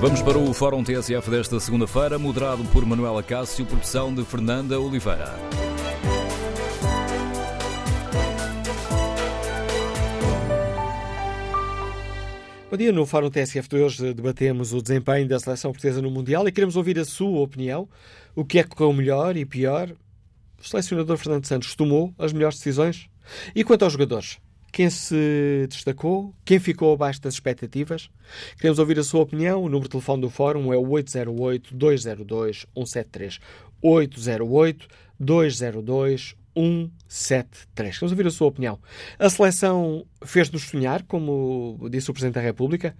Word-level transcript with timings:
Vamos 0.00 0.20
para 0.20 0.36
o 0.36 0.52
Fórum 0.52 0.84
TSF 0.84 1.30
desta 1.30 1.58
segunda-feira, 1.58 2.18
moderado 2.18 2.62
por 2.66 2.84
Manuela 2.84 3.22
Cássio, 3.22 3.64
produção 3.64 4.14
de 4.14 4.22
Fernanda 4.22 4.78
Oliveira. 4.78 5.32
Bom 12.70 12.76
dia, 12.76 12.92
no 12.92 13.06
Fórum 13.06 13.30
TSF 13.30 13.68
de 13.68 13.76
hoje 13.76 14.12
debatemos 14.12 14.74
o 14.74 14.82
desempenho 14.82 15.26
da 15.26 15.38
seleção 15.38 15.70
portuguesa 15.70 16.02
no 16.02 16.10
Mundial 16.10 16.46
e 16.46 16.52
queremos 16.52 16.76
ouvir 16.76 16.98
a 16.98 17.04
sua 17.04 17.40
opinião. 17.40 17.88
O 18.34 18.44
que 18.44 18.58
é 18.58 18.62
que 18.62 18.70
correu 18.70 18.92
melhor 18.92 19.36
e 19.38 19.46
pior? 19.46 19.90
O 20.60 20.68
selecionador 20.68 21.16
Fernando 21.16 21.46
Santos 21.46 21.74
tomou 21.74 22.12
as 22.18 22.32
melhores 22.32 22.58
decisões? 22.58 23.08
E 23.54 23.64
quanto 23.64 23.84
aos 23.84 23.92
jogadores? 23.92 24.38
Quem 24.74 24.90
se 24.90 25.66
destacou? 25.68 26.34
Quem 26.44 26.58
ficou 26.58 26.92
abaixo 26.92 27.22
das 27.22 27.34
expectativas? 27.34 28.10
Queremos 28.56 28.80
ouvir 28.80 28.98
a 28.98 29.04
sua 29.04 29.20
opinião. 29.20 29.62
O 29.62 29.68
número 29.68 29.84
de 29.84 29.90
telefone 29.90 30.22
do 30.22 30.28
Fórum 30.28 30.72
é 30.72 30.76
o 30.76 30.82
808-202-173. 30.82 33.38
808-202-173. 33.80 36.34
Queremos 37.72 38.10
ouvir 38.10 38.26
a 38.26 38.32
sua 38.32 38.48
opinião. 38.48 38.80
A 39.16 39.30
seleção 39.30 40.04
fez-nos 40.24 40.64
sonhar, 40.64 41.04
como 41.04 41.78
disse 41.88 42.10
o 42.10 42.12
Presidente 42.12 42.34
da 42.34 42.40
República? 42.40 42.96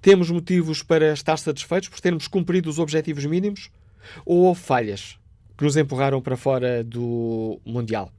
Temos 0.00 0.30
motivos 0.30 0.82
para 0.82 1.12
estar 1.12 1.36
satisfeitos 1.36 1.90
por 1.90 2.00
termos 2.00 2.28
cumprido 2.28 2.70
os 2.70 2.78
objetivos 2.78 3.26
mínimos? 3.26 3.70
Ou 4.24 4.44
houve 4.44 4.62
falhas 4.62 5.18
que 5.54 5.64
nos 5.64 5.76
empurraram 5.76 6.22
para 6.22 6.38
fora 6.38 6.82
do 6.82 7.60
Mundial? 7.66 8.10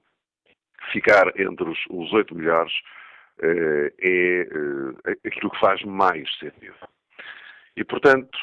ficar 0.92 1.28
entre 1.38 1.69
os 1.91 2.12
oito 2.12 2.34
melhores 2.34 2.72
eh, 3.41 3.92
é 4.00 4.41
eh, 4.42 5.16
aquilo 5.26 5.50
que 5.50 5.60
faz 5.60 5.82
mais 5.84 6.28
sentido. 6.38 6.75
E, 7.75 7.84
portanto, 7.84 8.38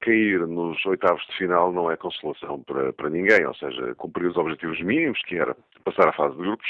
cair 0.00 0.40
nos 0.40 0.84
oitavos 0.84 1.24
de 1.28 1.36
final 1.36 1.72
não 1.72 1.92
é 1.92 1.96
consolação 1.96 2.60
para, 2.64 2.92
para 2.92 3.08
ninguém, 3.08 3.46
ou 3.46 3.54
seja, 3.54 3.94
cumprir 3.94 4.26
os 4.26 4.36
objetivos 4.36 4.80
mínimos, 4.80 5.22
que 5.22 5.36
era 5.36 5.56
passar 5.84 6.08
a 6.08 6.12
fase 6.12 6.34
de 6.34 6.42
grupos, 6.42 6.66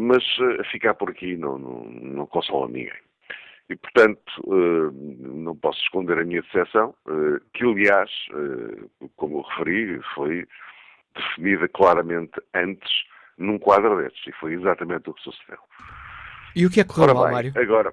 mas 0.00 0.24
ficar 0.72 0.94
por 0.94 1.10
aqui 1.10 1.36
não, 1.36 1.56
não, 1.56 1.84
não 1.84 2.26
consola 2.26 2.66
ninguém. 2.66 3.05
E, 3.68 3.74
portanto, 3.74 4.32
eh, 4.46 4.90
não 5.28 5.56
posso 5.56 5.80
esconder 5.82 6.18
a 6.18 6.24
minha 6.24 6.42
decepção, 6.42 6.94
eh, 7.08 7.40
que, 7.52 7.64
aliás, 7.64 8.10
eh, 8.30 9.08
como 9.16 9.38
eu 9.38 9.42
referi, 9.42 10.00
foi 10.14 10.46
definida 11.14 11.66
claramente 11.68 12.40
antes 12.54 12.90
num 13.36 13.58
quadro 13.58 14.00
destes, 14.00 14.26
e 14.28 14.32
foi 14.38 14.54
exatamente 14.54 15.10
o 15.10 15.14
que 15.14 15.22
sucedeu. 15.22 15.58
E 16.54 16.64
o 16.64 16.70
que 16.70 16.80
é 16.80 16.84
que 16.84 16.94
correu 16.94 17.14
mal, 17.14 17.30
Mário? 17.30 17.52
Agora, 17.56 17.92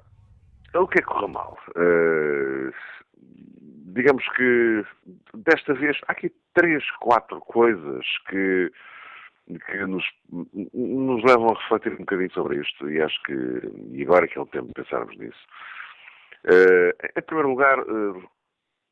o 0.75 0.87
que 0.87 0.99
é 0.99 1.01
que 1.01 1.07
correu 1.07 1.27
mal? 1.27 1.57
digamos 3.95 4.27
que, 4.29 4.83
desta 5.35 5.73
vez, 5.75 5.95
há 6.07 6.13
aqui 6.13 6.31
três, 6.55 6.83
quatro 6.99 7.39
coisas 7.41 8.03
que 8.27 8.71
que 9.47 9.85
nos, 9.85 10.05
nos 10.73 11.23
levam 11.23 11.49
a 11.49 11.59
refletir 11.59 11.93
um 11.93 11.97
bocadinho 11.97 12.31
sobre 12.31 12.61
isto 12.61 12.89
e 12.89 13.01
acho 13.01 13.21
que, 13.23 13.33
e 13.91 14.03
agora 14.03 14.25
é 14.25 14.27
que 14.27 14.37
é 14.37 14.41
o 14.41 14.45
tempo 14.45 14.67
de 14.67 14.73
pensarmos 14.73 15.17
nisso. 15.17 15.45
Uh, 16.45 16.91
em 17.17 17.21
primeiro 17.21 17.49
lugar, 17.49 17.79
uh, 17.79 18.29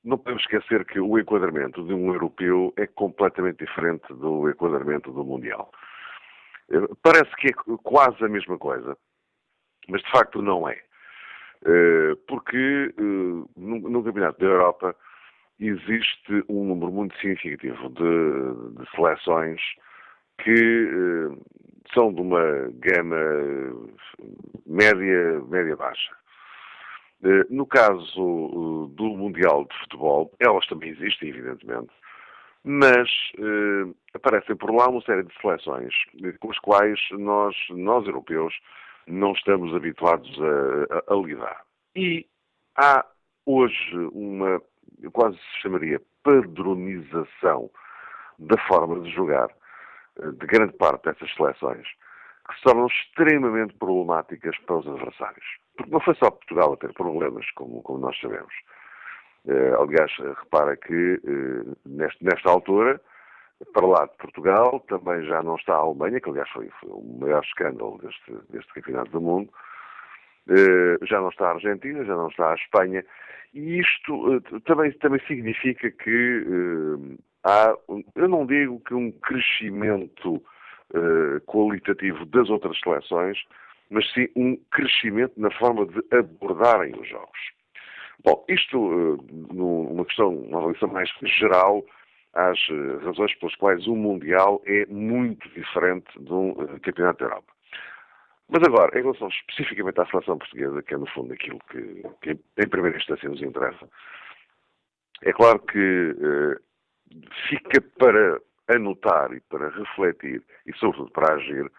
não 0.03 0.17
podemos 0.17 0.43
esquecer 0.43 0.85
que 0.85 0.99
o 0.99 1.19
enquadramento 1.19 1.83
de 1.85 1.93
um 1.93 2.13
europeu 2.13 2.73
é 2.77 2.87
completamente 2.87 3.65
diferente 3.65 4.07
do 4.13 4.49
enquadramento 4.49 5.11
do 5.11 5.23
mundial. 5.23 5.71
Uh, 6.69 6.95
parece 7.01 7.33
que 7.37 7.49
é 7.49 7.53
quase 7.83 8.23
a 8.23 8.29
mesma 8.29 8.57
coisa, 8.57 8.97
mas 9.87 10.01
de 10.01 10.11
facto 10.11 10.41
não 10.41 10.67
é. 10.67 10.81
Porque 12.27 12.91
no, 13.55 14.03
Campeonato 14.03 14.39
da 14.39 14.47
Europa 14.47 14.95
existe 15.59 16.43
um 16.49 16.65
número 16.65 16.91
muito 16.91 17.15
significativo 17.19 17.89
de, 17.89 18.79
de 18.79 18.91
seleções 18.95 19.61
que 20.43 20.51
eh, 20.51 21.37
são 21.93 22.13
de 22.13 22.21
uma 22.21 22.41
gama 22.73 23.17
média, 24.65 25.41
média-baixa. 25.47 26.15
Eh, 27.23 27.45
no 27.49 27.65
caso 27.65 28.89
eh, 28.89 28.95
do 28.95 29.09
Mundial 29.17 29.65
de 29.65 29.77
Futebol, 29.79 30.31
elas 30.39 30.65
também 30.67 30.89
existem, 30.89 31.29
evidentemente, 31.29 31.91
mas 32.63 33.09
aparecem 34.13 34.55
por 34.55 34.71
lá 34.71 34.87
uma 34.87 35.01
série 35.01 35.23
de 35.23 35.33
seleções 35.41 35.93
com 36.39 36.51
as 36.51 36.59
quais 36.59 36.99
nós, 37.11 37.55
nós 37.71 38.05
europeus, 38.05 38.53
não 39.07 39.31
estamos 39.31 39.73
habituados 39.73 40.29
a, 40.39 41.11
a, 41.11 41.15
a 41.15 41.25
lidar. 41.25 41.61
E 41.95 42.27
há 42.77 43.03
hoje 43.47 43.95
uma, 44.13 44.61
quase 45.11 45.37
se 45.37 45.61
chamaria 45.63 45.99
padronização 46.23 47.71
da 48.37 48.57
forma 48.67 48.99
de 48.99 49.09
jogar 49.09 49.49
de 50.21 50.45
grande 50.45 50.73
parte 50.73 51.05
dessas 51.05 51.33
seleções, 51.35 51.87
que 52.47 52.55
se 52.55 52.63
tornam 52.63 52.87
extremamente 52.87 53.73
problemáticas 53.75 54.57
para 54.59 54.77
os 54.77 54.87
adversários. 54.87 55.45
Porque 55.75 55.91
não 55.91 55.99
foi 55.99 56.15
só 56.15 56.29
Portugal 56.29 56.73
a 56.73 56.77
ter 56.77 56.93
problemas, 56.93 57.49
como, 57.51 57.81
como 57.81 57.99
nós 57.99 58.19
sabemos. 58.19 58.53
Uh, 59.45 59.81
aliás, 59.81 60.11
repara 60.39 60.77
que 60.77 61.15
uh, 61.15 61.77
neste, 61.85 62.23
nesta 62.23 62.49
altura, 62.49 63.01
para 63.73 63.87
lá 63.87 64.05
de 64.05 64.17
Portugal, 64.17 64.79
também 64.81 65.23
já 65.25 65.41
não 65.41 65.55
está 65.55 65.73
a 65.73 65.77
Alemanha, 65.77 66.19
que 66.19 66.29
aliás 66.29 66.49
foi, 66.49 66.69
foi 66.79 66.89
o 66.91 67.17
maior 67.19 67.43
escândalo 67.43 67.97
deste, 67.99 68.31
deste 68.49 68.73
campeonato 68.73 69.11
do 69.11 69.21
mundo, 69.21 69.51
uh, 70.49 71.05
já 71.05 71.19
não 71.19 71.29
está 71.29 71.47
a 71.47 71.53
Argentina, 71.53 72.03
já 72.05 72.15
não 72.15 72.27
está 72.27 72.51
a 72.51 72.55
Espanha, 72.55 73.03
e 73.53 73.79
isto 73.79 74.41
também, 74.65 74.91
também 74.93 75.19
significa 75.27 75.89
que 75.89 76.45
há, 77.43 77.75
eu 78.15 78.27
não 78.27 78.45
digo 78.45 78.79
que 78.81 78.93
um 78.93 79.11
crescimento 79.11 80.35
uh, 80.35 81.41
qualitativo 81.45 82.25
das 82.25 82.49
outras 82.49 82.79
seleções, 82.79 83.37
mas 83.89 84.09
sim 84.13 84.27
um 84.35 84.55
crescimento 84.71 85.33
na 85.37 85.51
forma 85.51 85.85
de 85.85 86.01
abordarem 86.15 86.93
os 86.99 87.07
jogos. 87.07 87.39
Bom, 88.23 88.45
isto 88.47 88.77
uh, 88.77 89.53
numa 89.53 90.05
questão, 90.05 90.29
uma 90.29 90.59
avaliação 90.59 90.89
mais 90.89 91.09
geral, 91.23 91.83
às 92.33 92.57
razões 93.03 93.35
pelas 93.35 93.55
quais 93.55 93.87
o 93.87 93.95
Mundial 93.95 94.61
é 94.65 94.85
muito 94.85 95.49
diferente 95.49 96.07
de 96.17 96.31
um 96.31 96.53
Campeonato 96.79 97.19
da 97.19 97.25
Europa. 97.25 97.53
Mas 98.47 98.63
agora, 98.63 98.97
em 98.97 99.01
relação 99.01 99.27
especificamente 99.29 99.99
à 99.99 100.05
seleção 100.05 100.37
portuguesa, 100.37 100.83
que 100.83 100.93
é 100.93 100.97
no 100.97 101.07
fundo 101.07 101.33
aquilo 101.33 101.59
que, 101.69 102.03
que 102.21 102.31
em 102.31 102.67
primeira 102.69 102.97
instância 102.97 103.27
nos 103.27 103.41
interessa, 103.41 103.89
é 105.23 105.33
claro 105.33 105.59
que 105.59 106.15
fica 107.49 107.81
para 107.99 108.39
anotar 108.67 109.33
e 109.33 109.39
para 109.41 109.69
refletir 109.69 110.43
e, 110.65 110.73
sobretudo, 110.73 111.11
para 111.11 111.35
agir, 111.35 111.69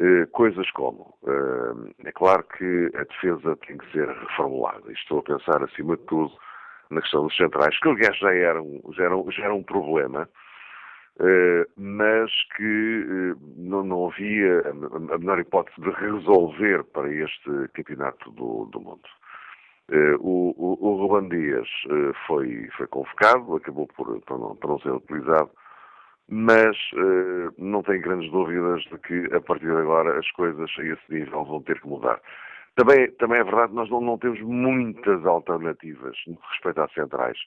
eh, 0.00 0.26
coisas 0.30 0.70
como, 0.72 1.12
eh, 1.26 1.92
é 2.04 2.12
claro 2.12 2.44
que 2.56 2.90
a 2.94 3.02
defesa 3.02 3.56
tem 3.66 3.76
que 3.78 3.90
ser 3.90 4.08
reformulada. 4.08 4.92
Estou 4.92 5.18
a 5.18 5.22
pensar, 5.22 5.62
acima 5.62 5.96
de 5.96 6.04
tudo, 6.04 6.32
na 6.90 7.00
questão 7.00 7.24
dos 7.24 7.36
centrais, 7.36 7.76
que 7.80 7.88
aliás 7.88 8.16
já 8.18 8.32
era 8.32 8.62
um, 8.62 8.80
já 8.92 9.04
era, 9.04 9.16
já 9.30 9.44
era 9.44 9.54
um 9.54 9.62
problema, 9.64 10.28
eh, 11.20 11.66
mas 11.76 12.30
que 12.56 13.34
não, 13.56 13.82
não 13.82 14.06
havia 14.08 14.62
a 14.70 15.18
menor 15.18 15.40
hipótese 15.40 15.80
de 15.80 15.90
resolver 15.90 16.84
para 16.84 17.12
este 17.12 17.68
campeonato 17.74 18.30
do, 18.30 18.66
do 18.66 18.80
mundo. 18.80 19.08
O, 20.20 20.54
o, 20.56 20.86
o 20.86 20.96
Ruban 20.96 21.28
Dias 21.28 21.66
foi, 22.26 22.68
foi 22.76 22.86
convocado, 22.88 23.56
acabou 23.56 23.86
por, 23.86 24.20
por, 24.20 24.38
não, 24.38 24.54
por 24.56 24.68
não 24.68 24.78
ser 24.80 24.90
utilizado, 24.90 25.50
mas 26.28 26.76
uh, 26.92 27.54
não 27.56 27.82
tenho 27.82 28.02
grandes 28.02 28.30
dúvidas 28.30 28.82
de 28.82 28.98
que 28.98 29.34
a 29.34 29.40
partir 29.40 29.64
de 29.64 29.76
agora 29.76 30.18
as 30.18 30.30
coisas 30.32 30.70
a 30.78 30.82
esse 30.82 31.02
nível 31.08 31.44
vão 31.44 31.62
ter 31.62 31.80
que 31.80 31.88
mudar. 31.88 32.20
Também, 32.76 33.10
também 33.12 33.40
é 33.40 33.44
verdade 33.44 33.70
que 33.70 33.76
nós 33.76 33.90
não, 33.90 34.00
não 34.02 34.18
temos 34.18 34.40
muitas 34.42 35.24
alternativas 35.24 36.16
no 36.26 36.36
que 36.36 36.48
respeita 36.52 36.88
centrais. 36.94 37.38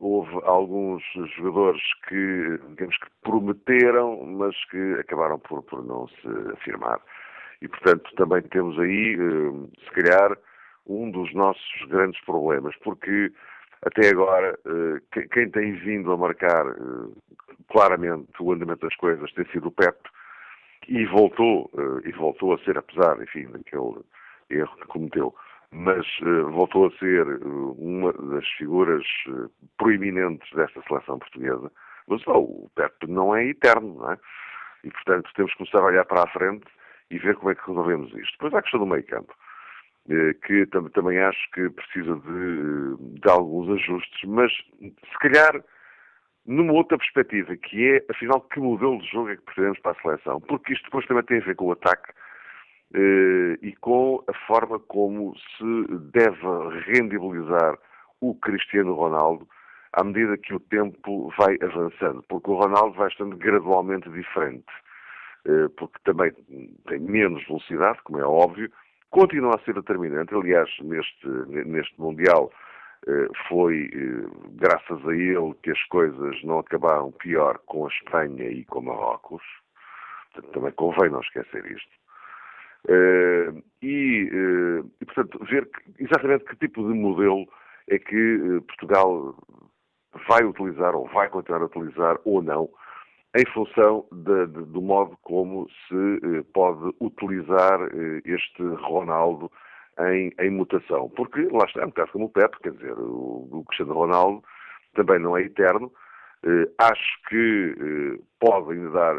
Houve 0.00 0.40
alguns 0.42 1.04
jogadores 1.36 1.80
que, 2.08 2.58
digamos 2.70 2.96
que 2.98 3.06
prometeram, 3.22 4.26
mas 4.26 4.56
que 4.64 4.94
acabaram 4.94 5.38
por, 5.38 5.62
por 5.62 5.84
não 5.84 6.08
se 6.08 6.28
afirmar. 6.54 7.00
E, 7.60 7.68
portanto, 7.68 8.10
também 8.16 8.42
temos 8.42 8.76
aí, 8.80 9.16
se 9.84 9.90
calhar, 9.92 10.36
um 10.86 11.10
dos 11.10 11.32
nossos 11.34 11.86
grandes 11.88 12.20
problemas, 12.24 12.74
porque 12.82 13.32
até 13.84 14.10
agora, 14.10 14.56
eh, 14.64 15.26
quem 15.32 15.50
tem 15.50 15.72
vindo 15.72 16.12
a 16.12 16.16
marcar 16.16 16.66
eh, 16.66 17.54
claramente 17.68 18.30
o 18.40 18.52
andamento 18.52 18.86
das 18.86 18.94
coisas 18.96 19.32
tem 19.32 19.44
sido 19.46 19.68
o 19.68 19.72
Pep 19.72 19.98
e 20.86 21.04
voltou, 21.06 21.68
eh, 21.76 22.08
e 22.08 22.12
voltou 22.12 22.54
a 22.54 22.58
ser, 22.58 22.78
apesar, 22.78 23.20
enfim, 23.20 23.46
daquele 23.50 24.00
erro 24.50 24.76
que 24.76 24.86
cometeu, 24.86 25.34
mas 25.72 26.06
voltou 26.50 26.86
a 26.86 26.90
ser 26.98 27.26
uma 27.78 28.12
das 28.12 28.46
figuras 28.58 29.04
proeminentes 29.78 30.48
desta 30.52 30.82
seleção 30.82 31.18
portuguesa. 31.18 31.72
Mas 32.06 32.22
oh, 32.26 32.40
o 32.40 32.70
Pep 32.74 33.06
não 33.08 33.34
é 33.34 33.46
eterno, 33.46 33.94
não 33.94 34.12
é? 34.12 34.18
E, 34.84 34.90
portanto, 34.90 35.30
temos 35.34 35.50
que 35.52 35.58
começar 35.58 35.78
a 35.78 35.86
olhar 35.86 36.04
para 36.04 36.24
a 36.24 36.32
frente 36.32 36.66
e 37.10 37.18
ver 37.18 37.36
como 37.36 37.50
é 37.50 37.54
que 37.54 37.66
resolvemos 37.66 38.12
isto. 38.14 38.32
Depois 38.32 38.52
há 38.52 38.58
a 38.58 38.62
questão 38.62 38.80
do 38.80 38.86
meio 38.86 39.04
campo. 39.06 39.34
Eh, 40.10 40.34
que 40.44 40.66
também 40.66 41.18
acho 41.18 41.50
que 41.52 41.70
precisa 41.70 42.16
de, 42.16 43.20
de, 43.20 43.30
alguns 43.30 43.70
ajustes, 43.70 44.28
mas 44.28 44.52
se 44.52 45.18
calhar 45.20 45.62
numa 46.44 46.72
outra 46.72 46.98
perspectiva, 46.98 47.56
que 47.56 47.88
é, 47.88 48.04
afinal, 48.10 48.40
que 48.40 48.58
modelo 48.58 48.98
de 48.98 49.06
jogo 49.08 49.28
é 49.28 49.36
que 49.36 49.42
pretendemos 49.42 49.78
para 49.78 49.92
a 49.92 50.02
seleção, 50.02 50.40
porque 50.40 50.72
isto 50.72 50.84
depois 50.86 51.06
também 51.06 51.22
tem 51.22 51.38
a 51.38 51.44
ver 51.44 51.54
com 51.54 51.66
o 51.66 51.72
ataque 51.72 52.12
eh, 52.94 53.58
e 53.62 53.76
com 53.76 54.24
a 54.26 54.34
forma 54.48 54.80
como 54.80 55.36
se 55.36 55.86
deve 56.12 56.40
rendibilizar 56.84 57.78
o 58.20 58.34
Cristiano 58.34 58.94
Ronaldo 58.94 59.48
à 59.92 60.02
medida 60.02 60.36
que 60.36 60.52
o 60.52 60.58
tempo 60.58 61.32
vai 61.38 61.56
avançando, 61.62 62.24
porque 62.28 62.50
o 62.50 62.56
Ronaldo 62.56 62.96
vai 62.96 63.06
estando 63.06 63.36
gradualmente 63.36 64.10
diferente, 64.10 64.72
eh, 65.46 65.68
porque 65.76 65.98
também 66.02 66.32
tem 66.88 66.98
menos 66.98 67.46
velocidade, 67.46 68.00
como 68.02 68.18
é 68.18 68.24
óbvio, 68.24 68.68
continua 69.12 69.54
a 69.54 69.64
ser 69.64 69.74
determinante. 69.74 70.34
Aliás, 70.34 70.68
neste, 70.80 71.28
neste 71.46 72.00
Mundial 72.00 72.50
eh, 73.06 73.28
foi 73.48 73.90
eh, 73.92 74.26
graças 74.52 75.06
a 75.06 75.14
ele 75.14 75.54
que 75.62 75.70
as 75.70 75.82
coisas 75.84 76.42
não 76.42 76.58
acabaram 76.58 77.12
pior 77.12 77.58
com 77.66 77.86
a 77.86 77.88
Espanha 77.88 78.48
e 78.48 78.64
com 78.64 78.80
Marrocos. 78.80 79.42
Portanto, 80.32 80.52
também 80.52 80.72
convém 80.72 81.10
não 81.10 81.20
esquecer 81.20 81.64
isto. 81.70 81.92
Eh, 82.88 83.52
e, 83.82 84.28
e, 85.00 85.04
portanto, 85.04 85.38
ver 85.44 85.68
exatamente 85.98 86.44
que 86.44 86.56
tipo 86.56 86.82
de 86.82 86.94
modelo 86.94 87.46
é 87.88 87.98
que 87.98 88.60
Portugal 88.66 89.36
vai 90.28 90.42
utilizar 90.44 90.94
ou 90.96 91.06
vai 91.08 91.28
continuar 91.28 91.62
a 91.62 91.66
utilizar 91.66 92.18
ou 92.24 92.42
não 92.42 92.68
em 93.34 93.46
função 93.52 94.06
de, 94.12 94.46
de, 94.46 94.64
do 94.66 94.82
modo 94.82 95.16
como 95.22 95.66
se 95.88 95.94
eh, 95.94 96.44
pode 96.52 96.94
utilizar 97.00 97.80
eh, 97.82 98.20
este 98.26 98.62
Ronaldo 98.62 99.50
em, 100.00 100.32
em, 100.38 100.50
mutação. 100.50 101.08
Porque 101.16 101.48
lá 101.50 101.64
está, 101.64 101.80
é 101.80 101.84
um 101.84 101.88
bocado 101.88 102.12
como 102.12 102.24
o 102.26 102.30
Pepe, 102.30 102.58
quer 102.62 102.72
dizer, 102.72 102.92
o, 102.92 103.48
o 103.50 103.64
Cristiano 103.66 103.94
Ronaldo 103.94 104.42
também 104.94 105.18
não 105.18 105.36
é 105.36 105.42
eterno. 105.42 105.90
Eh, 106.44 106.70
acho 106.78 107.22
que 107.28 108.20
pode 108.38 108.72
ainda 108.72 108.90
dar 108.90 109.16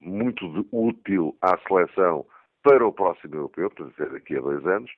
muito 0.00 0.48
de 0.48 0.66
útil 0.72 1.36
à 1.42 1.58
seleção 1.68 2.24
para 2.62 2.86
o 2.86 2.92
próximo 2.92 3.34
europeu, 3.34 3.70
portanto, 3.70 4.12
daqui 4.12 4.36
a 4.36 4.40
dois 4.40 4.64
anos. 4.66 4.90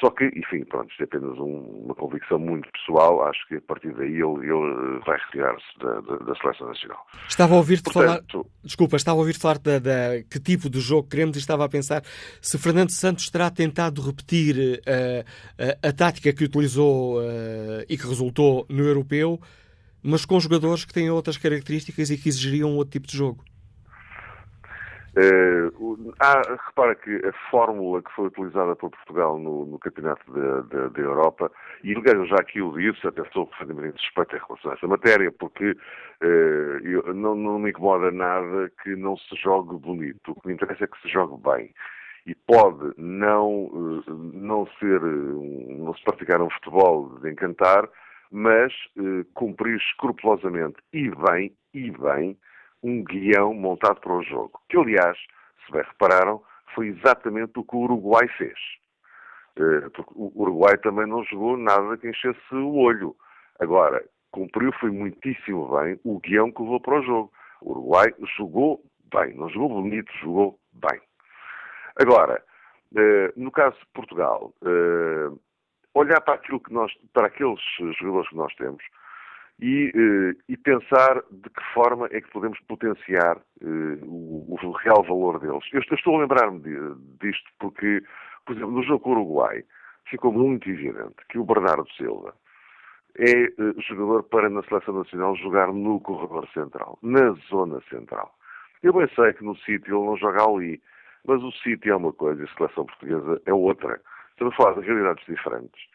Só 0.00 0.10
que, 0.10 0.24
enfim, 0.24 0.64
pronto, 0.64 0.90
isto 0.90 1.02
é 1.02 1.04
apenas 1.04 1.38
um, 1.38 1.84
uma 1.84 1.94
convicção 1.94 2.38
muito 2.38 2.68
pessoal. 2.72 3.26
Acho 3.28 3.46
que 3.46 3.56
a 3.56 3.60
partir 3.60 3.94
daí 3.94 4.14
ele, 4.14 4.50
ele 4.50 5.00
vai 5.06 5.16
retirar-se 5.18 5.78
da, 5.78 6.00
da, 6.00 6.16
da, 6.16 6.34
seleção 6.34 6.66
nacional. 6.66 7.06
Estava 7.28 7.54
a 7.54 7.56
ouvir-te 7.58 7.92
falar. 7.92 8.20
Desculpa, 8.62 8.96
estava 8.96 9.18
a 9.18 9.20
ouvir 9.20 9.38
falar 9.38 9.58
da, 9.58 9.78
da, 9.78 10.22
que 10.28 10.40
tipo 10.40 10.68
de 10.68 10.80
jogo 10.80 11.08
queremos 11.08 11.36
e 11.36 11.40
estava 11.40 11.64
a 11.64 11.68
pensar 11.68 12.02
se 12.40 12.58
Fernando 12.58 12.90
Santos 12.90 13.30
terá 13.30 13.50
tentado 13.50 14.02
repetir 14.02 14.56
uh, 14.80 15.24
a, 15.82 15.88
a, 15.88 15.92
tática 15.92 16.32
que 16.32 16.44
utilizou 16.44 17.20
uh, 17.20 17.84
e 17.88 17.96
que 17.96 18.06
resultou 18.06 18.66
no 18.68 18.82
europeu, 18.82 19.40
mas 20.02 20.24
com 20.24 20.40
jogadores 20.40 20.84
que 20.84 20.92
têm 20.92 21.08
outras 21.08 21.36
características 21.36 22.10
e 22.10 22.18
que 22.18 22.28
exigiriam 22.28 22.74
outro 22.74 22.90
tipo 22.90 23.06
de 23.06 23.16
jogo. 23.16 23.44
Uh, 25.16 26.12
há, 26.18 26.42
repara 26.66 26.96
que 26.96 27.24
a 27.24 27.32
fórmula 27.48 28.02
que 28.02 28.10
foi 28.12 28.26
utilizada 28.26 28.74
por 28.74 28.90
Portugal 28.90 29.38
no, 29.38 29.64
no 29.64 29.78
Campeonato 29.78 30.24
da 30.32 31.00
Europa, 31.00 31.52
e 31.84 31.92
eu 31.92 32.26
já 32.26 32.34
aqui 32.36 32.60
o 32.60 32.76
disse, 32.76 33.06
até 33.06 33.22
sou 33.30 33.46
profundamente 33.46 34.00
suspeito 34.00 34.34
em 34.34 34.40
relação 34.40 34.70
a 34.72 34.74
essa 34.74 34.88
matéria, 34.88 35.30
porque 35.30 35.70
uh, 35.70 36.78
eu, 36.82 37.14
não, 37.14 37.36
não, 37.36 37.60
me 37.60 37.70
incomoda 37.70 38.10
nada 38.10 38.72
que 38.82 38.96
não 38.96 39.16
se 39.16 39.36
jogue 39.36 39.76
bonito. 39.78 40.32
O 40.32 40.40
que 40.40 40.48
me 40.48 40.54
interessa 40.54 40.82
é 40.82 40.88
que 40.88 41.00
se 41.00 41.08
jogue 41.08 41.40
bem. 41.48 41.72
E 42.26 42.34
pode 42.34 42.92
não, 42.96 43.66
uh, 43.66 44.04
não 44.08 44.66
ser, 44.80 45.00
não 45.00 45.94
se 45.94 46.02
praticar 46.02 46.42
um 46.42 46.50
futebol 46.50 47.20
de 47.20 47.30
encantar, 47.30 47.88
mas 48.32 48.72
cumprir 49.34 49.76
escrupulosamente 49.76 50.76
e 50.92 51.08
bem, 51.08 51.54
e 51.72 51.92
bem, 51.92 52.36
um 52.84 53.02
guião 53.02 53.54
montado 53.54 53.98
para 54.00 54.12
o 54.12 54.22
jogo, 54.22 54.60
que 54.68 54.76
aliás, 54.76 55.18
se 55.64 55.72
bem 55.72 55.82
repararam, 55.82 56.42
foi 56.74 56.88
exatamente 56.88 57.58
o 57.58 57.64
que 57.64 57.74
o 57.74 57.80
Uruguai 57.80 58.28
fez. 58.36 58.58
Eh, 59.56 59.88
porque 59.94 60.12
o 60.14 60.30
Uruguai 60.34 60.76
também 60.78 61.06
não 61.06 61.24
jogou 61.24 61.56
nada 61.56 61.96
que 61.96 62.08
enchesse 62.08 62.54
o 62.54 62.74
olho. 62.74 63.16
Agora, 63.58 64.04
cumpriu, 64.30 64.70
foi 64.78 64.90
muitíssimo 64.90 65.68
bem 65.76 65.98
o 66.04 66.20
guião 66.20 66.52
que 66.52 66.60
levou 66.60 66.80
para 66.80 67.00
o 67.00 67.02
jogo. 67.02 67.32
O 67.62 67.70
Uruguai 67.70 68.14
jogou 68.36 68.82
bem, 69.12 69.34
não 69.34 69.48
jogou 69.48 69.82
bonito, 69.82 70.12
jogou 70.20 70.58
bem. 70.74 71.00
Agora, 71.96 72.42
eh, 72.96 73.32
no 73.36 73.50
caso 73.50 73.78
de 73.78 73.86
Portugal, 73.94 74.52
eh, 74.62 75.30
olhar 75.94 76.20
para 76.20 76.34
aquilo 76.34 76.60
que 76.60 76.72
nós, 76.72 76.92
para 77.14 77.28
aqueles 77.28 77.60
jogadores 77.98 78.28
que 78.28 78.36
nós 78.36 78.54
temos, 78.56 78.84
e, 79.60 79.90
uh, 79.94 80.42
e, 80.48 80.56
pensar 80.56 81.22
de 81.30 81.48
que 81.48 81.62
forma 81.72 82.08
é 82.10 82.20
que 82.20 82.30
podemos 82.30 82.58
potenciar 82.60 83.36
uh, 83.36 84.04
o, 84.04 84.58
o, 84.60 84.70
real 84.72 85.02
valor 85.04 85.38
deles. 85.38 85.64
Eu 85.72 85.80
estou 85.80 86.16
a 86.16 86.20
lembrar-me 86.20 86.60
disto 87.20 87.48
porque, 87.60 88.02
por 88.44 88.56
exemplo, 88.56 88.72
no 88.72 88.82
jogo 88.82 89.00
com 89.00 89.10
o 89.10 89.12
Uruguai, 89.12 89.64
ficou 90.10 90.32
muito 90.32 90.68
evidente 90.68 91.14
que 91.28 91.38
o 91.38 91.44
Bernardo 91.44 91.88
Silva 91.92 92.34
é 93.16 93.44
uh, 93.62 93.80
jogador 93.80 94.24
para 94.24 94.50
na 94.50 94.62
Seleção 94.64 94.94
Nacional 94.94 95.36
jogar 95.36 95.72
no 95.72 96.00
corredor 96.00 96.48
central, 96.48 96.98
na 97.02 97.30
zona 97.48 97.80
central. 97.88 98.34
Eu 98.82 98.92
bem 98.92 99.08
sei 99.14 99.32
que 99.34 99.44
no 99.44 99.56
sítio 99.58 99.96
ele 99.96 100.06
não 100.06 100.16
joga 100.16 100.44
ali, 100.44 100.82
mas 101.26 101.42
o 101.42 101.52
sítio 101.52 101.92
é 101.92 101.96
uma 101.96 102.12
coisa 102.12 102.42
e 102.42 102.44
a 102.44 102.54
Seleção 102.56 102.86
Portuguesa 102.86 103.40
é 103.46 103.54
outra. 103.54 104.00
Estamos 104.32 104.52
a 104.52 104.56
falar 104.56 104.80
de 104.80 104.86
realidades 104.86 105.24
diferentes. 105.26 105.93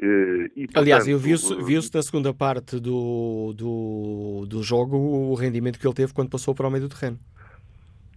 Eh, 0.00 0.50
e, 0.56 0.66
portanto, 0.66 0.78
Aliás, 0.78 1.08
eu 1.08 1.18
viu-se 1.18 1.54
viu 1.62 1.80
na 1.94 2.02
segunda 2.02 2.34
parte 2.34 2.80
do, 2.80 3.52
do, 3.56 4.46
do 4.48 4.62
jogo 4.62 4.96
o 4.96 5.34
rendimento 5.34 5.78
que 5.78 5.86
ele 5.86 5.94
teve 5.94 6.12
quando 6.12 6.30
passou 6.30 6.54
para 6.54 6.66
o 6.66 6.70
meio 6.70 6.88
do 6.88 6.94
terreno. 6.94 7.18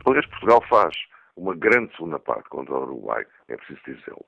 Aliás, 0.06 0.26
Portugal 0.28 0.64
faz 0.70 0.96
uma 1.36 1.56
grande 1.56 1.92
segunda 1.96 2.20
parte 2.20 2.48
contra 2.50 2.74
o 2.74 2.84
Uruguai, 2.84 3.26
é 3.48 3.58
preciso 3.58 3.80
dizê-lo. 3.86 4.26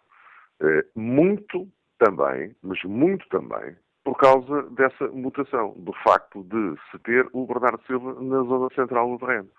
Eh, 0.61 0.85
muito 0.95 1.67
também, 1.99 2.55
mas 2.61 2.81
muito 2.83 3.27
também, 3.29 3.75
por 4.03 4.17
causa 4.17 4.63
dessa 4.71 5.07
mutação, 5.09 5.73
do 5.77 5.93
facto 6.03 6.43
de 6.43 6.75
se 6.89 6.99
ter 6.99 7.27
o 7.33 7.45
Bernardo 7.45 7.81
Silva 7.85 8.13
na 8.21 8.43
zona 8.43 8.69
central 8.73 9.09
do 9.09 9.25
terreno, 9.25 9.49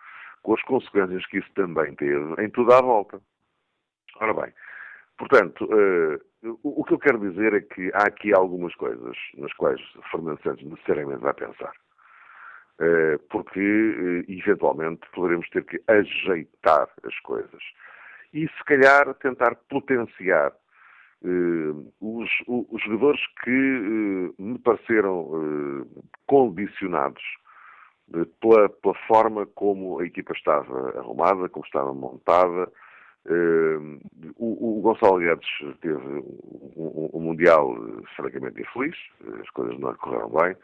com 0.43 0.55
as 0.55 0.63
consequências 0.63 1.27
que 1.27 1.39
isso 1.39 1.51
também 1.55 1.95
teve 1.95 2.43
em 2.43 2.51
toda 2.51 2.79
a 2.79 2.83
volta. 2.83 3.21
Ora 4.21 4.35
bem, 4.35 4.53
portanto, 5.19 5.65
uh, 5.65 6.59
o, 6.63 6.85
que 6.85 6.95
eu 6.95 6.99
quero 6.99 7.19
dizer 7.19 7.53
é 7.53 7.61
que 7.61 7.91
há 7.93 8.05
aqui 8.07 8.33
algumas 8.33 8.75
coisas 8.77 9.17
nas 9.37 9.53
quais 9.55 9.81
Fernando 10.11 10.41
Santos 10.43 10.65
necessariamente 10.65 11.21
vai 11.21 11.35
pensar. 11.35 11.73
Uh, 12.81 13.19
porque, 13.29 13.61
uh, 13.61 14.25
eventualmente, 14.33 15.01
poderemos 15.13 15.49
ter 15.51 15.65
que 15.65 15.83
ajeitar 15.89 16.89
as 17.05 17.19
coisas. 17.21 17.63
E, 18.33 18.47
se 18.47 18.65
calhar, 18.65 19.13
tentar 19.15 19.57
potenciar 19.69 20.53
os, 22.01 22.31
os, 22.47 22.81
jogadores 22.85 23.21
que 23.43 24.31
me 24.39 24.57
pareceram 24.61 25.85
condicionados 26.29 27.21
pela, 28.41 28.69
pela 28.69 28.95
forma 29.09 29.47
como 29.47 29.99
a 29.99 30.05
equipa 30.05 30.33
estava 30.33 30.97
arrumada, 30.97 31.49
como 31.49 31.65
estava 31.65 31.93
montada, 31.93 32.71
Uh, 33.29 34.01
o, 34.39 34.79
o, 34.79 34.81
Gonçalo 34.81 35.19
Guedes 35.19 35.47
teve 35.83 35.99
um, 35.99 37.11
um, 37.13 37.21
Mundial 37.21 37.77
francamente 38.17 38.63
infeliz, 38.63 38.97
as 39.43 39.51
coisas 39.51 39.79
não 39.79 39.95
correram 39.97 40.31
bem. 40.31 40.57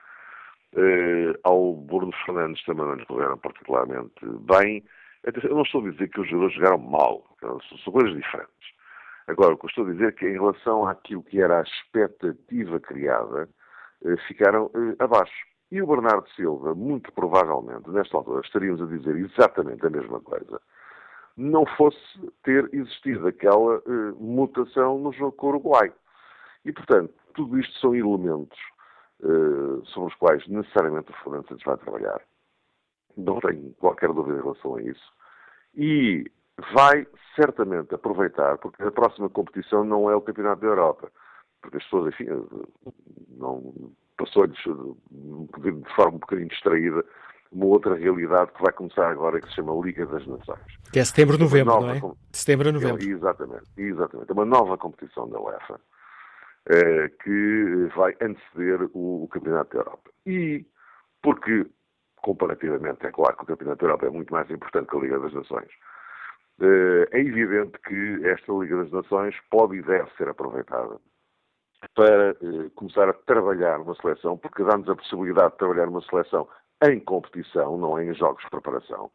Uh, 0.72 1.38
ao 1.44 1.74
Bruno 1.74 2.12
Fernandes 2.24 2.64
também 2.64 2.86
não 2.86 3.04
correram 3.04 3.36
particularmente 3.36 4.14
bem. 4.40 4.82
Eu 5.24 5.54
não 5.54 5.62
estou 5.62 5.86
a 5.86 5.90
dizer 5.90 6.08
que 6.08 6.20
os 6.20 6.28
jogadores 6.28 6.54
jogaram 6.54 6.78
mal, 6.78 7.36
são, 7.38 7.60
são 7.60 7.92
coisas 7.92 8.14
diferentes. 8.14 8.54
Agora, 9.26 9.54
o 9.54 9.58
que 9.58 9.66
eu 9.66 9.68
estou 9.68 9.86
a 9.86 9.92
dizer 9.92 10.08
é 10.08 10.12
que 10.12 10.26
em 10.26 10.32
relação 10.32 10.86
àquilo 10.88 11.22
que 11.22 11.42
era 11.42 11.60
a 11.60 11.62
expectativa 11.62 12.80
criada, 12.80 13.48
uh, 14.02 14.16
ficaram 14.26 14.70
abaixo. 14.98 15.44
E 15.70 15.82
o 15.82 15.86
Bernardo 15.86 16.28
Silva, 16.30 16.74
muito 16.74 17.12
provavelmente, 17.12 17.90
nesta 17.90 18.16
altura, 18.16 18.40
estaríamos 18.42 18.80
a 18.80 18.86
dizer 18.86 19.16
exatamente 19.16 19.84
a 19.84 19.90
mesma 19.90 20.20
coisa 20.20 20.60
não 21.36 21.66
fosse 21.66 21.98
ter 22.42 22.68
existido 22.72 23.26
aquela 23.26 23.78
uh, 23.78 24.16
mutação 24.20 24.98
no 24.98 25.12
jogo 25.12 25.32
com 25.32 25.46
o 25.46 25.50
Uruguai. 25.50 25.92
E, 26.64 26.72
portanto, 26.72 27.12
tudo 27.34 27.58
isto 27.58 27.76
são 27.80 27.94
elementos 27.94 28.58
uh, 29.20 29.84
sobre 29.86 30.12
os 30.12 30.18
quais 30.18 30.46
necessariamente 30.46 31.10
o 31.10 31.24
Fernando 31.24 31.48
Santos 31.48 31.64
vai 31.64 31.76
trabalhar. 31.76 32.20
Não 33.16 33.40
tenho 33.40 33.74
qualquer 33.74 34.12
dúvida 34.12 34.38
em 34.38 34.42
relação 34.42 34.76
a 34.76 34.82
isso. 34.82 35.12
E 35.74 36.30
vai 36.72 37.06
certamente 37.34 37.94
aproveitar, 37.94 38.58
porque 38.58 38.82
a 38.82 38.92
próxima 38.92 39.28
competição 39.28 39.84
não 39.84 40.08
é 40.08 40.14
o 40.14 40.20
Campeonato 40.20 40.62
da 40.62 40.68
Europa. 40.68 41.10
Porque 41.60 41.78
as 41.78 41.84
pessoas, 41.84 42.12
enfim, 42.12 42.26
eh, 42.28 42.92
não 43.36 43.72
passou-lhes 44.16 44.56
de 44.56 45.94
forma 45.94 46.16
um 46.16 46.18
bocadinho 46.18 46.48
distraída 46.48 47.04
uma 47.54 47.66
outra 47.66 47.94
realidade 47.94 48.52
que 48.52 48.62
vai 48.62 48.72
começar 48.72 49.08
agora, 49.08 49.40
que 49.40 49.48
se 49.48 49.54
chama 49.54 49.72
Liga 49.84 50.04
das 50.06 50.26
Nações. 50.26 50.60
Que 50.92 50.98
é 50.98 51.04
setembro, 51.04 51.38
novembro, 51.38 51.80
não 51.80 51.90
é? 51.90 52.00
De 52.00 52.38
setembro 52.38 52.68
a 52.68 52.72
novembro. 52.72 53.02
É, 53.02 53.06
exatamente, 53.06 53.64
exatamente. 53.76 54.30
É 54.30 54.32
uma 54.32 54.44
nova 54.44 54.76
competição 54.76 55.28
da 55.28 55.40
UEFA 55.40 55.80
é, 56.68 57.08
que 57.22 57.88
vai 57.94 58.14
anteceder 58.20 58.82
o, 58.92 59.24
o, 59.24 59.28
Campeonato 59.28 59.72
da 59.72 59.80
Europa. 59.80 60.10
E 60.26 60.66
porque, 61.22 61.66
comparativamente, 62.16 63.06
é 63.06 63.12
claro 63.12 63.36
que 63.36 63.44
o 63.44 63.46
Campeonato 63.46 63.78
da 63.78 63.86
Europa 63.86 64.06
é 64.06 64.10
muito 64.10 64.32
mais 64.32 64.50
importante 64.50 64.88
que 64.88 64.96
a 64.96 65.00
Liga 65.00 65.20
das 65.20 65.32
Nações, 65.32 65.70
é, 66.60 67.08
é 67.12 67.20
evidente 67.20 67.78
que 67.86 68.26
esta 68.26 68.52
Liga 68.52 68.78
das 68.78 68.90
Nações 68.90 69.36
pode 69.50 69.76
e 69.76 69.82
deve 69.82 70.10
ser 70.16 70.28
aproveitada 70.28 70.98
para 71.94 72.30
eh, 72.30 72.70
começar 72.74 73.08
a 73.08 73.12
trabalhar 73.12 73.78
numa 73.78 73.94
seleção, 73.96 74.38
porque 74.38 74.64
dá-nos 74.64 74.88
a 74.88 74.96
possibilidade 74.96 75.52
de 75.52 75.58
trabalhar 75.58 75.86
numa 75.86 76.02
seleção 76.02 76.48
em 76.90 77.00
competição, 77.00 77.76
não 77.78 78.00
em 78.00 78.12
jogos 78.14 78.42
de 78.42 78.50
preparação, 78.50 79.10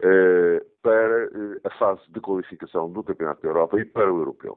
eh, 0.00 0.64
para 0.80 1.24
eh, 1.24 1.60
a 1.64 1.70
fase 1.70 2.02
de 2.08 2.20
qualificação 2.20 2.88
do 2.90 3.02
Campeonato 3.02 3.42
da 3.42 3.48
Europa 3.48 3.80
e 3.80 3.84
para 3.84 4.12
o 4.12 4.18
Europeu. 4.18 4.56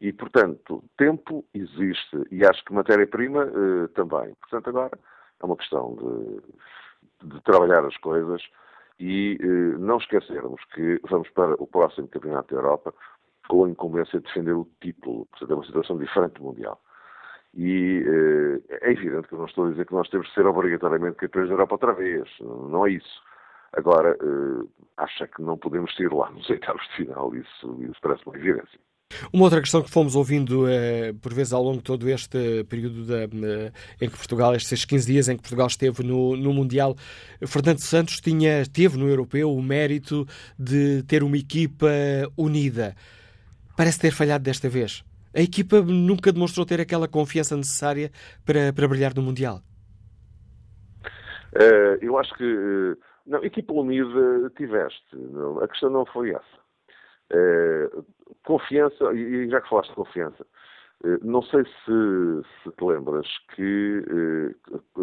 E, 0.00 0.12
portanto, 0.12 0.82
tempo 0.96 1.44
existe 1.54 2.20
e 2.32 2.44
acho 2.44 2.64
que 2.64 2.74
matéria-prima 2.74 3.44
eh, 3.44 3.88
também. 3.94 4.34
Portanto, 4.40 4.68
agora 4.68 4.98
é 5.40 5.46
uma 5.46 5.56
questão 5.56 5.94
de, 7.22 7.28
de 7.28 7.40
trabalhar 7.42 7.84
as 7.86 7.96
coisas 7.98 8.42
e 8.98 9.38
não 9.78 9.98
esquecermos 9.98 10.64
que 10.74 10.98
vamos 11.08 11.28
para 11.30 11.54
o 11.62 11.66
próximo 11.66 12.08
Campeonato 12.08 12.54
da 12.54 12.60
Europa 12.60 12.94
com 13.46 13.64
a 13.66 13.70
incumbência 13.70 14.18
de 14.18 14.26
defender 14.26 14.52
o 14.52 14.66
título. 14.80 15.26
Portanto, 15.26 15.50
é 15.50 15.54
uma 15.54 15.66
situação 15.66 15.98
diferente 15.98 16.34
do 16.34 16.44
Mundial. 16.44 16.80
E 17.56 18.04
eh, 18.06 18.76
é 18.82 18.92
evidente 18.92 19.28
que 19.28 19.34
eu 19.34 19.38
não 19.38 19.46
estou 19.46 19.66
a 19.66 19.70
dizer 19.70 19.86
que 19.86 19.94
nós 19.94 20.08
temos 20.10 20.28
de 20.28 20.34
ser 20.34 20.46
obrigatoriamente 20.46 21.16
campeões 21.16 21.48
da 21.48 21.54
Europa 21.54 21.74
outra 21.76 21.94
vez. 21.94 22.28
Não 22.40 22.86
é 22.86 22.90
isso. 22.92 23.22
Agora, 23.72 24.16
uh, 24.22 24.68
acho 24.96 25.26
que 25.28 25.42
não 25.42 25.56
podemos 25.56 25.98
ir 25.98 26.12
lá 26.12 26.30
nos 26.30 26.48
oitavos 26.50 26.82
de 26.88 26.96
final. 26.96 27.34
Isso, 27.34 27.78
isso 27.82 28.00
parece 28.02 28.22
uma 28.26 28.36
evidência. 28.36 28.78
Uma 29.32 29.44
outra 29.44 29.60
questão 29.60 29.82
que 29.82 29.90
fomos 29.90 30.14
ouvindo 30.16 30.64
uh, 30.64 31.14
por 31.20 31.32
vezes 31.32 31.52
ao 31.52 31.62
longo 31.62 31.78
de 31.78 31.84
todo 31.84 32.08
este 32.08 32.64
período 32.64 33.06
da, 33.06 33.24
em 34.00 34.08
que 34.08 34.16
Portugal, 34.16 34.54
estes 34.54 34.84
15 34.84 35.12
dias 35.12 35.28
em 35.28 35.36
que 35.36 35.42
Portugal 35.42 35.66
esteve 35.66 36.02
no, 36.02 36.36
no 36.36 36.52
Mundial, 36.52 36.94
Fernando 37.46 37.80
Santos 37.80 38.20
tinha, 38.20 38.64
teve 38.66 38.98
no 38.98 39.08
Europeu 39.08 39.50
o 39.52 39.62
mérito 39.62 40.26
de 40.58 41.02
ter 41.04 41.22
uma 41.22 41.36
equipa 41.36 41.88
unida. 42.36 42.94
Parece 43.76 43.98
ter 43.98 44.10
falhado 44.10 44.44
desta 44.44 44.68
vez. 44.68 45.04
A 45.36 45.40
equipa 45.40 45.82
nunca 45.82 46.32
demonstrou 46.32 46.64
ter 46.64 46.80
aquela 46.80 47.06
confiança 47.06 47.54
necessária 47.54 48.10
para, 48.44 48.72
para 48.72 48.88
brilhar 48.88 49.12
no 49.14 49.20
Mundial. 49.20 49.60
Uh, 51.54 51.98
eu 52.00 52.16
acho 52.16 52.34
que. 52.34 52.44
Uh, 52.44 52.96
não, 53.26 53.44
equipa 53.44 53.74
unida 53.74 54.50
tiveste. 54.56 55.04
Não, 55.14 55.58
a 55.62 55.68
questão 55.68 55.90
não 55.90 56.06
foi 56.06 56.30
essa. 56.30 56.56
Uh, 57.30 58.06
confiança, 58.44 59.12
e 59.12 59.50
já 59.50 59.60
que 59.60 59.68
falaste 59.68 59.90
de 59.90 59.96
confiança, 59.96 60.46
não 61.22 61.42
sei 61.42 61.64
se, 61.64 62.42
se 62.62 62.70
te 62.70 62.84
lembras 62.84 63.26
que 63.54 64.02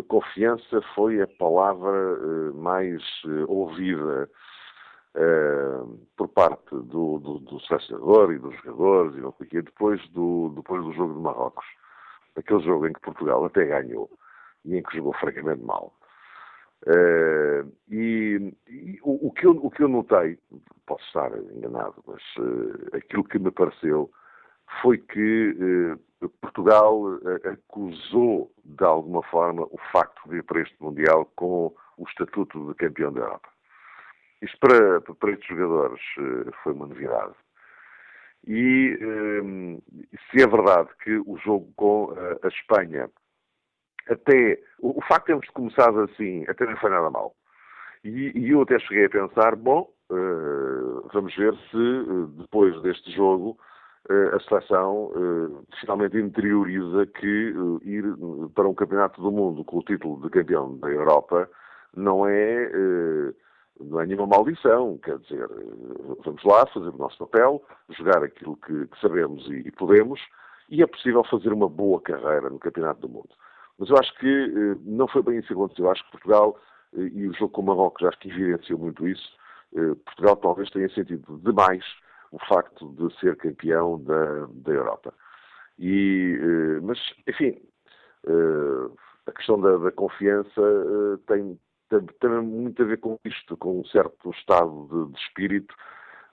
confiança 0.07 0.81
foi 0.95 1.21
a 1.21 1.27
palavra 1.27 2.17
mais 2.55 3.03
ouvida 3.47 4.27
Uh, 4.27 4.52
por 6.17 6.27
parte 6.29 6.71
do, 6.71 7.19
do, 7.19 7.39
do, 7.39 7.59
selecionador 7.61 8.31
e 8.33 8.39
dos 8.39 8.55
jogadores 8.57 9.15
e 9.15 9.21
não 9.21 9.31
sei 9.33 9.45
o 9.45 9.49
quê, 9.49 9.61
depois 9.61 10.07
do, 10.09 10.51
depois 10.55 10.83
do 10.83 10.93
jogo 10.93 11.13
de 11.13 11.19
Marrocos. 11.19 11.65
Aquele 12.35 12.63
jogo 12.63 12.87
em 12.87 12.93
que 12.93 13.01
Portugal 13.01 13.45
até 13.45 13.65
ganhou 13.65 14.09
e 14.65 14.75
em 14.75 14.81
que 14.81 14.97
jogou 14.97 15.13
francamente 15.13 15.63
mal. 15.63 15.93
Uh, 16.85 17.71
e, 17.89 18.53
e 18.67 18.99
o, 19.03 19.27
o, 19.27 19.31
que 19.31 19.45
eu, 19.45 19.51
o 19.51 19.71
que 19.71 19.83
eu 19.83 19.87
notei, 19.87 20.37
posso 20.85 21.05
estar 21.05 21.31
enganado, 21.55 21.95
mas 22.05 22.21
uh, 22.39 22.97
aquilo 22.97 23.23
que 23.23 23.39
me 23.39 23.51
pareceu 23.51 24.11
foi 24.81 24.97
que 24.97 25.55
Portugal 26.41 27.03
acusou 27.45 28.51
de 28.63 28.83
alguma 28.83 29.21
forma 29.23 29.63
o 29.63 29.77
facto 29.91 30.27
de 30.29 30.37
ir 30.37 30.43
para 30.43 30.61
este 30.61 30.75
Mundial 30.81 31.29
com 31.35 31.73
o 31.97 32.03
estatuto 32.07 32.67
de 32.67 32.73
campeão 32.75 33.11
da 33.13 33.21
Europa. 33.21 33.52
Isto 34.43 34.59
para, 34.59 34.99
para 34.99 35.31
estes 35.31 35.47
jogadores 35.47 36.01
eh, 36.19 36.51
foi 36.61 36.73
uma 36.73 36.87
novidade. 36.87 37.33
E 38.45 38.97
um, 39.01 39.77
eh, 39.77 40.17
se 40.29 40.43
é 40.43 40.47
verdade 40.47 40.89
que 41.01 41.15
o 41.25 41.37
jogo 41.37 41.71
com 41.77 42.11
a, 42.11 42.45
a 42.45 42.49
Espanha, 42.49 43.09
até 44.09 44.59
o, 44.79 45.01
facto 45.01 45.21
de 45.21 45.25
termos 45.27 45.49
começado 45.51 46.01
assim, 46.01 46.43
até 46.49 46.65
não 46.65 46.75
foi 46.75 46.89
nada 46.89 47.09
mal. 47.09 47.33
E, 48.03 48.37
e 48.37 48.49
eu 48.49 48.63
até 48.63 48.77
cheguei 48.79 49.05
a 49.05 49.09
pensar, 49.09 49.55
bom, 49.55 49.89
uh, 50.11 51.07
vamos 51.13 51.33
ver 51.37 51.55
se 51.71 52.37
depois 52.41 52.81
deste 52.81 53.11
jogo 53.11 53.57
a 54.35 54.39
seleção 54.41 55.13
finalmente 55.79 56.17
interioriza 56.17 57.05
que 57.05 57.53
ir 57.83 58.03
para 58.53 58.67
um 58.67 58.73
campeonato 58.73 59.21
do 59.21 59.31
mundo 59.31 59.63
com 59.63 59.77
o 59.77 59.83
título 59.83 60.21
de 60.21 60.29
campeão 60.29 60.77
da 60.77 60.89
Europa 60.89 61.49
não 61.95 62.27
é 62.27 62.69
não 63.79 63.99
é 63.99 64.05
nenhuma 64.05 64.27
maldição, 64.27 64.97
quer 64.99 65.17
dizer, 65.19 65.47
vamos 66.23 66.43
lá 66.43 66.65
fazer 66.67 66.89
o 66.89 66.97
nosso 66.97 67.17
papel, 67.17 67.63
jogar 67.89 68.23
aquilo 68.23 68.55
que, 68.57 68.87
que 68.87 69.01
sabemos 69.01 69.45
e, 69.47 69.67
e, 69.67 69.71
podemos, 69.71 70.19
e 70.69 70.81
é 70.81 70.87
possível 70.87 71.23
fazer 71.23 71.51
uma 71.51 71.67
boa 71.67 71.99
carreira 72.01 72.49
no 72.49 72.59
Campeonato 72.59 73.01
do 73.01 73.09
Mundo. 73.09 73.29
Mas 73.77 73.89
eu 73.89 73.97
acho 73.97 74.13
que 74.19 74.27
eh, 74.27 74.77
não 74.83 75.07
foi 75.07 75.23
bem 75.23 75.39
isso 75.39 75.47
que 75.47 75.53
aconteceu. 75.53 75.85
Eu 75.85 75.91
acho 75.91 76.03
que 76.05 76.11
Portugal, 76.11 76.59
eh, 76.95 77.09
e 77.13 77.27
o 77.27 77.33
jogo 77.33 77.49
com 77.49 77.61
o 77.61 77.65
Marrocos 77.65 78.07
acho 78.07 78.19
que 78.19 78.29
evidenciou 78.29 78.79
muito 78.79 79.07
isso, 79.07 79.35
eh, 79.75 79.95
Portugal 80.05 80.35
talvez 80.37 80.69
tenha 80.69 80.89
sentido 80.89 81.39
demais 81.39 81.83
o 82.31 82.39
facto 82.47 82.89
de 82.93 83.19
ser 83.19 83.35
campeão 83.37 83.99
da, 84.03 84.47
da 84.51 84.71
Europa. 84.71 85.13
E, 85.79 86.39
mas, 86.83 86.99
enfim, 87.27 87.59
a 89.25 89.31
questão 89.31 89.59
da, 89.59 89.77
da 89.77 89.91
confiança 89.91 90.61
eh, 90.61 91.17
tem, 92.01 92.29
muito 92.41 92.81
a 92.81 92.85
ver 92.85 92.97
com 92.97 93.17
isto, 93.25 93.57
com 93.57 93.79
um 93.79 93.85
certo 93.85 94.31
estado 94.31 94.87
de, 94.91 95.13
de 95.13 95.19
espírito, 95.19 95.73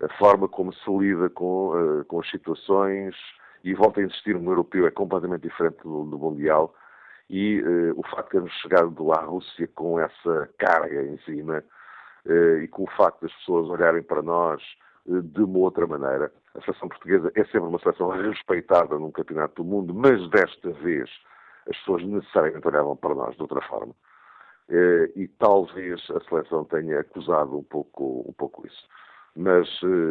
a 0.03 0.09
forma 0.19 0.49
como 0.49 0.73
se 0.73 0.91
lida 0.91 1.29
com, 1.31 2.01
uh, 2.01 2.05
com 2.07 2.21
as 2.21 2.31
situações, 2.31 3.15
e 3.63 3.75
volta 3.75 4.01
a 4.01 4.05
insistir, 4.05 4.39
no 4.39 4.51
europeu 4.51 4.87
é 4.87 4.91
completamente 4.91 5.43
diferente 5.43 5.83
do, 5.83 6.05
do 6.05 6.19
mundial, 6.19 6.75
e 7.29 7.61
uh, 7.61 7.99
o 7.99 8.03
facto 8.05 8.27
de 8.27 8.31
termos 8.33 8.53
chegado 8.55 9.13
à 9.13 9.21
Rússia 9.23 9.69
com 9.75 10.01
essa 10.01 10.49
carga 10.59 11.03
em 11.03 11.19
cima 11.19 11.63
uh, 12.27 12.57
e 12.59 12.69
com 12.69 12.85
o 12.85 12.91
facto 12.97 13.23
das 13.23 13.33
pessoas 13.35 13.69
olharem 13.69 14.03
para 14.03 14.23
nós 14.23 14.63
de 15.07 15.43
uma 15.43 15.59
outra 15.59 15.87
maneira. 15.87 16.33
A 16.55 16.61
seleção 16.61 16.89
portuguesa 16.89 17.33
é 17.35 17.45
sempre 17.45 17.61
uma 17.61 17.79
seleção 17.79 18.09
respeitada 18.11 18.99
num 18.99 19.11
campeonato 19.11 19.63
do 19.63 19.69
mundo, 19.69 19.95
mas 19.95 20.29
desta 20.31 20.71
vez 20.73 21.09
as 21.69 21.77
pessoas 21.79 22.03
necessariamente 22.05 22.67
olhavam 22.67 22.97
para 22.97 23.15
nós 23.15 23.35
de 23.37 23.43
outra 23.43 23.61
forma. 23.63 23.95
E 25.17 25.27
talvez 25.39 26.01
a 26.11 26.21
seleção 26.29 26.65
tenha 26.65 27.01
acusado 27.01 27.59
um 27.59 27.65
pouco, 27.65 28.25
um 28.29 28.33
pouco 28.33 28.67
isso. 28.67 28.89
Mas, 29.35 29.69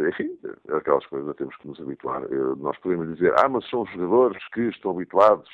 enfim, 0.10 0.38
aquelas 0.76 1.06
coisas 1.06 1.36
temos 1.36 1.56
que 1.58 1.68
nos 1.68 1.80
habituar. 1.80 2.22
Nós 2.58 2.78
podemos 2.80 3.16
dizer, 3.16 3.34
ah, 3.38 3.48
mas 3.48 3.70
são 3.70 3.86
jogadores 3.86 4.46
que 4.50 4.62
estão 4.62 4.92
habituados 4.92 5.50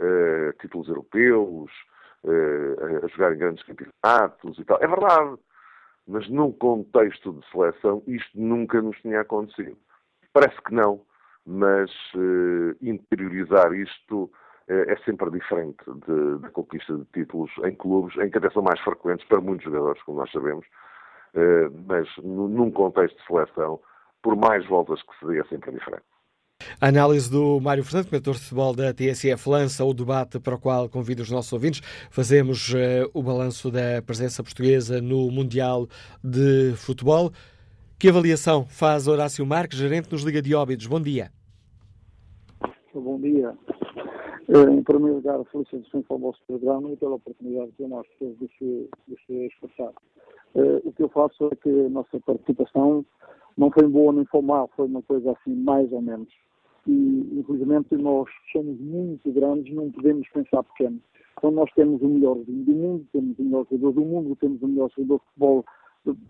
uh, 0.00 0.52
títulos 0.60 0.88
europeus, 0.88 1.70
a 3.02 3.06
jogar 3.08 3.34
em 3.34 3.38
grandes 3.38 3.64
campeonatos 3.64 4.58
e 4.58 4.64
tal. 4.64 4.78
É 4.80 4.86
verdade, 4.86 5.36
mas 6.06 6.28
num 6.28 6.52
contexto 6.52 7.32
de 7.32 7.50
seleção 7.50 8.02
isto 8.06 8.30
nunca 8.38 8.80
nos 8.80 8.96
tinha 9.00 9.20
acontecido. 9.20 9.76
Parece 10.32 10.60
que 10.62 10.74
não, 10.74 11.02
mas 11.44 11.90
interiorizar 12.80 13.72
isto 13.74 14.30
é 14.68 14.96
sempre 15.04 15.30
diferente 15.30 15.84
da 16.40 16.50
conquista 16.50 16.96
de 16.96 17.04
títulos 17.12 17.50
em 17.64 17.74
clubes, 17.74 18.16
em 18.18 18.30
que 18.30 18.38
até 18.38 18.50
são 18.50 18.62
mais 18.62 18.80
frequentes 18.80 19.26
para 19.28 19.40
muitos 19.40 19.64
jogadores, 19.64 20.02
como 20.04 20.18
nós 20.18 20.30
sabemos, 20.32 20.64
mas 21.86 22.08
num 22.22 22.70
contexto 22.70 23.16
de 23.16 23.26
seleção, 23.26 23.80
por 24.22 24.36
mais 24.36 24.66
voltas 24.66 25.02
que 25.02 25.18
se 25.18 25.26
dê, 25.26 25.40
é 25.40 25.44
sempre 25.44 25.72
diferente. 25.72 26.04
A 26.80 26.88
análise 26.88 27.30
do 27.30 27.60
Mário 27.60 27.84
Fernandes, 27.84 28.08
comentador 28.08 28.34
de 28.34 28.40
futebol 28.40 28.74
da 28.74 28.94
TSF, 28.94 29.48
lança 29.48 29.84
o 29.84 29.92
debate 29.92 30.38
para 30.38 30.54
o 30.54 30.58
qual 30.58 30.88
convido 30.88 31.22
os 31.22 31.30
nossos 31.30 31.52
ouvintes. 31.52 31.80
Fazemos 32.10 32.72
uh, 32.72 33.10
o 33.12 33.22
balanço 33.22 33.70
da 33.70 34.00
presença 34.04 34.42
portuguesa 34.42 35.00
no 35.00 35.30
Mundial 35.30 35.86
de 36.22 36.74
Futebol. 36.76 37.32
Que 37.98 38.08
avaliação 38.08 38.64
faz 38.66 39.06
Horácio 39.06 39.44
Marques, 39.44 39.78
gerente 39.78 40.10
nos 40.10 40.22
Liga 40.22 40.40
de 40.40 40.54
Óbidos? 40.54 40.86
Bom 40.86 41.00
dia. 41.00 41.30
Bom 42.94 43.20
dia. 43.20 43.52
Em 44.48 44.82
primeiro 44.82 45.16
lugar, 45.16 45.42
felicitações 45.46 46.06
para 46.06 46.16
o 46.16 46.18
vosso 46.18 46.40
programa 46.46 46.90
e 46.90 46.96
pela 46.96 47.14
oportunidade 47.14 47.72
que 47.72 47.86
nós 47.86 48.06
temos 48.18 48.38
de 48.38 48.48
se, 48.58 48.90
de 49.08 49.16
se 49.26 49.46
expressar. 49.46 49.92
Uh, 50.54 50.80
o 50.84 50.92
que 50.92 51.02
eu 51.02 51.08
faço 51.08 51.48
é 51.50 51.56
que 51.56 51.68
a 51.68 51.88
nossa 51.88 52.20
participação 52.20 53.04
não 53.56 53.70
foi 53.70 53.88
boa 53.88 54.12
nem 54.12 54.24
foi 54.26 54.42
má, 54.42 54.66
foi 54.76 54.86
uma 54.86 55.02
coisa 55.02 55.32
assim 55.32 55.54
mais 55.54 55.90
ou 55.92 56.02
menos 56.02 56.28
e 56.86 57.38
infelizmente 57.38 57.96
nós 57.96 58.28
somos 58.52 58.78
muito 58.78 59.30
grandes, 59.32 59.74
não 59.74 59.90
podemos 59.90 60.28
pensar 60.28 60.62
pequeno. 60.64 61.00
Então 61.36 61.50
nós 61.50 61.70
temos 61.74 62.00
o 62.02 62.08
melhor 62.08 62.36
do 62.36 62.52
mundo, 62.52 63.06
temos 63.12 63.38
o 63.38 63.42
melhor 63.42 63.66
jogador 63.70 63.92
do 63.92 64.00
mundo, 64.02 64.36
temos 64.36 64.62
o 64.62 64.68
melhor 64.68 64.90
jogador 64.90 65.18
de 65.18 65.24
futebol 65.26 65.64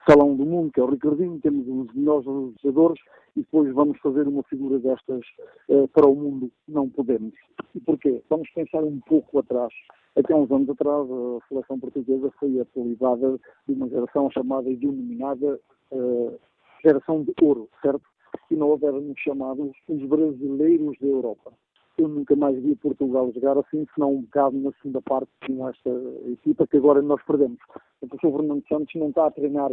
salão 0.09 0.37
do 0.37 0.45
mundo, 0.45 0.73
que 0.73 0.81
é 0.81 0.83
o 0.83 0.91
Ricardinho, 0.91 1.41
temos 1.41 1.67
os 1.67 1.95
melhores 1.95 2.25
jogadores 2.63 3.01
e 3.37 3.41
depois 3.41 3.73
vamos 3.73 3.99
fazer 3.99 4.29
uma 4.29 4.43
figura 4.45 4.79
destas 4.79 5.23
eh, 5.69 5.87
para 5.93 6.07
o 6.07 6.15
mundo. 6.15 6.51
Não 6.69 6.89
podemos. 6.89 7.35
E 7.75 7.81
porquê? 7.81 8.23
Vamos 8.31 8.49
pensar 8.51 8.83
um 8.85 9.01
pouco 9.01 9.39
atrás. 9.39 9.73
Até 10.17 10.35
uns 10.35 10.51
anos 10.51 10.71
atrás, 10.71 11.09
a 11.11 11.49
seleção 11.49 11.81
portuguesa 11.81 12.33
foi 12.39 12.61
atualizada 12.61 13.39
de 13.67 13.75
uma 13.75 13.89
geração 13.89 14.31
chamada 14.31 14.71
e 14.71 14.77
denominada 14.77 15.59
eh, 15.93 16.39
geração 16.85 17.23
de 17.23 17.35
ouro, 17.43 17.69
certo? 17.83 18.05
e 18.51 18.57
não 18.57 18.69
houvermos 18.69 19.19
chamados 19.21 19.71
os 19.89 20.09
brasileiros 20.09 20.97
da 21.01 21.07
Europa. 21.07 21.53
Eu 21.97 22.09
nunca 22.09 22.35
mais 22.35 22.61
vi 22.61 22.75
Portugal 22.75 23.31
jogar 23.33 23.57
assim, 23.57 23.87
senão 23.95 24.15
um 24.15 24.23
bocado 24.23 24.59
na 24.59 24.73
segunda 24.73 25.01
parte 25.03 25.31
com 25.47 25.69
esta 25.69 25.91
equipa 26.33 26.67
que 26.67 26.77
agora 26.77 27.01
nós 27.01 27.23
perdemos. 27.25 27.59
O 28.01 28.09
professor 28.09 28.39
Fernando 28.39 28.65
Santos 28.69 28.95
não 28.97 29.11
está 29.11 29.27
a 29.27 29.31
treinar 29.31 29.71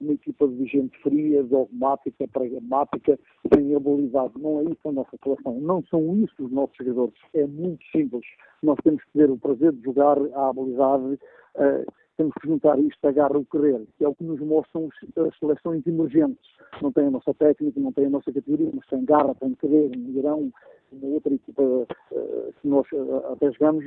uma 0.00 0.12
equipa 0.12 0.46
de 0.48 0.66
gente 0.66 0.98
fria, 0.98 1.42
dogmática, 1.42 2.28
pragmática, 2.28 3.18
sem 3.54 3.74
habilidade. 3.74 4.34
Não 4.36 4.60
é 4.60 4.64
isso 4.64 4.88
a 4.88 4.92
nossa 4.92 5.16
seleção. 5.22 5.60
Não 5.60 5.82
são 5.84 6.16
isso 6.18 6.34
os 6.44 6.52
nossos 6.52 6.76
jogadores. 6.76 7.14
É 7.34 7.46
muito 7.46 7.82
simples. 7.90 8.24
Nós 8.62 8.78
temos 8.84 9.02
que 9.04 9.12
ter 9.12 9.30
o 9.30 9.38
prazer 9.38 9.72
de 9.72 9.82
jogar 9.82 10.18
a 10.34 10.48
habilidade. 10.50 11.18
Uh, 11.54 12.01
temos 12.16 12.34
que 12.40 12.48
juntar 12.48 12.78
isto 12.78 13.04
a 13.06 13.12
garra 13.12 13.38
o 13.38 13.44
querer, 13.44 13.82
que 13.96 14.04
é 14.04 14.08
o 14.08 14.14
que 14.14 14.24
nos 14.24 14.40
mostram 14.40 14.88
as 15.16 15.38
seleções 15.38 15.86
emergentes. 15.86 16.50
Não 16.80 16.92
tem 16.92 17.06
a 17.06 17.10
nossa 17.10 17.32
técnica, 17.34 17.80
não 17.80 17.92
tem 17.92 18.06
a 18.06 18.10
nossa 18.10 18.32
categoria, 18.32 18.70
mas 18.72 18.86
tem 18.86 19.04
garra, 19.04 19.34
tem 19.34 19.54
querer, 19.54 19.90
um 19.96 20.18
Irão, 20.18 20.52
uma 20.92 21.14
outra 21.14 21.32
equipa 21.32 21.62
uh, 21.62 21.86
que 22.60 22.68
nós 22.68 22.86
uh, 22.92 23.32
até 23.32 23.50
jogamos, 23.52 23.84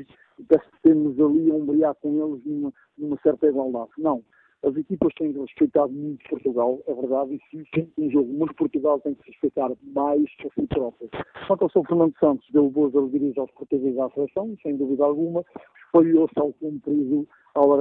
parece 0.49 0.69
que 0.71 0.81
temos 0.81 1.19
ali 1.19 1.51
a 1.51 1.55
umbrear 1.55 1.95
com 1.95 2.09
eles 2.09 2.43
numa, 2.45 2.73
numa 2.97 3.17
certa 3.21 3.47
igualdade. 3.47 3.91
Não. 3.97 4.23
As 4.65 4.75
equipas 4.75 5.13
têm 5.13 5.31
respeitado 5.31 5.93
muito 5.93 6.27
Portugal, 6.27 6.81
é 6.87 6.93
verdade, 6.95 7.39
e 7.53 7.65
sim, 7.75 7.87
um 7.99 8.09
jogo 8.09 8.33
muito 8.33 8.55
Portugal 8.55 8.99
tem 8.99 9.13
que 9.13 9.21
se 9.21 9.29
respeitar 9.29 9.71
mais 9.93 10.23
a 10.23 10.59
si 10.59 10.67
próprio. 10.67 11.07
Quanto 11.45 11.65
ao 11.65 11.69
São 11.69 11.83
Fernando 11.83 12.17
Santos, 12.19 12.49
deu 12.51 12.67
boas 12.71 12.95
alegrias 12.95 13.37
aos 13.37 13.51
portugueses 13.51 13.99
à 13.99 14.09
seleção, 14.09 14.57
sem 14.63 14.75
dúvida 14.75 15.05
alguma, 15.05 15.45
espalhou-se 15.85 16.39
ao 16.39 16.51
cumprido 16.53 17.27
ao 17.53 17.73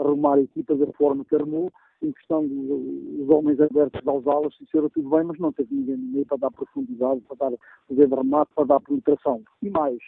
arrumar 0.00 0.34
a 0.34 0.42
equipa 0.42 0.74
da 0.74 0.86
forma 0.94 1.24
que 1.24 1.36
armou, 1.36 1.70
em 2.02 2.10
questão 2.10 2.44
dos 2.46 3.28
homens 3.30 3.60
abertos 3.60 4.06
aos 4.06 4.26
alas, 4.26 4.54
isso 4.60 4.76
era 4.76 4.90
tudo 4.90 5.08
bem, 5.10 5.22
mas 5.22 5.38
não 5.38 5.52
teve 5.52 5.72
ninguém, 5.72 6.24
para 6.24 6.38
dar 6.38 6.50
profundidade, 6.50 7.20
para 7.28 7.48
dar 7.48 7.56
poder 7.86 8.08
de 8.08 8.14
remate, 8.14 8.50
para 8.56 8.64
dar 8.64 8.80
penetração. 8.80 9.40
E 9.62 9.70
mais, 9.70 9.98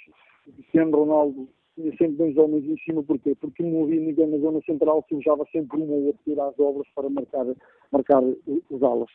Cristiano 0.45 0.97
Ronaldo 0.97 1.49
tinha 1.77 1.91
sempre 1.93 2.17
dois 2.17 2.37
homens 2.39 2.65
em 2.65 2.77
cima, 2.79 3.03
porquê? 3.03 3.37
Porque 3.39 3.63
não 3.63 3.85
havia 3.85 4.01
ninguém 4.01 4.27
na 4.27 4.39
zona 4.39 4.61
central 4.63 5.03
que 5.03 5.15
usava 5.15 5.47
sempre 5.53 5.79
um 5.79 5.89
ou 5.89 6.07
outro 6.07 6.23
tirar 6.25 6.49
as 6.49 6.59
obras 6.59 6.89
para 6.95 7.11
marcar, 7.11 7.47
marcar 7.93 8.23
os 8.23 8.83
alas. 8.83 9.11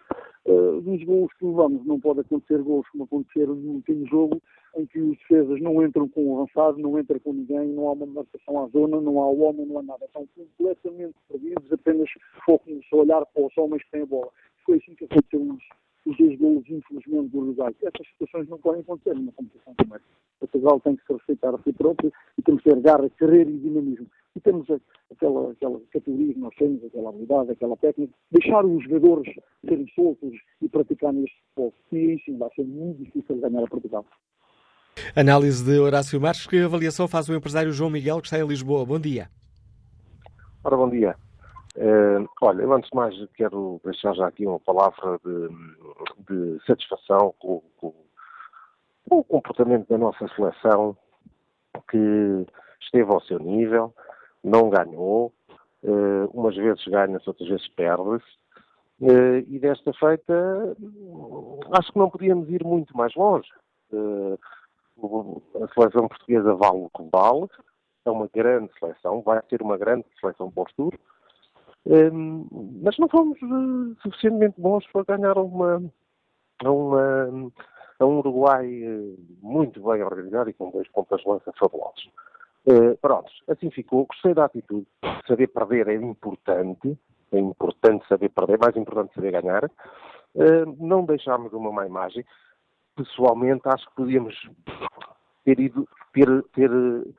Uh, 0.45 0.79
dos 0.81 1.03
gols 1.03 1.33
que 1.33 1.45
levamos, 1.45 1.85
não 1.85 1.99
pode 1.99 2.21
acontecer 2.21 2.61
gols 2.61 2.87
como 2.89 3.05
aconteceram 3.05 3.55
no 3.55 3.73
último 3.73 4.05
jogo, 4.07 4.41
em 4.77 4.85
que 4.85 4.99
os 4.99 5.17
defesas 5.17 5.59
não 5.59 5.83
entram 5.83 6.07
com 6.07 6.23
o 6.23 6.35
avançado, 6.37 6.77
não 6.77 6.97
entram 6.97 7.19
com 7.19 7.33
ninguém, 7.33 7.67
não 7.69 7.89
há 7.89 7.93
uma 7.93 8.05
marcação 8.05 8.63
à 8.63 8.67
zona, 8.67 9.01
não 9.01 9.19
há 9.21 9.29
o 9.29 9.41
homem, 9.41 9.65
não 9.65 9.79
há 9.79 9.83
nada. 9.83 10.05
Estão 10.05 10.27
completamente 10.35 11.15
perdidos, 11.27 11.73
apenas 11.73 12.09
focam-se 12.45 12.87
a 12.93 12.95
olhar 12.95 13.25
para 13.25 13.43
os 13.43 13.57
homens 13.57 13.83
que 13.83 13.91
têm 13.91 14.03
a 14.03 14.05
bola. 14.05 14.29
Foi 14.65 14.77
assim 14.77 14.95
que 14.95 15.05
aconteceu 15.05 15.41
os, 15.41 15.63
os 16.05 16.17
dois 16.17 16.37
golos, 16.39 16.63
infelizmente, 16.69 17.29
do 17.29 17.39
Uruguai. 17.39 17.75
Essas 17.81 18.07
situações 18.11 18.49
não 18.49 18.57
podem 18.57 18.81
acontecer 18.81 19.13
numa 19.13 19.31
competição 19.31 19.73
como 19.77 19.95
esta. 19.95 20.07
Portugal 20.39 20.79
tem 20.79 20.95
que 20.95 21.05
se 21.05 21.13
respeitar 21.13 21.53
a 21.53 21.59
si 21.59 21.71
próprio 21.73 22.11
e 22.37 22.41
temos 22.41 22.63
que 22.63 22.69
ter 22.69 22.81
garra, 22.81 23.09
carreira 23.11 23.49
e 23.49 23.57
dinamismo. 23.57 24.07
E 24.35 24.39
temos 24.39 24.67
aquela, 25.11 25.51
aquela 25.51 25.79
categoria 25.91 26.33
que 26.33 26.39
nós 26.39 26.55
temos, 26.55 26.83
aquela 26.83 27.09
habilidade, 27.09 27.51
aquela 27.51 27.77
técnica, 27.77 28.13
deixar 28.31 28.65
os 28.65 28.83
jogadores 28.83 29.33
serem 29.67 29.87
soltos 29.93 30.33
e 30.61 30.67
praticar 30.67 31.13
neste 31.13 31.35
futebol. 31.49 31.73
E 31.91 31.97
aí 31.97 32.21
sim 32.25 32.37
vai 32.37 32.49
ser 32.55 32.65
muito 32.65 33.03
difícil 33.03 33.35
ganhar 33.37 33.63
a 33.63 33.67
Portugal. 33.67 34.05
Análise 35.15 35.63
de 35.63 35.79
Horácio 35.79 36.19
Marques, 36.19 36.47
que 36.47 36.59
avaliação 36.59 37.07
faz 37.07 37.29
o 37.29 37.35
empresário 37.35 37.71
João 37.71 37.89
Miguel, 37.89 38.19
que 38.19 38.27
está 38.27 38.39
em 38.39 38.47
Lisboa. 38.47 38.85
Bom 38.85 38.99
dia. 38.99 39.29
Ora, 40.63 40.77
bom 40.77 40.89
dia. 40.89 41.15
Uh, 41.77 42.27
olha, 42.41 42.63
eu 42.63 42.73
antes 42.73 42.89
de 42.89 42.95
mais 42.95 43.15
quero 43.33 43.79
deixar 43.85 44.13
já 44.13 44.27
aqui 44.27 44.45
uma 44.45 44.59
palavra 44.59 45.17
de, 45.23 45.47
de 46.27 46.65
satisfação 46.65 47.33
com, 47.39 47.61
com, 47.77 47.93
o 49.09 49.23
comportamento 49.23 49.87
da 49.87 49.97
nossa 49.97 50.27
seleção 50.35 50.97
que 51.89 52.45
esteve 52.81 53.09
ao 53.09 53.21
seu 53.21 53.39
nível, 53.39 53.93
não 54.43 54.69
ganhou, 54.69 55.33
uh, 55.83 56.29
umas 56.33 56.55
vezes 56.55 56.83
ganha-se, 56.85 57.29
outras 57.29 57.47
vezes 57.47 57.67
perde-se, 57.69 58.25
uh, 59.01 59.37
e 59.47 59.57
desta 59.57 59.93
feita 59.93 60.75
acho 61.71 61.93
que 61.93 61.99
não 61.99 62.09
podíamos 62.09 62.49
ir 62.49 62.65
muito 62.65 62.95
mais 62.97 63.15
longe. 63.15 63.49
A 63.93 65.67
seleção 65.73 66.07
portuguesa 66.07 66.53
vale 66.55 66.79
o 66.79 66.89
que 66.89 67.09
vale, 67.11 67.47
é 68.05 68.11
uma 68.11 68.27
grande 68.27 68.71
seleção, 68.77 69.21
vai 69.21 69.41
ser 69.49 69.61
uma 69.61 69.77
grande 69.77 70.05
seleção 70.19 70.51
para 70.51 70.63
o 70.63 70.67
futuro, 70.67 70.99
mas 72.81 72.97
não 72.97 73.07
fomos 73.09 73.39
suficientemente 74.01 74.59
bons 74.59 74.85
para 74.91 75.17
ganhar 75.17 75.37
uma, 75.37 75.83
uma 76.63 77.51
é 78.01 78.03
um 78.03 78.17
Uruguai 78.17 78.65
eh, 78.65 79.15
muito 79.43 79.79
bem 79.83 80.01
organizado 80.01 80.49
e 80.49 80.53
com 80.53 80.71
dois 80.71 80.87
pontas 80.89 81.21
de 81.21 81.29
lança 81.29 81.53
fabulosos. 81.53 82.09
Uh, 82.65 82.97
pronto, 82.99 83.31
assim 83.47 83.69
ficou. 83.69 84.07
Gostei 84.07 84.33
da 84.33 84.45
atitude. 84.45 84.87
Saber 85.27 85.47
perder 85.47 85.87
é 85.87 85.95
importante. 85.95 86.97
É 87.31 87.39
importante 87.39 88.07
saber 88.07 88.29
perder, 88.29 88.55
é 88.55 88.57
mais 88.57 88.75
importante 88.75 89.13
saber 89.13 89.39
ganhar. 89.39 89.65
Uh, 90.33 90.75
não 90.79 91.05
deixarmos 91.05 91.53
uma 91.53 91.71
má 91.71 91.85
imagem. 91.85 92.25
Pessoalmente, 92.95 93.61
acho 93.65 93.87
que 93.89 93.95
podíamos 93.95 94.35
ter 95.45 95.59
ido, 95.59 95.87
ter, 96.11 96.43
ter 96.53 96.71
uh, 96.71 97.15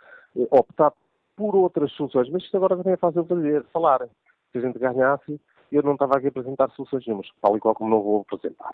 optado 0.50 0.96
por 1.36 1.54
outras 1.54 1.92
soluções. 1.92 2.28
Mas 2.28 2.42
isto 2.42 2.56
agora 2.56 2.76
também 2.76 2.94
é 2.94 2.96
fácil 2.96 3.24
fazer, 3.24 3.64
falar. 3.72 4.08
Se 4.52 4.58
a 4.58 4.60
gente 4.60 4.78
ganhasse, 4.78 5.40
eu 5.72 5.82
não 5.82 5.94
estava 5.94 6.16
aqui 6.16 6.26
a 6.26 6.28
apresentar 6.28 6.70
soluções 6.70 7.06
nenhumas, 7.06 7.28
tal 7.40 7.56
e 7.56 7.60
qual 7.60 7.74
como 7.74 7.90
não 7.90 8.02
vou 8.02 8.20
apresentar 8.20 8.72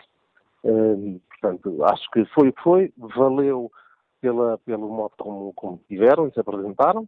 portanto, 0.61 1.83
acho 1.85 2.09
que 2.11 2.25
foi 2.25 2.49
o 2.49 2.53
que 2.53 2.61
foi, 2.61 2.93
valeu 2.97 3.71
pela, 4.21 4.57
pelo 4.59 4.89
modo 4.89 5.13
como, 5.17 5.53
como 5.53 5.81
tiveram 5.87 6.27
e 6.27 6.33
se 6.33 6.39
apresentaram. 6.39 7.07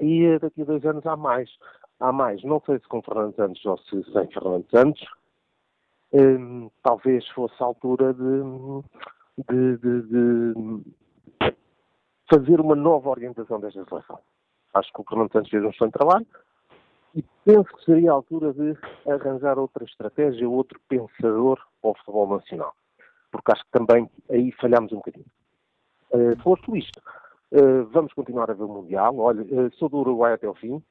E 0.00 0.38
daqui 0.38 0.62
a 0.62 0.64
dois 0.64 0.84
anos 0.84 1.06
há 1.06 1.16
mais. 1.16 1.50
Há 1.98 2.12
mais, 2.12 2.42
não 2.44 2.60
sei 2.66 2.78
se 2.78 2.86
com 2.86 3.00
Fernando 3.00 3.34
Santos 3.36 3.64
ou 3.64 3.78
se 3.78 4.04
sem 4.12 4.26
Fernando 4.30 4.66
Santos. 4.70 5.02
Hum, 6.12 6.70
talvez 6.82 7.26
fosse 7.30 7.54
a 7.60 7.64
altura 7.64 8.12
de, 8.12 8.42
de, 9.48 9.76
de, 9.78 10.02
de, 10.02 10.84
fazer 12.30 12.60
uma 12.60 12.76
nova 12.76 13.08
orientação 13.08 13.58
desta 13.58 13.82
seleção. 13.86 14.18
Acho 14.74 14.92
que 14.92 15.00
o 15.00 15.04
Fernando 15.04 15.32
Santos 15.32 15.50
fez 15.50 15.64
um 15.64 15.70
excelente 15.70 15.94
trabalho 15.94 16.26
e 17.16 17.24
penso 17.44 17.64
que 17.64 17.84
seria 17.84 18.10
a 18.10 18.14
altura 18.14 18.52
de 18.52 18.76
arranjar 19.10 19.58
outra 19.58 19.84
estratégia, 19.84 20.48
outro 20.48 20.78
pensador 20.86 21.58
para 21.80 21.90
o 21.90 21.94
futebol 21.94 22.36
nacional. 22.36 22.74
Porque 23.32 23.52
acho 23.52 23.64
que 23.64 23.70
também 23.70 24.08
aí 24.30 24.52
falhamos 24.52 24.92
um 24.92 24.96
bocadinho. 24.96 25.24
Uh, 26.10 26.36
posto 26.42 26.76
isto, 26.76 27.00
uh, 27.52 27.86
vamos 27.86 28.12
continuar 28.12 28.50
a 28.50 28.54
ver 28.54 28.64
o 28.64 28.68
Mundial. 28.68 29.16
Olha, 29.18 29.42
uh, 29.42 29.74
sou 29.76 29.88
do 29.88 29.98
Uruguai 29.98 30.34
até 30.34 30.46
o 30.46 30.54
fim. 30.54 30.82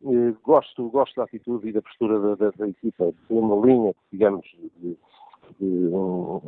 Uh, 0.00 0.36
gosto, 0.44 0.88
gosto 0.88 1.16
da 1.16 1.24
atitude 1.24 1.68
e 1.68 1.72
da 1.72 1.82
postura 1.82 2.18
da, 2.20 2.34
da, 2.36 2.50
da 2.56 2.68
equipa, 2.68 3.12
de 3.12 3.34
uma 3.34 3.66
linha, 3.66 3.92
digamos, 4.12 4.46
de, 4.76 4.96
de 5.60 5.66
um, 5.66 6.40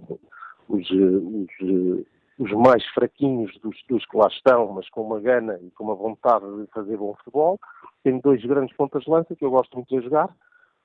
os, 0.68 0.90
os, 0.90 2.06
os, 2.38 2.52
mais 2.52 2.84
fraquinhos 2.88 3.52
dos, 3.60 3.76
dos, 3.88 4.06
que 4.06 4.16
lá 4.16 4.28
estão, 4.28 4.72
mas 4.72 4.88
com 4.90 5.02
uma 5.02 5.20
gana 5.20 5.58
e 5.62 5.70
com 5.70 5.84
uma 5.84 5.94
vontade 5.94 6.44
de 6.56 6.66
fazer 6.72 6.96
bom 6.96 7.14
futebol. 7.14 7.58
Tenho 8.02 8.20
dois 8.20 8.44
grandes 8.44 8.76
pontas 8.76 9.04
de 9.04 9.10
lança 9.10 9.34
que 9.34 9.44
eu 9.44 9.50
gosto 9.50 9.74
muito 9.74 9.88
de 9.88 10.04
jogar. 10.04 10.28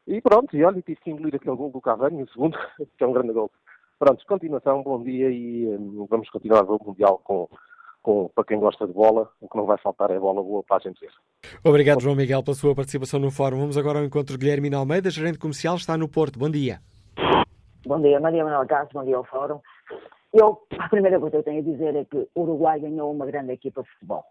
E 0.08 0.22
pronto, 0.22 0.56
e 0.56 0.64
olha, 0.64 0.82
tive 0.82 1.00
que 1.02 1.12
engolir 1.12 1.36
aquele 1.36 1.56
gol 1.56 1.72
do 1.72 1.82
Cavani, 1.82 2.24
o 2.24 2.30
segundo, 2.30 2.58
que 2.98 3.04
é 3.04 3.08
um 3.08 3.14
grande 3.14 3.34
gol. 3.34 3.52
Pronto, 4.00 4.26
continuação, 4.26 4.82
bom 4.82 5.04
dia 5.04 5.30
e 5.30 5.68
um, 5.68 6.08
vamos 6.10 6.30
continuar 6.30 6.64
o 6.64 6.80
Mundial 6.84 7.20
com, 7.24 7.50
com, 8.02 8.30
para 8.34 8.46
quem 8.46 8.58
gosta 8.58 8.88
de 8.88 8.94
bola, 8.94 9.30
o 9.42 9.50
que 9.50 9.58
não 9.58 9.66
vai 9.66 9.78
faltar 9.78 10.10
é 10.10 10.18
bola 10.18 10.42
boa 10.42 10.64
para 10.64 10.78
a 10.78 10.80
gente 10.80 11.00
ver. 11.02 11.12
Obrigado, 11.64 12.02
João 12.02 12.16
Miguel, 12.16 12.42
pela 12.42 12.56
sua 12.56 12.74
participação 12.74 13.20
no 13.20 13.30
fórum. 13.30 13.60
Vamos 13.60 13.78
agora 13.78 14.00
ao 14.00 14.06
encontro 14.06 14.38
de 14.38 14.46
Guilherme 14.46 14.74
Almeida, 14.74 15.10
gerente 15.10 15.38
comercial, 15.38 15.76
está 15.76 15.98
no 15.98 16.08
Porto. 16.08 16.40
Bom 16.40 16.50
dia. 16.50 16.80
Bom 17.86 18.02
dia, 18.02 18.20
Maria 18.20 18.44
Manuel 18.44 18.68
Castro, 18.68 19.00
bom 19.00 19.06
dia 19.06 19.18
ao 19.18 19.24
fórum. 19.26 19.60
Eu, 20.34 20.62
a 20.78 20.90
primeira 20.90 21.20
coisa 21.20 21.32
que 21.32 21.38
eu 21.38 21.44
tenho 21.44 21.60
a 21.60 21.64
dizer 21.64 21.96
é 21.96 22.06
que 22.06 22.28
o 22.36 22.42
Uruguai 22.42 22.80
ganhou 22.80 23.12
uma 23.12 23.26
grande 23.26 23.54
equipa 23.54 23.82
de 23.82 23.90
futebol. 23.90 24.24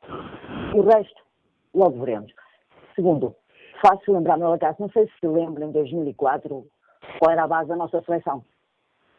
O 0.75 0.83
resto, 0.83 1.23
logo 1.75 1.99
veremos. 1.99 2.33
Segundo, 2.95 3.35
faço 3.85 4.13
lembrar, 4.13 4.39
Manuel 4.39 4.59
Castro, 4.61 4.85
não 4.85 4.93
sei 4.93 5.07
se 5.07 5.13
se 5.19 5.27
lembra, 5.27 5.65
em 5.65 5.73
2004, 5.73 6.67
qual 7.19 7.33
era 7.33 7.45
a 7.45 7.49
base 7.49 7.69
da 7.69 7.77
nossa 7.77 8.01
seleção. 8.03 8.45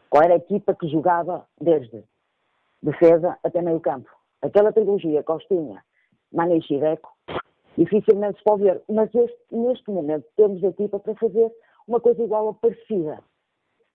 Qual 0.08 0.22
era 0.22 0.34
a 0.34 0.38
equipa 0.38 0.74
que 0.74 0.88
jogava 0.88 1.46
desde 1.60 2.02
defesa 2.82 3.36
até 3.44 3.60
meio 3.60 3.80
campo. 3.80 4.10
Aquela 4.42 4.72
trilogia, 4.72 5.22
Costinha, 5.22 5.82
Mane 6.32 6.58
e 6.58 6.62
Chiveco, 6.62 7.10
dificilmente 7.76 8.38
se 8.38 8.44
pode 8.44 8.62
ver. 8.62 8.82
Mas 8.88 9.14
este, 9.14 9.38
neste 9.50 9.90
momento 9.90 10.26
temos 10.36 10.62
a 10.64 10.68
equipa 10.68 10.98
para 10.98 11.14
fazer 11.16 11.52
uma 11.86 12.00
coisa 12.00 12.22
igual 12.22 12.46
ou 12.46 12.54
parecida. 12.54 13.22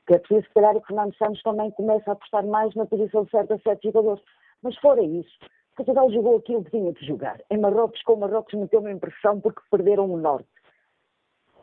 Que 0.08 0.16
é 0.16 0.20
preciso, 0.20 0.46
se 0.48 0.54
calhar, 0.54 0.76
o 0.76 0.82
Fernando 0.82 1.16
Santos 1.16 1.42
também 1.42 1.72
comece 1.72 2.08
a 2.10 2.14
apostar 2.14 2.46
mais 2.46 2.74
na 2.76 2.86
posição 2.86 3.28
certa 3.30 3.56
a 3.56 3.60
sete 3.60 3.88
jogadores. 3.92 4.24
Mas 4.62 4.78
fora 4.78 5.02
isso, 5.02 5.38
Portugal 5.76 6.10
jogou 6.10 6.38
aquilo 6.38 6.64
que 6.64 6.72
tinha 6.72 6.94
que 6.94 7.06
jogar. 7.06 7.42
Em 7.52 7.58
Marrocos, 7.58 8.02
com 8.04 8.16
Marrocos 8.16 8.54
meteu 8.54 8.80
uma 8.80 8.92
impressão 8.92 9.42
porque 9.42 9.62
perderam 9.70 10.10
o 10.10 10.18
Norte. 10.18 10.48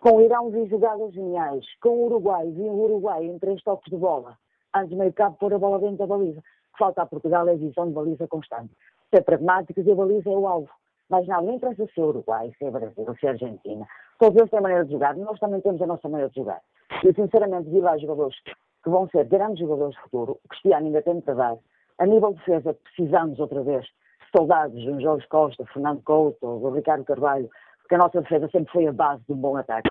Com 0.00 0.16
o 0.16 0.20
Irão 0.20 0.50
vi 0.50 0.66
jogadas 0.66 1.14
geniais. 1.14 1.64
Com 1.81 1.90
o 1.90 2.07
Uruguai, 2.07 2.50
vi 2.50 2.62
o 2.62 2.74
Uruguai 2.74 3.24
em 3.24 3.38
três 3.38 3.62
toques 3.62 3.90
de 3.90 3.96
bola. 3.96 4.37
Antes 4.74 4.90
de 4.90 4.96
meio 4.96 5.12
cabo 5.12 5.37
pôr 5.38 5.55
a 5.55 5.59
bola 5.59 5.78
dentro 5.78 5.96
da 5.96 6.07
baliza. 6.07 6.40
O 6.40 6.42
que 6.42 6.78
falta 6.78 7.02
a 7.02 7.07
Portugal 7.07 7.48
é 7.48 7.52
a 7.52 7.57
visão 7.57 7.87
de 7.87 7.94
baliza 7.94 8.26
constante. 8.28 8.72
Ser 9.14 9.22
pragmáticos 9.22 9.87
e 9.87 9.92
a 9.92 9.94
baliza 9.94 10.28
é 10.28 10.37
o 10.37 10.46
alvo. 10.46 10.70
Mas 11.09 11.26
não, 11.26 11.42
nem 11.42 11.57
interessa 11.57 11.87
ser 11.94 12.00
Uruguai, 12.02 12.52
ser 12.59 12.70
Brasil, 12.70 13.16
ser 13.20 13.28
Argentina. 13.28 13.87
Todos 14.18 14.37
eles 14.37 14.50
têm 14.50 14.61
maneira 14.61 14.85
de 14.85 14.92
jogar. 14.92 15.16
Nós 15.16 15.38
também 15.38 15.61
temos 15.61 15.81
a 15.81 15.87
nossa 15.87 16.09
maneira 16.09 16.31
de 16.31 16.37
jogar. 16.37 16.61
E 17.05 17.14
sinceramente 17.14 17.70
vi 17.70 17.81
lá 17.81 17.96
jogadores 17.98 18.37
que 18.83 18.90
vão 18.90 19.09
ser 19.09 19.24
grandes 19.26 19.61
jogadores 19.61 19.94
de 19.94 20.02
futuro. 20.02 20.38
O 20.44 20.48
Cristiano 20.48 20.87
ainda 20.87 21.02
tem 21.02 21.22
a 21.26 21.35
dar. 21.35 21.57
A 21.98 22.07
nível 22.07 22.33
de 22.33 22.38
defesa, 22.38 22.74
precisamos 22.74 23.38
outra 23.38 23.62
vez 23.62 23.87
soldados, 24.35 24.83
um 24.87 25.00
Jorge 25.00 25.26
Costa, 25.28 25.64
Fernando 25.66 26.02
Couto, 26.02 26.46
o 26.46 26.70
Ricardo 26.70 27.05
Carvalho, 27.05 27.50
porque 27.81 27.94
a 27.94 27.98
nossa 27.98 28.22
defesa 28.22 28.48
sempre 28.50 28.72
foi 28.72 28.87
a 28.87 28.92
base 28.92 29.22
de 29.26 29.33
um 29.33 29.37
bom 29.37 29.57
ataque 29.57 29.90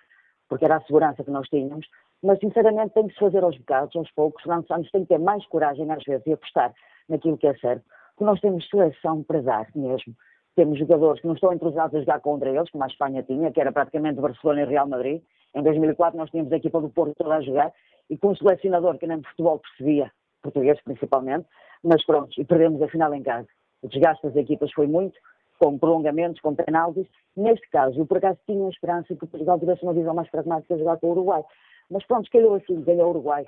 porque 0.52 0.66
era 0.66 0.76
a 0.76 0.82
segurança 0.82 1.24
que 1.24 1.32
nós 1.32 1.48
tínhamos, 1.48 1.88
mas 2.22 2.38
sinceramente 2.40 2.94
tem 2.94 3.08
que 3.08 3.14
se 3.14 3.20
fazer 3.22 3.42
aos 3.42 3.58
bocados, 3.58 3.96
aos 3.96 4.12
poucos. 4.12 4.44
Fernando 4.44 4.68
Santos 4.68 4.92
tem 4.92 5.04
que 5.04 5.08
ter 5.08 5.18
mais 5.18 5.48
coragem 5.48 5.90
às 5.90 6.04
vezes 6.04 6.28
e 6.28 6.34
apostar 6.34 6.74
naquilo 7.08 7.38
que 7.38 7.48
é 7.48 7.56
certo, 7.56 7.86
porque 8.10 8.26
nós 8.26 8.42
temos 8.42 8.68
seleção 8.68 9.24
para 9.24 9.42
dar 9.42 9.68
mesmo. 9.74 10.14
Temos 10.54 10.78
jogadores 10.78 11.22
que 11.22 11.28
não 11.28 11.36
estão 11.36 11.54
entrosados 11.54 11.96
a 11.96 12.00
jogar 12.02 12.20
contra 12.20 12.50
eles, 12.50 12.70
como 12.70 12.84
a 12.84 12.88
Espanha 12.88 13.24
tinha, 13.24 13.50
que 13.50 13.62
era 13.62 13.72
praticamente 13.72 14.20
Barcelona 14.20 14.64
e 14.64 14.66
Real 14.66 14.90
Madrid. 14.90 15.22
Em 15.54 15.64
2004 15.64 16.18
nós 16.18 16.30
tínhamos 16.30 16.52
a 16.52 16.58
equipa 16.58 16.80
do 16.80 16.90
Porto 16.90 17.14
toda 17.16 17.36
a 17.36 17.42
jogar 17.42 17.74
e 18.10 18.18
com 18.18 18.30
um 18.30 18.36
selecionador 18.36 18.98
que 18.98 19.08
nem 19.08 19.20
de 19.20 19.28
futebol 19.30 19.60
percebia, 19.60 20.12
português 20.42 20.80
principalmente, 20.84 21.48
mas 21.84 22.06
pronto, 22.06 22.30
e 22.40 22.46
perdemos 22.46 22.82
a 22.82 22.88
final 22.88 23.14
em 23.14 23.24
casa. 23.24 23.48
O 23.82 23.88
desgaste 23.88 24.26
das 24.26 24.36
equipas 24.36 24.72
foi 24.72 24.88
muito, 24.88 25.18
com 25.60 25.78
prolongamentos, 25.78 26.42
com 26.42 26.56
penaltis. 26.56 27.08
Neste 27.36 27.70
caso, 27.70 28.00
eu 28.00 28.06
por 28.06 28.18
acaso 28.18 28.40
tinha 28.46 28.66
a 28.66 28.70
esperança 28.70 29.16
que 29.16 29.28
Portugal 29.28 29.60
tivesse 29.60 29.84
uma 29.84 29.94
visão 29.94 30.14
mais 30.14 30.30
pragmática 30.30 30.74
de 30.74 30.80
jogar 30.80 30.98
com 30.98 31.08
o 31.08 31.12
Uruguai. 31.12 31.44
Mas 31.90 32.06
pronto, 32.06 32.30
calhou 32.32 32.56
assim, 32.56 32.82
ganhou 32.82 33.08
o 33.08 33.10
Uruguai. 33.10 33.46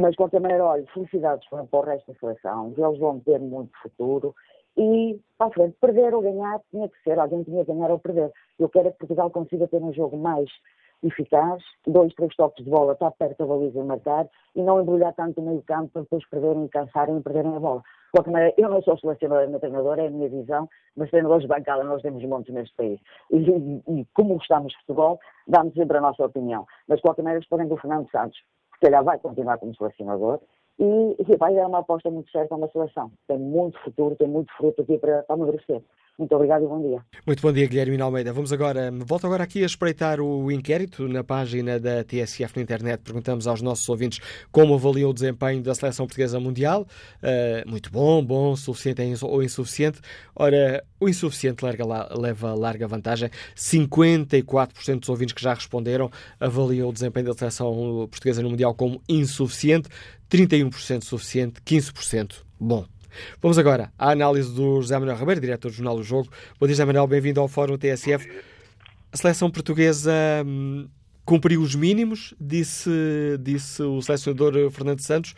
Mas 0.00 0.10
de 0.10 0.16
qualquer 0.16 0.40
maneira, 0.40 0.64
olha, 0.64 0.84
felicidades 0.92 1.48
para, 1.48 1.66
o 1.70 1.80
resto 1.80 2.12
da 2.12 2.18
seleção. 2.18 2.74
Eles 2.76 2.98
vão 2.98 3.20
ter 3.20 3.38
muito 3.38 3.70
futuro. 3.80 4.34
E, 4.76 5.18
para 5.38 5.48
a 5.48 5.50
frente, 5.50 5.76
perder 5.80 6.14
ou 6.14 6.22
ganhar 6.22 6.60
tinha 6.70 6.88
que 6.88 7.02
ser. 7.02 7.18
Alguém 7.18 7.42
tinha 7.42 7.64
que 7.64 7.72
ganhar 7.72 7.90
ou 7.90 7.98
perder. 7.98 8.30
Eu 8.58 8.68
quero 8.68 8.88
é 8.88 8.90
que 8.90 8.98
Portugal 8.98 9.30
consiga 9.30 9.66
ter 9.66 9.82
um 9.82 9.92
jogo 9.92 10.16
mais 10.16 10.50
eficaz, 11.02 11.62
dois, 11.86 12.12
três 12.14 12.34
toques 12.36 12.64
de 12.64 12.70
bola, 12.70 12.92
está 12.92 13.10
perto 13.10 13.38
da 13.38 13.46
baliza 13.46 13.78
e 13.78 13.82
marcar, 13.82 14.28
e 14.54 14.62
não 14.62 14.80
embrulhar 14.80 15.14
tanto 15.14 15.40
o 15.40 15.44
meio 15.44 15.62
campo 15.62 15.90
para 15.92 16.02
depois 16.02 16.28
perderem, 16.28 16.68
cansarem 16.68 17.18
e 17.18 17.22
perderem 17.22 17.56
a 17.56 17.60
bola. 17.60 17.80
De 17.80 18.12
qualquer 18.12 18.30
maneira, 18.30 18.54
eu 18.58 18.68
não 18.68 18.82
sou 18.82 18.98
selecionador 18.98 19.48
nem 19.48 19.60
treinador, 19.60 19.98
é 19.98 20.06
a 20.06 20.10
minha 20.10 20.28
visão, 20.28 20.68
mas 20.96 21.10
treinadores 21.10 21.42
de 21.42 21.48
bancada 21.48 21.84
nós 21.84 22.02
temos 22.02 22.22
muitos 22.24 22.52
neste 22.52 22.74
país. 22.74 23.00
E, 23.30 23.36
e, 23.36 24.00
e 24.00 24.06
como 24.14 24.34
gostamos 24.34 24.72
de 24.72 24.78
futebol, 24.80 25.18
damos 25.46 25.74
sempre 25.74 25.98
a 25.98 26.00
nossa 26.00 26.24
opinião. 26.24 26.66
Mas 26.88 26.98
de 26.98 27.02
qualquer 27.02 27.22
maneira, 27.22 27.42
esperem 27.42 27.68
do 27.68 27.76
Fernando 27.76 28.10
Santos, 28.10 28.38
que 28.74 28.86
calhar 28.86 29.04
vai 29.04 29.18
continuar 29.18 29.58
como 29.58 29.74
selecionador, 29.76 30.40
e, 30.80 31.16
e 31.18 31.36
vai 31.36 31.54
dar 31.54 31.68
uma 31.68 31.80
aposta 31.80 32.10
muito 32.10 32.30
certa 32.30 32.54
a 32.54 32.58
uma 32.58 32.68
seleção. 32.68 33.12
Tem 33.28 33.38
muito 33.38 33.78
futuro, 33.80 34.16
tem 34.16 34.26
muito 34.26 34.52
fruto 34.56 34.82
aqui 34.82 34.98
para, 34.98 35.22
para 35.22 35.34
amadurecer. 35.34 35.82
Muito 36.20 36.34
obrigado 36.34 36.64
e 36.64 36.68
bom 36.68 36.82
dia. 36.82 37.02
Muito 37.26 37.40
bom 37.40 37.50
dia, 37.50 37.66
Guilherme 37.66 37.98
Almeida. 37.98 38.30
Vamos 38.30 38.52
agora, 38.52 38.92
volto 39.06 39.26
agora 39.26 39.42
aqui 39.42 39.62
a 39.62 39.66
espreitar 39.66 40.20
o 40.20 40.52
inquérito 40.52 41.08
na 41.08 41.24
página 41.24 41.80
da 41.80 42.04
TSF 42.04 42.56
na 42.56 42.62
internet. 42.62 43.00
Perguntamos 43.00 43.46
aos 43.46 43.62
nossos 43.62 43.88
ouvintes 43.88 44.20
como 44.52 44.74
avaliam 44.74 45.08
o 45.08 45.14
desempenho 45.14 45.62
da 45.62 45.74
seleção 45.74 46.04
portuguesa 46.06 46.38
mundial. 46.38 46.86
Uh, 47.22 47.66
muito 47.66 47.90
bom, 47.90 48.22
bom, 48.22 48.54
suficiente 48.54 49.00
ou 49.24 49.42
insuficiente. 49.42 49.98
Ora, 50.36 50.84
o 51.00 51.08
insuficiente 51.08 51.64
larga, 51.64 51.86
leva 52.14 52.52
larga 52.52 52.86
vantagem. 52.86 53.30
54% 53.56 55.00
dos 55.00 55.08
ouvintes 55.08 55.32
que 55.32 55.40
já 55.40 55.54
responderam 55.54 56.10
avaliam 56.38 56.90
o 56.90 56.92
desempenho 56.92 57.28
da 57.28 57.32
seleção 57.32 58.06
portuguesa 58.10 58.42
no 58.42 58.50
Mundial 58.50 58.74
como 58.74 59.00
insuficiente, 59.08 59.88
31% 60.30 61.02
suficiente, 61.02 61.62
15% 61.62 62.42
bom. 62.60 62.84
Vamos 63.40 63.58
agora 63.58 63.92
à 63.98 64.10
análise 64.10 64.54
do 64.54 64.80
José 64.80 64.98
Manuel 64.98 65.16
Ribeiro, 65.16 65.40
diretor 65.40 65.68
do 65.68 65.74
Jornal 65.74 65.96
do 65.96 66.02
Jogo. 66.02 66.28
Bom 66.58 66.66
dia, 66.66 66.74
José 66.74 66.84
Manuel, 66.84 67.06
bem-vindo 67.06 67.40
ao 67.40 67.48
Fórum 67.48 67.76
TSF. 67.76 68.28
A 69.12 69.16
seleção 69.16 69.50
portuguesa 69.50 70.12
hum, 70.46 70.88
cumpriu 71.24 71.60
os 71.60 71.74
mínimos, 71.74 72.34
disse, 72.40 72.90
disse 73.40 73.82
o 73.82 74.00
selecionador 74.00 74.70
Fernando 74.70 75.00
Santos. 75.00 75.34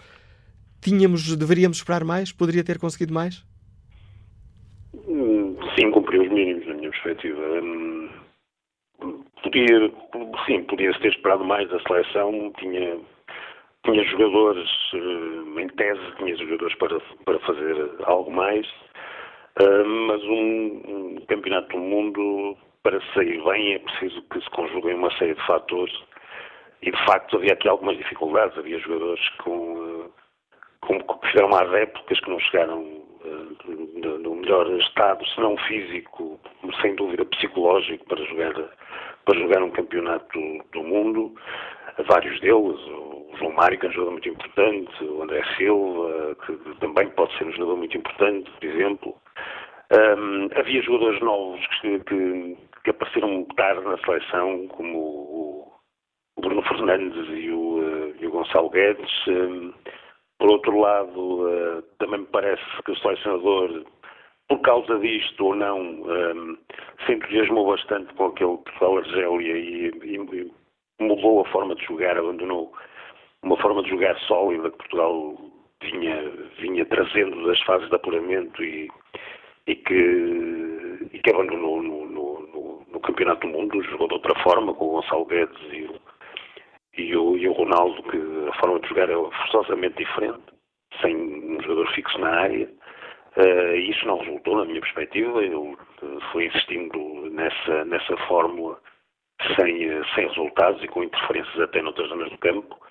Tínhamos, 0.80 1.36
deveríamos 1.36 1.78
esperar 1.78 2.04
mais? 2.04 2.32
Poderia 2.32 2.64
ter 2.64 2.78
conseguido 2.78 3.14
mais? 3.14 3.44
Hum, 5.06 5.56
sim, 5.74 5.90
cumpriu 5.90 6.22
os 6.22 6.28
mínimos, 6.28 6.66
na 6.66 6.74
minha 6.74 6.90
perspectiva. 6.90 7.40
Hum, 7.62 8.08
podia, 9.42 9.92
sim, 10.46 10.62
podia-se 10.64 11.00
ter 11.00 11.12
esperado 11.12 11.44
mais. 11.44 11.72
A 11.72 11.80
seleção 11.82 12.52
tinha 12.58 12.98
tinha 13.84 14.04
jogadores, 14.04 14.68
eh, 14.94 15.60
em 15.60 15.68
tese, 15.68 16.16
tinha 16.18 16.36
jogadores 16.36 16.74
para, 16.76 17.00
para 17.24 17.38
fazer 17.40 17.90
algo 18.04 18.30
mais, 18.30 18.66
eh, 19.60 19.84
mas 19.84 20.22
um, 20.24 21.16
campeonato 21.28 21.68
do 21.68 21.78
mundo, 21.78 22.56
para 22.82 23.00
sair 23.14 23.42
bem, 23.42 23.74
é 23.74 23.78
preciso 23.80 24.22
que 24.28 24.40
se 24.40 24.50
conjuguem 24.50 24.94
uma 24.94 25.10
série 25.18 25.34
de 25.34 25.46
fatores. 25.46 25.94
E, 26.82 26.90
de 26.90 27.04
facto, 27.06 27.36
havia 27.36 27.52
aqui 27.52 27.68
algumas 27.68 27.96
dificuldades. 27.96 28.56
Havia 28.58 28.78
jogadores 28.78 29.28
com, 29.44 30.06
eh, 30.06 30.10
com 30.80 31.00
que 31.00 31.28
fizeram 31.28 31.54
às 31.54 31.72
épocas 31.72 32.20
que 32.20 32.30
não 32.30 32.38
chegaram 32.40 33.02
no 33.24 34.34
melhor 34.34 34.68
estado, 34.80 35.24
se 35.28 35.40
não 35.40 35.56
físico, 35.56 36.40
sem 36.80 36.94
dúvida 36.96 37.24
psicológico, 37.24 38.04
para 38.06 38.24
jogar, 38.24 38.54
para 39.24 39.38
jogar 39.38 39.62
um 39.62 39.70
campeonato 39.70 40.38
do 40.72 40.82
mundo. 40.82 41.34
Vários 42.08 42.40
deles, 42.40 42.80
João 43.38 43.52
Mário, 43.52 43.78
que 43.78 43.86
é 43.86 43.88
um 43.88 43.92
jogador 43.92 44.12
muito 44.12 44.28
importante, 44.28 45.04
o 45.04 45.22
André 45.22 45.42
Silva, 45.56 46.36
que 46.46 46.80
também 46.80 47.08
pode 47.10 47.36
ser 47.38 47.44
um 47.44 47.52
jogador 47.52 47.76
muito 47.76 47.96
importante, 47.96 48.50
por 48.50 48.64
exemplo. 48.64 49.16
Um, 49.92 50.48
havia 50.58 50.80
jogadores 50.82 51.20
novos 51.20 51.60
que, 51.80 51.98
que, 52.00 52.56
que, 52.82 52.90
apareceram 52.90 53.44
tarde 53.56 53.84
na 53.84 53.98
seleção, 53.98 54.66
como 54.68 54.98
o, 54.98 55.72
o 56.36 56.40
Bruno 56.40 56.62
Fernandes 56.62 57.28
e 57.28 57.50
o, 57.50 57.78
uh, 57.78 58.14
e 58.18 58.26
o 58.26 58.30
Gonçalo 58.30 58.70
Guedes. 58.70 59.26
Um, 59.28 59.74
por 60.38 60.50
outro 60.50 60.78
lado, 60.78 61.46
uh, 61.46 61.82
também 61.98 62.20
me 62.20 62.26
parece 62.26 62.62
que 62.86 62.92
o 62.92 62.96
selecionador, 62.96 63.84
por 64.48 64.60
causa 64.62 64.98
disto 64.98 65.44
ou 65.44 65.54
não, 65.54 65.78
um, 65.78 66.56
se 67.04 67.12
entusiasmou 67.12 67.66
bastante 67.66 68.14
com 68.14 68.26
aquele 68.26 68.56
Portugal 68.56 68.96
Argélia 68.96 69.58
e, 69.58 69.90
e, 70.04 70.16
e 70.16 70.52
mudou 71.04 71.42
a 71.42 71.50
forma 71.50 71.74
de 71.74 71.84
jogar, 71.84 72.16
abandonou 72.16 72.72
uma 73.42 73.56
forma 73.56 73.82
de 73.82 73.90
jogar 73.90 74.18
sólida 74.20 74.70
que 74.70 74.78
Portugal 74.78 75.36
vinha, 75.82 76.30
vinha 76.58 76.86
trazendo 76.86 77.46
das 77.46 77.60
fases 77.62 77.88
de 77.88 77.94
apuramento 77.94 78.62
e, 78.62 78.88
e, 79.66 79.74
que, 79.74 81.08
e 81.12 81.18
que 81.18 81.30
abandonou 81.30 81.82
no, 81.82 82.06
no, 82.06 82.40
no, 82.40 82.86
no, 82.90 83.00
Campeonato 83.00 83.46
do 83.46 83.52
Mundo, 83.52 83.82
jogou 83.84 84.08
de 84.08 84.14
outra 84.14 84.38
forma, 84.42 84.72
com 84.74 84.86
o 84.86 84.90
Gonçalo 84.92 85.24
Guedes 85.26 85.60
e 85.72 85.82
o, 85.82 86.00
e 86.96 87.16
o, 87.16 87.36
e 87.36 87.48
o 87.48 87.52
Ronaldo, 87.52 88.02
que 88.04 88.16
a 88.48 88.60
forma 88.60 88.80
de 88.80 88.88
jogar 88.88 89.10
é 89.10 89.14
forçosamente 89.14 89.96
diferente, 89.96 90.42
sem 91.00 91.16
um 91.16 91.60
jogador 91.62 91.88
fixo 91.92 92.18
na 92.18 92.30
área. 92.30 92.68
Uh, 93.34 93.76
isso 93.76 94.06
não 94.06 94.18
resultou, 94.18 94.58
na 94.58 94.66
minha 94.66 94.80
perspectiva. 94.80 95.42
Ele 95.42 95.74
foi 96.32 96.46
insistindo 96.46 97.30
nessa, 97.30 97.84
nessa 97.86 98.14
fórmula 98.28 98.78
sem, 99.56 99.88
sem 100.14 100.28
resultados 100.28 100.82
e 100.84 100.88
com 100.88 101.02
interferências 101.02 101.58
até 101.60 101.80
noutras 101.80 102.10
zonas 102.10 102.30
do 102.30 102.38
campo. 102.38 102.81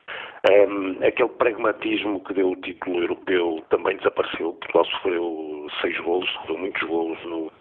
Um, 0.49 0.97
aquele 1.06 1.30
pragmatismo 1.30 2.23
que 2.23 2.34
deu 2.34 2.49
o 2.49 2.56
título 2.56 3.01
europeu 3.01 3.63
também 3.69 3.97
desapareceu. 3.97 4.54
Portugal 4.54 4.86
sofreu 4.86 5.67
seis 5.82 5.99
golos, 5.99 6.30
sofreu 6.32 6.58
muitos 6.58 6.82
golos 6.88 7.23
no, 7.25 7.51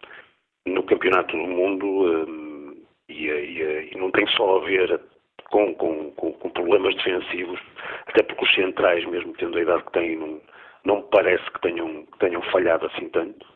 no 0.67 0.83
Campeonato 0.85 1.37
do 1.37 1.43
Mundo 1.43 1.87
um, 1.87 2.83
e, 3.09 3.27
e, 3.27 3.91
e, 3.93 3.99
não 3.99 4.11
tem 4.11 4.27
só 4.29 4.57
a 4.57 4.65
ver 4.65 4.99
com, 5.51 5.75
com, 5.75 6.11
com, 6.13 6.33
com, 6.33 6.51
problemas 6.51 6.95
defensivos, 6.97 7.61
até 8.07 8.23
porque 8.23 8.45
os 8.45 8.55
centrais, 8.55 9.05
mesmo 9.07 9.35
tendo 9.35 9.59
a 9.59 9.63
idade 9.63 9.85
que 9.85 9.93
têm, 9.93 10.17
não, 10.17 10.41
não 10.85 11.03
parece 11.03 11.45
que 11.51 11.61
tenham, 11.61 12.07
que 12.07 12.19
tenham 12.19 12.41
falhado 12.45 12.87
assim 12.87 13.11
tanto. 13.11 13.47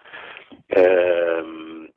Um, 0.77 1.89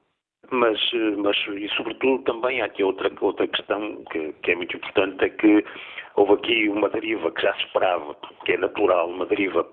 mas, 0.50 0.80
mas 1.18 1.38
e 1.56 1.68
sobretudo 1.76 2.24
também 2.24 2.62
há 2.62 2.66
aqui 2.66 2.84
outra, 2.84 3.12
outra 3.20 3.48
questão 3.48 4.04
que, 4.12 4.32
que, 4.44 4.52
é 4.52 4.56
muito 4.56 4.78
importante, 4.78 5.26
é 5.26 5.30
que 5.30 5.66
houve 6.18 6.34
aqui 6.34 6.68
uma 6.68 6.90
deriva 6.90 7.32
que 7.32 7.42
já 7.42 7.54
se 7.54 7.64
esperava, 7.66 8.16
que 8.44 8.54
é 8.54 8.58
natural, 8.58 9.10
uma 9.10 9.26
deriva 9.26 9.66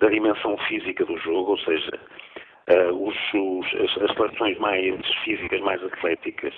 da 0.00 0.08
dimensão 0.08 0.56
física 0.68 1.04
do 1.04 1.18
jogo, 1.18 1.50
ou 1.50 1.58
seja, 1.58 2.00
uh, 2.70 3.08
os, 3.08 3.16
os, 3.34 3.66
as, 3.74 4.02
as 4.02 4.16
seleções 4.16 4.58
mais 4.58 4.94
físicas, 5.24 5.60
mais 5.60 5.82
atléticas, 5.82 6.54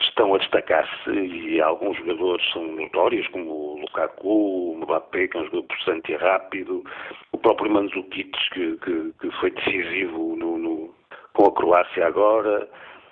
estão 0.00 0.32
a 0.32 0.38
destacar-se 0.38 1.10
e 1.10 1.60
alguns 1.60 1.96
jogadores 1.98 2.52
são 2.52 2.62
notórios, 2.62 3.26
como 3.28 3.50
o 3.50 3.80
Lukaku, 3.80 4.72
o 4.72 4.76
Mbappé, 4.76 5.26
que 5.26 5.36
é 5.36 5.40
um 5.40 5.44
jogador 5.46 5.64
possante 5.64 6.12
e 6.12 6.16
rápido, 6.16 6.84
o 7.32 7.38
próprio 7.38 7.72
Mandzukic, 7.72 8.30
que, 8.52 8.76
que, 8.76 9.12
que 9.20 9.30
foi 9.40 9.50
decisivo 9.50 10.36
no, 10.36 10.56
no, 10.56 10.94
com 11.32 11.46
a 11.46 11.52
Croácia 11.52 12.06
agora, 12.06 12.68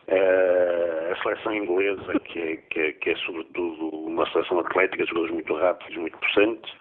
Uh, 0.09 1.13
a 1.13 1.23
seleção 1.23 1.55
inglesa, 1.55 2.21
que 2.21 2.39
é, 2.39 2.57
que, 2.71 2.81
é, 2.81 2.93
que 2.93 3.11
é, 3.11 3.17
sobretudo 3.17 3.89
uma 3.89 4.31
seleção 4.31 4.61
atlética, 4.61 5.05
jogadores 5.05 5.35
muito 5.35 5.55
rápidos, 5.55 5.97
muito 5.97 6.17
possantes, 6.19 6.73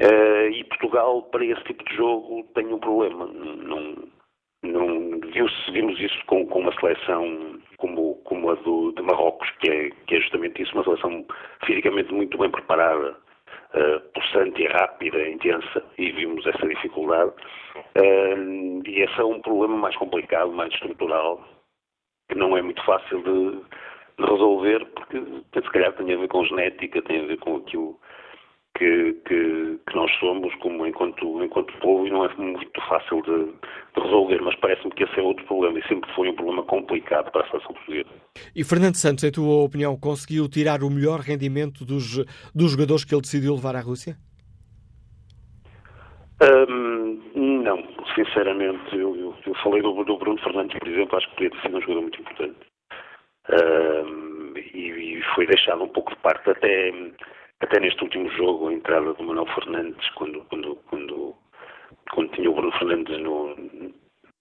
uh, 0.00 0.48
e 0.50 0.64
Portugal, 0.64 1.22
para 1.24 1.44
esse 1.44 1.62
tipo 1.64 1.84
de 1.84 1.94
jogo, 1.94 2.42
tem 2.54 2.66
um 2.72 2.78
problema. 2.78 3.26
Não, 3.26 4.08
não, 4.62 5.20
vimos 5.72 6.00
isso 6.00 6.24
com, 6.26 6.46
com, 6.46 6.60
uma 6.60 6.74
seleção 6.80 7.60
como, 7.76 8.14
como 8.24 8.50
a 8.50 8.54
do, 8.54 8.92
de 8.92 9.02
Marrocos, 9.02 9.50
que 9.60 9.70
é, 9.70 9.90
que 10.06 10.16
é 10.16 10.20
justamente 10.20 10.62
isso, 10.62 10.74
uma 10.74 10.84
seleção 10.84 11.26
fisicamente 11.66 12.12
muito 12.14 12.38
bem 12.38 12.50
preparada, 12.50 13.16
uh, 13.74 14.56
e 14.56 14.66
rápida, 14.68 15.28
intensa, 15.28 15.82
e 15.98 16.10
vimos 16.12 16.46
essa 16.46 16.66
dificuldade. 16.66 17.32
Uh, 17.96 18.82
e 18.86 19.02
esse 19.02 19.20
é 19.20 19.24
um 19.24 19.40
problema 19.40 19.76
mais 19.76 19.96
complicado, 19.96 20.52
mais 20.52 20.72
estrutural, 20.72 21.44
que 22.28 22.36
não 22.36 22.56
é 22.56 22.62
muito 22.62 22.84
fácil 22.84 23.22
de, 23.22 23.58
de 24.18 24.30
resolver, 24.30 24.84
porque 24.94 25.22
se 25.54 25.70
calhar 25.70 25.92
tem 25.94 26.12
a 26.12 26.16
ver 26.16 26.28
com 26.28 26.44
genética, 26.44 27.02
tem 27.02 27.22
a 27.22 27.26
ver 27.26 27.38
com 27.38 27.56
aquilo 27.56 27.98
que, 28.76 29.12
que, 29.26 29.78
que, 29.88 29.96
nós 29.96 30.10
somos 30.18 30.52
como 30.56 30.84
enquanto, 30.86 31.42
enquanto 31.44 31.78
povo 31.78 32.06
e 32.06 32.10
não 32.10 32.24
é 32.24 32.34
muito 32.34 32.80
fácil 32.88 33.22
de, 33.22 33.46
de 33.46 34.02
resolver, 34.02 34.40
mas 34.42 34.56
parece-me 34.56 34.90
que 34.92 35.04
esse 35.04 35.18
é 35.18 35.22
outro 35.22 35.44
problema 35.46 35.78
e 35.78 35.86
sempre 35.86 36.12
foi 36.14 36.28
um 36.28 36.34
problema 36.34 36.64
complicado 36.64 37.30
para 37.30 37.42
a 37.42 37.50
seleção 37.50 37.72
portuguesa. 37.72 38.10
E 38.54 38.64
Fernando 38.64 38.96
Santos, 38.96 39.22
em 39.22 39.30
tua 39.30 39.62
opinião, 39.62 39.96
conseguiu 39.96 40.48
tirar 40.48 40.82
o 40.82 40.90
melhor 40.90 41.20
rendimento 41.20 41.84
dos, 41.84 42.24
dos 42.52 42.72
jogadores 42.72 43.04
que 43.04 43.14
ele 43.14 43.22
decidiu 43.22 43.54
levar 43.54 43.76
à 43.76 43.80
Rússia? 43.80 44.16
Não, 47.34 47.82
sinceramente, 48.14 48.96
eu, 48.96 49.16
eu, 49.16 49.34
eu 49.46 49.54
falei 49.56 49.80
do, 49.82 50.04
do, 50.04 50.18
Bruno 50.18 50.38
Fernandes, 50.40 50.78
por 50.78 50.88
exemplo, 50.88 51.16
acho 51.16 51.28
que 51.30 51.34
podia 51.36 51.50
ter 51.50 51.60
sido 51.62 51.76
um 51.76 51.80
jogador 51.80 52.02
muito 52.02 52.20
importante. 52.20 52.58
E, 54.74 54.78
e, 54.78 55.22
foi 55.34 55.46
deixado 55.46 55.82
um 55.82 55.88
pouco 55.88 56.10
de 56.10 56.20
parte, 56.20 56.50
até, 56.50 56.92
até 57.60 57.80
neste 57.80 58.02
último 58.02 58.28
jogo, 58.30 58.68
a 58.68 58.72
entrada 58.72 59.14
do 59.14 59.22
Manuel 59.22 59.46
Fernandes, 59.54 60.08
quando, 60.10 60.44
quando, 60.44 60.76
quando, 60.88 61.34
quando 62.12 62.32
tinha 62.32 62.50
o 62.50 62.54
Bruno 62.54 62.72
Fernandes 62.72 63.18
no, 63.20 63.56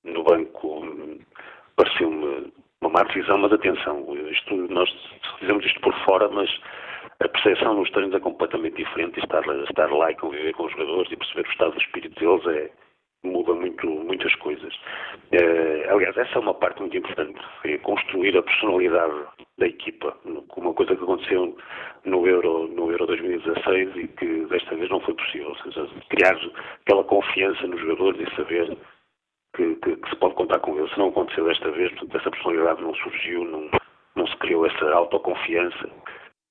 no 0.03 0.23
banco, 0.23 0.85
pareceu-me 1.75 2.51
uma 2.81 2.89
má 2.89 3.03
decisão, 3.03 3.37
mas 3.37 3.53
atenção, 3.53 4.05
isto, 4.29 4.55
nós 4.55 4.89
fizemos 5.39 5.65
isto 5.65 5.79
por 5.79 5.93
fora, 6.05 6.27
mas 6.29 6.49
a 7.19 7.27
percepção 7.27 7.75
nos 7.75 7.89
treinos 7.91 8.15
é 8.15 8.19
completamente 8.19 8.77
diferente 8.77 9.19
estar, 9.19 9.43
estar 9.69 9.91
lá 9.91 10.11
e 10.11 10.15
conviver 10.15 10.53
com 10.53 10.65
os 10.65 10.71
jogadores 10.71 11.11
e 11.11 11.17
perceber 11.17 11.47
o 11.47 11.51
estado 11.51 11.71
do 11.73 11.81
espírito 11.81 12.19
deles 12.19 12.45
é, 12.47 12.71
muda 13.23 13.53
muito, 13.53 13.87
muitas 13.87 14.33
coisas. 14.35 14.73
Uh, 15.31 15.89
aliás, 15.89 16.15
essa 16.17 16.37
é 16.37 16.39
uma 16.39 16.53
parte 16.53 16.81
muito 16.81 16.97
importante, 16.97 17.39
é 17.63 17.77
construir 17.79 18.37
a 18.37 18.43
personalidade 18.43 19.13
da 19.57 19.67
equipa, 19.67 20.15
uma 20.57 20.73
coisa 20.73 20.95
que 20.95 21.03
aconteceu 21.03 21.57
no 22.05 22.27
Euro, 22.27 22.67
no 22.67 22.91
Euro 22.91 23.07
2016 23.07 23.95
e 23.95 24.07
que 24.09 24.45
desta 24.47 24.75
vez 24.75 24.89
não 24.89 24.99
foi 24.99 25.13
possível, 25.13 25.49
ou 25.49 25.57
seja, 25.57 25.87
criar 26.09 26.37
aquela 26.81 27.03
confiança 27.03 27.65
nos 27.67 27.79
jogadores 27.79 28.27
e 28.27 28.35
saber 28.35 28.77
que, 29.55 29.75
que, 29.75 29.95
que 29.95 30.09
se 30.09 30.15
pode 30.17 30.35
contar 30.35 30.59
com 30.59 30.77
eles. 30.77 30.91
Se 30.91 30.99
não 30.99 31.09
aconteceu 31.09 31.45
desta 31.45 31.71
vez, 31.71 31.91
portanto, 31.91 32.17
essa 32.17 32.31
personalidade 32.31 32.81
não 32.81 32.95
surgiu, 32.95 33.45
não, 33.45 33.69
não 34.15 34.27
se 34.27 34.35
criou 34.37 34.65
essa 34.65 34.91
autoconfiança 34.91 35.89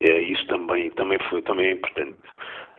isso 0.09 0.47
também, 0.47 0.91
também, 0.91 1.19
foi, 1.29 1.43
também 1.43 1.67
é 1.67 1.73
importante. 1.73 2.19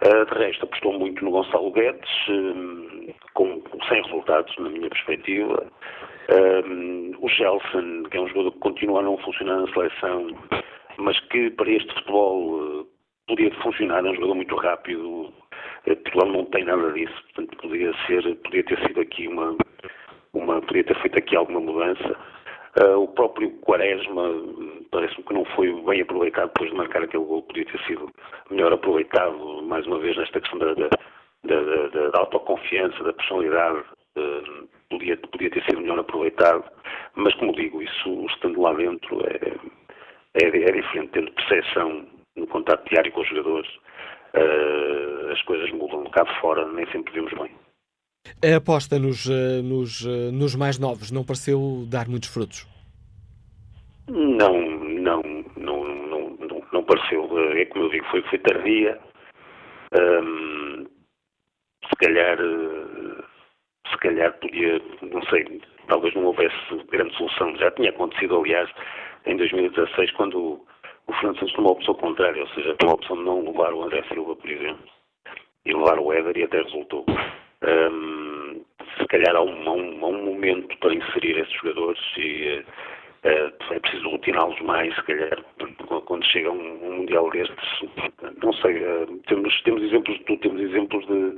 Uh, 0.01 0.25
de 0.25 0.39
resto, 0.39 0.65
apostou 0.65 0.99
muito 0.99 1.23
no 1.23 1.31
Gonçalo 1.31 1.71
Guedes, 1.71 2.09
um, 2.29 3.07
com, 3.33 3.61
sem 3.87 4.01
resultados, 4.01 4.53
na 4.57 4.69
minha 4.69 4.89
perspectiva. 4.89 5.65
Um, 6.67 7.13
o 7.19 7.29
Gelson, 7.29 8.03
que 8.09 8.17
é 8.17 8.21
um 8.21 8.27
jogador 8.27 8.51
que 8.51 8.59
continua 8.59 8.99
a 8.99 9.03
não 9.03 9.17
funcionar 9.19 9.61
na 9.61 9.73
seleção, 9.73 10.27
mas 10.97 11.19
que 11.27 11.49
para 11.51 11.71
este 11.71 11.93
futebol 11.93 12.81
uh, 12.81 12.87
podia 13.27 13.51
funcionar, 13.61 14.05
é 14.05 14.09
um 14.09 14.15
jogador 14.15 14.35
muito 14.35 14.55
rápido. 14.55 15.33
Portugal 15.85 16.27
não 16.27 16.45
tem 16.45 16.63
nada 16.65 16.91
disso, 16.93 17.13
portanto 17.33 17.57
podia, 17.57 17.93
ser, 18.07 18.35
podia 18.37 18.63
ter 18.63 18.79
sido 18.87 19.01
aqui 19.01 19.27
uma, 19.27 19.55
uma 20.33 20.61
podia 20.61 20.83
ter 20.83 20.99
feito 21.01 21.17
aqui 21.17 21.35
alguma 21.35 21.59
mudança. 21.59 22.17
Uh, 22.75 23.03
o 23.03 23.07
próprio 23.07 23.51
Quaresma 23.59 24.31
parece-me 24.89 25.23
que 25.23 25.33
não 25.33 25.45
foi 25.45 25.71
bem 25.83 26.01
aproveitado 26.01 26.47
depois 26.47 26.71
de 26.71 26.75
marcar 26.75 27.03
aquele 27.03 27.23
gol, 27.23 27.43
podia 27.43 27.65
ter 27.65 27.79
sido 27.85 28.11
melhor 28.49 28.73
aproveitado, 28.73 29.61
mais 29.61 29.85
uma 29.85 29.99
vez, 29.99 30.17
nesta 30.17 30.41
questão 30.41 30.57
da, 30.57 30.73
da, 30.73 30.89
da, 31.43 32.09
da 32.09 32.19
autoconfiança, 32.19 33.03
da 33.03 33.13
personalidade, 33.13 33.83
uh, 34.17 34.67
podia, 34.89 35.17
podia 35.17 35.51
ter 35.51 35.63
sido 35.65 35.81
melhor 35.81 35.99
aproveitado, 35.99 36.63
mas 37.13 37.35
como 37.35 37.53
digo, 37.53 37.79
isso 37.79 38.25
estando 38.29 38.59
lá 38.59 38.73
dentro 38.73 39.21
é, 39.27 39.53
é, 40.41 40.47
é 40.47 40.71
diferente, 40.71 41.11
tendo 41.11 41.31
percepção 41.33 42.07
no 42.35 42.47
contato 42.47 42.89
diário 42.89 43.11
com 43.11 43.21
os 43.21 43.29
jogadores, 43.29 43.69
uh, 44.33 45.31
as 45.31 45.41
coisas 45.43 45.69
mudam 45.71 45.99
um 45.99 46.03
bocado 46.05 46.33
fora, 46.41 46.65
nem 46.69 46.87
sempre 46.87 47.13
vemos 47.13 47.33
bem. 47.33 47.51
A 48.41 48.55
aposta 48.55 48.97
nos, 48.97 49.29
eh, 49.29 49.61
nos, 49.61 50.05
eh, 50.05 50.31
nos 50.31 50.55
mais 50.55 50.79
novos 50.79 51.11
não 51.11 51.25
pareceu 51.25 51.85
dar 51.89 52.07
muitos 52.07 52.29
frutos? 52.29 52.65
Não, 54.07 54.61
não, 54.61 55.21
não, 55.57 55.83
não, 55.83 56.29
não, 56.37 56.63
não 56.71 56.83
pareceu. 56.83 57.29
Eh, 57.37 57.61
é 57.61 57.65
como 57.65 57.85
eu 57.85 57.89
digo, 57.89 58.05
foi, 58.11 58.21
foi 58.23 58.39
tardia. 58.39 58.99
Um, 59.93 60.85
se 61.87 61.95
calhar, 61.97 62.37
se 63.91 63.97
calhar 63.97 64.33
podia, 64.39 64.81
não 65.01 65.21
sei, 65.23 65.61
talvez 65.87 66.15
não 66.15 66.25
houvesse 66.25 66.55
grande 66.91 67.15
solução. 67.17 67.55
Já 67.57 67.71
tinha 67.71 67.89
acontecido, 67.89 68.39
aliás, 68.39 68.69
em 69.25 69.35
2016, 69.35 70.11
quando 70.11 70.65
o 71.07 71.13
Fernando 71.13 71.39
Santos 71.39 71.55
tomou 71.55 71.71
a 71.71 71.73
opção 71.73 71.93
contrária, 71.95 72.41
ou 72.41 72.49
seja, 72.49 72.75
tomou 72.75 72.93
a 72.93 72.95
opção 72.95 73.17
de 73.17 73.23
não 73.23 73.45
levar 73.45 73.73
o 73.73 73.83
André 73.83 74.03
Silva, 74.09 74.35
por 74.35 74.49
exemplo 74.49 74.93
e 75.65 75.73
levar 75.73 75.99
o 75.99 76.11
Éder 76.11 76.37
e 76.37 76.43
até 76.43 76.61
resultou. 76.61 77.05
Um, 77.63 78.61
se 78.97 79.07
calhar 79.07 79.35
há 79.35 79.41
um, 79.41 79.69
um, 79.69 80.05
um, 80.05 80.25
momento 80.25 80.77
para 80.79 80.93
inserir 80.93 81.37
esses 81.37 81.53
jogadores 81.53 81.99
e 82.17 82.63
uh, 83.23 83.73
é 83.73 83.79
preciso 83.79 84.09
rutiná-los 84.09 84.59
mais, 84.61 84.93
se 84.95 85.03
calhar, 85.03 85.39
quando 86.05 86.25
chega 86.25 86.51
um, 86.51 86.85
um 86.85 86.97
Mundial 86.97 87.29
destes. 87.31 87.89
Não 88.43 88.51
sei, 88.53 88.83
uh, 88.83 89.21
temos, 89.27 89.61
temos 89.63 89.81
exemplos 89.83 90.17
de 90.19 90.37
temos 90.37 90.61
exemplos 90.61 91.07
de, 91.07 91.35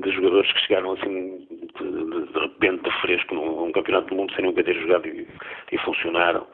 de 0.00 0.10
jogadores 0.12 0.52
que 0.52 0.60
chegaram 0.60 0.92
assim 0.92 1.46
de, 1.78 2.32
de 2.32 2.38
repente 2.38 2.84
de 2.84 3.00
fresco 3.00 3.34
num, 3.34 3.66
num, 3.66 3.72
campeonato 3.72 4.08
do 4.08 4.14
mundo 4.14 4.32
sem 4.34 4.44
nunca 4.44 4.62
ter 4.62 4.80
jogado 4.80 5.08
e, 5.08 5.26
e 5.72 5.78
funcionaram. 5.78 6.46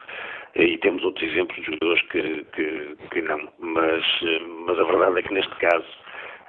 E 0.55 0.77
temos 0.79 1.03
outros 1.03 1.29
exemplos 1.29 1.57
de 1.57 1.65
jogadores 1.65 2.01
que, 2.09 2.45
que, 2.55 2.97
que 3.11 3.21
não. 3.21 3.49
Mas, 3.59 4.03
mas 4.65 4.79
a 4.79 4.83
verdade 4.83 5.19
é 5.19 5.21
que 5.21 5.33
neste 5.33 5.53
caso 5.57 5.85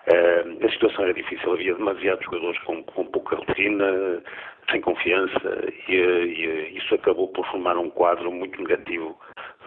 Uh, 0.09 0.65
a 0.65 0.71
situação 0.71 1.05
era 1.05 1.15
difícil, 1.15 1.53
havia 1.53 1.75
demasiados 1.75 2.25
jogadores 2.25 2.61
com, 2.61 2.83
com 2.85 3.07
pouca 3.07 3.37
rotina, 3.37 4.23
sem 4.71 4.81
confiança, 4.81 5.65
e, 5.89 5.95
e, 5.95 6.79
isso 6.79 6.95
acabou 6.95 7.29
por 7.29 7.45
formar 7.51 7.77
um 7.77 7.91
quadro 7.91 8.31
muito 8.31 8.57
negativo 8.61 9.19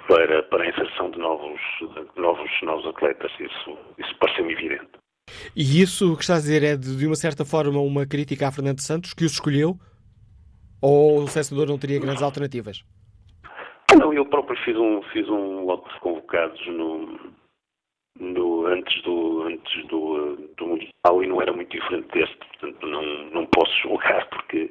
para, 0.07 0.41
para 0.43 0.63
a 0.63 0.69
inserção 0.69 1.11
de 1.11 1.19
novos, 1.19 1.59
de 1.81 2.21
novos, 2.21 2.49
novos 2.63 2.85
atletas. 2.87 3.31
Isso, 3.39 3.77
isso 3.97 4.15
pareceu-me 4.17 4.53
evidente. 4.53 4.89
E 5.55 5.81
isso 5.81 6.15
que 6.15 6.21
está 6.21 6.35
a 6.35 6.39
dizer 6.39 6.63
é, 6.63 6.75
de, 6.75 6.97
de 6.97 7.05
uma 7.05 7.15
certa 7.15 7.45
forma, 7.45 7.79
uma 7.79 8.05
crítica 8.05 8.47
a 8.47 8.51
Fernando 8.51 8.79
Santos, 8.79 9.13
que 9.13 9.25
os 9.25 9.33
escolheu? 9.33 9.75
Ou 10.81 11.23
o 11.23 11.27
selecionador 11.27 11.69
não 11.69 11.77
teria 11.77 11.99
grandes 11.99 12.23
alternativas? 12.23 12.83
Não, 13.97 14.13
eu 14.13 14.25
próprio 14.25 14.57
fiz 14.63 14.77
um, 14.77 15.01
fiz 15.11 15.27
um 15.27 15.65
lote 15.65 15.93
de 15.93 15.99
convocados 15.99 16.65
no, 16.67 17.19
no, 18.19 18.65
antes 18.67 19.01
do 19.03 19.43
antes 19.43 19.87
do, 19.87 20.28
do 20.59 20.67
Mundial 20.67 21.23
e 21.23 21.27
não 21.27 21.41
era 21.41 21.53
muito 21.53 21.71
diferente 21.71 22.07
deste, 22.13 22.37
portanto 22.37 22.85
não, 22.85 23.03
não 23.31 23.45
posso 23.47 23.73
julgar 23.81 24.27
porque 24.29 24.69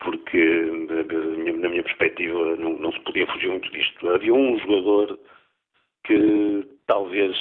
porque 0.00 0.38
na 0.38 1.68
minha 1.68 1.82
perspectiva 1.82 2.56
não, 2.56 2.72
não 2.78 2.92
se 2.92 3.00
podia 3.00 3.26
fugir 3.26 3.50
muito 3.50 3.70
disto. 3.70 4.08
Havia 4.08 4.32
um 4.32 4.58
jogador 4.58 5.18
que 6.04 6.66
talvez 6.86 7.36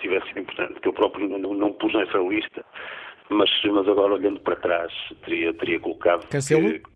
tivesse 0.00 0.26
sido 0.28 0.40
importante, 0.40 0.80
que 0.80 0.88
eu 0.88 0.92
próprio 0.92 1.28
não, 1.28 1.54
não 1.54 1.72
pus 1.74 1.92
nessa 1.92 2.18
lista, 2.18 2.64
mas, 3.28 3.50
mas 3.64 3.86
agora 3.86 4.14
olhando 4.14 4.40
para 4.40 4.56
trás 4.56 4.92
teria, 5.24 5.52
teria 5.54 5.78
colocado 5.78 6.26
que, 6.28 6.38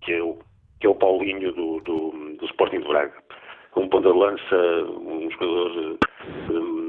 que, 0.01 0.13
é 0.13 0.23
o, 0.23 0.39
que 0.81 0.87
é 0.87 0.91
o 0.91 0.95
Paulinho 0.95 1.53
do, 1.53 1.81
do, 1.81 2.11
do 2.39 2.47
Sporting 2.47 2.81
de 2.81 2.89
Braga. 2.89 3.23
Um 3.77 3.89
ponta 3.89 4.11
de 4.11 4.19
lança, 4.19 4.57
um 5.01 5.29
jogador 5.33 5.99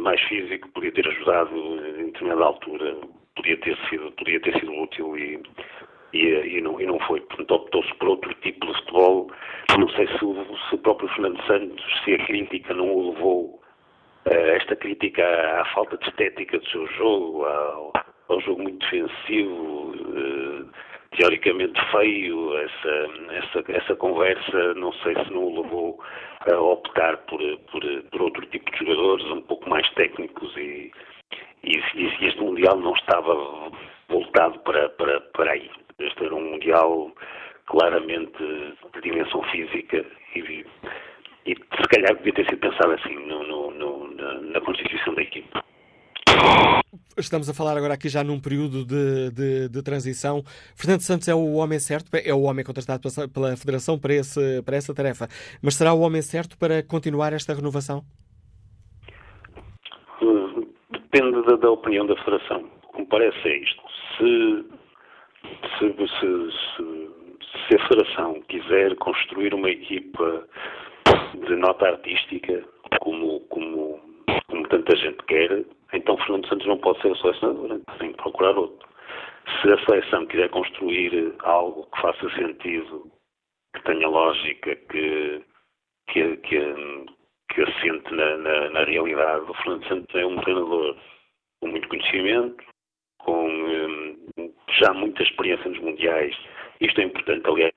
mais 0.02 0.22
físico, 0.22 0.70
podia 0.70 0.92
ter 0.92 1.08
ajudado 1.08 1.56
em 2.00 2.06
determinada 2.06 2.44
altura, 2.46 2.96
podia 3.36 3.58
ter 3.58 3.78
sido, 3.90 4.12
podia 4.14 4.40
ter 4.40 4.60
sido 4.60 4.74
útil 4.74 5.18
e, 5.18 5.42
e, 6.14 6.58
e 6.58 6.62
não, 6.62 6.80
e 6.80 6.86
não 6.86 7.00
foi. 7.02 7.22
Portanto, 7.22 7.52
optou-se 7.52 7.94
por 7.96 8.10
outro 8.10 8.34
tipo 8.36 8.66
de 8.66 8.74
futebol. 8.80 9.32
Não 9.78 9.90
sei 9.90 10.08
se 10.08 10.26
o, 10.26 10.58
se 10.70 10.76
o 10.76 10.78
próprio 10.80 11.10
Fernando 11.10 11.42
Santos, 11.46 11.86
se 12.04 12.14
a 12.14 12.26
crítica 12.26 12.74
não 12.74 12.90
o 12.90 13.12
levou, 13.12 13.62
uh, 14.26 14.52
esta 14.56 14.76
crítica 14.76 15.24
à, 15.24 15.62
à, 15.62 15.66
falta 15.74 15.98
de 15.98 16.08
estética 16.08 16.58
do 16.58 16.70
seu 16.70 16.88
jogo, 16.88 17.46
ao, 17.46 17.94
ao 18.30 18.42
jogo 18.42 18.64
muito 18.64 18.80
defensivo, 18.80 19.92
uh, 19.92 20.70
teoricamente 21.18 21.80
feio, 21.92 22.58
essa, 22.58 23.10
essa, 23.32 23.72
essa 23.72 23.96
conversa, 23.96 24.74
não 24.76 24.92
sei 24.94 25.14
se 25.16 25.32
não 25.32 25.44
o 25.44 25.62
levou 25.62 26.00
a 26.48 26.60
optar 26.60 27.18
por, 27.26 27.40
por, 27.72 27.82
por 28.12 28.22
outro 28.22 28.46
tipo 28.48 28.70
de 28.72 28.78
jogadores, 28.78 29.26
um 29.32 29.42
pouco 29.42 29.70
mais 29.70 29.90
técnicos 29.92 30.56
e, 30.58 30.92
e, 31.66 31.78
e 31.96 32.28
este 32.28 32.40
Mundial 32.40 32.78
não 32.78 32.94
estava 32.94 33.34
voltado 34.10 34.60
para, 34.60 34.90
para, 34.90 35.22
para 35.22 35.52
aí. 35.52 35.70
Este 36.00 36.26
era 36.26 36.36
um 36.36 36.52
Mundial 36.52 37.12
claramente 37.68 38.38
de 38.94 39.02
dimensão 39.02 39.42
física 39.52 40.06
e, 40.36 40.66
e 41.46 41.56
se 41.56 41.88
calhar 41.90 42.16
devia 42.18 42.34
ter 42.34 42.46
sido 42.46 42.60
pensado 42.60 42.92
assim 42.94 43.16
no, 43.28 43.44
no, 43.44 43.72
no, 43.72 44.16
na, 44.16 44.34
na 44.42 44.62
constituição 44.62 45.14
da 45.16 45.22
equipe. 45.22 45.50
Estamos 47.18 47.50
a 47.50 47.54
falar 47.54 47.78
agora 47.78 47.94
aqui 47.94 48.10
já 48.10 48.24
num 48.24 48.40
período 48.40 48.86
de, 48.86 49.32
de, 49.32 49.70
de, 49.70 49.82
transição. 49.82 50.44
Fernando 50.76 51.00
Santos 51.00 51.28
é 51.30 51.34
o 51.34 51.54
homem 51.54 51.80
certo, 51.80 52.10
é 52.14 52.34
o 52.34 52.42
homem 52.42 52.64
contratado 52.64 53.02
pela 53.34 53.56
Federação 53.56 53.98
para, 53.98 54.14
esse, 54.14 54.62
para 54.64 54.76
essa 54.76 54.94
tarefa, 54.94 55.28
mas 55.62 55.76
será 55.76 55.94
o 55.94 56.02
homem 56.02 56.22
certo 56.22 56.58
para 56.58 56.84
continuar 56.84 57.32
esta 57.32 57.54
renovação? 57.54 58.04
Depende 61.16 61.44
da, 61.44 61.56
da 61.56 61.72
opinião 61.72 62.06
da 62.06 62.16
Federação. 62.18 62.70
O 62.84 62.92
que 62.92 63.00
me 63.00 63.08
parece 63.08 63.48
é 63.48 63.58
isto. 63.58 63.82
Se, 64.18 64.66
se, 65.80 65.94
se, 66.20 67.10
se 67.70 67.76
a 67.76 67.88
Federação 67.88 68.42
quiser 68.50 68.94
construir 68.98 69.54
uma 69.54 69.70
equipa 69.70 70.46
de 71.48 71.56
nota 71.56 71.88
artística, 71.88 72.62
como, 73.00 73.40
como, 73.48 73.98
como 74.50 74.68
tanta 74.68 74.94
gente 74.98 75.24
quer, 75.28 75.64
então 75.94 76.18
Fernando 76.18 76.50
Santos 76.50 76.68
não 76.68 76.80
pode 76.80 77.02
ser 77.02 77.14
o 77.14 77.16
selecionador, 77.16 77.80
tem 77.98 78.12
que 78.12 78.22
procurar 78.22 78.58
outro. 78.58 78.86
Se 79.62 79.72
a 79.72 79.86
seleção 79.86 80.26
quiser 80.26 80.50
construir 80.50 81.34
algo 81.44 81.88
que 81.96 82.02
faça 82.02 82.30
sentido, 82.32 83.10
que 83.74 83.84
tenha 83.84 84.10
lógica, 84.10 84.76
que, 84.76 85.42
que, 86.10 86.36
que, 86.36 86.76
que 87.56 87.62
assente 87.62 88.14
na, 88.14 88.38
na, 88.38 88.70
na 88.70 88.84
realidade, 88.84 89.50
o 89.50 89.54
Fernando 89.56 89.88
Santos 89.88 90.16
é 90.16 90.26
um 90.26 90.36
treinador 90.42 90.98
com 91.62 91.70
muito 91.70 91.88
conhecimento, 91.88 92.64
com 93.20 93.48
hum, 93.48 94.54
já 94.78 94.94
muita 94.94 95.24
experiência 95.24 95.70
nos 95.70 95.80
mundiais. 95.80 96.36
Isto 96.82 97.00
é 97.00 97.06
importante, 97.06 97.48
aliás, 97.48 97.74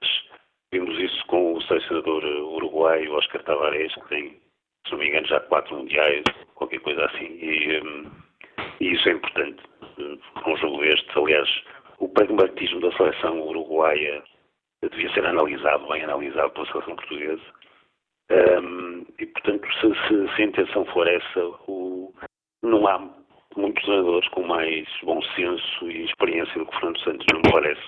vimos 0.73 0.99
isso 0.99 1.25
com 1.29 1.55
o 1.55 1.63
selecionador 1.63 2.25
uruguaio 2.25 3.13
Oscar 3.13 3.43
Tavares, 3.45 3.95
que 3.95 4.09
tem 4.09 4.41
se 4.89 4.93
não 4.93 4.99
me 4.99 5.09
engano, 5.09 5.27
já 5.27 5.41
quatro 5.41 5.77
mundiais, 5.77 6.25
qualquer 6.55 6.81
coisa 6.81 7.05
assim. 7.05 7.39
E, 7.41 7.81
um, 7.81 8.11
e 8.81 8.95
isso 8.95 9.09
é 9.09 9.13
importante. 9.13 9.63
Com 10.43 10.53
um 10.53 10.57
jogo 10.57 10.81
destes, 10.81 11.17
aliás, 11.17 11.49
o 11.99 12.09
pragmatismo 12.09 12.81
da 12.81 12.93
seleção 12.97 13.41
uruguaia 13.43 14.23
devia 14.83 15.13
ser 15.13 15.27
analisado, 15.27 15.87
bem 15.89 16.03
analisado 16.05 16.51
pela 16.51 16.67
seleção 16.67 16.97
portuguesa. 16.97 17.43
Um, 18.31 19.07
e, 19.19 19.27
portanto, 19.27 19.67
se, 19.81 20.09
se, 20.09 20.37
se, 20.37 20.43
a 20.43 20.45
intenção 20.45 20.85
for 20.87 21.07
essa, 21.09 21.45
o, 21.67 22.13
não 22.63 22.87
há 22.87 22.99
muitos 23.57 23.83
treinadores 23.85 24.29
com 24.29 24.43
mais 24.43 24.87
bom 25.03 25.21
senso 25.35 25.91
e 25.91 26.05
experiência 26.05 26.59
do 26.59 26.67
que 26.67 26.75
Fernando 26.75 27.01
Santos, 27.01 27.27
não 27.33 27.41
me 27.41 27.51
parece 27.51 27.81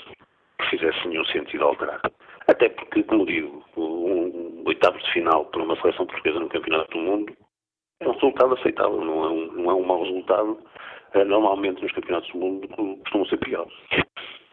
que 0.59 0.70
fizesse 0.70 1.09
nenhum 1.09 1.24
sentido 1.26 1.64
alterar. 1.64 2.00
Até 2.48 2.68
porque, 2.70 3.03
como 3.03 3.26
digo, 3.26 3.64
um 3.76 4.62
oitavo 4.66 4.98
de 4.98 5.12
final 5.12 5.44
para 5.46 5.62
uma 5.62 5.76
seleção 5.81 6.07
portuguesa 6.07 6.40
no 6.40 6.48
Campeonato 6.48 6.90
do 6.90 6.98
Mundo 6.98 7.37
é 8.00 8.09
um 8.09 8.12
resultado 8.12 8.55
aceitável, 8.55 9.05
não 9.05 9.24
é 9.24 9.29
um, 9.29 9.53
não 9.53 9.70
é 9.70 9.74
um 9.74 9.85
mau 9.85 10.03
resultado. 10.03 10.59
Eh, 11.14 11.24
normalmente 11.24 11.83
nos 11.83 11.92
Campeonatos 11.92 12.31
do 12.31 12.38
Mundo 12.38 12.68
costumam 12.68 13.26
ser 13.26 13.37
piores. 13.38 13.72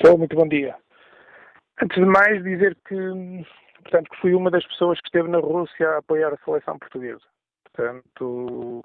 Muito 0.03 0.35
bom 0.35 0.49
dia. 0.49 0.77
Antes 1.83 1.97
de 1.97 2.07
mais, 2.07 2.43
dizer 2.43 2.75
que, 2.89 2.97
portanto, 3.83 4.09
que 4.11 4.21
fui 4.21 4.35
uma 4.35 4.51
das 4.51 4.67
pessoas 4.67 4.99
que 4.99 5.09
esteve 5.09 5.29
na 5.29 5.39
Rússia 5.39 5.89
a 5.89 5.99
apoiar 5.99 6.33
a 6.33 6.39
seleção 6.39 6.79
portuguesa. 6.79 7.23
Portanto, 7.65 8.83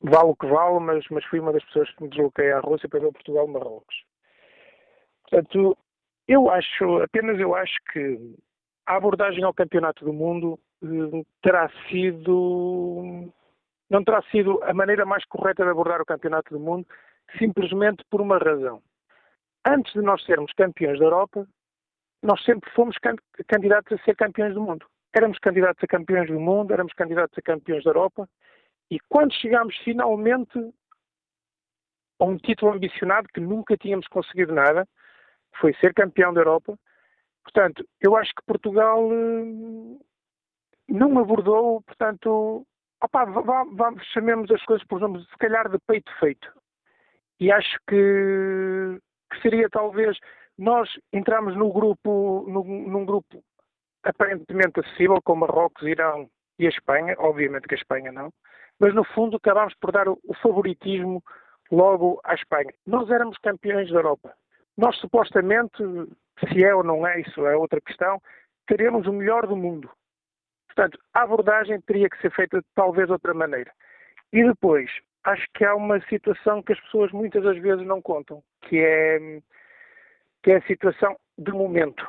vale 0.00 0.30
o 0.30 0.36
que 0.36 0.46
vale, 0.46 0.80
mas, 0.80 1.04
mas 1.10 1.24
fui 1.26 1.38
uma 1.38 1.52
das 1.52 1.62
pessoas 1.64 1.90
que 1.90 2.02
me 2.02 2.08
desloquei 2.08 2.50
à 2.50 2.60
Rússia 2.60 2.88
para 2.88 3.00
ver 3.00 3.12
Portugal-Marrocos. 3.12 3.94
Portanto, 5.28 5.76
eu 6.26 6.50
acho, 6.50 7.02
apenas 7.02 7.38
eu 7.38 7.54
acho 7.54 7.76
que 7.92 8.34
a 8.86 8.96
abordagem 8.96 9.44
ao 9.44 9.54
Campeonato 9.54 10.02
do 10.04 10.14
Mundo 10.14 10.58
eh, 10.82 11.24
terá 11.42 11.70
sido 11.90 13.30
não 13.90 14.02
terá 14.02 14.22
sido 14.30 14.62
a 14.64 14.72
maneira 14.72 15.04
mais 15.04 15.24
correta 15.26 15.62
de 15.62 15.70
abordar 15.70 16.00
o 16.00 16.06
Campeonato 16.06 16.52
do 16.52 16.60
Mundo, 16.60 16.86
simplesmente 17.38 18.02
por 18.10 18.20
uma 18.20 18.38
razão. 18.38 18.82
Antes 19.68 19.92
de 19.92 20.00
nós 20.00 20.24
sermos 20.24 20.50
campeões 20.54 20.98
da 20.98 21.04
Europa, 21.04 21.46
nós 22.22 22.42
sempre 22.42 22.70
fomos 22.70 22.96
candidatos 23.46 23.92
a 23.92 24.02
ser 24.02 24.16
campeões 24.16 24.54
do 24.54 24.62
mundo. 24.62 24.86
Éramos 25.14 25.38
candidatos 25.40 25.84
a 25.84 25.86
campeões 25.86 26.28
do 26.28 26.40
mundo, 26.40 26.72
éramos 26.72 26.94
candidatos 26.94 27.36
a 27.36 27.42
campeões 27.42 27.84
da 27.84 27.90
Europa, 27.90 28.26
e 28.90 28.98
quando 29.10 29.34
chegámos 29.34 29.76
finalmente 29.84 30.58
a 32.18 32.24
um 32.24 32.38
título 32.38 32.72
ambicionado 32.72 33.28
que 33.28 33.40
nunca 33.40 33.76
tínhamos 33.76 34.08
conseguido 34.08 34.54
nada, 34.54 34.88
foi 35.60 35.74
ser 35.74 35.92
campeão 35.92 36.32
da 36.32 36.40
Europa. 36.40 36.78
Portanto, 37.42 37.86
eu 38.00 38.16
acho 38.16 38.32
que 38.34 38.46
Portugal 38.46 39.06
eh, 39.12 39.98
não 40.88 41.18
abordou, 41.18 41.82
portanto, 41.82 42.66
opa, 43.02 43.26
vamos, 43.26 44.02
chamemos 44.14 44.50
as 44.50 44.64
coisas 44.64 44.86
por 44.86 44.98
nome, 44.98 45.22
se 45.24 45.36
calhar 45.36 45.68
de 45.68 45.78
peito 45.86 46.10
feito. 46.18 46.50
E 47.38 47.52
acho 47.52 47.78
que, 47.86 48.98
que 49.30 49.40
seria 49.40 49.68
talvez 49.68 50.18
nós 50.56 50.88
entramos 51.12 51.56
no 51.56 51.72
grupo, 51.72 52.44
no, 52.48 52.64
num 52.64 53.04
grupo 53.04 53.42
aparentemente 54.02 54.80
acessível, 54.80 55.20
com 55.22 55.36
Marrocos, 55.36 55.86
Irão 55.86 56.28
e 56.58 56.66
a 56.66 56.70
Espanha, 56.70 57.14
obviamente 57.18 57.68
que 57.68 57.74
a 57.74 57.78
Espanha 57.78 58.10
não, 58.10 58.32
mas 58.78 58.94
no 58.94 59.04
fundo 59.04 59.36
acabámos 59.36 59.74
por 59.80 59.92
dar 59.92 60.08
o, 60.08 60.18
o 60.24 60.34
favoritismo 60.34 61.22
logo 61.70 62.20
à 62.24 62.34
Espanha. 62.34 62.72
Nós 62.86 63.10
éramos 63.10 63.36
campeões 63.38 63.90
da 63.90 63.98
Europa. 63.98 64.34
Nós 64.76 64.96
supostamente, 64.98 65.76
se 66.48 66.64
é 66.64 66.74
ou 66.74 66.82
não 66.82 67.06
é, 67.06 67.20
isso 67.20 67.46
é 67.46 67.56
outra 67.56 67.80
questão, 67.80 68.20
teremos 68.66 69.06
o 69.06 69.12
melhor 69.12 69.46
do 69.46 69.56
mundo. 69.56 69.90
Portanto, 70.66 70.98
a 71.12 71.22
abordagem 71.22 71.80
teria 71.80 72.08
que 72.08 72.20
ser 72.20 72.30
feita 72.30 72.62
talvez 72.74 73.06
de 73.06 73.12
outra 73.12 73.34
maneira. 73.34 73.72
E 74.32 74.44
depois, 74.44 74.90
acho 75.24 75.44
que 75.54 75.64
há 75.64 75.74
uma 75.74 76.00
situação 76.02 76.62
que 76.62 76.72
as 76.72 76.80
pessoas 76.80 77.10
muitas 77.10 77.42
das 77.42 77.58
vezes 77.58 77.84
não 77.84 78.00
contam, 78.00 78.42
que 78.62 78.78
é, 78.78 79.40
que 80.42 80.52
é 80.52 80.56
a 80.56 80.66
situação 80.66 81.16
de 81.36 81.52
momento. 81.52 82.06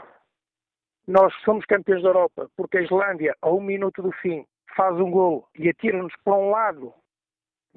Nós 1.08 1.34
somos 1.44 1.66
campeões 1.66 2.04
da 2.04 2.10
Europa 2.10 2.50
porque 2.56 2.78
a 2.78 2.82
Islândia, 2.82 3.36
a 3.42 3.50
um 3.50 3.62
minuto 3.62 4.02
do 4.02 4.12
fim, 4.12 4.46
faz 4.76 4.96
um 4.96 5.10
gol 5.10 5.48
e 5.58 5.70
atira-nos 5.70 6.14
para 6.24 6.36
um 6.36 6.52
lado, 6.52 6.94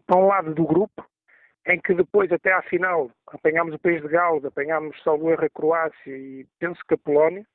para 0.07 0.19
um 0.19 0.27
lado 0.27 0.55
do 0.55 0.65
grupo, 0.65 1.05
em 1.67 1.81
que 1.81 1.95
depois, 1.95 2.31
até 2.33 2.53
à 2.53 2.63
final, 2.63 3.11
apanhámos 3.29 3.75
o 3.75 3.79
país 3.79 4.03
de 4.03 4.09
Gales, 4.09 4.45
apanhámos 4.45 5.01
salvo 5.03 5.31
erro 5.31 5.45
a 5.45 5.51
Croácia 5.51 6.17
e 6.17 6.47
penso 6.59 6.81
que 6.87 6.95
a 6.95 6.99
Polónia, 6.99 7.47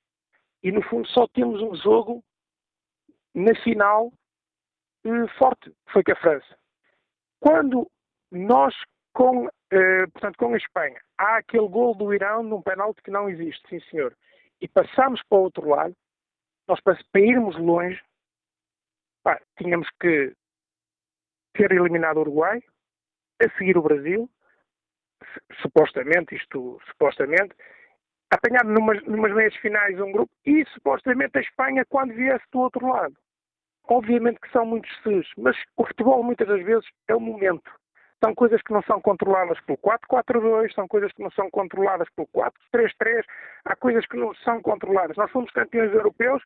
e 0.63 0.72
no 0.72 0.82
fundo 0.82 1.07
só 1.09 1.28
temos 1.28 1.61
um 1.61 1.76
jogo 1.76 2.24
na 3.34 3.53
final 3.63 4.11
eh, 5.05 5.28
forte, 5.38 5.70
que 5.70 5.93
foi 5.93 6.03
com 6.03 6.11
a 6.11 6.15
França. 6.15 6.57
Quando 7.39 7.89
nós, 8.32 8.74
com, 9.18 9.49
eh, 9.72 10.05
portanto, 10.13 10.38
com 10.38 10.53
a 10.53 10.57
Espanha, 10.57 11.01
há 11.18 11.38
aquele 11.38 11.68
gol 11.68 11.95
do 11.95 12.13
Irão 12.13 12.43
num 12.43 12.61
penalti 12.61 13.01
que 13.01 13.09
não 13.09 13.28
existe, 13.28 13.68
sim 13.68 13.80
senhor, 13.89 14.15
e 14.61 14.68
passamos 14.68 15.24
para 15.28 15.39
o 15.39 15.41
outro 15.41 15.68
lado, 15.68 15.95
nós 16.68 16.80
para, 16.82 16.95
irmos 17.15 17.57
longe, 17.57 17.99
pá, 19.24 19.41
tínhamos 19.57 19.89
que 19.99 20.36
ter 21.55 21.72
eliminado 21.72 22.18
o 22.18 22.22
Uruguai, 22.22 22.61
a 23.41 23.49
seguir 23.57 23.76
o 23.76 23.82
Brasil, 23.82 24.30
supostamente, 25.63 26.36
isto 26.36 26.80
supostamente, 26.91 27.55
apanhar 28.30 28.65
numas, 28.65 29.03
numas 29.03 29.34
meias 29.34 29.55
finais 29.55 29.99
um 29.99 30.11
grupo 30.11 30.32
e 30.45 30.63
supostamente 30.74 31.39
a 31.39 31.41
Espanha 31.41 31.84
quando 31.89 32.13
viesse 32.13 32.45
do 32.51 32.59
outro 32.59 32.86
lado. 32.86 33.18
Obviamente 33.89 34.39
que 34.41 34.51
são 34.51 34.63
muitos 34.63 34.91
ses, 35.01 35.28
mas 35.39 35.57
o 35.76 35.88
futebol 35.88 36.22
muitas 36.22 36.47
das 36.47 36.63
vezes 36.63 36.88
é 37.07 37.15
o 37.15 37.20
momento. 37.20 37.72
São 38.24 38.34
coisas 38.34 38.61
que 38.63 38.74
não 38.74 38.82
são 38.84 38.99
controladas 38.99 39.59
pelo 39.61 39.78
4-4-2, 39.78 40.74
são 40.74 40.88
coisas 40.88 41.11
que 41.13 41.22
não 41.22 41.30
são 41.32 41.49
controladas 41.51 42.09
pelo 42.15 42.28
4-3-3, 42.30 43.24
há 43.65 43.76
coisas 43.76 44.05
que 44.07 44.18
não 44.18 44.34
são 44.36 44.61
controladas. 44.61 45.15
Nós 45.18 45.30
fomos 45.32 45.51
campeões 45.51 45.93
europeus 45.93 46.41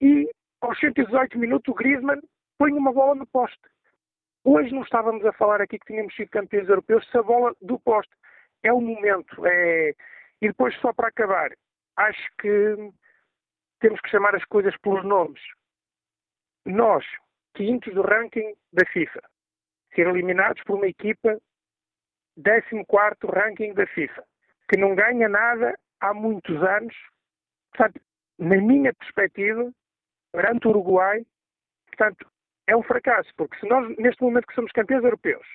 e 0.00 0.30
aos 0.60 0.78
118 0.78 1.36
minutos 1.38 1.72
o 1.72 1.74
Griezmann 1.74 2.20
põe 2.58 2.72
uma 2.72 2.92
bola 2.92 3.14
no 3.14 3.26
poste. 3.26 3.60
Hoje 4.44 4.72
não 4.72 4.82
estávamos 4.82 5.24
a 5.26 5.32
falar 5.32 5.60
aqui 5.60 5.78
que 5.78 5.86
tínhamos 5.86 6.14
sido 6.14 6.30
campeões 6.30 6.68
europeus 6.68 7.06
se 7.10 7.18
a 7.18 7.22
bola 7.22 7.54
do 7.60 7.78
poste. 7.80 8.12
É 8.62 8.72
o 8.72 8.80
momento. 8.80 9.46
É... 9.46 9.94
E 10.40 10.48
depois, 10.48 10.74
só 10.80 10.92
para 10.92 11.08
acabar, 11.08 11.50
acho 11.96 12.28
que 12.40 12.92
temos 13.80 14.00
que 14.00 14.10
chamar 14.10 14.34
as 14.34 14.44
coisas 14.44 14.76
pelos 14.78 15.04
nomes. 15.04 15.40
Nós, 16.64 17.04
quintos 17.54 17.92
do 17.94 18.02
ranking 18.02 18.54
da 18.72 18.86
FIFA, 18.86 19.20
ser 19.94 20.06
eliminados 20.06 20.62
por 20.64 20.76
uma 20.76 20.86
equipa 20.86 21.38
14 22.42 22.84
ranking 23.24 23.74
da 23.74 23.86
FIFA, 23.86 24.24
que 24.68 24.76
não 24.76 24.94
ganha 24.94 25.28
nada 25.28 25.76
há 26.00 26.14
muitos 26.14 26.56
anos. 26.62 26.94
Portanto, 27.72 28.00
na 28.38 28.56
minha 28.56 28.94
perspectiva, 28.94 29.70
perante 30.32 30.66
o 30.66 30.70
Uruguai, 30.70 31.24
portanto, 31.88 32.26
é 32.66 32.76
um 32.76 32.82
fracasso, 32.82 33.30
porque 33.36 33.58
se 33.58 33.66
nós, 33.66 33.88
neste 33.98 34.22
momento 34.22 34.46
que 34.46 34.54
somos 34.54 34.72
campeões 34.72 35.04
europeus, 35.04 35.46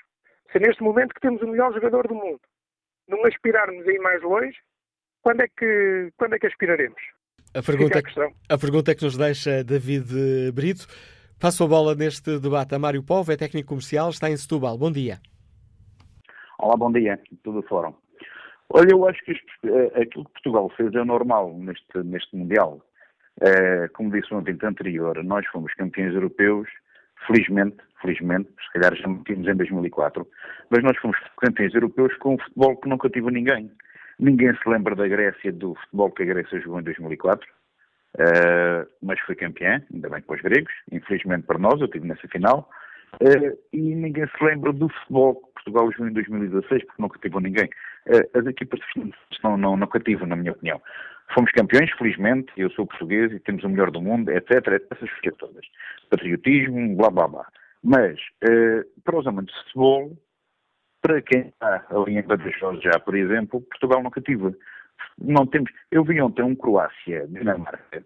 se 0.52 0.60
neste 0.60 0.84
momento 0.84 1.14
que 1.14 1.22
temos 1.22 1.42
o 1.42 1.48
melhor 1.48 1.74
jogador 1.74 2.08
do 2.08 2.16
mundo, 2.16 2.42
não 3.08 3.26
aspirarmos 3.26 3.88
a 3.88 3.92
ir 3.92 4.00
mais 4.00 4.22
longe, 4.22 4.58
quando 5.22 5.42
é 5.42 5.48
que, 5.48 6.12
quando 6.18 6.36
é 6.36 6.40
que 6.40 6.48
aspiraremos? 6.48 7.02
A 7.54 7.64
pergunta, 7.64 8.00
a, 8.00 8.54
a 8.54 8.58
pergunta 8.58 8.92
é 8.92 8.96
que 8.96 9.04
nos 9.04 9.18
deixa 9.18 9.64
David 9.64 10.52
Brito. 10.54 10.88
Passo 11.40 11.66
a 11.66 11.68
bola 11.68 11.94
neste 11.94 12.40
debate 12.40 12.74
a 12.76 12.80
Mário 12.80 13.04
Povo, 13.04 13.32
é 13.32 13.36
técnico 13.36 13.70
comercial, 13.70 14.10
está 14.10 14.30
em 14.30 14.38
Setúbal. 14.38 14.78
Bom 14.78 14.90
dia. 14.92 15.20
Olá, 16.58 16.78
bom 16.78 16.92
dia. 16.92 17.20
Tudo 17.44 17.62
fórum. 17.64 17.94
Olha, 18.70 18.92
eu 18.92 19.06
acho 19.08 19.24
que 19.26 19.32
eh, 19.32 20.02
aquilo 20.02 20.26
que 20.26 20.32
Portugal 20.32 20.72
fez 20.78 20.94
é 20.96 21.04
normal 21.04 21.54
neste, 21.58 21.98
neste 22.04 22.36
Mundial. 22.36 22.82
É, 23.42 23.90
como 23.90 24.12
disse 24.12 24.32
no 24.32 24.40
evento 24.40 24.66
anterior, 24.66 25.22
nós 25.24 25.46
fomos 25.48 25.74
campeões 25.74 26.16
europeus 26.16 26.70
felizmente, 27.28 27.78
felizmente, 28.02 28.50
se 28.66 28.74
calhar 28.74 28.96
já 28.96 29.08
metimos 29.08 29.48
em 29.48 29.56
2004, 29.56 30.26
mas 30.70 30.84
nós 30.84 30.98
fomos 30.98 31.18
campeões 31.42 31.74
europeus 31.74 32.16
com 32.18 32.36
um 32.36 32.38
futebol 32.38 32.78
que 32.78 32.88
nunca 32.88 33.10
tive 33.10 33.30
ninguém. 33.30 33.70
Ninguém 34.18 34.56
se 34.56 34.70
lembra 34.70 34.96
da 34.96 35.08
Grécia, 35.08 35.52
do 35.52 35.76
futebol 35.76 36.12
que 36.12 36.24
a 36.24 36.28
Grécia 36.28 36.62
jogou 36.62 36.80
em 36.80 36.84
2004, 36.84 37.46
uh, 38.16 38.90
mas 39.02 39.20
foi 39.22 39.36
campeã, 39.36 39.82
ainda 39.94 40.10
bem 40.10 40.22
para 40.22 40.36
os 40.36 40.42
gregos, 40.42 40.74
infelizmente 40.92 41.46
para 41.46 41.60
nós, 41.60 41.80
eu 41.80 41.86
estive 41.86 42.08
nessa 42.08 42.28
final, 42.28 42.70
uh, 43.16 43.58
e 43.72 43.96
ninguém 43.96 44.26
se 44.28 44.44
lembra 44.44 44.74
do 44.74 44.90
futebol 44.90 45.36
que 45.36 45.54
Portugal 45.54 45.92
jogou 45.92 46.08
em 46.08 46.14
2016, 46.14 46.86
porque 46.86 47.02
nunca 47.02 47.20
tive 47.20 47.40
ninguém. 47.40 47.70
Uh, 48.08 48.40
as 48.40 48.46
equipas 48.46 48.80
não, 49.44 49.58
não, 49.58 49.78
nunca 49.78 50.00
tive, 50.00 50.26
na 50.26 50.36
minha 50.36 50.52
opinião. 50.52 50.82
Fomos 51.34 51.52
campeões, 51.52 51.92
felizmente, 51.98 52.52
eu 52.56 52.70
sou 52.72 52.86
português 52.86 53.32
e 53.32 53.40
temos 53.40 53.64
o 53.64 53.70
melhor 53.70 53.90
do 53.90 54.02
mundo, 54.02 54.30
etc. 54.30 54.52
Essas 54.92 55.10
coisas 55.10 55.38
todas. 55.40 55.66
Patriotismo, 56.10 56.96
blá 56.96 57.10
blá 57.10 57.28
blá. 57.28 57.48
Mas, 57.84 58.20
para 59.04 59.18
os 59.18 59.26
amantes 59.26 59.56
de 59.56 59.64
futebol, 59.64 60.16
para 61.06 61.22
quem 61.22 61.50
está 61.50 61.86
ali 61.92 62.18
em 62.18 62.22
Badajoz 62.24 62.82
já, 62.82 63.00
por 63.00 63.16
exemplo, 63.16 63.62
Portugal 63.62 64.02
nunca 64.02 64.20
tive. 64.22 64.56
Não 65.18 65.46
temos. 65.46 65.72
Eu 65.92 66.04
vi 66.04 66.22
ontem 66.22 66.44
um 66.44 66.56
Croácia-Dinamarca, 66.56 68.04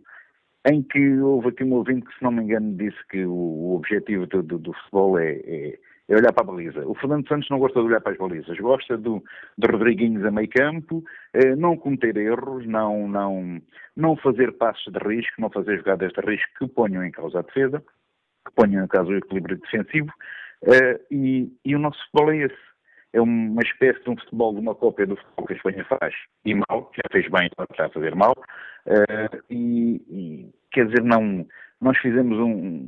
em 0.69 0.83
que 0.83 1.19
houve 1.19 1.49
aqui 1.49 1.63
um 1.63 1.73
ouvinte 1.73 2.05
que, 2.05 2.17
se 2.17 2.23
não 2.23 2.31
me 2.31 2.43
engano, 2.43 2.75
disse 2.75 2.97
que 3.09 3.25
o, 3.25 3.33
o 3.33 3.75
objetivo 3.75 4.27
do, 4.27 4.43
do, 4.43 4.57
do 4.59 4.73
futebol 4.73 5.17
é, 5.17 5.39
é 5.45 5.79
é 6.09 6.15
olhar 6.15 6.33
para 6.33 6.43
a 6.43 6.47
baliza. 6.47 6.85
O 6.87 6.95
Fernando 6.95 7.27
Santos 7.27 7.47
não 7.51 7.59
gosta 7.59 7.79
de 7.79 7.85
olhar 7.85 8.01
para 8.01 8.11
as 8.11 8.17
balizas, 8.17 8.57
gosta 8.57 8.97
do, 8.97 9.23
de 9.57 9.67
Rodriguinhos 9.71 10.25
a 10.25 10.31
meio 10.31 10.49
campo, 10.49 11.03
eh, 11.33 11.55
não 11.55 11.77
cometer 11.77 12.17
erros, 12.17 12.65
não, 12.65 13.07
não, 13.07 13.61
não 13.95 14.17
fazer 14.17 14.53
passos 14.53 14.91
de 14.91 14.99
risco, 15.07 15.39
não 15.39 15.51
fazer 15.51 15.77
jogadas 15.77 16.11
de 16.11 16.21
risco 16.21 16.49
que 16.57 16.67
ponham 16.67 17.05
em 17.05 17.11
causa 17.11 17.39
a 17.39 17.43
defesa, 17.43 17.83
que 18.43 18.51
ponham 18.55 18.83
em 18.83 18.87
causa 18.87 19.11
o 19.11 19.17
equilíbrio 19.17 19.59
defensivo, 19.59 20.11
eh, 20.63 20.99
e, 21.11 21.53
e 21.63 21.75
o 21.75 21.79
nosso 21.79 21.99
futebol 22.05 22.31
é 22.31 22.37
esse. 22.37 22.68
É 23.13 23.21
uma 23.21 23.61
espécie 23.61 24.03
de 24.03 24.09
um 24.09 24.17
futebol, 24.17 24.53
de 24.53 24.59
uma 24.59 24.75
cópia 24.75 25.07
do 25.07 25.15
futebol 25.15 25.47
que 25.47 25.53
a 25.53 25.55
Espanha 25.55 25.85
faz, 25.85 26.13
e 26.45 26.53
mal, 26.53 26.91
já 26.95 27.01
fez 27.11 27.27
bem, 27.29 27.49
está 27.69 27.85
a 27.85 27.89
fazer 27.89 28.15
mal, 28.15 28.35
eh, 28.85 29.39
e, 29.49 29.95
e 30.09 30.53
quer 30.71 30.85
dizer, 30.85 31.03
não, 31.03 31.45
nós 31.81 31.97
fizemos 31.97 32.37
um, 32.37 32.87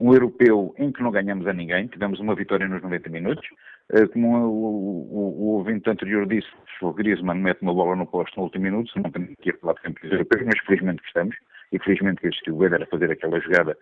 um 0.00 0.12
europeu 0.12 0.74
em 0.78 0.92
que 0.92 1.02
não 1.02 1.10
ganhamos 1.10 1.46
a 1.46 1.52
ninguém, 1.52 1.88
tivemos 1.88 2.20
uma 2.20 2.34
vitória 2.34 2.68
nos 2.68 2.82
90 2.82 3.10
minutos. 3.10 3.46
Eh, 3.90 4.06
como 4.08 4.36
o, 4.36 4.48
o, 4.48 5.42
o 5.42 5.44
ouvinte 5.56 5.88
anterior 5.88 6.26
disse, 6.26 6.48
o 6.82 6.92
Griezmann 6.92 7.40
mete 7.40 7.62
uma 7.62 7.74
bola 7.74 7.96
no 7.96 8.06
posto 8.06 8.36
no 8.36 8.44
último 8.44 8.64
minuto, 8.64 8.92
não 8.96 9.10
temos 9.10 9.34
que 9.40 9.50
ir 9.50 9.58
falar 9.58 9.74
de 9.74 9.82
campeões 9.82 10.12
europeus, 10.12 10.44
mas 10.44 10.58
felizmente 10.60 11.02
que 11.02 11.08
estamos, 11.08 11.36
e 11.72 11.78
felizmente 11.78 12.20
que 12.20 12.26
existiu 12.28 12.56
o 12.56 12.64
a 12.64 12.86
fazer 12.86 13.10
aquela 13.10 13.40
jogada. 13.40 13.76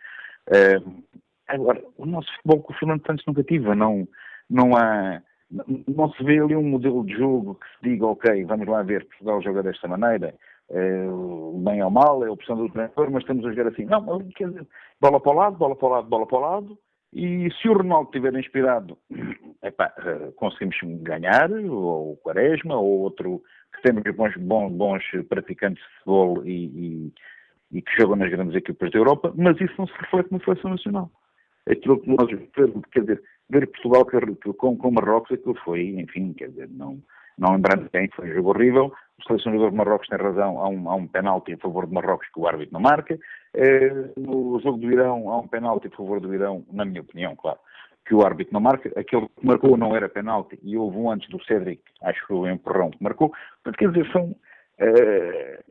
Uh, 0.48 1.02
agora, 1.48 1.82
o 1.96 2.06
nosso 2.06 2.32
futebol 2.36 2.62
com 2.62 2.72
o 2.72 2.76
Fernando 2.76 3.06
Santos 3.06 3.26
nunca 3.26 3.42
tive, 3.42 3.74
não, 3.74 4.08
não 4.48 4.76
há 4.76 5.20
não 5.50 6.10
se 6.12 6.24
vê 6.24 6.38
ali 6.38 6.56
um 6.56 6.62
modelo 6.62 7.04
de 7.04 7.14
jogo 7.14 7.54
que 7.54 7.66
se 7.66 7.90
diga, 7.90 8.06
ok, 8.06 8.44
vamos 8.44 8.66
lá 8.66 8.82
ver, 8.82 9.06
Portugal 9.06 9.42
joga 9.42 9.62
desta 9.62 9.86
maneira, 9.86 10.34
é, 10.70 11.06
bem 11.64 11.82
ou 11.82 11.90
mal, 11.90 12.24
é 12.24 12.28
a 12.28 12.32
opção 12.32 12.56
do 12.56 12.68
treinador, 12.68 13.10
mas 13.10 13.22
estamos 13.22 13.44
a 13.44 13.50
jogar 13.50 13.68
assim. 13.68 13.84
Não, 13.84 14.18
quer 14.34 14.48
dizer, 14.48 14.66
bola 15.00 15.20
para 15.20 15.32
o 15.32 15.34
lado, 15.34 15.56
bola 15.56 15.76
para 15.76 15.86
o 15.86 15.90
lado, 15.90 16.08
bola 16.08 16.26
para 16.26 16.38
o 16.38 16.40
lado, 16.40 16.78
e 17.12 17.48
se 17.60 17.68
o 17.68 17.72
Ronaldo 17.72 18.08
estiver 18.08 18.34
inspirado, 18.34 18.98
epá, 19.62 19.92
eh, 19.98 20.32
conseguimos 20.36 20.76
ganhar, 21.02 21.50
ou 21.50 22.12
o 22.12 22.16
Quaresma, 22.16 22.76
ou 22.76 23.00
outro 23.00 23.42
que 23.74 23.82
temos 23.82 24.02
bons, 24.14 24.36
bons, 24.36 24.72
bons 24.72 25.02
praticantes 25.28 25.82
de 25.82 25.90
futebol 25.98 26.44
e, 26.44 26.66
e, 26.66 27.12
e, 27.78 27.82
que 27.82 27.96
jogam 28.00 28.16
nas 28.16 28.30
grandes 28.30 28.54
equipas 28.54 28.90
da 28.90 28.98
Europa, 28.98 29.32
mas 29.36 29.60
isso 29.60 29.74
não 29.78 29.86
se 29.86 29.94
reflete 29.98 30.32
na 30.32 30.40
seleção 30.40 30.70
nacional. 30.70 31.10
Aquilo 31.68 32.00
que 32.00 32.10
nós 32.10 32.28
quer 32.92 33.00
dizer, 33.00 33.22
ver 33.50 33.66
Portugal 33.68 34.06
com, 34.58 34.76
com 34.76 34.90
Marrocos, 34.90 35.32
aquilo 35.32 35.56
foi, 35.64 35.88
enfim, 35.98 36.32
quer 36.32 36.48
dizer, 36.48 36.68
não, 36.70 36.98
não 37.38 37.52
lembrando 37.52 37.88
quem, 37.90 38.08
foi 38.10 38.30
um 38.30 38.34
jogo 38.34 38.50
horrível. 38.50 38.92
O 39.18 39.22
selecionador 39.24 39.70
de 39.70 39.76
Marrocos 39.76 40.08
tem 40.08 40.18
razão, 40.18 40.58
há 40.60 40.68
um, 40.68 40.90
há 40.90 40.94
um 40.94 41.06
penalti 41.06 41.54
a 41.54 41.58
favor 41.58 41.86
de 41.86 41.94
Marrocos 41.94 42.28
que 42.32 42.40
o 42.40 42.46
árbitro 42.46 42.72
não 42.72 42.80
marca. 42.80 43.18
Eh, 43.54 44.10
no 44.16 44.60
jogo 44.60 44.78
do 44.78 44.90
Irão, 44.90 45.30
há 45.30 45.38
um 45.38 45.48
penalti 45.48 45.88
a 45.88 45.96
favor 45.96 46.20
do 46.20 46.34
Irão, 46.34 46.64
na 46.72 46.84
minha 46.84 47.00
opinião, 47.00 47.34
claro, 47.36 47.58
que 48.04 48.14
o 48.14 48.24
árbitro 48.24 48.52
não 48.52 48.60
marca. 48.60 48.92
Aquele 48.98 49.28
que 49.28 49.46
marcou 49.46 49.76
não 49.76 49.94
era 49.94 50.08
penalti 50.08 50.58
e 50.62 50.76
houve 50.76 50.96
um 50.98 51.10
antes 51.10 51.28
do 51.28 51.42
Cédric, 51.44 51.82
acho 52.02 52.20
que 52.20 52.26
foi 52.26 52.36
o 52.36 52.48
empurrão 52.48 52.90
que 52.90 53.02
marcou. 53.02 53.32
Portanto, 53.62 53.78
quer 53.78 53.90
dizer, 53.90 54.12
são. 54.12 54.34
Eh, 54.78 55.64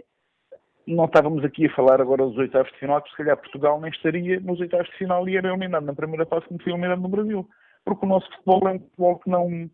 não 0.88 1.06
estávamos 1.06 1.44
aqui 1.44 1.66
a 1.66 1.74
falar 1.74 2.00
agora 2.00 2.26
dos 2.26 2.38
oitavos 2.38 2.72
de 2.72 2.78
final, 2.78 3.02
que 3.02 3.10
se 3.10 3.18
calhar 3.18 3.38
Portugal 3.38 3.80
nem 3.82 3.90
estaria 3.90 4.40
nos 4.40 4.60
oitavos 4.60 4.88
de 4.88 4.98
final 4.98 5.28
e 5.28 5.36
era 5.36 5.48
eliminado 5.48 5.84
na 5.84 5.94
primeira 5.94 6.26
fase 6.26 6.46
como 6.46 6.62
foi 6.62 6.72
eliminado 6.72 7.02
no 7.02 7.10
Brasil. 7.10 7.48
Porque 7.86 8.06
o 8.06 8.10
nosso 8.10 8.30
futebol 8.32 8.68
é 8.68 8.74
um 8.74 8.80
futebol 8.80 9.20
que 9.20 9.30
não, 9.30 9.70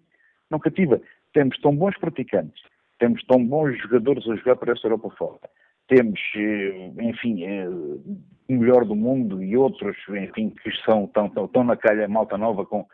não 0.50 0.60
cativa. 0.60 1.02
Temos 1.34 1.58
tão 1.60 1.76
bons 1.76 1.98
praticantes, 1.98 2.62
temos 3.00 3.24
tão 3.24 3.44
bons 3.44 3.82
jogadores 3.82 4.28
a 4.28 4.36
jogar 4.36 4.58
para 4.58 4.74
esta 4.74 4.88
Europa 4.88 5.10
fora, 5.18 5.40
temos, 5.88 6.20
eh, 6.36 6.92
enfim, 7.02 7.44
eh, 7.44 7.68
o 7.68 8.54
melhor 8.54 8.86
do 8.86 8.96
mundo 8.96 9.42
e 9.42 9.56
outros, 9.58 9.98
enfim, 10.10 10.50
que 10.50 10.72
são, 10.86 11.06
estão, 11.06 11.28
estão, 11.28 11.46
estão 11.46 11.64
na 11.64 11.76
calha 11.78 12.08
malta 12.08 12.38
nova 12.38 12.66
com... 12.66 12.86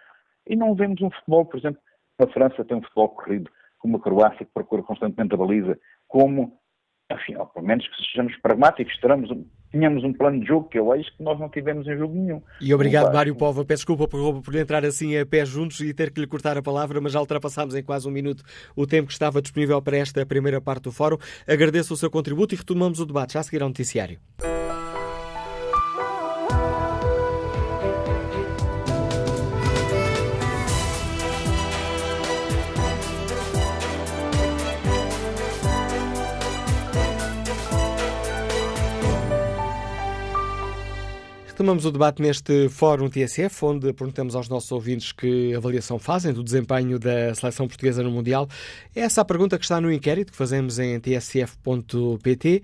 E 0.46 0.56
não 0.56 0.76
vemos 0.76 1.02
um 1.02 1.10
futebol, 1.10 1.46
por 1.46 1.58
exemplo, 1.58 1.82
a 2.20 2.28
França 2.28 2.64
tem 2.64 2.78
um 2.78 2.82
futebol 2.82 3.10
corrido, 3.10 3.52
como 3.80 3.98
a 3.98 4.00
Croácia 4.00 4.46
que 4.46 4.54
procura 4.54 4.84
constantemente 4.84 5.34
a 5.34 5.38
baliza, 5.38 5.80
como 6.08 6.58
afinal, 7.10 7.48
pelo 7.48 7.66
menos 7.66 7.88
que 7.88 7.96
sejamos 8.06 8.36
pragmáticos, 8.38 8.98
teremos, 9.00 9.30
tínhamos 9.72 10.04
um 10.04 10.14
plano 10.14 10.40
de 10.40 10.48
jogo 10.48 10.68
que 10.70 10.78
eu 10.78 10.92
acho 10.92 11.16
que 11.16 11.24
nós 11.24 11.40
não 11.40 11.50
tivemos 11.50 11.88
em 11.88 11.98
jogo 11.98 12.14
nenhum. 12.14 12.42
E 12.60 12.74
obrigado, 12.74 13.14
Mário 13.14 13.36
Pova. 13.36 13.64
Peço 13.64 13.82
desculpa 13.82 14.08
por, 14.08 14.42
por 14.42 14.56
entrar 14.56 14.84
assim 14.86 15.18
a 15.18 15.26
pé 15.26 15.46
juntos 15.46 15.80
e 15.80 15.94
ter 15.94 16.12
que 16.12 16.20
lhe 16.20 16.28
cortar 16.28 16.58
a 16.58 16.62
palavra, 16.62 17.00
mas 17.00 17.14
já 17.14 17.20
ultrapassámos 17.20 17.76
em 17.76 17.84
quase 17.84 18.08
um 18.08 18.12
minuto 18.12 18.44
o 18.76 18.86
tempo 18.86 19.08
que 19.08 19.14
estava 19.14 19.42
disponível 19.42 19.82
para 19.82 19.98
esta 19.98 20.26
primeira 20.26 20.60
parte 20.60 20.84
do 20.84 20.92
fórum. 20.92 21.18
Agradeço 21.48 21.94
o 21.94 21.98
seu 21.98 22.10
contributo 22.10 22.54
e 22.54 22.58
retomamos 22.58 23.00
o 23.00 23.06
debate 23.06 23.34
já 23.34 23.40
a 23.40 23.44
seguir 23.44 23.62
ao 23.62 23.70
noticiário. 23.70 24.20
Retomamos 41.58 41.86
o 41.86 41.92
debate 41.92 42.22
neste 42.22 42.70
Fórum 42.70 43.10
TSF, 43.10 43.66
onde 43.66 43.92
perguntamos 43.92 44.36
aos 44.36 44.48
nossos 44.48 44.72
ouvintes 44.72 45.12
que 45.12 45.56
avaliação 45.56 45.98
fazem 45.98 46.32
do 46.32 46.44
desempenho 46.44 47.00
da 47.00 47.34
seleção 47.34 47.68
portuguesa 47.68 48.04
no 48.04 48.12
Mundial. 48.12 48.48
É 48.96 49.00
essa 49.02 49.22
a 49.22 49.26
pergunta 49.26 49.58
que 49.58 49.66
está 49.66 49.82
no 49.82 49.92
inquérito 49.92 50.32
que 50.32 50.38
fazemos 50.38 50.78
em 50.78 51.00
tsf.pt. 51.00 52.62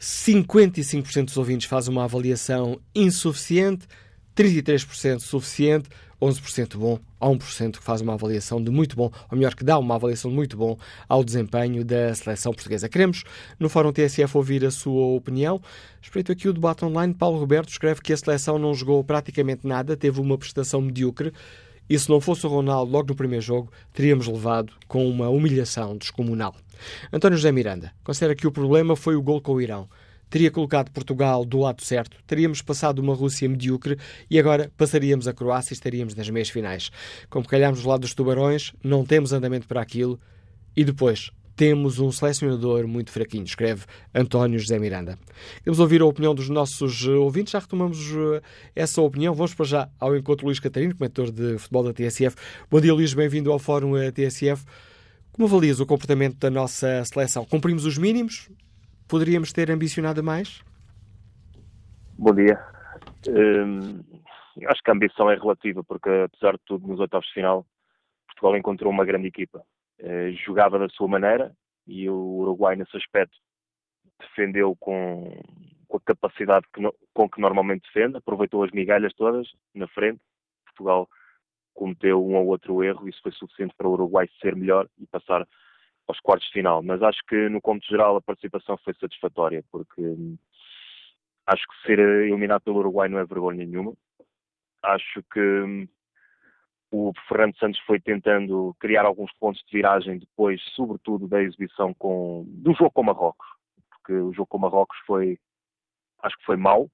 55% 0.00 1.24
dos 1.26 1.36
ouvintes 1.36 1.68
fazem 1.68 1.92
uma 1.92 2.04
avaliação 2.04 2.80
insuficiente, 2.94 3.86
33% 4.34 5.20
suficiente, 5.20 5.90
11% 6.24 6.76
bom, 6.76 6.98
há 7.20 7.26
1% 7.26 7.78
que 7.78 7.82
faz 7.82 8.00
uma 8.00 8.14
avaliação 8.14 8.62
de 8.62 8.70
muito 8.70 8.96
bom, 8.96 9.10
ou 9.30 9.36
melhor, 9.36 9.54
que 9.54 9.64
dá 9.64 9.78
uma 9.78 9.94
avaliação 9.94 10.30
de 10.30 10.36
muito 10.36 10.56
bom 10.56 10.76
ao 11.08 11.22
desempenho 11.22 11.84
da 11.84 12.14
seleção 12.14 12.52
portuguesa. 12.52 12.88
Queremos, 12.88 13.24
no 13.58 13.68
Fórum 13.68 13.92
TSF, 13.92 14.36
ouvir 14.36 14.64
a 14.64 14.70
sua 14.70 15.06
opinião. 15.14 15.60
Espreito 16.00 16.32
aqui 16.32 16.48
o 16.48 16.52
debate 16.52 16.84
online. 16.84 17.14
Paulo 17.14 17.38
Roberto 17.38 17.68
escreve 17.68 18.00
que 18.00 18.12
a 18.12 18.16
seleção 18.16 18.58
não 18.58 18.74
jogou 18.74 19.04
praticamente 19.04 19.66
nada, 19.66 19.96
teve 19.96 20.20
uma 20.20 20.38
prestação 20.38 20.80
medíocre. 20.80 21.32
E 21.88 21.98
se 21.98 22.08
não 22.08 22.20
fosse 22.20 22.46
o 22.46 22.48
Ronaldo 22.48 22.90
logo 22.90 23.08
no 23.08 23.14
primeiro 23.14 23.44
jogo, 23.44 23.70
teríamos 23.92 24.26
levado 24.26 24.72
com 24.88 25.06
uma 25.06 25.28
humilhação 25.28 25.96
descomunal. 25.98 26.54
António 27.12 27.36
José 27.36 27.52
Miranda 27.52 27.92
considera 28.02 28.34
que 28.34 28.46
o 28.46 28.52
problema 28.52 28.96
foi 28.96 29.16
o 29.16 29.22
gol 29.22 29.40
com 29.40 29.52
o 29.52 29.60
Irão 29.60 29.88
teria 30.34 30.50
colocado 30.50 30.90
Portugal 30.90 31.44
do 31.44 31.60
lado 31.60 31.80
certo, 31.80 32.16
teríamos 32.26 32.60
passado 32.60 32.98
uma 32.98 33.14
Rússia 33.14 33.48
medíocre 33.48 33.96
e 34.28 34.36
agora 34.36 34.68
passaríamos 34.76 35.28
a 35.28 35.32
Croácia 35.32 35.72
e 35.72 35.76
estaríamos 35.76 36.12
nas 36.16 36.28
meias 36.28 36.48
finais. 36.48 36.90
Como 37.30 37.46
calhámos 37.46 37.82
do 37.82 37.88
lado 37.88 38.00
dos 38.00 38.14
tubarões, 38.14 38.72
não 38.82 39.04
temos 39.04 39.32
andamento 39.32 39.68
para 39.68 39.80
aquilo 39.80 40.18
e 40.76 40.82
depois 40.82 41.30
temos 41.54 42.00
um 42.00 42.10
selecionador 42.10 42.88
muito 42.88 43.12
fraquinho, 43.12 43.44
escreve 43.44 43.84
António 44.12 44.58
José 44.58 44.76
Miranda. 44.76 45.16
Vamos 45.64 45.78
ouvir 45.78 46.02
a 46.02 46.04
opinião 46.04 46.34
dos 46.34 46.48
nossos 46.48 47.06
ouvintes, 47.06 47.52
já 47.52 47.60
retomamos 47.60 48.00
eh, 48.00 48.42
essa 48.74 49.00
opinião. 49.00 49.34
Vamos 49.34 49.54
para 49.54 49.66
já 49.66 49.88
ao 50.00 50.16
encontro 50.16 50.46
Luís 50.46 50.58
Catarino, 50.58 50.96
comentador 50.96 51.30
de 51.30 51.58
futebol 51.58 51.84
da 51.84 51.92
TSF. 51.92 52.34
Bom 52.68 52.80
dia, 52.80 52.92
Luís, 52.92 53.14
bem-vindo 53.14 53.52
ao 53.52 53.60
Fórum 53.60 53.96
eh, 53.96 54.10
TSF. 54.10 54.64
Como 55.30 55.46
avalias 55.46 55.78
o 55.78 55.86
comportamento 55.86 56.38
da 56.38 56.50
nossa 56.50 57.04
seleção? 57.04 57.44
Cumprimos 57.44 57.84
os 57.84 57.96
mínimos? 57.96 58.48
Poderíamos 59.08 59.52
ter 59.52 59.70
ambicionado 59.70 60.22
mais? 60.22 60.64
Bom 62.18 62.34
dia. 62.34 62.58
Hum, 63.28 64.02
acho 64.66 64.82
que 64.82 64.90
a 64.90 64.94
ambição 64.94 65.30
é 65.30 65.36
relativa, 65.36 65.82
porque 65.84 66.08
apesar 66.08 66.52
de 66.52 66.60
tudo, 66.64 66.86
nos 66.86 67.00
oitavos 67.00 67.26
de 67.26 67.34
final, 67.34 67.66
Portugal 68.28 68.56
encontrou 68.56 68.92
uma 68.92 69.04
grande 69.04 69.28
equipa. 69.28 69.64
Eh, 69.98 70.32
jogava 70.44 70.78
da 70.78 70.88
sua 70.88 71.08
maneira 71.08 71.54
e 71.86 72.08
o 72.08 72.14
Uruguai, 72.14 72.76
nesse 72.76 72.96
aspecto, 72.96 73.36
defendeu 74.20 74.74
com, 74.76 75.32
com 75.86 75.96
a 75.96 76.00
capacidade 76.00 76.66
que 76.72 76.80
no, 76.80 76.94
com 77.12 77.28
que 77.28 77.40
normalmente 77.40 77.82
defende, 77.82 78.16
aproveitou 78.16 78.64
as 78.64 78.70
migalhas 78.70 79.12
todas 79.14 79.46
na 79.74 79.86
frente. 79.88 80.20
Portugal 80.66 81.08
cometeu 81.74 82.24
um 82.24 82.36
ou 82.36 82.46
outro 82.46 82.82
erro, 82.82 83.08
isso 83.08 83.20
foi 83.22 83.32
suficiente 83.32 83.74
para 83.76 83.88
o 83.88 83.92
Uruguai 83.92 84.28
ser 84.40 84.56
melhor 84.56 84.88
e 84.98 85.06
passar 85.06 85.46
aos 86.06 86.20
quartos 86.20 86.46
de 86.48 86.52
final. 86.52 86.82
Mas 86.82 87.02
acho 87.02 87.20
que, 87.26 87.48
no 87.48 87.60
conto 87.60 87.86
geral, 87.86 88.16
a 88.16 88.22
participação 88.22 88.76
foi 88.78 88.94
satisfatória, 88.94 89.64
porque 89.70 90.00
hum, 90.00 90.36
acho 91.46 91.62
que 91.66 91.86
ser 91.86 91.98
eliminado 91.98 92.62
pelo 92.62 92.78
Uruguai 92.78 93.08
não 93.08 93.18
é 93.18 93.24
vergonha 93.24 93.64
nenhuma. 93.64 93.94
Acho 94.82 95.22
que 95.32 95.40
hum, 95.40 95.88
o 96.94 97.12
Fernando 97.26 97.56
Santos 97.58 97.80
foi 97.80 98.00
tentando 98.00 98.74
criar 98.78 99.04
alguns 99.04 99.32
pontos 99.34 99.62
de 99.66 99.76
viragem 99.76 100.18
depois, 100.18 100.62
sobretudo 100.76 101.26
da 101.26 101.42
exibição 101.42 101.92
com, 101.94 102.44
do 102.46 102.72
jogo 102.74 102.92
com 102.92 103.02
Marrocos, 103.02 103.48
porque 103.90 104.12
o 104.12 104.32
jogo 104.32 104.46
com 104.46 104.58
Marrocos 104.58 104.96
foi, 105.06 105.38
acho 106.22 106.38
que 106.38 106.44
foi 106.44 106.56
mau. 106.56 106.88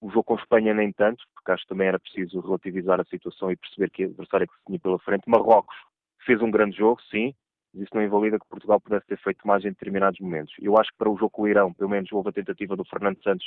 O 0.00 0.08
jogo 0.08 0.24
com 0.24 0.34
Espanha 0.34 0.72
nem 0.72 0.90
tanto, 0.92 1.22
porque 1.34 1.52
acho 1.52 1.62
que 1.62 1.68
também 1.68 1.86
era 1.86 2.00
preciso 2.00 2.40
relativizar 2.40 2.98
a 2.98 3.04
situação 3.04 3.52
e 3.52 3.56
perceber 3.56 3.90
que 3.90 4.06
o 4.06 4.08
adversário 4.08 4.48
que 4.48 4.54
se 4.54 4.64
tinha 4.66 4.80
pela 4.80 4.98
frente. 4.98 5.28
Marrocos 5.28 5.76
fez 6.24 6.40
um 6.40 6.50
grande 6.50 6.76
jogo, 6.76 7.00
sim, 7.10 7.34
isso 7.74 7.94
não 7.94 8.02
invalida 8.02 8.38
que 8.38 8.48
Portugal 8.48 8.80
pudesse 8.80 9.06
ter 9.06 9.18
feito 9.18 9.46
mais 9.46 9.64
em 9.64 9.68
determinados 9.68 10.18
momentos. 10.20 10.54
Eu 10.60 10.76
acho 10.78 10.90
que 10.90 10.98
para 10.98 11.10
o 11.10 11.16
jogo 11.16 11.30
com 11.30 11.42
o 11.42 11.48
Irão, 11.48 11.72
pelo 11.72 11.90
menos 11.90 12.10
houve 12.10 12.30
a 12.30 12.32
tentativa 12.32 12.76
do 12.76 12.84
Fernando 12.84 13.22
Santos 13.22 13.46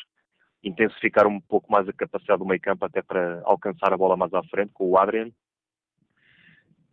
intensificar 0.63 1.28
um 1.28 1.41
pouco 1.41 1.71
mais 1.71 1.88
a 1.89 1.93
capacidade 1.93 2.39
do 2.39 2.45
meio 2.45 2.61
campo 2.61 2.86
até 2.86 3.01
para 3.01 3.41
alcançar 3.43 3.91
a 3.91 3.97
bola 3.97 4.15
mais 4.15 4.34
à 4.34 4.41
frente 4.43 4.71
com 4.74 4.89
o 4.89 4.97
Adrian. 4.97 5.30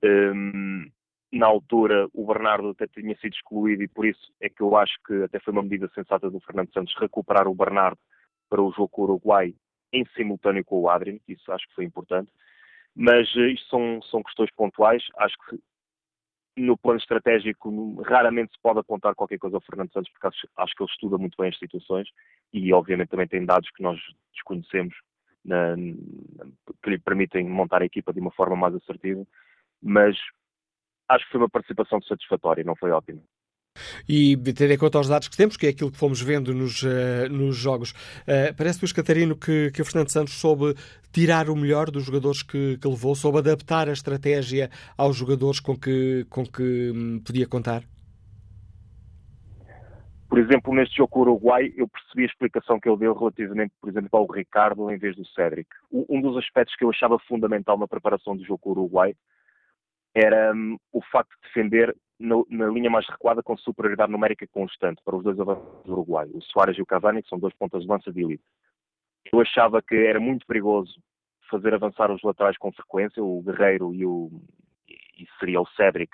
Um, 0.03 0.91
na 1.33 1.47
altura 1.47 2.09
o 2.13 2.27
Bernardo 2.27 2.71
até 2.71 2.89
tinha 2.89 3.17
sido 3.19 3.35
excluído 3.35 3.83
e 3.83 3.89
por 3.89 4.05
isso 4.05 4.33
é 4.41 4.49
que 4.49 4.63
eu 4.63 4.77
acho 4.77 4.95
que 5.07 5.23
até 5.23 5.39
foi 5.39 5.53
uma 5.53 5.63
medida 5.63 5.89
sensata 5.95 6.29
do 6.29 6.41
Fernando 6.41 6.73
Santos 6.73 6.95
recuperar 6.99 7.47
o 7.47 7.55
Bernardo 7.55 7.99
para 8.49 8.61
o 8.61 8.73
jogo 8.73 8.89
com 8.89 9.03
o 9.03 9.05
Uruguai 9.05 9.55
em 9.93 10.05
simultâneo 10.17 10.65
com 10.65 10.81
o 10.81 10.89
Adrian, 10.89 11.19
isso 11.29 11.53
acho 11.53 11.69
que 11.69 11.75
foi 11.75 11.85
importante. 11.85 12.33
Mas 12.95 13.33
uh, 13.37 13.47
isto 13.47 13.69
são, 13.69 14.03
são 14.03 14.23
questões 14.23 14.51
pontuais. 14.57 15.03
Acho 15.19 15.37
que 15.49 15.59
no 16.57 16.77
plano 16.77 16.99
estratégico 16.99 18.03
raramente 18.03 18.53
se 18.53 18.59
pode 18.63 18.81
apontar 18.81 19.15
qualquer 19.15 19.39
coisa 19.39 19.57
ao 19.57 19.63
Fernando 19.63 19.93
Santos 19.93 20.11
porque 20.13 20.27
acho, 20.27 20.49
acho, 20.57 20.75
que 20.75 20.83
ele 20.83 20.91
estuda 20.91 21.19
muito 21.19 21.37
bem 21.39 21.49
as 21.49 21.59
situações 21.59 22.09
e 22.53 22.73
obviamente 22.73 23.09
também 23.09 23.29
tem 23.29 23.45
dados 23.45 23.71
que 23.71 23.83
nós 23.83 23.99
desconhecemos 24.35 24.95
na, 25.45 25.75
que 26.83 26.91
lhe 26.91 26.99
permitem 26.99 27.49
montar 27.49 27.83
a 27.83 27.87
equipa 27.87 28.13
de 28.13 28.21
uma 28.21 28.33
forma 28.33 28.57
mais 28.57 28.75
assertiva 28.75 29.25
mas 29.83 30.17
acho 31.09 31.25
que 31.25 31.33
foi 31.33 31.41
uma 31.41 31.49
participação 31.49 32.01
satisfatória, 32.03 32.65
não 32.65 32.77
foi 32.77 32.91
ótima. 32.91 33.21
E 34.09 34.37
tendo 34.37 34.73
em 34.73 34.79
conta 34.79 35.01
os 35.01 35.09
dados 35.09 35.29
que 35.29 35.37
temos, 35.37 35.57
que 35.57 35.67
é 35.67 35.71
aquilo 35.71 35.91
que 35.91 35.99
fomos 35.99 36.21
vendo 36.21 36.55
nos, 36.55 36.83
uh, 36.83 37.29
nos 37.31 37.57
jogos, 37.57 37.91
uh, 37.91 38.55
parece, 38.57 38.81
Luís 38.81 38.93
Catarino, 38.93 39.37
que, 39.37 39.71
que 39.73 39.83
o 39.83 39.85
Fernando 39.85 40.11
Santos 40.11 40.35
soube 40.35 40.75
tirar 41.13 41.49
o 41.49 41.57
melhor 41.57 41.91
dos 41.91 42.05
jogadores 42.05 42.43
que, 42.43 42.79
que 42.79 42.89
levou, 42.89 43.15
soube 43.15 43.39
adaptar 43.39 43.89
a 43.89 43.93
estratégia 43.93 44.71
aos 44.97 45.17
jogadores 45.17 45.61
com 45.61 45.77
que, 45.77 46.27
com 46.29 46.45
que 46.45 46.93
um, 46.95 47.21
podia 47.21 47.47
contar? 47.47 47.83
Por 50.29 50.39
exemplo, 50.39 50.73
neste 50.73 50.97
jogo 50.97 51.09
com 51.09 51.19
o 51.19 51.23
Uruguai, 51.23 51.73
eu 51.77 51.89
percebi 51.89 52.23
a 52.23 52.27
explicação 52.27 52.79
que 52.79 52.89
ele 52.89 52.99
deu 52.99 53.13
relativamente, 53.13 53.75
por 53.81 53.91
exemplo, 53.91 54.09
ao 54.13 54.31
Ricardo 54.31 54.89
em 54.89 54.97
vez 54.97 55.17
do 55.17 55.27
Cédric. 55.27 55.69
Um 55.91 56.21
dos 56.21 56.37
aspectos 56.37 56.77
que 56.77 56.85
eu 56.85 56.91
achava 56.91 57.19
fundamental 57.27 57.77
na 57.77 57.89
preparação 57.89 58.37
do 58.37 58.45
jogo 58.45 58.61
com 58.61 58.69
o 58.69 58.73
Uruguai 58.73 59.13
era 60.15 60.55
um, 60.55 60.77
o 60.93 61.03
facto 61.03 61.31
de 61.31 61.49
defender 61.49 61.97
no, 62.21 62.47
na 62.51 62.67
linha 62.67 62.91
mais 62.91 63.09
recuada 63.09 63.43
com 63.43 63.57
superioridade 63.57 64.13
numérica 64.13 64.47
constante 64.47 65.03
para 65.03 65.17
os 65.17 65.25
dois 65.25 65.41
avanços 65.41 65.65
do 65.85 65.93
Uruguai, 65.93 66.29
o 66.35 66.43
Soares 66.43 66.77
e 66.77 66.83
o 66.83 66.87
Cavani, 66.87 67.23
que 67.23 67.29
são 67.29 67.39
dois 67.39 67.55
pontas 67.55 67.83
de 67.83 67.89
lança 67.89 68.13
de 68.13 68.21
elite. 68.21 68.45
Eu 69.33 69.41
achava 69.41 69.81
que 69.81 69.95
era 69.95 70.21
muito 70.21 70.47
perigoso 70.47 71.01
fazer 71.51 71.75
avançar 71.75 72.11
os 72.13 72.23
laterais 72.23 72.59
com 72.59 72.71
frequência, 72.73 73.25
o 73.25 73.43
Guerreiro 73.43 73.95
e 73.95 74.05
o 74.05 74.31
e 74.89 75.27
seria 75.39 75.61
o 75.61 75.69
Cédric 75.69 76.13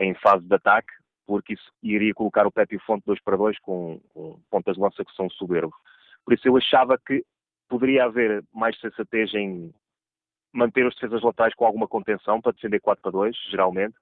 em 0.00 0.14
fase 0.14 0.44
de 0.44 0.54
ataque, 0.54 0.92
porque 1.26 1.54
isso 1.54 1.72
iria 1.82 2.14
colocar 2.14 2.46
o 2.46 2.52
Pepe 2.52 2.74
e 2.74 2.78
o 2.78 2.80
Fonte 2.80 3.04
2 3.06 3.20
para 3.22 3.36
2 3.36 3.58
com, 3.60 4.00
com 4.12 4.40
pontas 4.50 4.76
de 4.76 4.82
lança 4.82 5.04
que 5.04 5.14
são 5.14 5.28
soberbos. 5.30 5.76
Por 6.24 6.34
isso 6.34 6.46
eu 6.48 6.56
achava 6.56 6.98
que 6.98 7.24
poderia 7.68 8.04
haver 8.04 8.44
mais 8.52 8.78
sensatez 8.80 9.32
em 9.34 9.72
manter 10.52 10.86
os 10.86 10.94
defesas 10.94 11.22
laterais 11.22 11.54
com 11.54 11.64
alguma 11.64 11.88
contenção 11.88 12.40
para 12.40 12.52
defender 12.52 12.80
4 12.80 13.00
para 13.00 13.12
2, 13.12 13.36
geralmente, 13.50 13.94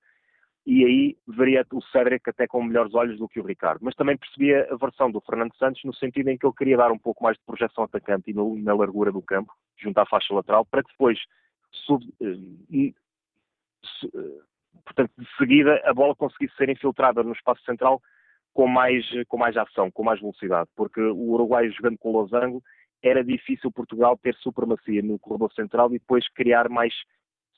e 0.72 0.84
aí 0.84 1.16
veria 1.26 1.66
o 1.72 1.82
Cédric 1.82 2.30
até 2.30 2.46
com 2.46 2.62
melhores 2.62 2.94
olhos 2.94 3.18
do 3.18 3.28
que 3.28 3.40
o 3.40 3.44
Ricardo. 3.44 3.80
Mas 3.82 3.96
também 3.96 4.16
percebia 4.16 4.68
a 4.70 4.76
versão 4.76 5.10
do 5.10 5.20
Fernando 5.20 5.52
Santos 5.56 5.82
no 5.82 5.92
sentido 5.92 6.28
em 6.28 6.38
que 6.38 6.46
ele 6.46 6.54
queria 6.56 6.76
dar 6.76 6.92
um 6.92 6.98
pouco 6.98 7.24
mais 7.24 7.36
de 7.36 7.42
projeção 7.44 7.82
atacante 7.82 8.30
e 8.30 8.32
no, 8.32 8.56
na 8.56 8.72
largura 8.72 9.10
do 9.10 9.20
campo, 9.20 9.52
junto 9.76 9.98
à 9.98 10.06
faixa 10.06 10.32
lateral, 10.32 10.64
para 10.64 10.84
que 10.84 10.92
depois, 10.92 11.18
sub, 11.72 12.06
eh, 12.22 12.92
eh, 14.14 14.18
portanto, 14.84 15.10
de 15.18 15.26
seguida, 15.36 15.82
a 15.86 15.92
bola 15.92 16.14
conseguisse 16.14 16.54
ser 16.54 16.68
infiltrada 16.68 17.24
no 17.24 17.32
espaço 17.32 17.64
central 17.64 18.00
com 18.54 18.68
mais, 18.68 19.04
com 19.26 19.36
mais 19.36 19.56
ação, 19.56 19.90
com 19.90 20.04
mais 20.04 20.20
velocidade, 20.20 20.70
porque 20.76 21.00
o 21.00 21.32
Uruguai 21.32 21.68
jogando 21.72 21.98
com 21.98 22.10
o 22.10 22.20
Losango 22.20 22.62
era 23.02 23.24
difícil 23.24 23.72
Portugal 23.72 24.16
ter 24.16 24.36
supremacia 24.36 25.02
no 25.02 25.18
corredor 25.18 25.52
central 25.52 25.88
e 25.88 25.98
depois 25.98 26.28
criar 26.28 26.68
mais 26.68 26.94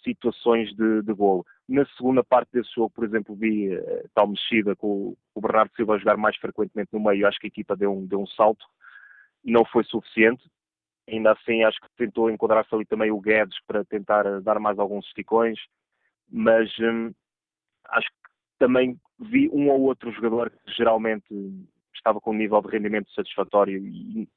situações 0.02 0.74
de, 0.74 1.02
de 1.02 1.12
golo. 1.12 1.44
Na 1.68 1.86
segunda 1.96 2.22
parte 2.22 2.50
desse 2.52 2.70
jogo, 2.74 2.90
por 2.90 3.04
exemplo, 3.04 3.34
vi 3.34 3.74
uh, 3.74 4.10
tal 4.14 4.28
mexida 4.28 4.76
com 4.76 5.16
o, 5.34 5.40
Bernardo 5.40 5.74
Silva 5.74 5.94
a 5.94 5.98
jogar 5.98 6.16
mais 6.16 6.36
frequentemente 6.36 6.90
no 6.92 7.00
meio. 7.00 7.26
Acho 7.26 7.38
que 7.38 7.46
a 7.46 7.48
equipa 7.48 7.76
deu 7.76 7.92
um, 7.92 8.06
deu 8.06 8.20
um 8.20 8.26
salto. 8.26 8.64
Não 9.44 9.64
foi 9.64 9.84
suficiente. 9.84 10.42
Ainda 11.08 11.32
assim, 11.32 11.64
acho 11.64 11.80
que 11.80 11.88
tentou 11.96 12.30
enquadrar-se 12.30 12.74
ali 12.74 12.84
também 12.84 13.10
o 13.10 13.20
Guedes 13.20 13.58
para 13.66 13.84
tentar 13.84 14.26
uh, 14.26 14.40
dar 14.40 14.58
mais 14.58 14.78
alguns 14.78 15.06
esticões. 15.06 15.58
Mas 16.30 16.70
um, 16.78 17.12
acho 17.88 18.08
que 18.08 18.30
também 18.58 18.98
vi 19.18 19.48
um 19.52 19.68
ou 19.68 19.82
outro 19.82 20.10
jogador 20.12 20.50
que 20.50 20.72
geralmente 20.72 21.26
estava 21.94 22.20
com 22.20 22.30
um 22.30 22.36
nível 22.36 22.60
de 22.62 22.68
rendimento 22.68 23.12
satisfatório 23.12 23.78
e, 23.78 24.28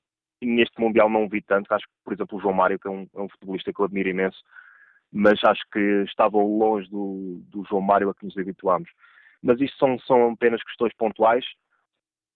e 0.41 0.45
neste 0.45 0.79
Mundial 0.79 1.09
não 1.09 1.27
vi 1.27 1.41
tanto. 1.41 1.71
Acho 1.73 1.85
que, 1.85 1.93
por 2.03 2.13
exemplo, 2.13 2.37
o 2.37 2.41
João 2.41 2.53
Mário, 2.53 2.79
que 2.79 2.87
é 2.87 2.91
um, 2.91 3.07
é 3.15 3.21
um 3.21 3.29
futebolista 3.29 3.73
que 3.73 3.79
eu 3.79 3.85
admiro 3.85 4.09
imenso, 4.09 4.37
mas 5.17 5.41
acho 5.45 5.61
que 5.71 5.79
estavam 6.03 6.45
longe 6.57 6.89
do, 6.89 7.41
do 7.47 7.63
João 7.63 7.81
Mário 7.81 8.09
a 8.09 8.13
que 8.13 8.25
nos 8.25 8.37
habituámos. 8.37 8.89
Mas 9.41 9.61
isto 9.61 9.77
são, 9.77 9.97
são 9.99 10.31
apenas 10.31 10.61
questões 10.61 10.93
pontuais. 10.97 11.45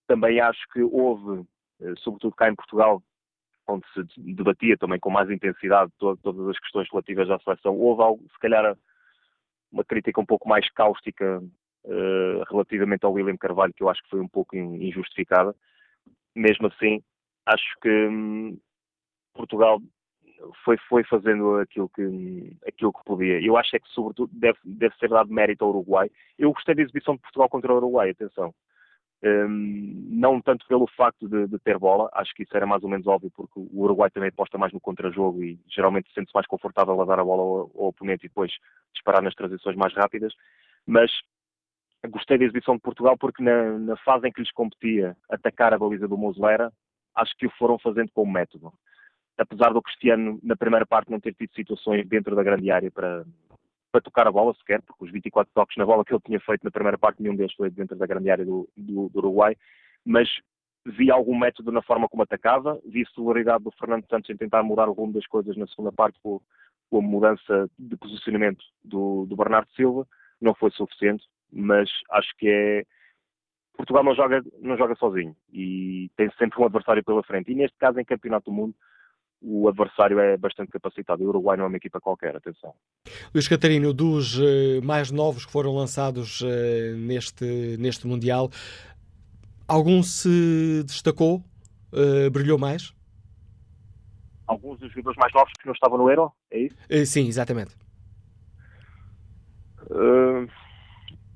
Também 0.07 0.39
acho 0.39 0.61
que 0.71 0.81
houve, 0.81 1.45
eh, 1.81 1.93
sobretudo 1.97 2.33
cá 2.37 2.47
em 2.49 2.55
Portugal, 2.55 3.03
onde 3.67 3.85
se 3.93 4.01
debatia 4.17 4.77
também 4.77 4.97
com 4.97 5.09
mais 5.09 5.29
intensidade 5.29 5.91
todas 5.99 6.47
as 6.47 6.57
questões 6.57 6.87
relativas 6.89 7.29
à 7.29 7.37
seleção, 7.39 7.77
houve 7.77 8.01
algo, 8.01 8.23
se 8.31 8.39
calhar 8.39 8.77
uma 9.69 9.83
crítica 9.83 10.21
um 10.21 10.25
pouco 10.25 10.47
mais 10.47 10.67
cáustica 10.71 11.43
uh, 11.83 12.43
relativamente 12.49 13.05
ao 13.05 13.11
William 13.11 13.37
Carvalho, 13.37 13.73
que 13.73 13.83
eu 13.83 13.89
acho 13.89 14.01
que 14.03 14.09
foi 14.09 14.21
um 14.21 14.27
pouco 14.27 14.55
injustificada. 14.55 15.53
Mesmo 16.33 16.67
assim, 16.67 17.03
acho 17.45 17.75
que 17.81 18.07
hum, 18.07 18.57
Portugal 19.33 19.81
foi, 20.63 20.77
foi 20.89 21.03
fazendo 21.03 21.57
aquilo 21.57 21.89
que, 21.89 22.57
aquilo 22.67 22.93
que 22.93 23.03
podia. 23.03 23.41
Eu 23.41 23.57
acho 23.57 23.75
é 23.75 23.79
que, 23.79 23.89
sobretudo, 23.89 24.31
deve, 24.33 24.57
deve 24.63 24.95
ser 24.97 25.09
dado 25.09 25.31
mérito 25.31 25.63
ao 25.63 25.71
Uruguai. 25.71 26.09
Eu 26.37 26.51
gostei 26.53 26.75
da 26.75 26.81
exibição 26.81 27.15
de 27.15 27.21
Portugal 27.21 27.49
contra 27.49 27.73
o 27.73 27.77
Uruguai, 27.77 28.09
atenção. 28.09 28.53
Um, 29.21 30.07
não 30.11 30.41
tanto 30.41 30.65
pelo 30.65 30.87
facto 30.87 31.27
de, 31.27 31.47
de, 31.47 31.59
ter 31.59 31.77
bola, 31.77 32.09
acho 32.13 32.33
que 32.33 32.43
isso 32.43 32.55
era 32.55 32.65
mais 32.65 32.83
ou 32.83 32.89
menos 32.89 33.05
óbvio, 33.05 33.29
porque 33.35 33.59
o 33.59 33.81
Uruguai 33.83 34.09
também 34.09 34.29
aposta 34.29 34.57
mais 34.57 34.71
no 34.71 34.79
contrajogo 34.79 35.43
e 35.43 35.59
geralmente 35.67 36.09
sente-se 36.13 36.33
mais 36.33 36.47
confortável 36.47 36.99
a 37.01 37.05
dar 37.05 37.19
a 37.19 37.23
bola 37.23 37.41
ao, 37.41 37.71
ao, 37.75 37.87
oponente 37.89 38.25
e 38.25 38.29
depois 38.29 38.51
disparar 38.93 39.21
nas 39.21 39.35
transições 39.35 39.75
mais 39.75 39.93
rápidas. 39.93 40.33
Mas 40.87 41.11
gostei 42.07 42.37
da 42.37 42.45
exibição 42.45 42.75
de 42.75 42.81
Portugal 42.81 43.17
porque 43.17 43.43
na, 43.43 43.77
na 43.77 43.97
fase 43.97 44.25
em 44.25 44.31
que 44.31 44.39
lhes 44.39 44.51
competia 44.53 45.17
atacar 45.29 45.73
a 45.73 45.77
baliza 45.77 46.07
do 46.07 46.17
Muslera, 46.17 46.71
acho 47.13 47.35
que 47.37 47.45
o 47.45 47.51
foram 47.57 47.77
fazendo 47.77 48.09
com 48.13 48.25
método 48.25 48.71
apesar 49.39 49.73
do 49.73 49.81
Cristiano, 49.81 50.39
na 50.43 50.55
primeira 50.55 50.85
parte, 50.85 51.09
não 51.09 51.19
ter 51.19 51.33
tido 51.33 51.53
situações 51.55 52.05
dentro 52.07 52.35
da 52.35 52.43
grande 52.43 52.69
área 52.69 52.91
para, 52.91 53.25
para 53.91 54.01
tocar 54.01 54.27
a 54.27 54.31
bola 54.31 54.53
sequer, 54.55 54.81
porque 54.81 55.05
os 55.05 55.11
24 55.11 55.51
toques 55.53 55.77
na 55.77 55.85
bola 55.85 56.03
que 56.03 56.13
ele 56.13 56.21
tinha 56.25 56.39
feito 56.41 56.63
na 56.63 56.71
primeira 56.71 56.97
parte, 56.97 57.21
nenhum 57.21 57.35
deles 57.35 57.53
foi 57.53 57.69
dentro 57.69 57.95
da 57.97 58.05
grande 58.05 58.29
área 58.29 58.45
do, 58.45 58.67
do, 58.75 59.09
do 59.09 59.19
Uruguai, 59.19 59.55
mas 60.05 60.29
vi 60.85 61.09
algum 61.09 61.37
método 61.37 61.71
na 61.71 61.81
forma 61.81 62.07
como 62.09 62.23
atacava, 62.23 62.79
vi 62.85 63.03
a 63.03 63.15
celeridade 63.15 63.63
do 63.63 63.71
Fernando 63.71 64.05
Santos 64.09 64.29
em 64.29 64.37
tentar 64.37 64.61
mudar 64.61 64.89
o 64.89 64.93
rumo 64.93 65.13
das 65.13 65.25
coisas 65.25 65.55
na 65.55 65.67
segunda 65.67 65.91
parte 65.91 66.19
com, 66.21 66.41
com 66.89 66.97
a 66.99 67.01
mudança 67.01 67.69
de 67.77 67.95
posicionamento 67.95 68.63
do, 68.83 69.25
do 69.25 69.35
Bernardo 69.35 69.69
Silva, 69.71 70.05
não 70.41 70.53
foi 70.53 70.71
suficiente, 70.71 71.25
mas 71.51 71.89
acho 72.11 72.35
que 72.37 72.47
é 72.47 72.83
Portugal 73.75 74.03
não 74.03 74.13
joga, 74.13 74.43
não 74.59 74.75
joga 74.75 74.93
sozinho 74.95 75.33
e 75.53 76.11
tem 76.17 76.29
sempre 76.31 76.61
um 76.61 76.65
adversário 76.65 77.01
pela 77.01 77.23
frente. 77.23 77.49
E 77.49 77.55
neste 77.55 77.77
caso, 77.77 77.97
em 77.97 78.03
Campeonato 78.03 78.51
do 78.51 78.55
Mundo, 78.55 78.75
o 79.41 79.67
adversário 79.67 80.19
é 80.19 80.37
bastante 80.37 80.71
capacitado. 80.71 81.23
O 81.23 81.29
Uruguai 81.29 81.55
não 81.57 81.65
é 81.65 81.67
uma 81.67 81.77
equipa 81.77 81.99
qualquer, 81.99 82.35
atenção. 82.35 82.73
Luís 83.33 83.47
Catarino, 83.47 83.93
dos 83.93 84.37
uh, 84.37 84.81
mais 84.83 85.11
novos 85.11 85.45
que 85.45 85.51
foram 85.51 85.73
lançados 85.73 86.41
uh, 86.41 86.95
neste, 86.97 87.77
neste 87.77 88.05
Mundial, 88.05 88.49
algum 89.67 90.03
se 90.03 90.83
destacou? 90.85 91.43
Uh, 91.91 92.29
brilhou 92.29 92.57
mais? 92.57 92.93
Alguns 94.45 94.79
dos 94.79 94.91
jogadores 94.91 95.17
mais 95.17 95.33
novos 95.33 95.53
que 95.59 95.65
não 95.65 95.73
estavam 95.73 95.97
no 95.97 96.09
Euro, 96.09 96.31
é 96.51 96.59
isso? 96.59 96.75
sim, 97.05 97.27
exatamente. 97.27 97.77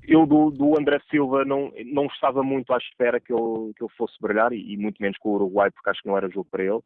eu 0.02 0.26
do, 0.26 0.50
do, 0.50 0.78
André 0.78 1.00
Silva 1.08 1.44
não, 1.44 1.72
não 1.86 2.06
estava 2.06 2.42
muito 2.42 2.72
à 2.72 2.76
espera 2.76 3.20
que 3.20 3.32
ele, 3.32 3.72
que 3.74 3.84
ele 3.84 3.92
fosse 3.96 4.14
brilhar 4.20 4.52
e, 4.52 4.72
e 4.72 4.76
muito 4.76 5.00
menos 5.00 5.16
com 5.18 5.28
o 5.28 5.34
Uruguai, 5.34 5.70
porque 5.70 5.90
acho 5.90 6.02
que 6.02 6.08
não 6.08 6.16
era 6.16 6.28
jogo 6.28 6.48
para 6.50 6.64
ele 6.64 6.80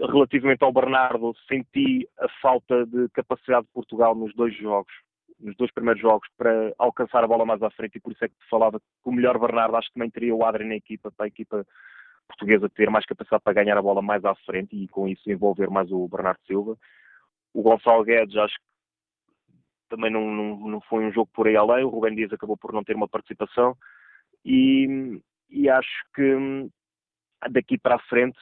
relativamente 0.00 0.62
ao 0.62 0.72
Bernardo, 0.72 1.34
senti 1.48 2.08
a 2.18 2.28
falta 2.40 2.86
de 2.86 3.08
capacidade 3.10 3.66
de 3.66 3.72
Portugal 3.72 4.14
nos 4.14 4.34
dois 4.34 4.56
jogos, 4.56 4.92
nos 5.40 5.56
dois 5.56 5.72
primeiros 5.72 6.00
jogos, 6.00 6.28
para 6.36 6.72
alcançar 6.78 7.22
a 7.22 7.26
bola 7.26 7.44
mais 7.44 7.62
à 7.62 7.70
frente, 7.70 7.96
e 7.96 8.00
por 8.00 8.12
isso 8.12 8.24
é 8.24 8.28
que 8.28 8.34
te 8.34 8.48
falava 8.48 8.80
que 8.80 8.86
o 9.04 9.12
melhor 9.12 9.38
Bernardo 9.38 9.76
acho 9.76 9.88
que 9.88 9.94
também 9.94 10.10
teria 10.10 10.34
o 10.34 10.44
Adri 10.44 10.64
na 10.64 10.76
equipa, 10.76 11.10
para 11.12 11.26
a 11.26 11.28
equipa 11.28 11.66
portuguesa 12.26 12.68
ter 12.70 12.90
mais 12.90 13.04
capacidade 13.04 13.42
para 13.42 13.52
ganhar 13.52 13.76
a 13.76 13.82
bola 13.82 14.00
mais 14.00 14.24
à 14.24 14.34
frente 14.34 14.74
e 14.74 14.88
com 14.88 15.06
isso 15.06 15.30
envolver 15.30 15.68
mais 15.68 15.90
o 15.90 16.08
Bernardo 16.08 16.40
Silva. 16.46 16.76
O 17.52 17.62
Gonçalo 17.62 18.04
Guedes 18.04 18.36
acho 18.36 18.54
que 18.54 18.64
também 19.88 20.10
não, 20.10 20.30
não, 20.30 20.56
não 20.68 20.80
foi 20.82 21.04
um 21.04 21.12
jogo 21.12 21.30
por 21.32 21.46
aí 21.46 21.56
além, 21.56 21.84
o 21.84 21.88
Rubem 21.88 22.14
Dias 22.14 22.32
acabou 22.32 22.56
por 22.56 22.72
não 22.72 22.82
ter 22.82 22.96
uma 22.96 23.08
participação 23.08 23.76
e, 24.44 25.20
e 25.50 25.68
acho 25.68 26.04
que 26.14 26.68
daqui 27.50 27.78
para 27.78 27.96
a 27.96 28.02
frente 28.08 28.38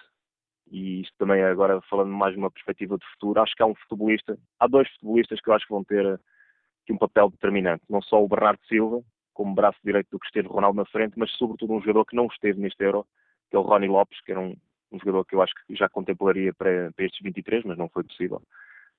e 0.73 1.03
isto 1.03 1.15
também 1.19 1.43
agora 1.45 1.83
falando 1.83 2.11
mais 2.11 2.35
numa 2.35 2.51
perspectiva 2.51 2.97
de 2.97 3.05
futuro, 3.13 3.43
acho 3.43 3.55
que 3.55 3.63
há 3.63 3.67
um 3.67 3.75
futebolista, 3.75 4.39
há 4.59 4.67
dois 4.67 4.89
futebolistas 4.93 5.39
que 5.39 5.51
eu 5.51 5.55
acho 5.55 5.67
que 5.67 5.73
vão 5.73 5.85
ter 5.85 6.07
aqui 6.07 6.93
um 6.93 6.99
papel 6.99 7.29
determinante, 7.29 7.85
não 7.91 8.01
só 8.01 8.25
o 8.25 8.27
Bernardo 8.29 8.61
Silva, 8.67 9.03
como 9.35 9.55
braço 9.55 9.79
direito 9.85 10.09
do 10.11 10.19
Cristiano 10.19 10.49
Ronaldo 10.49 10.79
na 10.79 10.87
frente, 10.87 11.13
mas 11.19 11.31
sobretudo 11.33 11.75
um 11.75 11.81
jogador 11.81 12.07
que 12.07 12.17
não 12.17 12.27
esteve 12.27 12.59
neste 12.59 12.83
Euro, 12.83 13.07
que 13.51 13.57
é 13.57 13.59
o 13.59 13.63
Ronnie 13.63 13.89
Lopes, 13.89 14.19
que 14.23 14.33
era 14.33 14.41
um, 14.41 14.57
um 14.91 14.99
jogador 14.99 15.27
que 15.27 15.35
eu 15.35 15.43
acho 15.43 15.53
que 15.67 15.77
já 15.77 15.91
contemplaria 15.91 16.55
para, 16.55 16.91
para, 16.93 17.05
estes 17.05 17.21
23, 17.23 17.65
mas 17.65 17.77
não 17.77 17.91
foi 17.91 18.05
possível. 18.05 18.41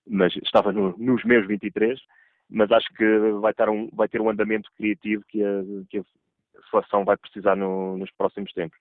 Mas 0.07 0.35
estava 0.37 0.71
no, 0.71 0.95
nos 0.95 1.23
meus 1.23 1.47
23, 1.47 1.99
mas 2.51 2.71
acho 2.71 2.87
que 2.93 3.31
vai, 3.41 3.51
estar 3.51 3.69
um, 3.69 3.89
vai 3.93 4.07
ter 4.07 4.21
um 4.21 4.29
andamento 4.29 4.69
criativo 4.77 5.23
que 5.27 5.43
a, 5.43 5.63
que 5.89 5.97
a 5.97 6.03
seleção 6.69 7.03
vai 7.03 7.17
precisar 7.17 7.55
no, 7.55 7.97
nos 7.97 8.11
próximos 8.11 8.53
tempos. 8.53 8.77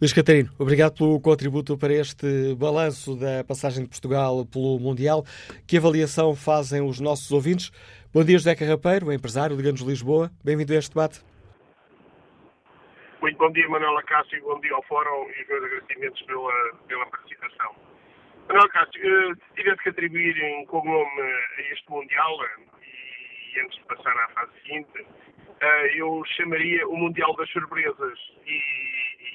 Luís 0.00 0.12
Catarino, 0.12 0.50
obrigado 0.58 0.94
pelo 0.96 1.20
contributo 1.20 1.78
para 1.78 1.92
este 1.92 2.54
balanço 2.54 3.16
da 3.16 3.44
passagem 3.44 3.84
de 3.84 3.88
Portugal 3.88 4.44
pelo 4.46 4.78
Mundial. 4.78 5.24
Que 5.66 5.78
avaliação 5.78 6.34
fazem 6.34 6.82
os 6.82 7.00
nossos 7.00 7.30
ouvintes? 7.30 7.70
Bom 8.12 8.24
dia, 8.24 8.38
José 8.38 8.54
Carrapeiro, 8.54 9.12
empresário 9.12 9.56
de 9.56 9.62
Ganos 9.62 9.80
Lisboa. 9.80 10.30
Bem-vindo 10.44 10.72
a 10.72 10.76
este 10.76 10.90
debate. 10.90 11.20
Muito 13.20 13.38
bom 13.38 13.50
dia, 13.50 13.68
Manuela 13.68 14.02
Cássio, 14.02 14.42
bom 14.42 14.60
dia 14.60 14.74
ao 14.74 14.82
Fórum 14.84 15.28
e 15.30 15.42
os 15.42 15.48
meus 15.48 15.64
agradecimentos 15.64 16.22
pela, 16.22 16.72
pela 16.86 17.06
participação. 17.06 17.74
Manuela 18.48 18.68
Cássio, 18.68 19.02
eh, 19.02 19.34
tivesse 19.56 19.82
que 19.82 19.88
atribuir 19.88 20.36
um 20.44 20.66
cognome 20.66 21.20
a 21.20 21.60
este 21.72 21.90
Mundial, 21.90 22.38
e 23.56 23.60
antes 23.60 23.78
de 23.78 23.84
passar 23.84 24.16
à 24.16 24.28
fase 24.28 24.52
seguinte, 24.62 25.06
eh, 25.60 25.90
eu 25.94 26.22
chamaria 26.36 26.86
o 26.88 26.96
Mundial 26.96 27.34
das 27.36 27.50
Surpresas. 27.50 28.18
E 28.46 28.60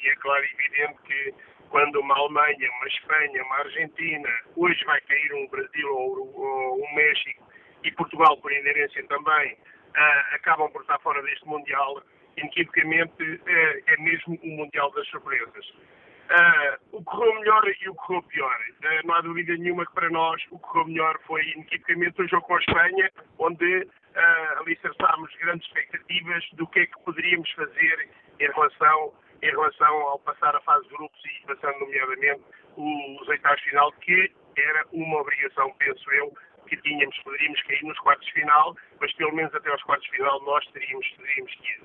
e 0.03 0.09
é 0.09 0.15
claro 0.15 0.43
e 0.43 0.49
evidente 0.53 1.01
que 1.03 1.33
quando 1.69 1.99
uma 1.99 2.15
Alemanha, 2.15 2.69
uma 2.77 2.87
Espanha, 2.87 3.43
uma 3.43 3.57
Argentina, 3.57 4.29
hoje 4.55 4.83
vai 4.85 4.99
cair 5.01 5.33
um 5.33 5.47
Brasil 5.47 5.87
ou, 5.89 6.35
ou 6.35 6.83
um 6.83 6.95
México 6.95 7.47
e 7.83 7.91
Portugal, 7.91 8.37
por 8.37 8.51
inerência 8.51 9.05
também, 9.07 9.53
uh, 9.53 10.35
acabam 10.35 10.69
por 10.71 10.81
estar 10.81 10.99
fora 10.99 11.21
deste 11.21 11.47
Mundial, 11.47 12.01
inequivocamente 12.37 13.23
uh, 13.23 13.83
é 13.87 13.97
mesmo 13.97 14.37
o 14.43 14.47
Mundial 14.47 14.91
das 14.91 15.07
surpresas. 15.07 15.69
Uh, 15.69 16.97
o 16.97 16.99
que 16.99 17.05
correu 17.05 17.33
melhor 17.35 17.63
e 17.67 17.89
o 17.89 17.93
que 17.93 18.01
correu 18.05 18.23
pior. 18.23 18.59
Uh, 18.79 19.07
não 19.07 19.15
há 19.15 19.21
dúvida 19.21 19.55
nenhuma 19.55 19.85
que 19.85 19.93
para 19.93 20.09
nós 20.09 20.41
o 20.49 20.57
que 20.57 20.63
correu 20.63 20.87
melhor 20.87 21.19
foi 21.25 21.41
inequivocamente 21.51 22.21
o 22.21 22.27
jogo 22.27 22.47
com 22.47 22.55
a 22.55 22.59
Espanha, 22.59 23.11
onde 23.39 23.87
uh, 24.15 24.59
alicerçámos 24.59 25.35
grandes 25.37 25.67
expectativas 25.67 26.43
do 26.53 26.67
que 26.67 26.79
é 26.79 26.85
que 26.85 27.03
poderíamos 27.03 27.49
fazer 27.51 28.09
em 28.39 28.47
relação, 28.47 29.13
em 29.41 29.49
relação 29.49 29.93
ao 30.07 30.19
passar 30.19 30.55
a 30.55 30.61
fase 30.61 30.87
de 30.87 30.95
grupos 30.95 31.21
e 31.25 31.47
passando 31.47 31.79
nomeadamente 31.79 32.41
os 32.75 33.27
oitavos 33.27 33.61
final, 33.61 33.91
que 33.93 34.31
era 34.57 34.85
uma 34.91 35.21
obrigação, 35.21 35.73
penso 35.77 36.11
eu, 36.11 36.33
que 36.67 36.77
tínhamos, 36.77 37.17
poderíamos 37.19 37.61
cair 37.63 37.83
nos 37.83 37.99
quartos 37.99 38.29
final, 38.29 38.75
mas 38.99 39.13
pelo 39.13 39.33
menos 39.33 39.53
até 39.53 39.69
aos 39.69 39.83
quartos 39.83 40.07
final 40.09 40.41
nós 40.43 40.65
teríamos, 40.67 41.09
teríamos 41.17 41.55
que 41.55 41.67
ir. 41.67 41.81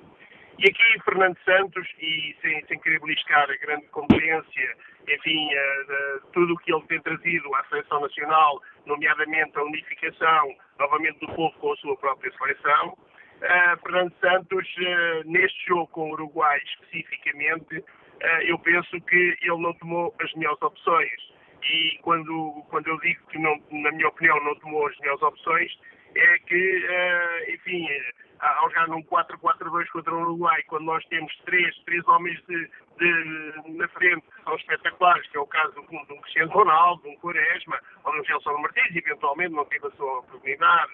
E 0.59 0.69
aqui 0.69 1.03
Fernando 1.05 1.37
Santos, 1.45 1.87
e 1.99 2.35
sem, 2.41 2.65
sem 2.65 2.79
querer 2.79 2.99
beliscar 3.01 3.47
a 3.47 3.57
grande 3.57 3.85
competência, 3.89 4.75
enfim, 5.07 5.49
uh, 5.53 5.85
de, 5.85 6.31
tudo 6.33 6.53
o 6.53 6.57
que 6.57 6.73
ele 6.73 6.81
tem 6.87 6.99
trazido 7.01 7.53
à 7.53 7.63
seleção 7.65 8.01
nacional, 8.01 8.59
nomeadamente 8.87 9.55
a 9.55 9.61
unificação, 9.61 10.55
novamente, 10.79 11.19
do 11.19 11.27
povo 11.33 11.55
com 11.59 11.73
a 11.73 11.75
sua 11.77 11.95
própria 11.97 12.31
seleção, 12.39 12.87
uh, 12.89 13.81
Fernando 13.83 14.11
Santos, 14.19 14.67
uh, 14.77 15.29
neste 15.29 15.67
jogo 15.67 15.87
com 15.89 16.09
o 16.09 16.13
Uruguai 16.13 16.59
especificamente, 16.65 17.83
eu 18.45 18.57
penso 18.57 18.99
que 19.01 19.37
ele 19.43 19.61
não 19.61 19.71
tomou 19.75 20.11
as 20.19 20.33
melhores 20.33 20.59
opções. 20.63 21.35
E 21.61 21.99
quando, 22.01 22.65
quando 22.67 22.87
eu 22.87 22.97
digo 23.01 23.23
que, 23.27 23.37
não, 23.37 23.61
na 23.69 23.91
minha 23.91 24.07
opinião, 24.07 24.43
não 24.43 24.55
tomou 24.55 24.87
as 24.87 24.97
melhores 24.97 25.21
opções, 25.21 25.71
é 26.15 26.39
que, 26.39 26.87
enfim, 27.53 27.87
ao 28.39 28.69
jogar 28.69 28.87
num 28.87 29.03
4-4-2 29.03 29.87
contra 29.89 30.13
o 30.13 30.21
Uruguai, 30.21 30.61
quando 30.67 30.85
nós 30.85 31.03
temos 31.05 31.35
três, 31.45 31.75
três 31.85 32.07
homens 32.07 32.39
de, 32.47 32.69
de, 32.99 33.77
na 33.77 33.87
frente 33.89 34.25
são 34.43 34.55
espetaculares, 34.55 35.27
que 35.29 35.37
é 35.37 35.39
o 35.39 35.47
caso 35.47 35.73
de 35.73 35.79
um, 35.79 36.05
de 36.05 36.13
um 36.13 36.21
Cristiano 36.21 36.51
Ronaldo, 36.51 37.01
de 37.03 37.09
um 37.09 37.15
Quaresma, 37.17 37.79
ou 38.03 38.13
de 38.13 38.19
um 38.19 38.25
Gelson 38.25 38.57
Martins, 38.59 38.95
eventualmente 38.95 39.53
não 39.53 39.65
teve 39.65 39.87
a 39.87 39.91
sua 39.91 40.19
oportunidade, 40.19 40.91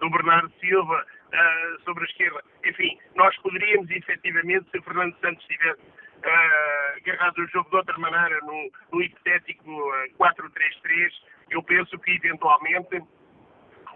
do 0.00 0.10
Bernardo 0.10 0.52
Silva 0.60 1.04
uh, 1.04 1.82
sobre 1.84 2.04
a 2.04 2.06
esquerda. 2.06 2.44
Enfim, 2.64 2.98
nós 3.14 3.36
poderíamos 3.38 3.90
efetivamente, 3.90 4.70
se 4.70 4.80
Fernando 4.82 5.16
Santos 5.20 5.44
tivesse 5.46 5.80
uh, 5.80 6.96
agarrado 6.96 7.38
o 7.38 7.46
jogo 7.48 7.70
de 7.70 7.76
outra 7.76 7.98
maneira, 7.98 8.40
no 8.40 9.02
hipotético 9.02 9.70
uh, 9.70 9.92
ah, 10.20 10.34
4-3-3, 10.34 11.12
eu 11.50 11.62
penso 11.62 11.98
que 11.98 12.12
eventualmente 12.12 13.02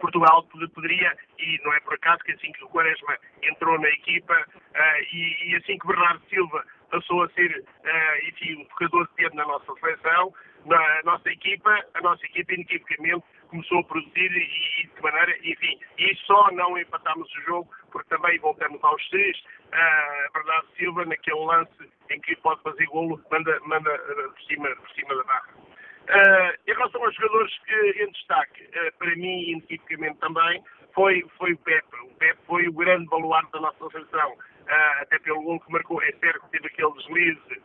Portugal 0.00 0.44
poderia, 0.74 1.16
e 1.38 1.60
não 1.64 1.72
é 1.74 1.80
por 1.80 1.94
acaso 1.94 2.22
que 2.24 2.32
assim 2.32 2.52
que 2.52 2.64
o 2.64 2.68
Quaresma 2.68 3.16
entrou 3.42 3.78
na 3.78 3.88
equipa 3.88 4.34
uh, 4.34 5.02
e, 5.12 5.50
e, 5.50 5.56
assim 5.56 5.78
que 5.78 5.86
Bernardo 5.86 6.22
Silva 6.28 6.64
passou 6.90 7.22
a 7.22 7.28
ser, 7.30 7.58
uh, 7.58 8.28
enfim, 8.28 8.62
um 8.62 8.64
tocador 8.66 9.08
de 9.08 9.14
dedo 9.22 9.36
na 9.36 9.44
nossa 9.46 9.72
seleção, 9.74 10.32
na 10.66 11.02
nossa 11.04 11.28
equipa, 11.30 11.84
a 11.94 12.00
nossa 12.00 12.24
equipa 12.26 12.54
inequivocamente 12.54 13.24
começou 13.48 13.78
a 13.78 13.84
produzir 13.84 14.32
e, 14.32 14.82
e 14.82 14.86
de 14.86 15.02
maneira, 15.02 15.36
enfim, 15.42 15.78
e 15.98 16.14
só 16.26 16.50
não 16.52 16.78
empatámos 16.78 17.30
o 17.34 17.40
jogo, 17.42 17.70
porque 17.90 18.08
também 18.08 18.38
voltamos 18.38 18.82
aos 18.82 19.08
seis, 19.08 19.38
uh, 19.66 20.32
Bernardo 20.32 20.68
Silva 20.76 21.04
naquele 21.04 21.44
lance 21.44 21.90
em 22.10 22.20
que 22.20 22.36
pode 22.36 22.62
fazer 22.62 22.86
golo, 22.86 23.20
manda, 23.30 23.58
manda 23.60 23.90
por, 23.98 24.42
cima, 24.42 24.68
por 24.76 24.90
cima 24.90 25.14
da 25.14 25.24
barra. 25.24 25.67
Uh, 26.08 26.56
em 26.66 26.72
relação 26.72 27.04
aos 27.04 27.14
jogadores 27.14 27.58
que 27.66 28.02
em 28.02 28.10
destaque, 28.12 28.62
uh, 28.64 28.98
para 28.98 29.14
mim, 29.16 29.50
inequivocamente 29.50 30.18
também, 30.20 30.64
foi, 30.94 31.22
foi 31.36 31.52
o 31.52 31.58
Pepe. 31.58 31.96
O 32.02 32.14
Pepe 32.14 32.38
foi 32.46 32.66
o 32.66 32.72
grande 32.72 33.06
baluarte 33.08 33.52
da 33.52 33.60
nossa 33.60 33.90
seleção, 33.90 34.32
uh, 34.32 35.02
até 35.02 35.18
pelo 35.18 35.42
gol 35.42 35.60
que 35.60 35.70
marcou. 35.70 36.02
É 36.02 36.10
certo 36.12 36.40
que 36.46 36.52
teve 36.52 36.68
aquele 36.68 36.92
deslize 36.92 37.62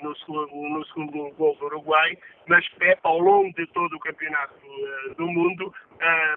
no, 0.00 0.70
no 0.70 0.86
segundo 0.86 1.30
gol 1.32 1.56
do 1.56 1.66
Uruguai, 1.66 2.16
mas 2.46 2.66
Pepe, 2.70 3.00
ao 3.02 3.18
longo 3.18 3.52
de 3.54 3.66
todo 3.68 3.94
o 3.94 4.00
campeonato 4.00 4.54
do 5.16 5.26
mundo, 5.26 5.72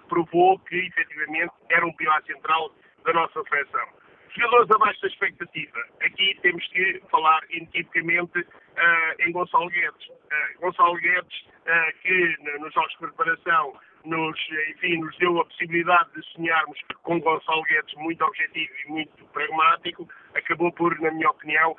provou 0.08 0.60
que, 0.60 0.78
efetivamente, 0.78 1.52
era 1.70 1.86
um 1.86 1.94
pilar 1.94 2.24
central 2.24 2.74
da 3.04 3.14
nossa 3.14 3.44
seleção. 3.44 3.88
Jogadores 4.36 4.72
abaixo 4.72 5.02
da 5.02 5.08
expectativa. 5.08 5.80
Aqui 6.02 6.38
temos 6.42 6.66
que 6.68 7.02
falar 7.12 7.42
inequivocamente 7.50 8.40
uh, 8.40 9.22
em 9.22 9.32
Gonçalo 9.32 9.70
Guedes. 9.70 10.08
Uh, 10.08 10.62
Gonçalo 10.62 10.96
Guedes, 10.96 11.42
uh, 11.42 12.02
que 12.02 12.38
nos 12.60 12.74
jogos 12.74 12.92
de 12.92 12.98
preparação 13.00 13.74
nos, 14.06 14.40
enfim, 14.70 14.98
nos 14.98 15.18
deu 15.18 15.40
a 15.40 15.46
possibilidade 15.46 16.10
de 16.14 16.26
sonharmos 16.34 16.80
com 17.04 17.20
Gonçalo 17.20 17.64
Guedes 17.64 17.94
muito 17.96 18.24
objetivo 18.24 18.72
e 18.86 18.92
muito 18.92 19.26
pragmático, 19.28 20.08
acabou 20.36 20.72
por, 20.72 21.00
na 21.00 21.12
minha 21.12 21.30
opinião, 21.30 21.76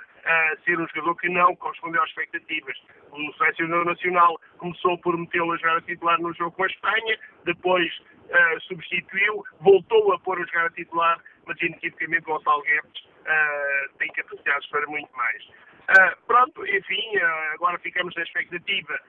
ser 0.65 0.79
um 0.79 0.87
jogador 0.89 1.17
que 1.17 1.29
não 1.29 1.55
correspondeu 1.57 2.03
às 2.03 2.09
expectativas. 2.11 2.77
O 3.11 3.33
selecionador 3.35 3.85
nacional 3.85 4.41
começou 4.59 4.97
por 4.99 5.17
metê-lo 5.17 5.53
a 5.53 5.57
jogar 5.57 5.79
a 5.79 5.83
titular 5.83 6.21
no 6.21 6.33
jogo 6.35 6.53
com 6.53 6.65
a 6.65 6.67
Espanha, 6.67 7.19
depois 7.45 7.93
uh, 7.99 8.61
substituiu, 8.63 9.45
voltou 9.61 10.13
a 10.13 10.19
pôr 10.21 10.41
a 10.41 10.47
jogar 10.47 10.67
a 10.67 10.71
titular, 10.71 11.19
mas 11.47 11.61
inequivocamente 11.61 12.23
Gonçalo 12.23 12.63
Guedes 12.63 13.05
uh, 13.05 13.99
tem 13.99 14.09
capacidades 14.13 14.69
para 14.69 14.87
muito 14.87 15.11
mais. 15.17 15.45
Uh, 15.45 16.17
pronto, 16.27 16.65
enfim, 16.67 17.17
agora 17.55 17.79
ficamos 17.81 18.15
na 18.15 18.23
expectativa 18.23 19.01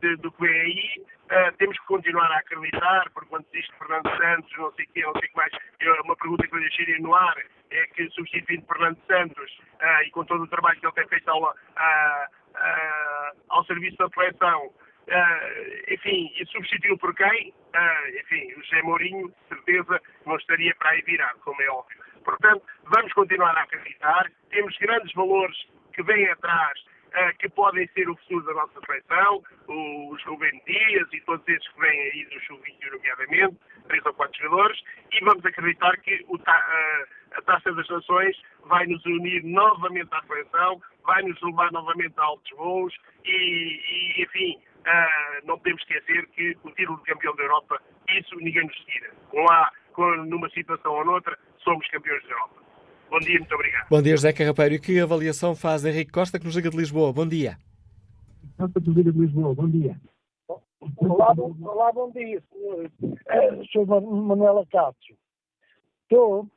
de, 0.00 0.16
do 0.16 0.32
que 0.32 0.42
vem 0.42 0.60
aí. 0.60 1.52
temos 1.58 1.78
que 1.78 1.86
continuar 1.86 2.30
a 2.30 2.38
acreditar, 2.38 3.08
porque 3.14 3.28
quando 3.28 3.46
diz 3.52 3.66
Fernando 3.78 4.08
Santos, 4.16 4.52
não 4.58 4.72
sei 4.72 4.84
o 4.84 5.06
não 5.06 5.12
sei 5.12 5.28
o 5.28 5.30
que 5.30 5.36
mais, 5.36 5.52
eu, 5.80 5.94
uma 6.04 6.16
pergunta 6.16 6.46
que 6.46 6.54
eu 6.54 6.60
deixei 6.60 6.98
no 6.98 7.14
ar 7.14 7.36
é 7.70 7.86
que 7.94 8.08
substituindo 8.10 8.66
Fernando 8.66 8.98
Santos 9.06 9.58
e 10.04 10.10
com 10.10 10.24
todo 10.24 10.42
o 10.42 10.48
trabalho 10.48 10.78
que 10.78 10.86
ele 10.86 10.92
tem 10.94 11.08
feito 11.08 11.28
ao, 11.28 11.54
ao 13.48 13.64
serviço 13.64 13.96
da 13.96 14.08
seleção, 14.10 14.72
enfim, 15.88 16.32
e 16.38 16.46
substituiu 16.46 16.98
por 16.98 17.14
quem? 17.14 17.54
enfim, 18.20 18.52
o 18.54 18.62
José 18.62 18.82
Mourinho, 18.82 19.32
certeza, 19.48 20.00
não 20.26 20.36
estaria 20.36 20.74
para 20.76 20.90
aí 20.90 21.02
virado, 21.02 21.38
como 21.40 21.60
é 21.62 21.68
óbvio. 21.70 21.98
Portanto, 22.24 22.62
vamos 22.84 23.12
continuar 23.14 23.56
a 23.56 23.62
acreditar, 23.62 24.30
temos 24.50 24.76
grandes 24.78 25.12
valores 25.14 25.56
que 25.92 26.02
vêm 26.02 26.28
atrás, 26.28 26.78
uh, 27.12 27.38
que 27.38 27.48
podem 27.50 27.86
ser 27.88 28.08
o 28.08 28.16
futuro 28.16 28.44
da 28.46 28.54
nossa 28.54 28.80
seleção, 28.86 29.42
os 29.68 30.22
Rubem 30.24 30.62
Dias 30.66 31.08
e 31.12 31.20
todos 31.22 31.46
esses 31.48 31.66
que 31.68 31.80
vêm 31.80 32.00
aí 32.00 32.24
do 32.26 32.40
Sub-21, 32.46 32.92
nomeadamente, 32.92 33.56
três 33.88 34.04
ou 34.06 34.14
quatro 34.14 34.42
jogadores, 34.42 34.80
e 35.12 35.24
vamos 35.24 35.44
acreditar 35.44 35.96
que 35.98 36.24
uh, 36.28 36.38
a 37.36 37.42
Taça 37.42 37.72
das 37.72 37.88
Nações 37.88 38.36
vai 38.66 38.86
nos 38.86 39.04
unir 39.04 39.42
novamente 39.44 40.08
à 40.12 40.22
seleção, 40.22 40.80
vai 41.04 41.22
nos 41.22 41.40
levar 41.42 41.70
novamente 41.72 42.14
a 42.18 42.22
altos 42.22 42.50
voos 42.56 42.94
e, 43.24 43.30
e 43.30 44.22
enfim, 44.22 44.58
uh, 44.80 45.46
não 45.46 45.58
podemos 45.58 45.82
esquecer 45.82 46.26
que 46.28 46.56
o 46.62 46.70
título 46.72 46.98
de 46.98 47.04
campeão 47.04 47.34
da 47.36 47.42
Europa, 47.42 47.80
isso 48.08 48.36
ninguém 48.36 48.64
nos 48.64 48.76
tira. 48.84 49.10
Com 49.30 49.42
lá, 49.44 49.70
com, 49.92 50.16
numa 50.24 50.48
situação 50.50 50.92
ou 50.92 51.04
noutra, 51.04 51.38
somos 51.58 51.86
campeões 51.88 52.22
da 52.24 52.30
Europa. 52.30 52.61
Bom 53.12 53.18
dia, 53.18 53.38
muito 53.38 53.54
obrigado. 53.54 53.88
Bom 53.90 54.00
dia, 54.00 54.16
José 54.16 54.32
Carrapeiro. 54.32 54.74
E 54.74 54.78
que 54.78 54.98
avaliação 54.98 55.54
faz 55.54 55.84
Henrique 55.84 56.10
Costa, 56.10 56.38
que 56.38 56.46
nos 56.46 56.56
liga 56.56 56.70
de 56.70 56.76
Lisboa? 56.78 57.12
Bom 57.12 57.28
dia. 57.28 57.58
Costa, 58.56 58.80
que 58.80 58.88
nos 58.88 58.96
liga 58.96 59.12
de 59.12 59.18
Lisboa. 59.18 59.54
Bom 59.54 59.68
dia. 59.68 60.00
Olá, 60.96 61.34
bom, 61.34 61.54
olá, 61.60 61.92
bom 61.92 62.10
dia, 62.10 62.42
senhores. 62.50 62.90
Uh, 63.02 63.66
sou 63.70 63.84
Manuela 63.84 64.64
Cássio. 64.64 65.14
Estou. 66.04 66.48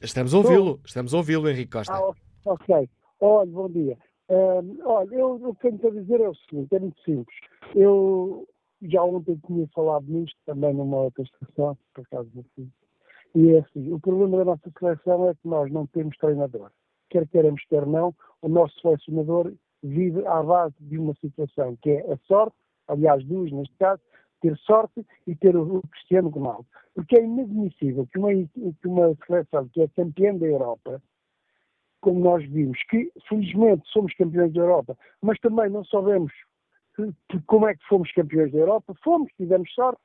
Estamos 0.00 0.32
a 0.32 0.38
ouvi-lo, 0.38 0.80
estamos 0.82 1.12
a 1.12 1.18
ouvi-lo, 1.18 1.46
Henrique 1.46 1.72
Costa. 1.72 1.92
Ah, 1.92 2.10
ok. 2.46 2.88
Olha, 3.20 3.50
bom 3.50 3.68
dia. 3.68 3.98
Uh, 4.30 4.78
olha, 4.86 5.14
eu, 5.14 5.34
o 5.34 5.54
que 5.56 5.70
tenho 5.70 5.88
a 5.88 6.00
dizer 6.00 6.22
é 6.22 6.28
o 6.30 6.34
seguinte, 6.34 6.74
é 6.74 6.78
muito 6.78 6.98
simples. 7.02 7.36
Eu 7.74 8.48
já 8.80 9.02
ontem 9.02 9.38
tinha 9.46 9.68
falado 9.74 10.06
nisto 10.08 10.38
também 10.46 10.72
numa 10.72 10.96
outra 10.96 11.22
estação, 11.22 11.76
por 11.92 12.00
acaso 12.00 12.30
não. 12.34 12.66
E 13.34 13.50
é 13.50 13.58
assim, 13.60 13.92
o 13.92 14.00
problema 14.00 14.38
da 14.38 14.44
nossa 14.44 14.70
seleção 14.78 15.28
é 15.28 15.34
que 15.34 15.46
nós 15.46 15.70
não 15.70 15.86
temos 15.86 16.16
treinador. 16.16 16.70
Quer 17.10 17.26
queremos, 17.28 17.62
quer 17.66 17.86
não, 17.86 18.14
o 18.42 18.48
nosso 18.48 18.78
selecionador 18.80 19.52
vive 19.82 20.26
à 20.26 20.42
base 20.42 20.74
de 20.80 20.98
uma 20.98 21.14
situação 21.14 21.76
que 21.82 21.90
é 21.90 22.12
a 22.12 22.16
sorte, 22.26 22.56
aliás, 22.88 23.24
duas 23.24 23.52
neste 23.52 23.74
caso, 23.76 24.02
ter 24.40 24.56
sorte 24.58 25.04
e 25.26 25.34
ter 25.34 25.56
o 25.56 25.82
Cristiano 25.90 26.28
Ronaldo. 26.28 26.66
Porque 26.94 27.16
é 27.16 27.24
inadmissível 27.24 28.06
que 28.06 28.18
uma, 28.18 28.30
que 28.32 28.88
uma 28.88 29.14
seleção 29.26 29.68
que 29.68 29.82
é 29.82 29.88
campeã 29.88 30.34
da 30.34 30.46
Europa, 30.46 31.02
como 32.00 32.20
nós 32.20 32.44
vimos, 32.48 32.78
que 32.90 33.10
felizmente 33.28 33.88
somos 33.88 34.14
campeões 34.14 34.52
da 34.52 34.60
Europa, 34.60 34.96
mas 35.20 35.38
também 35.40 35.68
não 35.70 35.84
sabemos 35.84 36.32
como 37.46 37.68
é 37.68 37.74
que 37.74 37.84
fomos 37.88 38.10
campeões 38.12 38.50
da 38.52 38.58
Europa, 38.58 38.94
fomos, 39.02 39.30
tivemos 39.36 39.72
sorte, 39.72 40.00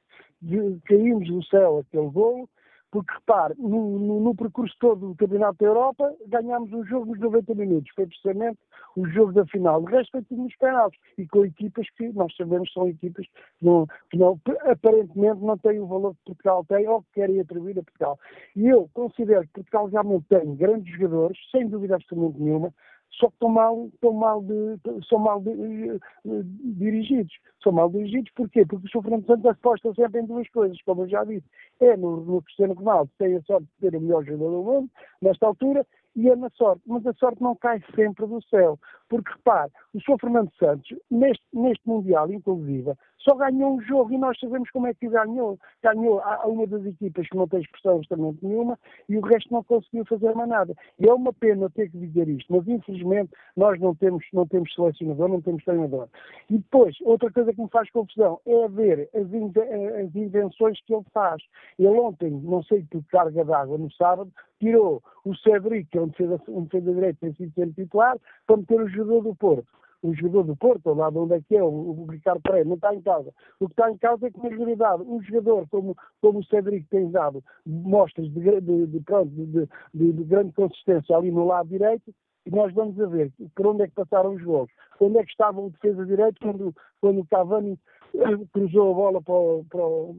caímos 0.86 1.28
do 1.28 1.44
céu 1.46 1.80
aquele 1.80 2.10
golo, 2.10 2.48
porque, 2.94 3.12
repare, 3.12 3.56
no, 3.58 3.98
no, 3.98 4.20
no, 4.20 4.36
percurso 4.36 4.76
todo 4.80 5.08
do 5.08 5.16
Campeonato 5.16 5.58
da 5.58 5.66
Europa, 5.66 6.14
ganhámos 6.28 6.72
um 6.72 6.86
jogo 6.86 7.08
nos 7.08 7.20
90 7.20 7.56
minutos. 7.56 7.92
Foi 7.96 8.06
precisamente 8.06 8.60
o 8.96 9.08
jogo 9.08 9.34
da 9.34 9.44
final. 9.48 9.82
O 9.82 9.86
resto 9.86 10.12
foi 10.12 10.22
tudo 10.22 10.44
nos 10.44 10.56
penaltis. 10.58 11.00
E 11.18 11.28
com 11.28 11.44
equipas 11.44 11.90
que 11.98 12.10
nós 12.10 12.32
sabemos 12.36 12.72
são 12.72 12.88
equipas 12.88 13.26
que, 13.26 13.66
não, 13.66 13.88
que 14.12 14.18
não, 14.18 14.40
aparentemente 14.70 15.42
não 15.42 15.58
têm 15.58 15.80
o 15.80 15.88
valor 15.88 16.14
que 16.14 16.34
Portugal 16.36 16.64
tem 16.66 16.88
ou 16.88 17.02
que 17.02 17.14
querem 17.14 17.40
atribuir 17.40 17.80
a 17.80 17.84
Portugal. 17.84 18.20
E 18.56 18.68
eu 18.68 18.88
considero 18.94 19.42
que 19.48 19.54
Portugal 19.54 19.88
realmente 19.88 20.28
tem 20.30 20.56
grandes 20.56 20.94
jogadores, 20.94 21.40
sem 21.50 21.68
dúvida 21.68 21.96
absolutamente 21.96 22.40
nenhuma. 22.44 22.72
Só 23.20 23.28
que 23.28 23.36
estão 23.36 23.50
mal, 23.50 23.88
estão 23.94 24.12
mal, 24.12 24.42
de, 24.42 24.80
são 25.08 25.20
mal 25.20 25.40
de, 25.40 25.54
de, 25.56 26.44
dirigidos. 26.76 27.34
São 27.62 27.72
mal 27.72 27.90
dirigidos 27.90 28.32
porquê? 28.36 28.66
Porque 28.66 28.88
o 28.88 28.90
Sr. 28.90 29.02
Fernando 29.04 29.26
Santos 29.26 29.46
aposta 29.46 29.94
sempre 29.94 30.22
em 30.22 30.26
duas 30.26 30.50
coisas, 30.50 30.82
como 30.84 31.04
eu 31.04 31.10
já 31.10 31.24
disse. 31.24 31.46
É 31.80 31.96
no, 31.96 32.18
no 32.18 32.42
Cristiano 32.42 32.74
Ronaldo, 32.74 33.12
tem 33.18 33.36
a 33.36 33.42
sorte 33.44 33.66
de 33.66 33.90
ter 33.90 33.96
o 33.96 34.02
melhor 34.02 34.24
jogador 34.26 34.52
do 34.52 34.64
mundo, 34.64 34.90
nesta 35.22 35.46
altura, 35.46 35.86
e 36.16 36.30
é 36.30 36.36
na 36.36 36.50
sorte. 36.52 36.82
Mas 36.88 37.06
a 37.06 37.14
sorte 37.14 37.42
não 37.42 37.56
cai 37.56 37.82
sempre 37.96 38.26
do 38.26 38.42
céu. 38.44 38.80
Porque, 39.10 39.32
repare, 39.32 39.72
o 39.94 40.00
Sr. 40.00 40.18
Fernando 40.20 40.52
Santos, 40.56 40.98
neste, 41.12 41.46
neste 41.54 41.88
Mundial, 41.88 42.32
inclusive, 42.32 42.94
só 43.24 43.36
ganhou 43.36 43.76
um 43.76 43.82
jogo 43.82 44.14
e 44.14 44.18
nós 44.18 44.38
sabemos 44.40 44.70
como 44.72 44.88
é 44.88 44.94
que 44.94 45.08
ganhou. 45.08 45.58
Ganhou 45.82 46.20
a, 46.20 46.46
uma 46.46 46.68
das 46.68 46.86
equipas 46.86 47.28
que 47.28 47.38
não 47.38 47.48
tem 47.48 47.62
expressão 47.62 47.98
justamente 47.98 48.40
nenhuma 48.44 48.78
e 49.08 49.18
o 49.18 49.22
resto 49.22 49.52
não 49.52 49.64
conseguiu 49.64 50.06
fazer 50.06 50.34
mais 50.36 50.50
nada. 50.50 50.76
E 51.00 51.08
é 51.08 51.14
uma 51.14 51.32
pena 51.34 51.70
ter 51.70 51.90
que 51.90 51.98
dizer 51.98 52.28
isto, 52.28 52.54
mas 52.54 52.68
infelizmente 52.68 53.32
nós 53.56 53.80
não 53.80 53.96
temos, 53.96 54.26
não 54.34 54.46
temos 54.46 54.74
selecionador, 54.74 55.30
não 55.30 55.42
temos 55.42 55.64
treinador. 55.64 56.08
E 56.50 56.58
depois, 56.58 56.96
outra 57.02 57.32
coisa 57.32 57.54
que 57.54 57.62
me 57.62 57.70
faz 57.70 57.90
confusão 57.92 58.40
é 58.46 58.68
ver 58.68 59.10
as, 59.14 59.24
as 59.24 60.16
invenções 60.16 60.80
que 60.86 60.94
ele 60.94 61.06
faz. 61.14 61.42
Ele 61.80 61.88
ontem, 61.88 62.30
não 62.30 62.64
sei 62.64 62.86
que 62.90 63.02
carga 63.04 63.46
d'água 63.46 63.78
no 63.78 63.92
sábado, 63.94 64.32
tirou 64.60 65.02
o 65.26 65.36
Cedric, 65.36 65.90
que 65.90 65.98
é 65.98 66.02
um 66.02 66.08
defesa, 66.08 66.42
um 66.48 66.64
defesa 66.64 66.94
direito, 66.94 67.20
tem 67.20 67.34
sido 67.34 67.54
sempre 67.54 67.84
titular, 67.84 68.18
para 68.46 68.58
meter 68.58 68.82
o 68.82 68.90
jogador 68.90 69.22
do 69.22 69.36
Porto. 69.36 69.68
O 70.04 70.14
jogador 70.14 70.44
do 70.44 70.56
Porto, 70.58 70.94
lá 70.94 71.10
de 71.10 71.18
onde 71.18 71.36
é 71.36 71.42
que 71.42 71.56
é, 71.56 71.64
o, 71.64 72.06
Ricardo 72.10 72.42
Pereira, 72.42 72.68
não 72.68 72.76
está 72.76 72.94
em 72.94 73.02
causa. 73.02 73.34
O 73.60 73.68
que 73.68 73.74
está 73.74 73.90
em 73.90 73.98
causa 73.98 74.28
é 74.28 74.32
que, 74.32 74.38
na 74.38 74.50
realidade, 74.50 75.02
um 75.04 75.22
jogador 75.24 75.66
como, 75.70 75.96
como 76.22 76.40
o 76.40 76.44
Cedric 76.44 76.86
tem 76.90 77.10
dado 77.10 77.42
mostras 77.66 78.30
de, 78.30 78.62
de, 78.62 78.88
de, 78.88 80.14
de 80.14 80.24
grande 80.26 80.52
consistência 80.52 81.16
ali 81.16 81.32
no 81.32 81.46
lado 81.46 81.70
direito, 81.70 82.14
e 82.46 82.52
nós 82.52 82.74
vamos 82.74 83.00
a 83.00 83.06
ver 83.08 83.32
por 83.56 83.68
onde 83.68 83.84
é 83.84 83.88
que 83.88 83.96
passaram 83.96 84.34
os 84.34 84.42
jogos. 84.42 84.74
Onde 85.00 85.18
é 85.18 85.24
que 85.24 85.32
estava 85.32 85.62
o 85.62 85.70
defesa 85.70 86.06
direito 86.06 86.40
quando, 86.42 86.76
quando 87.00 87.22
o 87.22 87.28
Cavani 87.28 87.80
eh, 88.16 88.46
cruzou 88.52 88.92
a 88.92 88.94
bola 88.94 89.22
para 89.22 89.34
o, 89.34 89.66
para 89.70 89.86
o, 89.86 90.16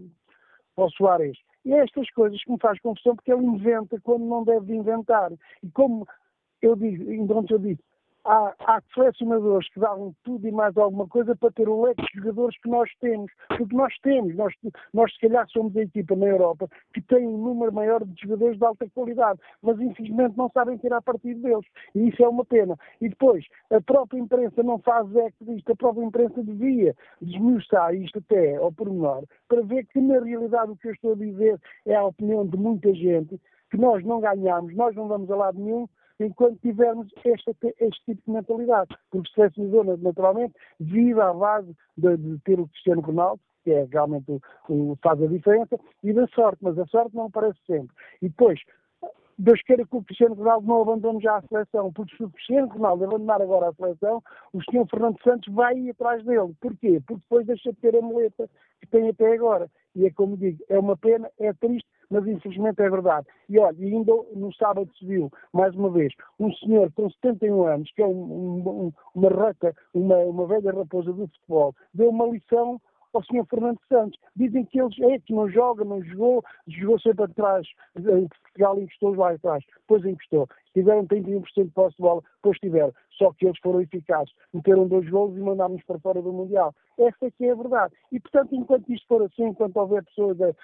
para 0.75 0.85
o 0.87 0.91
Soares. 0.91 1.39
E 1.65 1.73
é 1.73 1.85
estas 1.85 2.09
coisas 2.11 2.43
que 2.43 2.51
me 2.51 2.59
faz 2.59 2.81
confusão 2.81 3.15
porque 3.17 3.33
ele 3.33 3.45
inventa 3.45 4.01
quando 4.03 4.25
não 4.25 4.45
deve 4.45 4.75
inventar. 4.75 5.33
E 5.63 5.71
como 5.71 6.07
eu 6.63 6.75
digo, 6.77 7.11
então 7.13 7.45
eu 7.49 7.59
disse, 7.59 7.83
há, 8.25 8.55
há 8.61 8.83
selecionadores 8.95 9.69
que 9.71 9.81
dão 9.81 10.15
tudo 10.25 10.47
e 10.47 10.53
mais 10.53 10.77
alguma 10.77 11.07
coisa 11.07 11.37
para 11.37 11.53
ter 11.53 11.69
o 11.69 11.83
leque 11.83 12.03
de 12.03 12.21
jogadores 12.21 12.59
que 12.61 12.69
nós 12.69 12.91
temos. 13.01 13.31
Porque 13.49 13.77
nós 13.77 13.95
temos, 14.03 14.35
nós, 14.35 14.55
nós 14.93 15.13
se 15.13 15.21
calhar 15.21 15.47
somos 15.49 15.77
a 15.77 15.83
equipa 15.83 16.17
na 16.17 16.27
Europa 16.27 16.69
que 16.93 17.01
tem 17.03 17.27
um 17.27 17.39
número 17.39 17.73
maior 17.73 18.05
de 18.05 18.21
jogadores 18.21 18.59
de 18.59 18.65
alta 18.65 18.89
qualidade, 18.95 19.41
mas 19.63 19.79
infelizmente 19.81 20.37
não 20.37 20.51
sabem 20.51 20.77
tirar 20.79 21.03
partido 21.03 21.41
deles. 21.41 21.67
E 21.95 22.09
isso 22.09 22.23
é 22.25 22.29
uma 22.29 22.45
pena. 22.45 22.77
E 23.01 23.09
depois, 23.09 23.45
a 23.71 23.81
própria 23.81 24.19
imprensa 24.19 24.63
não 24.63 24.79
faz 24.79 25.15
eco 25.17 25.45
disto, 25.45 25.73
a 25.73 25.77
própria 25.77 26.05
imprensa 26.05 26.43
devia 26.43 26.95
desmiuçar 27.21 27.95
isto 27.95 28.19
até 28.19 28.57
ao 28.57 28.73
pormenor, 28.73 29.25
para 29.49 29.63
ver 29.63 29.85
que 29.87 30.01
na 30.01 30.21
realidade 30.21 30.71
o 30.71 30.77
que 30.77 30.89
eu 30.89 30.93
estou 30.93 31.13
a 31.13 31.17
dizer 31.17 31.61
é 31.87 31.95
a 31.95 32.05
opinião 32.05 32.47
de 32.47 32.57
muita 32.57 32.93
gente, 32.95 33.41
que 33.71 33.77
nós 33.77 34.05
não 34.05 34.21
ganhamos, 34.21 34.75
nós 34.75 34.95
não 34.95 35.09
vamos 35.09 35.31
a 35.31 35.37
lado 35.37 35.59
nenhum, 35.59 35.89
enquanto 36.21 36.59
tivermos 36.61 37.09
este, 37.25 37.55
este 37.81 38.05
tipo 38.07 38.23
de 38.27 38.33
mentalidade. 38.33 38.95
Porque 39.11 39.29
o 39.29 39.35
selecionador, 39.35 39.99
naturalmente, 39.99 40.55
vive 40.81 41.21
à 41.21 41.33
base 41.33 41.75
de, 41.97 42.17
de, 42.17 42.39
ter 42.41 42.61
o 42.61 42.69
Cristiano 42.69 43.01
Ronaldo, 43.01 43.41
que 43.63 43.71
é 43.71 43.87
realmente 43.91 44.31
o, 44.31 44.41
o, 44.69 44.99
faz 45.03 45.23
a 45.23 45.27
diferença, 45.27 45.79
e 46.03 46.13
da 46.13 46.27
sorte, 46.29 46.59
mas 46.63 46.79
a 46.79 46.87
sorte 46.87 47.15
não 47.15 47.27
aparece 47.27 47.59
sempre. 47.67 47.95
E 48.21 48.29
depois, 48.29 48.61
Deus 49.39 49.61
queira 49.63 49.85
que 49.85 49.97
o 49.97 50.03
Cristiano 50.03 50.35
Ronaldo 50.35 50.67
não 50.67 50.83
abandone 50.83 51.21
já 51.21 51.37
a 51.37 51.43
seleção, 51.43 51.93
porque 51.93 52.17
se 52.17 52.23
o 52.23 52.31
Cristiano 52.31 52.69
Ronaldo 52.69 53.05
abandonar 53.05 53.43
agora 53.43 53.69
a 53.69 53.75
seleção, 53.75 54.23
o 54.53 54.63
senhor 54.63 54.87
Fernando 54.89 55.21
Santos 55.23 55.53
vai 55.53 55.77
ir 55.77 55.91
atrás 55.91 56.25
dele. 56.25 56.55
Porquê? 56.61 57.03
Porque 57.07 57.23
depois 57.23 57.47
deixa 57.47 57.73
de 57.73 57.79
ter 57.81 57.97
a 57.97 58.01
muleta 58.01 58.49
que 58.81 58.87
tem 58.87 59.09
até 59.09 59.33
agora. 59.35 59.69
E 59.95 60.07
é 60.07 60.11
como 60.11 60.37
digo, 60.37 60.63
é 60.69 60.79
uma 60.79 60.97
pena, 60.97 61.29
é 61.39 61.53
triste, 61.55 61.89
mas 62.11 62.27
infelizmente 62.27 62.81
é 62.81 62.91
verdade. 62.91 63.27
E 63.49 63.59
olha, 63.59 63.77
ainda 63.79 64.13
no 64.35 64.53
sábado 64.55 64.91
se 64.99 65.07
viu, 65.07 65.31
mais 65.53 65.75
uma 65.75 65.91
vez, 65.91 66.13
um 66.39 66.53
senhor 66.55 66.91
com 66.93 67.11
71 67.11 67.67
anos, 67.67 67.91
que 67.93 68.03
é 68.03 68.07
um, 68.07 68.11
um, 68.11 68.93
uma 69.15 69.29
rata, 69.31 69.75
uma, 69.93 70.17
uma 70.19 70.47
velha 70.47 70.73
raposa 70.73 71.13
do 71.13 71.27
futebol, 71.29 71.75
deu 71.93 72.11
uma 72.11 72.27
lição 72.27 72.81
ao 73.17 73.23
Sr. 73.25 73.47
Fernando 73.49 73.79
Santos. 73.89 74.19
Dizem 74.37 74.65
que 74.65 74.81
eles 74.81 74.99
é 75.01 75.19
que 75.19 75.33
não 75.33 75.49
joga, 75.49 75.85
não 75.85 76.03
jogou, 76.03 76.45
jogou 76.67 76.99
sempre 77.01 77.25
atrás, 77.25 77.67
em 77.97 78.29
Portugal 78.29 78.81
encostou 78.81 79.15
lá 79.15 79.33
atrás, 79.33 79.65
depois 79.81 80.05
encostou. 80.05 80.49
Tiveram 80.73 81.07
31% 81.07 81.45
de 81.65 81.71
posse 81.71 81.97
de 81.97 82.03
bola, 82.03 82.23
depois 82.37 82.59
tiveram. 82.59 82.93
Só 83.13 83.33
que 83.33 83.47
eles 83.47 83.59
foram 83.61 83.81
eficazes, 83.81 84.35
meteram 84.53 84.89
dois 84.89 85.09
golos 85.09 85.37
e 85.37 85.41
mandámos 85.41 85.83
para 85.85 85.99
fora 86.01 86.21
do 86.21 86.33
Mundial. 86.33 86.75
Essa 86.99 87.27
é 87.27 87.31
que 87.31 87.45
é 87.45 87.53
a 87.53 87.55
verdade. 87.55 87.95
E, 88.11 88.19
portanto, 88.19 88.55
enquanto 88.55 88.93
isto 88.93 89.07
for 89.07 89.23
assim, 89.23 89.45
enquanto 89.45 89.77
houver 89.77 90.05
pessoas. 90.05 90.39
Eu, 90.41 90.55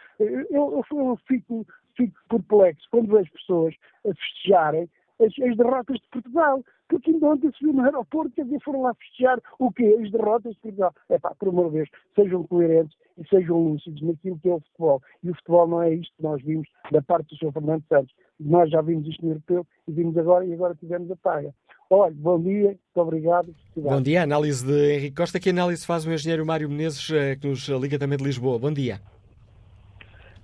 eu, 0.51 0.85
eu 0.91 1.17
fico, 1.29 1.67
fico 1.97 2.15
perplexo 2.29 2.87
quando 2.91 3.13
vejo 3.13 3.31
pessoas 3.33 3.75
a 4.05 4.15
festejarem 4.15 4.89
as, 5.21 5.33
as 5.49 5.57
derrotas 5.57 5.97
de 5.97 6.09
Portugal 6.11 6.63
porque 6.91 7.13
ainda 7.13 7.27
ontem 7.27 7.51
se 7.53 7.65
viu 7.65 7.73
no 7.73 7.85
aeroporto, 7.85 8.35
quer 8.35 8.45
dizer, 8.45 8.61
foram 8.65 8.83
lá 8.83 8.93
festejar 8.95 9.41
o 9.61 9.73
quê? 9.73 9.97
As 10.03 10.11
derrotas 10.11 10.55
de 10.55 10.61
Portugal. 10.61 10.93
É 11.09 11.19
pá, 11.19 11.33
por 11.39 11.53
de 11.53 11.71
Deus, 11.71 11.89
sejam 12.17 12.43
coerentes 12.49 12.99
e 13.17 13.27
sejam 13.29 13.63
lúcidos 13.63 14.03
naquilo 14.03 14.39
que 14.41 14.49
é 14.49 14.55
o 14.55 14.61
futebol. 14.61 15.01
E 15.23 15.31
o 15.31 15.35
futebol 15.37 15.69
não 15.69 15.83
é 15.83 15.95
isto 15.95 16.13
que 16.17 16.23
nós 16.23 16.43
vimos 16.43 16.69
da 16.91 17.01
parte 17.01 17.29
do 17.29 17.37
Sr. 17.37 17.53
Fernando 17.53 17.85
Santos. 17.89 18.13
Nós 18.41 18.69
já 18.71 18.83
vimos 18.83 19.07
isto 19.07 19.25
no 19.25 19.33
europeu 19.33 19.67
e 19.87 19.93
vimos 19.93 20.19
agora 20.19 20.45
e 20.45 20.53
agora 20.53 20.75
tivemos 20.75 21.09
a 21.13 21.17
paga. 21.17 21.55
Olha, 21.89 22.15
bom 22.17 22.41
dia, 22.41 22.69
muito 22.69 22.81
obrigado. 22.97 23.55
Bom 23.77 24.03
dia, 24.03 24.23
análise 24.23 24.67
de 24.67 24.95
Henrique 24.95 25.17
Costa. 25.17 25.39
Que 25.39 25.51
análise 25.51 25.87
faz 25.87 26.05
o 26.05 26.13
engenheiro 26.13 26.45
Mário 26.45 26.69
Menezes, 26.69 27.09
eh, 27.11 27.37
que 27.37 27.47
nos 27.47 27.69
liga 27.69 27.99
também 27.99 28.19
de 28.19 28.25
Lisboa? 28.25 28.59
Bom 28.59 28.73
dia. 28.73 29.01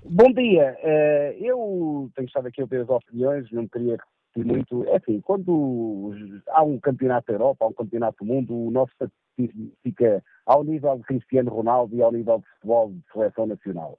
Bom 0.04 0.32
dia. 0.32 0.76
Eh, 0.80 1.36
eu 1.40 2.08
tenho 2.14 2.26
estado 2.26 2.46
aqui 2.46 2.60
a 2.60 2.64
ouvir 2.64 2.82
as 2.82 2.88
opiniões, 2.88 3.50
não 3.50 3.66
queria 3.66 3.96
muito. 4.44 4.84
É 4.84 4.96
assim, 4.96 5.20
quando 5.20 6.12
há 6.48 6.62
um 6.62 6.78
campeonato 6.78 7.26
da 7.28 7.34
Europa, 7.34 7.64
há 7.64 7.68
um 7.68 7.72
campeonato 7.72 8.24
do 8.24 8.32
mundo, 8.32 8.54
o 8.54 8.70
nosso 8.70 8.92
satisfação 8.98 9.26
fica 9.82 10.22
ao 10.46 10.64
nível 10.64 10.96
de 10.96 11.02
Cristiano 11.04 11.50
Ronaldo 11.50 11.94
e 11.94 12.02
ao 12.02 12.12
nível 12.12 12.38
de 12.38 12.46
futebol 12.54 12.90
de 12.90 13.02
seleção 13.12 13.46
nacional. 13.46 13.98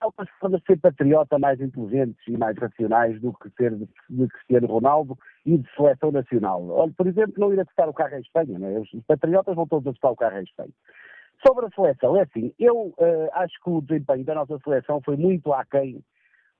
Há 0.00 0.06
outras 0.06 0.28
formas 0.40 0.60
de 0.60 0.66
ser 0.66 0.80
patriota 0.80 1.38
mais 1.38 1.60
inteligentes 1.60 2.20
e 2.26 2.36
mais 2.36 2.56
racionais 2.58 3.20
do 3.20 3.32
que 3.34 3.50
ser 3.50 3.74
de, 3.74 3.88
de, 4.10 4.28
Cristiano 4.28 4.66
Ronaldo 4.66 5.18
e 5.46 5.58
de 5.58 5.74
seleção 5.74 6.10
nacional. 6.10 6.66
Olha, 6.68 6.92
por 6.96 7.06
exemplo, 7.06 7.34
não 7.38 7.52
ir 7.52 7.60
a 7.60 7.64
testar 7.64 7.88
o 7.88 7.94
carro 7.94 8.16
em 8.16 8.20
Espanha, 8.20 8.58
não 8.58 8.68
é? 8.68 8.80
Os 8.80 8.90
patriotas 9.06 9.54
vão 9.54 9.66
todos 9.66 9.86
a 9.86 9.92
testar 9.92 10.10
o 10.10 10.16
carro 10.16 10.38
em 10.38 10.44
Espanha. 10.44 10.72
Sobre 11.46 11.66
a 11.66 11.70
seleção, 11.70 12.16
é 12.16 12.22
assim, 12.22 12.52
eu 12.58 12.94
uh, 12.98 13.28
acho 13.32 13.54
que 13.62 13.70
o 13.70 13.82
desempenho 13.82 14.24
da 14.24 14.34
nossa 14.34 14.58
seleção 14.60 15.00
foi 15.04 15.16
muito 15.16 15.52
aquém 15.52 16.02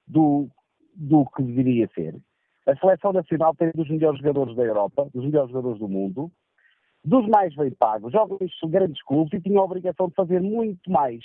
do, 0.06 0.48
do 0.94 1.24
que 1.26 1.42
deveria 1.42 1.88
ser. 1.94 2.14
A 2.66 2.76
seleção 2.76 3.12
nacional 3.12 3.54
tem 3.54 3.70
dos 3.74 3.88
melhores 3.88 4.18
jogadores 4.18 4.56
da 4.56 4.62
Europa, 4.62 5.08
dos 5.12 5.24
melhores 5.24 5.50
jogadores 5.50 5.78
do 5.78 5.88
mundo, 5.88 6.30
dos 7.04 7.26
mais 7.28 7.54
bem 7.54 7.70
pagos, 7.70 8.12
jogam 8.12 8.38
em 8.40 8.70
grandes 8.70 9.02
clubes 9.02 9.34
e 9.34 9.42
tinham 9.42 9.60
a 9.60 9.64
obrigação 9.64 10.08
de 10.08 10.14
fazer 10.14 10.40
muito 10.40 10.90
mais. 10.90 11.22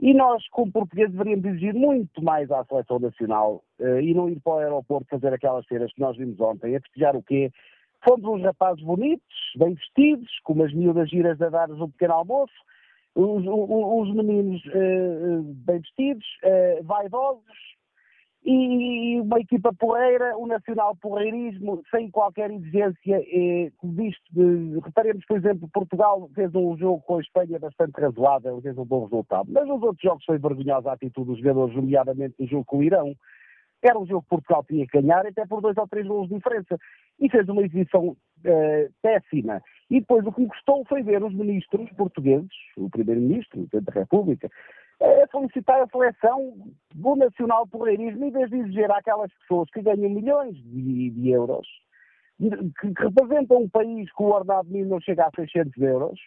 E 0.00 0.12
nós, 0.12 0.46
como 0.48 0.72
portugueses, 0.72 1.12
deveríamos 1.12 1.44
exigir 1.44 1.72
muito 1.72 2.22
mais 2.22 2.50
à 2.50 2.64
seleção 2.64 2.98
nacional 2.98 3.62
uh, 3.78 4.00
e 4.00 4.12
não 4.12 4.28
ir 4.28 4.40
para 4.40 4.52
o 4.54 4.58
aeroporto 4.58 5.06
fazer 5.08 5.32
aquelas 5.32 5.64
cenas 5.66 5.92
que 5.92 6.00
nós 6.00 6.16
vimos 6.16 6.40
ontem, 6.40 6.74
a 6.74 6.80
festejar 6.80 7.14
o 7.14 7.22
quê? 7.22 7.52
Fomos 8.04 8.24
uns 8.24 8.42
rapazes 8.42 8.82
bonitos, 8.84 9.24
bem 9.56 9.74
vestidos, 9.74 10.28
com 10.42 10.54
umas 10.54 10.74
miúdas 10.74 11.08
giras 11.08 11.40
a 11.40 11.48
dar-nos 11.48 11.80
um 11.80 11.90
pequeno 11.90 12.14
almoço, 12.14 12.52
os 13.14 14.14
meninos 14.14 14.60
uh, 14.66 15.42
bem 15.64 15.78
vestidos, 15.78 16.26
uh, 16.42 16.82
vaidosos, 16.82 17.73
e 18.44 19.18
uma 19.20 19.40
equipa 19.40 19.72
porreira, 19.72 20.36
o 20.36 20.46
nacional 20.46 20.94
porreirismo, 20.96 21.82
sem 21.90 22.10
qualquer 22.10 22.50
exigência, 22.50 23.24
eh, 23.26 23.72
visto 23.82 24.22
de, 24.30 24.78
reparemos, 24.80 25.24
por 25.24 25.38
exemplo, 25.38 25.68
Portugal 25.72 26.28
fez 26.34 26.54
um 26.54 26.76
jogo 26.76 27.02
com 27.02 27.16
a 27.16 27.20
Espanha 27.20 27.58
bastante 27.58 27.98
razoável, 27.98 28.60
fez 28.60 28.76
um 28.76 28.84
bom 28.84 29.04
resultado, 29.04 29.50
mas 29.50 29.66
nos 29.66 29.82
outros 29.82 30.02
jogos 30.02 30.24
foi 30.26 30.36
vergonhosa 30.36 30.90
a 30.90 30.92
atitude 30.92 31.28
dos 31.28 31.38
jogadores, 31.38 31.74
nomeadamente 31.74 32.34
no 32.38 32.46
jogo 32.46 32.64
com 32.66 32.78
o 32.78 32.82
Irão. 32.82 33.14
Era 33.82 33.98
um 33.98 34.06
jogo 34.06 34.22
que 34.22 34.28
Portugal 34.28 34.64
tinha 34.64 34.86
que 34.86 35.00
ganhar, 35.00 35.26
até 35.26 35.46
por 35.46 35.62
dois 35.62 35.76
ou 35.78 35.88
três 35.88 36.06
gols 36.06 36.28
de 36.28 36.34
diferença, 36.34 36.78
e 37.20 37.30
fez 37.30 37.48
uma 37.48 37.62
exibição 37.62 38.14
eh, 38.44 38.90
péssima. 39.00 39.62
E 39.90 40.00
depois 40.00 40.26
o 40.26 40.32
que 40.32 40.42
me 40.42 40.46
gostou 40.48 40.84
foi 40.86 41.02
ver 41.02 41.22
os 41.22 41.34
ministros 41.34 41.90
portugueses, 41.92 42.50
o 42.76 42.90
primeiro-ministro, 42.90 43.60
o 43.60 43.68
Presidente 43.68 43.94
da 43.94 44.00
República, 44.00 44.50
é 45.00 45.26
felicitar 45.26 45.82
a 45.82 45.86
seleção 45.88 46.54
do 46.94 47.16
nacional 47.16 47.66
porreirismo, 47.66 48.24
em 48.24 48.30
vez 48.30 48.50
de 48.50 48.56
exigir 48.58 48.90
àquelas 48.90 49.32
pessoas 49.40 49.68
que 49.70 49.82
ganham 49.82 50.10
milhões 50.10 50.56
de, 50.56 51.10
de 51.10 51.30
euros, 51.30 51.66
que, 52.38 52.50
que, 52.50 53.02
representam 53.02 53.62
um 53.62 53.68
país 53.68 54.10
que 54.12 54.22
o 54.22 54.26
ordenado 54.26 54.68
mínimo 54.68 54.90
não 54.90 55.00
chega 55.00 55.26
a 55.26 55.30
600 55.34 55.76
euros, 55.82 56.20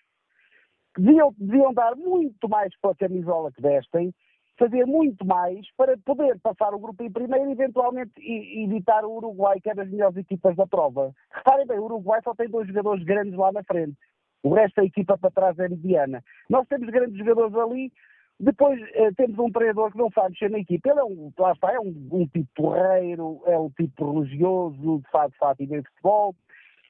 deviam, 0.98 1.34
deviam 1.38 1.74
dar 1.74 1.96
muito 1.96 2.48
mais 2.50 2.72
para 2.80 2.92
a 2.92 2.96
camisola 2.96 3.52
que 3.52 3.62
vestem 3.62 4.14
fazer 4.58 4.86
muito 4.86 5.26
mais 5.26 5.66
para 5.76 5.98
poder 6.00 6.40
passar 6.40 6.74
o 6.74 6.80
grupo 6.80 7.04
em 7.04 7.12
primeiro 7.12 7.50
e 7.50 7.52
eventualmente 7.52 8.12
evitar 8.18 9.06
o 9.06 9.16
Uruguai, 9.16 9.60
que 9.62 9.70
é 9.70 9.76
das 9.76 9.90
melhores 9.90 10.18
equipas 10.18 10.56
da 10.56 10.66
prova. 10.66 11.14
Reparem 11.32 11.68
bem, 11.68 11.80
o 11.80 11.84
Uruguai 11.84 12.20
só 12.24 12.34
tem 12.34 12.50
dois 12.50 12.68
jogadores 12.68 13.04
grandes 13.04 13.38
lá 13.38 13.52
na 13.52 13.64
frente. 13.64 13.96
O 14.44 14.54
resto 14.54 14.76
da 14.78 14.84
equipa 14.84 15.18
para 15.18 15.32
trás 15.32 15.60
é 15.60 15.70
mediana. 15.70 16.24
Nós 16.50 16.68
temos 16.68 16.90
grandes 16.90 17.18
jogadores 17.18 17.56
ali, 17.56 17.92
depois 18.40 18.80
eh, 18.94 19.12
temos 19.18 19.40
um 19.40 19.52
treinador 19.52 19.92
que 19.92 19.98
não 19.98 20.12
sabe 20.12 20.30
mexer 20.30 20.50
na 20.50 20.60
equipa. 20.60 20.90
Ele 20.90 21.00
é 21.00 21.04
um, 21.04 21.32
lá 21.40 21.54
está, 21.54 21.74
é 21.74 21.80
um, 21.80 22.08
um 22.12 22.28
tipo 22.28 22.48
porreiro, 22.56 23.42
é 23.46 23.58
um 23.58 23.70
tipo 23.72 24.12
religioso, 24.12 25.00
de 25.00 25.10
fato, 25.12 25.34
fato 25.40 25.64
e 25.64 25.68
de 25.68 25.82
futebol, 25.82 26.36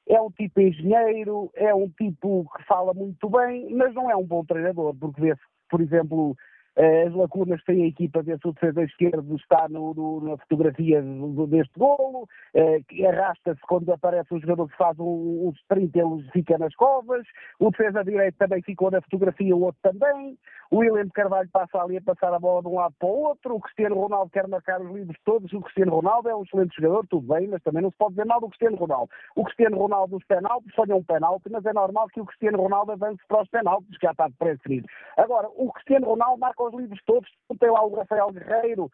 é 0.08 0.20
um 0.22 0.32
tipo 0.32 0.60
engenheiro, 0.60 1.50
é 1.56 1.74
um 1.74 1.90
tipo 1.90 2.46
que 2.56 2.64
fala 2.66 2.94
muito 2.94 3.30
bem, 3.30 3.74
mas 3.74 3.94
não 3.94 4.12
é 4.12 4.16
um 4.16 4.26
bom 4.26 4.44
treinador, 4.44 4.94
porque 4.96 5.22
vê-se, 5.22 5.42
por 5.70 5.82
exemplo, 5.82 6.36
eh, 6.78 7.08
as 7.08 7.14
lacunas 7.14 7.60
que 7.62 7.74
tem 7.74 7.84
a 7.84 7.88
equipa 7.88 8.22
desse 8.22 8.52
defesa 8.52 8.84
esquerdo 8.84 9.36
está 9.36 9.68
no, 9.68 9.96
no, 9.96 10.22
na 10.22 10.38
fotografia 10.38 11.02
deste 11.50 11.74
golo, 11.76 12.28
eh, 12.54 12.82
arrasta-se 13.08 13.60
quando 13.62 13.92
aparece 13.92 14.32
um 14.32 14.40
jogador 14.40 14.70
que 14.70 14.78
faz 14.78 14.98
um, 15.00 15.48
um 15.48 15.54
sprint, 15.56 15.98
ele 15.98 16.30
fica 16.32 16.56
nas 16.60 16.76
covas, 16.76 17.26
o 17.60 17.72
defesa 17.72 18.04
direito 18.04 18.38
também 18.38 18.62
ficou 18.62 18.92
na 18.92 19.02
fotografia, 19.02 19.56
o 19.56 19.64
outro 19.64 19.82
também, 19.82 20.38
o 20.70 20.78
William 20.80 21.08
Carvalho 21.10 21.50
passa 21.52 21.82
ali 21.82 21.98
a 21.98 22.02
passar 22.02 22.34
a 22.34 22.40
bola 22.40 22.62
de 22.62 22.68
um 22.68 22.76
lado 22.76 22.94
para 23.00 23.08
o 23.08 23.24
outro, 23.24 23.56
o 23.56 23.62
Cristiano 23.62 23.96
Ronaldo 23.96 24.30
quer 24.32 24.48
marcar 24.48 24.82
os 24.82 24.92
livros 24.92 25.18
todos, 25.24 25.52
o 25.54 25.62
Cristiano 25.62 25.94
Ronaldo 25.94 26.30
é 26.30 26.36
um 26.36 26.44
excelente 26.44 26.76
jogador, 26.76 27.08
tudo 27.08 27.34
bem, 27.34 27.48
mas 27.48 27.64
também 27.64 27.82
não 27.82 27.92
se 27.92 27.98
pode 27.98 28.12
dizer 28.12 28.26
mal 28.26 28.42
do 28.42 28.48
Cristiano 28.48 28.78
Ronaldo. 28.78 29.10
O 29.36 29.44
Cristiano 29.46 29.78
Ronaldo 29.78 30.16
nos 30.16 30.26
penaltis 30.26 30.76
falha 30.76 30.96
um 30.96 31.04
penalti, 31.04 31.50
mas 31.50 31.66
é 31.66 31.74
normal 31.74 32.08
que 32.10 32.22
o 32.22 32.26
Cristiano 32.26 32.62
Ronaldo 32.62 32.92
avance 32.92 33.22
para 33.28 33.42
os 33.42 33.50
penaltis, 33.50 33.98
que 33.98 34.06
já 34.06 34.12
está 34.12 34.30
pré-definido. 34.38 34.88
Agora, 35.16 35.48
o 35.56 35.72
Cristiano 35.72 36.08
Ronaldo 36.08 36.40
marca 36.40 36.64
os 36.64 36.74
livros 36.74 37.00
todos, 37.06 37.30
tem 37.60 37.70
lá 37.70 37.84
o 37.84 37.96
Rafael 37.96 38.32
Guerreiro, 38.32 38.92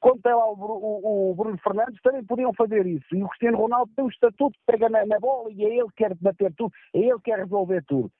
quando 0.00 0.22
tem 0.22 0.32
lá 0.32 0.46
o, 0.48 0.54
o, 0.54 1.30
o, 1.30 1.34
Bruno 1.34 1.58
Fernandes, 1.58 2.00
também 2.02 2.24
podiam 2.24 2.52
fazer 2.52 2.86
isso. 2.86 3.06
E 3.14 3.22
o 3.22 3.28
Cristiano 3.28 3.58
Ronaldo 3.58 3.90
tem 3.96 4.04
o 4.04 4.08
estatuto, 4.08 4.56
pega 4.66 4.88
na, 4.88 5.04
na 5.06 5.18
bola 5.18 5.50
e 5.50 5.64
é 5.64 5.78
ele 5.78 5.88
que 5.88 6.04
quer 6.04 6.14
bater 6.20 6.52
tudo, 6.54 6.72
é 6.94 6.98
ele 6.98 7.16
que 7.16 7.30
quer 7.30 7.38
resolver 7.38 7.82
tudo. 7.84 8.10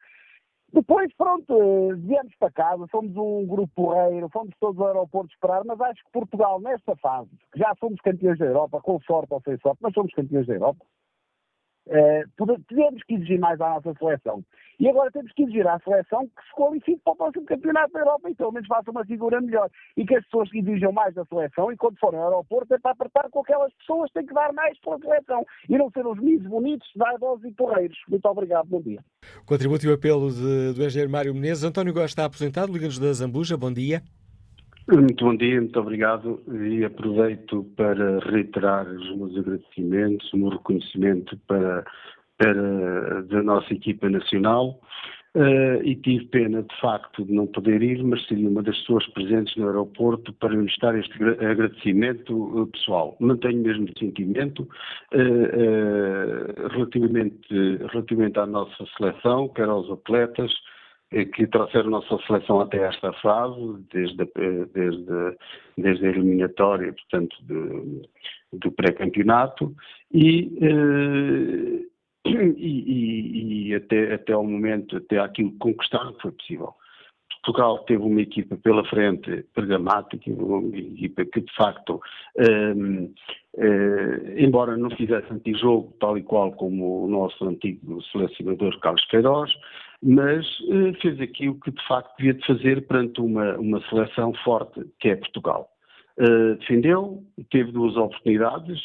Depois, 0.72 1.12
pronto, 1.14 1.52
eh, 1.52 1.94
viemos 1.94 2.34
para 2.38 2.50
casa, 2.50 2.86
fomos 2.88 3.16
um 3.16 3.46
grupo 3.46 3.72
porreiro, 3.74 4.28
fomos 4.30 4.54
todos 4.60 4.80
ao 4.80 4.88
aeroporto 4.88 5.32
esperar, 5.32 5.64
mas 5.64 5.80
acho 5.80 6.04
que 6.04 6.10
Portugal, 6.12 6.60
nesta 6.60 6.94
fase, 6.96 7.30
já 7.54 7.72
somos 7.78 8.00
campeões 8.00 8.38
da 8.38 8.46
Europa, 8.46 8.80
com 8.80 9.00
sorte 9.00 9.32
ou 9.32 9.40
sem 9.42 9.56
sorte, 9.58 9.78
mas 9.80 9.94
somos 9.94 10.12
campeões 10.12 10.46
da 10.46 10.54
Europa, 10.54 10.84
Uh, 11.86 12.58
tivemos 12.68 13.02
que 13.04 13.14
exigir 13.14 13.38
mais 13.38 13.60
à 13.60 13.70
nossa 13.70 13.94
seleção. 13.94 14.42
E 14.78 14.88
agora 14.88 15.10
temos 15.10 15.32
que 15.32 15.42
exigir 15.42 15.66
à 15.66 15.78
seleção 15.80 16.26
que 16.26 16.42
se 16.42 16.54
qualifique 16.54 17.00
para 17.02 17.12
o 17.14 17.16
próximo 17.16 17.46
campeonato 17.46 17.92
da 17.92 18.00
Europa 18.00 18.30
e 18.30 18.34
pelo 18.34 18.52
menos 18.52 18.68
faça 18.68 18.90
uma 18.90 19.04
figura 19.04 19.40
melhor. 19.40 19.70
E 19.96 20.04
que 20.04 20.14
as 20.14 20.24
pessoas 20.24 20.50
exijam 20.52 20.92
mais 20.92 21.14
da 21.14 21.24
seleção 21.24 21.72
e 21.72 21.76
quando 21.76 21.98
forem 21.98 22.20
ao 22.20 22.26
aeroporto 22.26 22.74
é 22.74 22.78
para 22.78 22.90
apertar 22.90 23.30
com 23.30 23.40
aquelas 23.40 23.72
pessoas 23.74 24.10
que 24.10 24.18
têm 24.18 24.26
que 24.26 24.34
dar 24.34 24.52
mais 24.52 24.78
pela 24.80 24.98
seleção 24.98 25.44
e 25.68 25.78
não 25.78 25.90
ser 25.90 26.06
os 26.06 26.18
misos 26.20 26.46
bonitos, 26.46 26.88
vaidosos 26.94 27.44
e 27.44 27.52
porreiros. 27.52 27.98
Muito 28.08 28.26
obrigado, 28.26 28.66
bom 28.66 28.82
dia. 28.82 29.00
Contribute 29.46 29.88
o 29.88 29.94
apelo 29.94 30.30
de, 30.30 30.74
do 30.74 30.84
engenheiro 30.84 31.10
Mário 31.10 31.34
Menezes. 31.34 31.64
António 31.64 31.94
Góes 31.94 32.10
está 32.10 32.26
aposentado, 32.26 32.72
liga-nos 32.72 32.98
da 32.98 33.12
Zambuja, 33.12 33.56
bom 33.56 33.72
dia. 33.72 34.02
Muito 34.88 35.24
bom 35.24 35.36
dia, 35.36 35.60
muito 35.60 35.80
obrigado 35.80 36.40
e 36.48 36.84
aproveito 36.84 37.64
para 37.76 38.20
reiterar 38.20 38.86
os 38.86 39.16
meus 39.16 39.36
agradecimentos, 39.36 40.32
o 40.32 40.36
meu 40.36 40.50
reconhecimento 40.50 41.36
para, 41.48 41.84
para 42.38 43.22
da 43.22 43.42
nossa 43.42 43.74
equipa 43.74 44.08
nacional 44.08 44.80
uh, 45.34 45.82
e 45.82 45.96
tive 45.96 46.26
pena 46.26 46.62
de 46.62 46.80
facto 46.80 47.24
de 47.24 47.32
não 47.32 47.48
poder 47.48 47.82
ir, 47.82 48.00
mas 48.04 48.24
seria 48.28 48.48
uma 48.48 48.62
das 48.62 48.78
pessoas 48.78 49.04
presentes 49.08 49.56
no 49.56 49.66
aeroporto 49.66 50.32
para 50.34 50.54
lhe 50.54 50.66
estar 50.66 50.96
este 50.96 51.20
agradecimento 51.22 52.32
uh, 52.32 52.66
pessoal. 52.68 53.16
Mantenho 53.18 53.62
mesmo 53.62 53.86
o 53.86 53.98
sentimento 53.98 54.62
uh, 55.12 56.68
relativamente, 56.68 57.48
relativamente 57.92 58.38
à 58.38 58.46
nossa 58.46 58.84
seleção, 58.96 59.48
quer 59.48 59.68
aos 59.68 59.90
atletas, 59.90 60.52
eh, 60.52 60.75
que 61.24 61.46
trouxeram 61.46 61.88
a 61.88 61.90
nossa 61.90 62.18
seleção 62.26 62.60
até 62.60 62.78
esta 62.86 63.12
fase, 63.14 63.84
desde 63.92 64.22
a, 64.22 64.26
eh, 64.36 64.66
desde, 64.74 65.36
desde 65.78 66.06
a 66.06 66.10
eliminatória, 66.10 66.92
portanto, 66.92 67.36
do 68.52 68.72
pré-campeonato, 68.72 69.74
e, 70.12 70.52
eh, 70.60 71.86
e, 72.56 73.68
e, 73.68 73.74
até, 73.74 74.14
até 74.14 74.32
ao 74.32 74.44
momento, 74.44 74.96
até 74.96 75.18
aquilo 75.18 75.52
que 75.52 75.58
conquistaram, 75.58 76.14
foi 76.20 76.32
possível. 76.32 76.74
Portugal 77.46 77.78
teve 77.84 78.02
uma 78.02 78.20
equipa 78.20 78.56
pela 78.56 78.84
frente 78.86 79.44
programática, 79.54 80.30
uma 80.32 80.76
equipa 80.76 81.24
que 81.24 81.40
de 81.40 81.54
facto, 81.54 82.00
um, 82.76 83.12
um, 83.56 84.38
embora 84.38 84.76
não 84.76 84.90
fizesse 84.90 85.32
antijogo 85.32 85.94
tal 86.00 86.18
e 86.18 86.24
qual 86.24 86.50
como 86.52 87.04
o 87.04 87.08
nosso 87.08 87.44
antigo 87.46 88.02
selecionador 88.10 88.76
Carlos 88.80 89.04
Queiroz, 89.06 89.52
mas 90.02 90.46
uh, 90.60 90.94
fez 91.00 91.20
aquilo 91.20 91.58
que 91.60 91.70
de 91.70 91.86
facto 91.86 92.16
devia 92.18 92.34
de 92.34 92.46
fazer 92.46 92.86
perante 92.86 93.20
uma, 93.20 93.56
uma 93.56 93.80
seleção 93.88 94.32
forte 94.44 94.84
que 95.00 95.08
é 95.08 95.16
Portugal. 95.16 95.70
Uh, 96.18 96.56
defendeu, 96.56 97.22
teve 97.50 97.72
duas 97.72 97.96
oportunidades, 97.96 98.80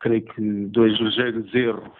creio 0.00 0.22
que 0.22 0.66
dois 0.66 0.98
ligeiros 0.98 1.52
erros, 1.54 1.98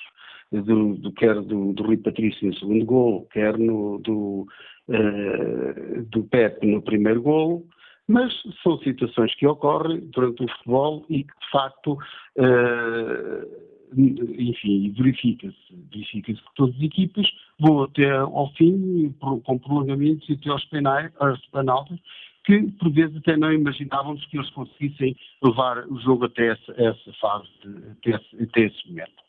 do, 0.53 0.95
do 0.95 1.12
quer 1.12 1.35
do, 1.43 1.73
do 1.73 1.83
Rui 1.83 1.97
Patrício 1.97 2.47
no 2.47 2.55
segundo 2.55 2.85
gol, 2.85 3.27
quer 3.33 3.59
no, 3.59 3.99
do, 3.99 4.47
uh, 4.89 6.03
do 6.09 6.23
Pepe 6.25 6.67
no 6.67 6.83
primeiro 6.83 7.23
gol, 7.23 7.67
mas 8.09 8.33
são 8.62 8.79
situações 8.79 9.35
que 9.35 9.47
ocorrem 9.47 10.01
durante 10.12 10.45
o 10.45 10.49
futebol 10.49 11.05
e 11.09 11.25
que 11.25 11.33
de 11.41 11.51
facto 11.51 11.95
uh, 11.95 13.67
enfim, 13.95 14.91
verifica-se 14.91 15.57
verifica 15.93 16.32
que 16.32 16.41
todas 16.55 16.74
as 16.76 16.82
equipas 16.82 17.26
vão 17.61 17.84
até 17.84 18.11
ao 18.11 18.53
fim, 18.55 19.14
com 19.20 19.59
prolongamentos 19.59 20.28
e 20.28 20.34
até 20.34 20.51
aos 20.51 20.64
penais, 20.66 21.12
penaltis, 21.53 21.99
que 22.45 22.62
por 22.72 22.91
vezes 22.91 23.16
até 23.16 23.37
não 23.37 23.53
imaginávamos 23.53 24.24
que 24.26 24.39
eles 24.39 24.51
conseguissem 24.51 25.16
levar 25.43 25.87
o 25.89 25.99
jogo 26.01 26.26
até 26.26 26.53
essa, 26.53 26.72
essa 26.72 27.12
fase, 27.20 27.49
até, 27.93 28.11
esse, 28.11 28.43
até 28.43 28.61
esse 28.62 28.89
momento. 28.89 29.26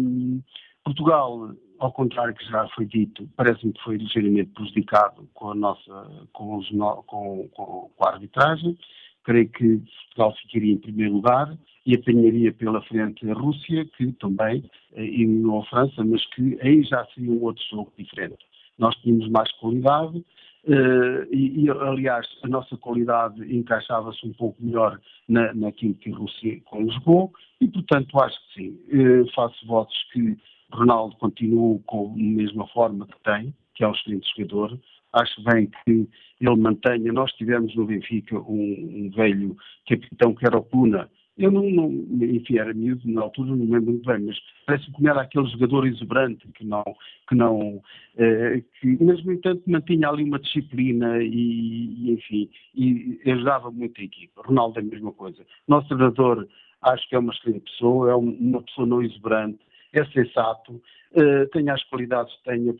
Um, 0.00 0.42
Portugal, 0.82 1.50
ao 1.78 1.92
contrário 1.92 2.34
que 2.34 2.44
já 2.46 2.66
foi 2.68 2.86
dito, 2.86 3.28
parece-me 3.36 3.72
que 3.72 3.82
foi 3.82 3.96
ligeiramente 3.96 4.50
prejudicado 4.50 5.28
com 5.34 5.50
a 5.50 5.54
nossa, 5.54 6.26
com, 6.32 6.56
os, 6.56 6.68
com, 7.06 7.48
com, 7.52 7.90
com 7.96 8.04
a 8.06 8.12
arbitragem. 8.12 8.76
Creio 9.24 9.48
que 9.48 9.82
Portugal 10.06 10.34
ficaria 10.42 10.72
em 10.72 10.78
primeiro 10.78 11.14
lugar 11.14 11.56
e 11.86 11.94
apanharia 11.94 12.52
pela 12.52 12.80
frente 12.82 13.28
a 13.28 13.34
Rússia, 13.34 13.84
que 13.96 14.12
também 14.12 14.70
eh, 14.94 15.04
eliminou 15.04 15.60
a 15.60 15.66
França, 15.66 16.04
mas 16.04 16.24
que 16.30 16.58
aí 16.62 16.82
já 16.82 17.04
seria 17.14 17.32
um 17.32 17.42
outro 17.42 17.62
jogo 17.70 17.92
diferente. 17.98 18.38
Nós 18.78 18.94
tínhamos 18.96 19.28
mais 19.30 19.50
qualidade, 19.52 20.24
Uh, 20.66 21.28
e, 21.30 21.64
e, 21.64 21.70
aliás, 21.70 22.26
a 22.42 22.48
nossa 22.48 22.74
qualidade 22.78 23.54
encaixava-se 23.54 24.26
um 24.26 24.32
pouco 24.32 24.56
melhor 24.64 24.98
na, 25.28 25.52
naquilo 25.52 25.92
que 25.94 26.10
a 26.10 26.16
Rússia 26.16 26.58
conjugou, 26.64 27.34
e, 27.60 27.68
portanto, 27.68 28.18
acho 28.18 28.38
que 28.48 28.54
sim. 28.54 28.78
Uh, 28.88 29.30
faço 29.34 29.66
votos 29.66 29.94
que 30.10 30.38
Ronaldo 30.72 31.16
continue 31.16 31.80
com 31.86 32.12
a 32.12 32.16
mesma 32.16 32.66
forma 32.68 33.06
que 33.06 33.22
tem, 33.22 33.54
que 33.74 33.84
é 33.84 33.88
um 33.88 33.92
excelente 33.92 34.26
jogador. 34.34 34.78
Acho 35.14 35.42
bem 35.44 35.70
que 35.84 36.08
ele 36.40 36.56
mantenha. 36.56 37.12
Nós 37.12 37.32
tivemos 37.32 37.74
no 37.74 37.86
Benfica 37.86 38.38
um, 38.38 39.06
um 39.06 39.10
velho 39.14 39.56
capitão 39.86 40.34
que 40.34 40.46
era 40.46 40.58
o 40.58 40.62
Puna, 40.62 41.08
eu 41.36 41.50
não, 41.50 41.68
não 41.68 41.90
enfim, 42.22 42.58
era 42.58 42.72
miúdo 42.72 43.02
na 43.10 43.22
altura, 43.22 43.50
não 43.50 43.56
me 43.56 43.72
lembro 43.72 43.92
muito 43.92 44.06
bem, 44.06 44.20
mas 44.20 44.36
parece 44.66 44.90
que 44.92 45.08
era 45.08 45.20
aquele 45.20 45.48
jogador 45.48 45.86
exuberante 45.86 46.46
que 46.52 46.64
não, 46.64 46.84
que 47.28 47.34
não, 47.34 47.82
eh, 48.16 48.62
que, 48.80 49.04
mas 49.04 49.24
no 49.24 49.32
entanto 49.32 49.62
mantinha 49.66 50.08
ali 50.08 50.22
uma 50.22 50.38
disciplina 50.38 51.20
e, 51.22 51.28
e, 51.28 52.12
enfim, 52.12 52.48
e 52.74 53.20
ajudava 53.32 53.70
muito 53.70 54.00
a 54.00 54.04
equipa. 54.04 54.42
Ronaldo 54.46 54.78
é 54.78 54.82
a 54.82 54.86
mesma 54.86 55.12
coisa. 55.12 55.44
Nosso 55.66 55.88
treinador 55.88 56.46
acho 56.82 57.08
que 57.08 57.16
é 57.16 57.18
uma 57.18 57.32
excelente 57.32 57.64
pessoa, 57.64 58.12
é 58.12 58.14
uma 58.14 58.62
pessoa 58.62 58.86
não 58.86 59.02
exuberante, 59.02 59.58
é 60.00 60.04
sensato, 60.06 60.72
uh, 60.72 61.70
as 61.72 61.84
qualidades 61.84 62.34
que 62.36 62.44
tenha, 62.44 62.74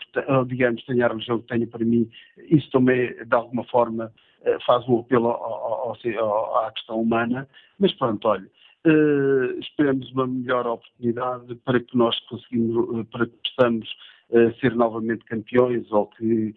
digamos, 0.46 0.84
tem 0.84 1.02
a 1.02 1.08
religião 1.08 1.40
que 1.40 1.48
tenha 1.48 1.66
para 1.66 1.84
mim, 1.84 2.08
isso 2.50 2.70
também 2.70 3.14
de 3.14 3.34
alguma 3.34 3.64
forma 3.64 4.12
uh, 4.40 4.64
faz 4.66 4.86
um 4.88 5.00
apelo 5.00 5.28
ao, 5.28 5.96
ao, 6.18 6.56
à 6.64 6.72
questão 6.72 7.00
humana, 7.00 7.48
mas 7.78 7.92
pronto, 7.94 8.26
olha, 8.28 8.48
uh, 8.86 9.58
esperamos 9.60 10.10
uma 10.12 10.26
melhor 10.26 10.66
oportunidade 10.66 11.54
para 11.64 11.80
que 11.80 11.96
nós 11.96 12.18
conseguimos, 12.28 13.06
para 13.08 13.26
que 13.26 13.34
possamos 13.56 13.88
ser 14.60 14.74
novamente 14.74 15.24
campeões 15.24 15.90
ou 15.92 16.06
que 16.06 16.54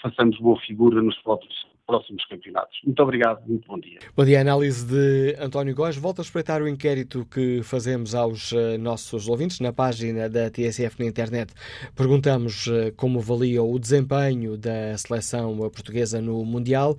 façamos 0.00 0.38
boa 0.38 0.58
figura 0.60 1.02
nos 1.02 1.16
próximos 1.18 1.72
próximos 1.86 2.24
campeonatos. 2.26 2.78
Muito 2.84 3.02
obrigado, 3.02 3.46
muito 3.46 3.66
bom 3.66 3.78
dia. 3.78 3.98
Bom 4.16 4.24
dia, 4.24 4.40
análise 4.40 4.86
de 4.86 5.36
António 5.38 5.74
Góes. 5.74 5.96
Volto 5.96 6.20
a 6.20 6.22
espreitar 6.22 6.62
o 6.62 6.68
inquérito 6.68 7.26
que 7.26 7.62
fazemos 7.62 8.14
aos 8.14 8.52
uh, 8.52 8.78
nossos 8.78 9.28
ouvintes 9.28 9.60
na 9.60 9.72
página 9.72 10.28
da 10.28 10.50
TSF 10.50 10.98
na 11.00 11.06
internet. 11.06 11.52
Perguntamos 11.94 12.68
como 12.96 13.18
avaliam 13.18 13.70
o 13.70 13.78
desempenho 13.78 14.56
da 14.56 14.96
seleção 14.96 15.56
portuguesa 15.70 16.20
no 16.20 16.44
Mundial. 16.44 16.96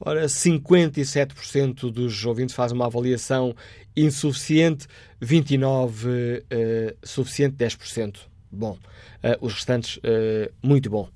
Ora, 0.00 0.24
57% 0.24 1.90
dos 1.90 2.24
ouvintes 2.24 2.54
fazem 2.54 2.74
uma 2.74 2.86
avaliação 2.86 3.54
insuficiente, 3.94 4.86
29% 5.20 6.40
uh, 6.40 6.96
suficiente, 7.02 7.56
10% 7.56 8.29
bom. 8.50 8.72
Uh, 9.22 9.44
os 9.44 9.54
restantes, 9.54 9.96
uh, 9.98 10.52
muito 10.62 10.90
bom. 10.90 11.08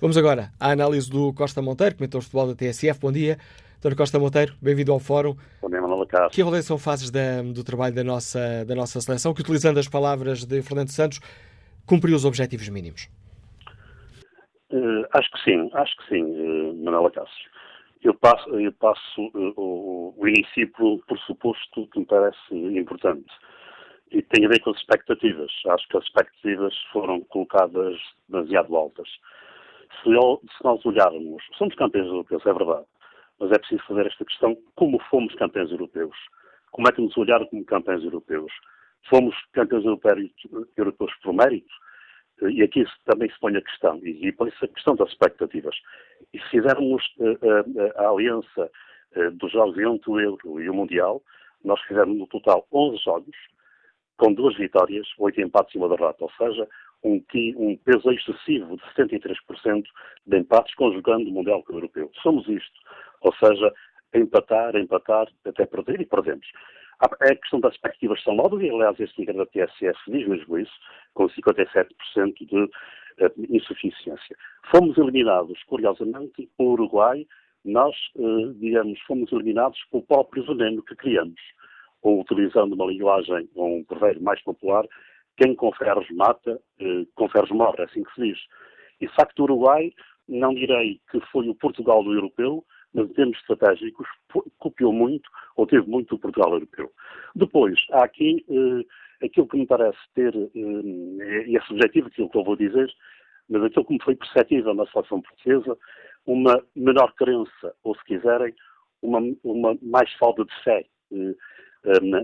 Vamos 0.00 0.16
agora 0.16 0.50
à 0.60 0.70
análise 0.70 1.10
do 1.10 1.32
Costa 1.32 1.62
Monteiro, 1.62 1.96
comentou 1.96 2.18
o 2.18 2.22
futebol 2.22 2.48
da 2.48 2.54
TSF. 2.54 3.00
Bom 3.00 3.12
dia. 3.12 3.38
Dr. 3.82 3.94
Costa 3.94 4.18
Monteiro, 4.18 4.54
bem-vindo 4.60 4.90
ao 4.90 4.98
Fórum. 4.98 5.36
Bom 5.60 5.68
dia, 5.68 5.80
Manuela 5.80 6.06
Castro. 6.06 6.30
Que 6.30 6.42
avaliação 6.42 6.78
fazes 6.78 7.10
da, 7.10 7.42
do 7.42 7.62
trabalho 7.62 7.94
da 7.94 8.02
nossa, 8.02 8.64
da 8.64 8.74
nossa 8.74 9.00
seleção, 9.00 9.34
que, 9.34 9.42
utilizando 9.42 9.78
as 9.78 9.86
palavras 9.86 10.44
de 10.44 10.62
Fernando 10.62 10.88
Santos, 10.88 11.20
cumpriu 11.86 12.16
os 12.16 12.24
objetivos 12.24 12.68
mínimos? 12.68 13.08
Uh, 14.72 15.06
acho 15.12 15.30
que 15.30 15.44
sim, 15.44 15.70
acho 15.74 15.96
que 15.98 16.08
sim, 16.08 16.24
uh, 16.24 16.74
Manuela 16.84 17.10
Castro. 17.10 17.50
Eu 18.02 18.14
passo, 18.14 18.48
eu 18.58 18.72
passo 18.72 19.20
uh, 19.34 19.52
o, 19.56 20.14
o 20.16 20.28
início 20.28 20.68
por, 20.72 20.98
por 21.06 21.18
suposto 21.20 21.86
que 21.92 22.00
me 22.00 22.06
parece 22.06 22.54
importante 22.54 23.26
e 24.16 24.22
tem 24.22 24.46
a 24.46 24.48
ver 24.48 24.60
com 24.60 24.70
as 24.70 24.78
expectativas. 24.78 25.52
Acho 25.68 25.88
que 25.88 25.96
as 25.98 26.04
expectativas 26.04 26.74
foram 26.90 27.20
colocadas 27.24 28.00
demasiado 28.28 28.74
altas. 28.74 29.08
Se, 30.02 30.10
se 30.10 30.64
nós 30.64 30.84
olharmos, 30.86 31.42
somos 31.58 31.74
campeões 31.74 32.06
europeus, 32.06 32.44
é 32.46 32.52
verdade, 32.52 32.86
mas 33.38 33.52
é 33.52 33.58
preciso 33.58 33.82
fazer 33.86 34.06
esta 34.06 34.24
questão 34.24 34.56
como 34.74 34.98
fomos 35.10 35.34
campeões 35.34 35.70
europeus. 35.70 36.16
Como 36.70 36.88
é 36.88 36.92
que 36.92 37.02
nos 37.02 37.16
olharam 37.18 37.46
como 37.46 37.64
campeões 37.64 38.02
europeus? 38.04 38.50
Fomos 39.10 39.36
campeões 39.52 39.84
europeus, 39.84 41.12
por 41.22 41.34
mérito? 41.34 41.72
E 42.42 42.62
aqui 42.62 42.84
também 43.04 43.30
se 43.30 43.38
põe 43.38 43.56
a 43.56 43.62
questão, 43.62 44.00
e, 44.02 44.26
e 44.26 44.32
põe-se 44.32 44.64
a 44.64 44.68
questão 44.68 44.96
das 44.96 45.10
expectativas. 45.10 45.76
E 46.32 46.38
se 46.38 46.48
fizermos 46.50 47.02
uh, 47.18 47.32
uh, 47.32 47.92
a 47.96 48.08
aliança 48.08 48.70
uh, 49.16 49.30
dos 49.32 49.52
Jogos 49.52 49.78
entre 49.78 50.10
o 50.10 50.20
Euro 50.20 50.60
e 50.60 50.68
o 50.68 50.74
Mundial, 50.74 51.22
nós 51.64 51.80
fizemos 51.82 52.18
no 52.18 52.26
total 52.26 52.66
11 52.72 52.98
jogos, 53.02 53.36
com 54.16 54.32
duas 54.32 54.56
vitórias, 54.56 55.06
oito 55.18 55.40
empates 55.40 55.74
e 55.74 55.78
uma 55.78 55.88
derrota, 55.88 56.24
ou 56.24 56.30
seja, 56.38 56.66
um, 57.04 57.22
um 57.56 57.76
peso 57.76 58.10
excessivo 58.10 58.76
de 58.76 58.82
73% 58.94 59.84
de 60.26 60.38
empates 60.38 60.74
conjugando 60.74 61.28
o 61.28 61.32
Mundial 61.32 61.62
com 61.62 61.72
o 61.72 61.76
Europeu. 61.76 62.10
Somos 62.22 62.48
isto, 62.48 62.80
ou 63.20 63.34
seja, 63.34 63.72
empatar, 64.14 64.76
empatar, 64.76 65.28
até 65.44 65.66
perder 65.66 66.00
e 66.00 66.06
perdemos. 66.06 66.46
A 66.98 67.08
questão 67.36 67.60
das 67.60 67.76
perspectivas 67.76 68.22
são 68.22 68.34
novas 68.34 68.62
e, 68.62 68.70
aliás, 68.70 68.98
este 68.98 69.20
inquérito 69.20 69.44
da 69.44 69.66
TSF 69.66 69.98
diz 70.10 70.26
mesmo 70.26 70.58
isso, 70.58 70.72
com 71.12 71.28
57% 71.28 71.86
de 72.40 72.56
uh, 72.56 72.70
insuficiência. 73.50 74.36
Fomos 74.70 74.96
eliminados, 74.96 75.62
curiosamente, 75.64 76.48
pelo 76.56 76.70
Uruguai, 76.70 77.26
nós, 77.66 77.94
uh, 78.14 78.54
digamos, 78.54 78.98
fomos 79.00 79.30
eliminados 79.30 79.78
pelo 79.90 80.04
próprio 80.04 80.46
veneno 80.46 80.82
que 80.82 80.96
criamos 80.96 81.38
ou 82.02 82.20
utilizando 82.20 82.74
uma 82.74 82.86
linguagem, 82.86 83.48
um 83.56 83.84
provérbio 83.84 84.22
mais 84.22 84.42
popular, 84.42 84.84
quem 85.36 85.54
com 85.54 85.72
ferros 85.72 86.08
mata, 86.10 86.60
eh, 86.80 87.04
com 87.14 87.28
ferros 87.28 87.50
morre, 87.50 87.80
é 87.80 87.84
assim 87.84 88.02
que 88.02 88.14
se 88.14 88.20
diz. 88.22 88.38
E 89.00 89.06
de 89.06 89.14
facto 89.14 89.40
o 89.40 89.42
Uruguai, 89.44 89.92
não 90.28 90.54
direi 90.54 91.00
que 91.10 91.20
foi 91.32 91.48
o 91.48 91.54
Portugal 91.54 92.02
do 92.02 92.12
europeu, 92.12 92.64
mas 92.94 93.10
em 93.10 93.12
termos 93.12 93.38
estratégicos 93.38 94.08
copiou 94.58 94.92
muito, 94.92 95.28
ou 95.56 95.66
teve 95.66 95.86
muito 95.86 96.14
o 96.14 96.18
Portugal 96.18 96.52
europeu. 96.52 96.90
Depois, 97.34 97.78
há 97.92 98.04
aqui 98.04 98.44
eh, 98.48 99.26
aquilo 99.26 99.46
que 99.48 99.58
me 99.58 99.66
parece 99.66 99.98
ter, 100.14 100.34
eh, 100.34 101.46
e 101.46 101.56
é 101.56 101.60
subjetivo 101.62 102.08
aquilo 102.08 102.30
que 102.30 102.38
eu 102.38 102.44
vou 102.44 102.56
dizer, 102.56 102.90
mas 103.48 103.62
aquilo 103.62 103.84
que 103.84 103.92
me 103.94 104.02
foi 104.02 104.16
perceptível 104.16 104.74
na 104.74 104.86
seleção 104.86 105.20
portuguesa, 105.20 105.76
uma 106.24 106.62
menor 106.74 107.12
crença, 107.14 107.74
ou 107.84 107.94
se 107.94 108.04
quiserem, 108.04 108.54
uma, 109.02 109.20
uma 109.44 109.78
mais 109.82 110.12
falta 110.14 110.44
de 110.44 110.62
fé 110.64 110.86
eh, 111.12 111.34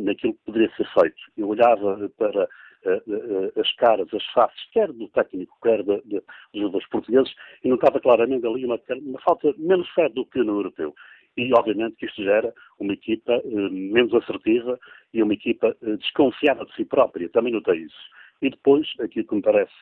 naquilo 0.01 0.35
que 0.35 0.45
poderia 0.45 0.71
ser 0.77 0.87
feito. 0.93 1.17
Eu 1.37 1.49
olhava 1.49 2.11
para 2.17 2.49
eh, 2.85 3.03
eh, 3.07 3.61
as 3.61 3.73
caras, 3.77 4.13
as 4.13 4.25
faces, 4.33 4.61
quer 4.73 4.93
do 4.93 5.09
técnico, 5.09 5.57
quer 5.63 5.85
de, 5.85 6.03
de, 6.03 6.21
dos 6.53 6.61
jogadores 6.61 6.89
portugueses, 6.89 7.33
e 7.63 7.69
notava 7.69 8.01
claramente 8.01 8.45
ali 8.47 8.65
uma, 8.65 8.81
uma 9.03 9.21
falta 9.21 9.55
menos 9.57 9.89
fé 9.91 10.09
do 10.09 10.27
que 10.27 10.41
no 10.41 10.59
europeu. 10.59 10.95
E, 11.37 11.53
obviamente, 11.55 11.97
que 11.97 12.07
isto 12.07 12.23
gera 12.23 12.53
uma 12.79 12.93
equipa 12.93 13.41
menos 13.47 14.13
assertiva 14.15 14.79
e 15.15 15.23
uma 15.23 15.33
equipa 15.33 15.75
desconfiada 15.81 16.65
de 16.67 16.75
si 16.75 16.85
própria. 16.85 17.29
Também 17.31 17.55
notei 17.55 17.79
isso. 17.79 17.97
E 18.43 18.51
depois, 18.51 18.87
aquilo 19.01 19.27
que 19.27 19.35
me 19.37 19.41
parece 19.41 19.73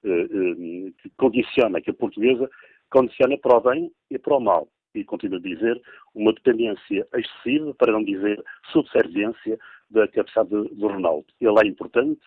que 0.00 1.10
condiciona, 1.18 1.80
que 1.82 1.90
a 1.90 1.94
portuguesa 1.94 2.48
condiciona 2.88 3.36
para 3.36 3.56
o 3.58 3.60
bem 3.60 3.92
e 4.10 4.18
para 4.18 4.36
o 4.36 4.40
mal 4.40 4.66
e 4.94 5.04
continuo 5.04 5.38
a 5.38 5.42
dizer, 5.42 5.80
uma 6.14 6.32
dependência 6.32 7.06
excessiva, 7.14 7.74
para 7.74 7.92
não 7.92 8.04
dizer 8.04 8.42
subserviência, 8.72 9.58
da 9.92 10.08
capacidade 10.08 10.50
do 10.50 10.88
Ronaldo. 10.88 11.26
Ele 11.40 11.60
é 11.60 11.66
importante, 11.66 12.20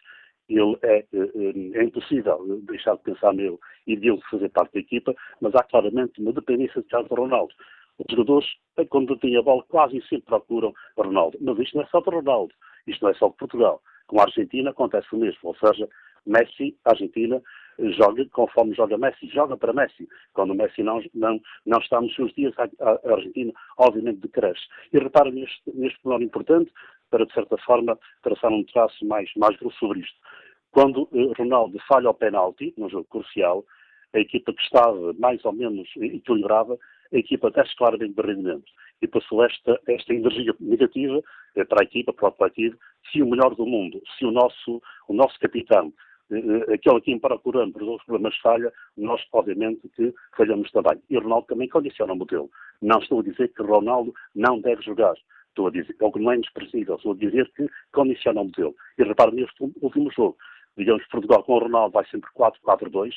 ele 0.47 0.78
é, 0.84 0.99
é, 0.99 1.80
é, 1.80 1.84
impossível 1.84 2.61
deixar 2.63 2.95
de 2.95 3.03
pensar 3.03 3.34
nele 3.34 3.57
e 3.88 3.95
de 3.95 4.09
ele 4.09 4.22
fazer 4.30 4.49
parte 4.49 4.74
da 4.74 4.80
equipa, 4.80 5.16
mas 5.41 5.55
há 5.55 5.63
claramente 5.63 6.22
uma 6.22 6.32
dependência 6.32 6.82
de 6.82 6.88
Carlos 6.88 7.09
Ronaldo. 7.09 7.53
Os 7.97 8.05
jogadores, 8.11 8.47
quando 8.89 9.18
têm 9.18 9.38
a 9.38 9.41
bola, 9.41 9.63
quase 9.63 10.01
sempre 10.01 10.26
procuram 10.26 10.74
Ronaldo. 10.97 11.38
Mas 11.41 11.57
isto 11.59 11.78
não 11.78 11.84
é 11.84 11.88
só 11.88 12.01
para 12.01 12.18
Ronaldo, 12.18 12.53
isto 12.86 13.01
não 13.01 13.09
é 13.09 13.13
só 13.16 13.30
para 13.30 13.38
Portugal. 13.38 13.82
Com 14.07 14.20
a 14.20 14.24
Argentina 14.24 14.70
acontece 14.70 15.07
o 15.13 15.18
mesmo, 15.18 15.39
ou 15.43 15.55
seja, 15.55 15.89
Messi, 16.26 16.78
Argentina, 16.86 17.41
joga 17.80 18.26
conforme 18.32 18.74
joga 18.74 18.98
Messi, 18.98 19.28
joga 19.28 19.58
para 19.58 19.74
Messi. 19.74 20.08
Quando 20.34 20.52
o 20.52 20.56
Messi 20.56 20.84
não, 20.84 21.02
não, 21.14 21.40
não 21.66 21.80
está 21.80 22.00
nos 22.02 22.14
seus 22.16 22.34
dias, 22.34 22.54
a, 22.58 22.64
a 22.64 23.14
Argentina 23.14 23.52
obviamente 23.78 24.20
decresce. 24.20 24.64
E 24.94 25.00
repara 25.00 25.32
neste, 25.32 25.62
neste 25.74 26.00
menor 26.06 26.22
importante, 26.22 26.72
para 27.10 27.26
de 27.26 27.34
certa 27.34 27.58
forma 27.60 27.98
traçar 28.24 28.52
um 28.52 28.64
traço 28.66 29.06
mais, 29.06 29.30
mais 29.36 29.58
grosso 29.58 29.78
sobre 29.78 30.00
isto. 30.00 30.18
Quando 30.72 31.08
eh, 31.14 31.32
Ronaldo 31.38 31.80
falha 31.88 32.10
o 32.10 32.14
penalti, 32.14 32.74
num 32.78 32.90
jogo 32.90 33.06
crucial, 33.06 33.64
a 34.14 34.20
equipa 34.20 34.54
que 34.54 34.62
estava 34.62 35.14
mais 35.14 35.44
ou 35.46 35.54
menos 35.54 35.88
equilibrada, 35.98 36.78
a 37.14 37.18
equipa 37.18 37.52
desce 37.52 37.76
claramente 37.76 38.14
de 38.16 38.22
rendimento. 38.22 38.72
E 39.02 39.08
passou 39.08 39.44
esta, 39.44 39.80
esta 39.88 40.14
energia 40.14 40.56
negativa 40.60 41.22
eh, 41.56 41.64
para 41.64 41.84
a 41.84 41.86
equipa, 41.86 42.14
para 42.14 42.30
o 42.30 42.32
coletivo, 42.32 42.78
se 43.12 43.22
o 43.22 43.28
melhor 43.28 43.56
do 43.56 43.66
mundo, 43.66 44.02
se 44.18 44.26
o 44.26 44.32
nosso, 44.32 44.82
o 45.08 45.14
nosso 45.14 45.40
capitão, 45.40 45.94
aquele 46.74 46.98
a 46.98 47.02
quem 47.02 47.20
procuramos 47.20 47.76
os 47.76 48.04
problemas 48.04 48.36
falha, 48.38 48.72
nós 48.98 49.22
obviamente 49.32 49.88
que 49.96 50.14
falhamos 50.36 50.72
também. 50.72 51.02
E 51.10 51.18
Ronaldo 51.18 51.48
também 51.48 51.70
condiciona 51.70 52.14
o 52.14 52.16
modelo. 52.16 52.50
Não 52.82 53.00
estou 53.00 53.20
a 53.20 53.24
dizer 53.24 53.50
que 53.54 53.62
Ronaldo 53.62 54.14
não 54.34 54.60
deve 54.60 54.82
jogar. 54.82 55.14
Estou 55.50 55.68
a 55.68 55.72
dizer, 55.72 55.96
ou 56.02 56.12
que 56.12 56.20
não 56.20 56.32
é 56.32 56.36
inexpressível, 56.36 56.96
estou 56.96 57.14
a 57.14 57.16
dizer 57.16 57.50
que 57.56 57.70
condiciona 57.94 58.42
o 58.42 58.46
modelo. 58.46 58.76
E 58.98 59.04
repare 59.04 59.36
neste 59.36 59.64
último 59.82 60.12
jogo, 60.12 60.38
digamos, 60.78 61.06
Portugal 61.08 61.44
com 61.44 61.54
o 61.54 61.60
Ronaldo 61.60 61.94
vai 61.94 62.06
sempre 62.08 62.30
4-4-2. 62.32 63.14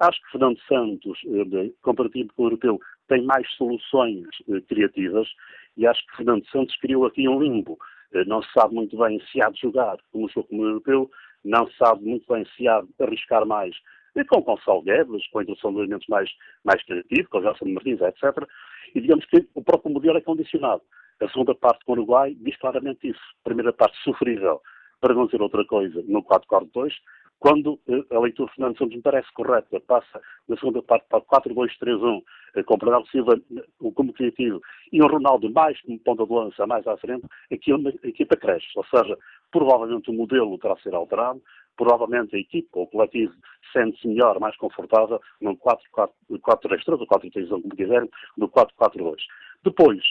Acho 0.00 0.20
que 0.22 0.30
Fernando 0.32 0.60
Santos, 0.68 1.18
eh, 1.26 1.70
comparativo 1.82 2.32
com 2.34 2.42
o 2.42 2.46
europeu, 2.46 2.80
tem 3.08 3.24
mais 3.24 3.50
soluções 3.54 4.26
eh, 4.48 4.60
criativas 4.68 5.28
e 5.76 5.86
acho 5.86 6.06
que 6.06 6.16
Fernando 6.16 6.46
Santos 6.50 6.76
criou 6.76 7.06
aqui 7.06 7.28
um 7.28 7.40
limbo. 7.40 7.78
Não 8.26 8.42
se 8.42 8.50
sabe 8.52 8.74
muito 8.74 8.96
bem 8.96 9.20
se 9.30 9.40
há 9.42 9.50
de 9.50 9.60
jogar 9.60 9.98
como 10.10 10.30
jogo 10.30 10.48
como 10.48 10.62
o 10.62 10.66
europeu, 10.66 11.10
não 11.48 11.68
sabe 11.72 12.04
muito 12.04 12.32
bem 12.32 12.46
se 12.56 12.68
há 12.68 12.80
de 12.80 13.04
arriscar 13.04 13.46
mais 13.46 13.74
e 14.16 14.24
com 14.24 14.40
Gonçalo 14.40 14.82
Guedes, 14.82 15.28
com 15.28 15.38
a 15.38 15.42
introdução 15.42 15.72
de 15.72 15.78
elementos 15.78 16.06
mais, 16.08 16.28
mais 16.64 16.82
criativos, 16.84 17.28
com 17.28 17.38
o 17.38 17.42
Gelson 17.42 17.66
Martins, 17.66 18.00
etc. 18.00 18.46
E 18.94 19.00
digamos 19.00 19.24
que 19.26 19.46
o 19.54 19.62
próprio 19.62 19.92
modelo 19.92 20.18
é 20.18 20.20
condicionado. 20.20 20.82
A 21.20 21.28
segunda 21.28 21.54
parte 21.54 21.84
com 21.84 21.92
o 21.92 21.94
Uruguai 21.96 22.36
diz 22.40 22.56
claramente 22.58 23.08
isso. 23.08 23.20
Primeira 23.44 23.72
parte 23.72 23.96
sofrível, 24.02 24.60
para 25.00 25.14
não 25.14 25.26
dizer 25.26 25.40
outra 25.40 25.64
coisa, 25.64 26.02
no 26.06 26.22
4-4-2, 26.22 26.92
quando 27.38 27.78
eh, 27.88 28.14
a 28.14 28.18
leitura 28.18 28.48
de 28.48 28.56
Fernando 28.56 28.78
Santos 28.78 28.96
me 28.96 29.02
parece 29.02 29.32
correta, 29.32 29.80
passa 29.80 30.20
na 30.48 30.56
segunda 30.56 30.82
parte 30.82 31.06
para 31.08 31.20
4-2-3-1, 31.20 32.22
eh, 32.56 32.62
com 32.64 32.74
o 32.74 32.78
Bernardo 32.78 33.06
Silva 33.08 33.40
eh, 33.56 33.62
como 33.94 34.12
criativo 34.12 34.60
e 34.92 35.00
o 35.00 35.06
Ronaldo 35.06 35.50
mais 35.50 35.80
como 35.82 35.98
ponta 36.00 36.26
de 36.26 36.32
lança, 36.32 36.66
mais 36.66 36.86
à 36.86 36.96
frente, 36.96 37.26
aqui 37.52 37.72
a 37.72 38.08
equipa 38.08 38.36
cresce. 38.36 38.66
Ou 38.74 38.84
seja, 38.86 39.16
provavelmente 39.50 40.10
o 40.10 40.14
modelo 40.14 40.58
terá 40.58 40.74
de 40.74 40.82
ser 40.82 40.94
alterado, 40.94 41.42
provavelmente 41.76 42.34
a 42.34 42.38
equipa, 42.38 42.80
o 42.80 42.86
coletivo, 42.86 43.32
sente-se 43.72 44.08
melhor, 44.08 44.38
mais 44.40 44.56
confortável 44.56 45.20
num 45.40 45.56
4-3-3 45.56 46.10
ou 46.28 47.06
4-3-1, 47.06 47.48
como 47.48 47.76
quiserem, 47.76 48.10
no 48.36 48.48
4-4-2. 48.48 49.16
Depois, 49.64 50.02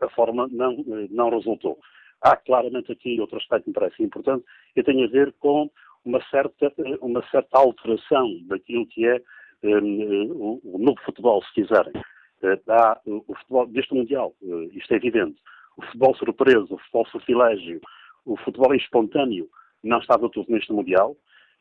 a 0.00 0.08
forma 0.10 0.48
não, 0.50 0.76
não 1.10 1.30
resultou. 1.30 1.78
Há 2.20 2.36
claramente 2.36 2.90
aqui 2.90 3.20
outro 3.20 3.38
aspecto 3.38 3.64
que 3.64 3.70
me 3.70 3.74
parece 3.74 4.02
importante, 4.02 4.44
que 4.74 4.82
tem 4.82 5.04
a 5.04 5.08
ver 5.08 5.32
com 5.38 5.70
uma 6.04 6.22
certa, 6.30 6.72
uma 7.00 7.22
certa 7.30 7.58
alteração 7.58 8.28
daquilo 8.46 8.86
que 8.86 9.06
é 9.06 9.20
um, 9.62 10.60
o, 10.62 10.78
novo 10.78 11.00
futebol, 11.04 11.42
se 11.44 11.52
quiserem. 11.54 11.92
Há 12.68 13.00
o 13.06 13.34
futebol 13.36 13.66
deste 13.66 13.94
Mundial, 13.94 14.34
isto 14.72 14.92
é 14.92 14.96
evidente. 14.96 15.40
O 15.76 15.82
futebol 15.86 16.14
surpresa, 16.16 16.66
o 16.70 16.78
futebol 16.78 17.06
sortilégio, 17.06 17.80
o 18.24 18.36
futebol 18.36 18.74
espontâneo 18.74 19.48
não 19.82 19.98
estava 19.98 20.28
tudo 20.28 20.50
neste 20.50 20.72
Mundial. 20.72 21.16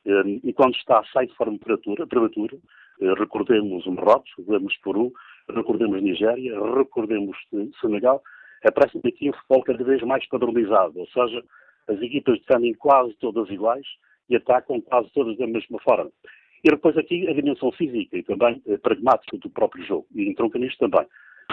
Um, 0.05 0.41
e 0.43 0.51
quando 0.51 0.75
está, 0.75 1.01
sai 1.13 1.27
de 1.27 1.35
forma 1.35 1.57
prematura. 1.57 2.03
uh, 2.03 3.13
recordemos 3.15 3.85
o 3.85 3.91
Marrocos, 3.91 4.31
recordemos 4.37 4.77
Peru, 4.77 5.13
recordemos 5.49 6.01
Nigéria, 6.01 6.59
recordemos 6.75 7.37
Senegal, 7.79 8.21
aparece 8.65 8.97
aqui 8.97 9.29
um 9.29 9.33
futebol 9.33 9.63
cada 9.63 9.83
vez 9.83 10.01
mais 10.03 10.25
padronizado, 10.27 10.99
ou 10.99 11.07
seja, 11.07 11.43
as 11.87 12.01
equipas 12.01 12.39
defendem 12.39 12.73
quase 12.73 13.13
todas 13.15 13.49
iguais 13.49 13.85
e 14.29 14.35
atacam 14.35 14.81
quase 14.81 15.09
todas 15.13 15.37
da 15.37 15.47
mesma 15.47 15.79
forma. 15.79 16.11
E 16.63 16.69
depois 16.69 16.97
aqui 16.97 17.27
a 17.27 17.33
dimensão 17.33 17.71
física 17.73 18.17
e 18.17 18.23
também 18.23 18.61
eh, 18.67 18.77
pragmática 18.77 19.37
do 19.37 19.49
próprio 19.49 19.85
jogo. 19.85 20.07
E 20.15 20.29
entronca 20.29 20.57
nisto 20.57 20.79
também. 20.79 21.05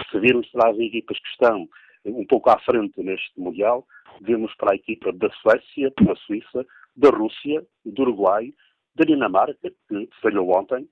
Se 0.09 0.19
virmos 0.19 0.47
para 0.51 0.71
as 0.71 0.79
equipas 0.79 1.19
que 1.19 1.27
estão 1.27 1.67
um 2.05 2.25
pouco 2.25 2.49
à 2.49 2.57
frente 2.59 3.01
neste 3.03 3.37
Mundial, 3.37 3.85
vemos 4.21 4.53
para 4.55 4.73
a 4.73 4.75
equipa 4.75 5.11
da 5.13 5.29
Suécia, 5.31 5.91
da 6.01 6.15
Suíça, 6.15 6.65
da 6.95 7.09
Rússia, 7.09 7.65
do 7.85 8.01
Uruguai, 8.01 8.53
da 8.95 9.05
Dinamarca, 9.05 9.71
que 9.87 10.09
falhou 10.21 10.55
ontem, 10.57 10.87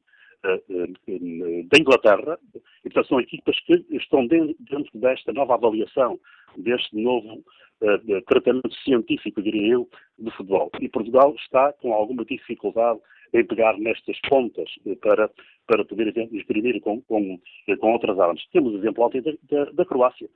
eh, 0.46 0.64
eh, 0.70 1.64
da 1.64 1.80
Inglaterra, 1.80 2.40
e 2.56 2.90
portanto 2.90 3.08
são 3.08 3.20
equipas 3.20 3.60
que 3.62 3.86
estão 3.91 4.26
dentro 4.26 4.88
desta 4.94 5.34
nova 5.34 5.56
avaliação, 5.56 6.18
deste 6.58 6.96
novo 6.96 7.44
uh, 7.82 8.22
tratamento 8.26 8.74
científico, 8.84 9.41
diria 9.41 9.74
eu, 9.74 9.90
de 10.18 10.32
futebol. 10.32 10.72
E 10.80 10.88
Portugal 10.88 11.36
está 11.36 11.74
com 11.74 11.94
alguma 11.94 12.24
dificuldade 12.24 13.00
em 13.34 13.46
pegar 13.46 13.78
nestas 13.78 14.18
pontas 14.28 14.70
para, 15.02 15.30
para 15.68 15.86
poder 15.86 16.14
exprimir 16.32 16.80
com, 16.82 17.02
com, 17.02 17.40
com 17.80 17.91
outras 17.91 18.20
armas. 18.20 18.44
Temos 18.52 18.74
o 18.74 18.78
exemplo 18.78 19.04
ontem 19.04 19.22
da, 19.22 19.32
da, 19.44 19.72
da, 19.72 19.86
Croácia. 19.86 20.30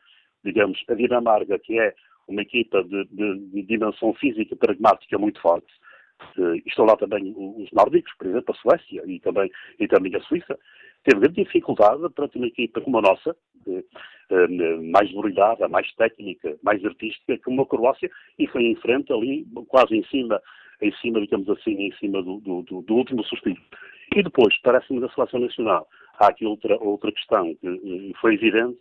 Digamos, 0.44 0.84
a 0.90 0.94
Dinamarca, 0.94 1.58
que 1.60 1.80
é 1.80 1.96
uma 2.28 2.42
equipa 2.42 2.84
de, 2.84 3.06
de, 3.06 3.40
de 3.40 3.64
dimensão 3.64 4.14
física 4.16 4.56
pragmática 4.56 5.18
muito 5.18 5.42
forte, 5.42 5.72
uh, 6.38 6.56
estão 6.66 6.86
lá 6.86 6.96
também 6.96 7.34
os 7.36 7.72
nórdicos, 7.72 8.14
por 8.18 8.28
exemplo, 8.28 8.56
a 8.56 8.58
Suécia 8.58 9.04
e 9.06 9.20
também, 9.20 9.52
e 9.80 9.88
também 9.88 10.16
a 10.16 10.22
Suíça, 10.22 10.58
teve 11.04 11.22
grande 11.22 11.44
dificuldade 11.44 12.10
para 12.14 12.28
ter 12.28 12.38
uma 12.38 12.48
equipa 12.48 12.82
como 12.82 12.98
a 12.98 13.02
nossa, 13.02 13.36
eh, 13.68 13.84
eh, 14.30 14.78
mais 14.92 15.12
brilhada, 15.12 15.68
mais 15.68 15.92
técnica, 15.96 16.58
mais 16.64 16.84
artística, 16.86 17.38
como 17.40 17.62
a 17.62 17.66
Croácia, 17.66 18.10
e 18.40 18.48
foi 18.48 18.64
em 18.64 18.76
frente 18.76 19.12
ali, 19.12 19.46
quase 19.68 19.96
em 19.96 20.04
cima, 20.06 20.42
em 20.82 20.92
cima, 20.98 21.20
digamos 21.20 21.50
assim, 21.50 21.72
em 21.72 21.92
cima 21.94 22.22
do, 22.24 22.40
do, 22.40 22.82
do 22.82 22.96
último 22.96 23.24
suspiro. 23.26 23.62
E 24.16 24.24
depois, 24.24 24.58
parece-me 24.62 25.02
da 25.02 25.10
seleção 25.10 25.40
nacional, 25.40 25.88
há 26.20 26.28
aqui 26.28 26.46
outra, 26.46 26.78
outra 26.78 27.12
questão 27.12 27.54
que 27.56 27.68
eh, 27.68 28.14
foi 28.20 28.36
evidente, 28.36 28.78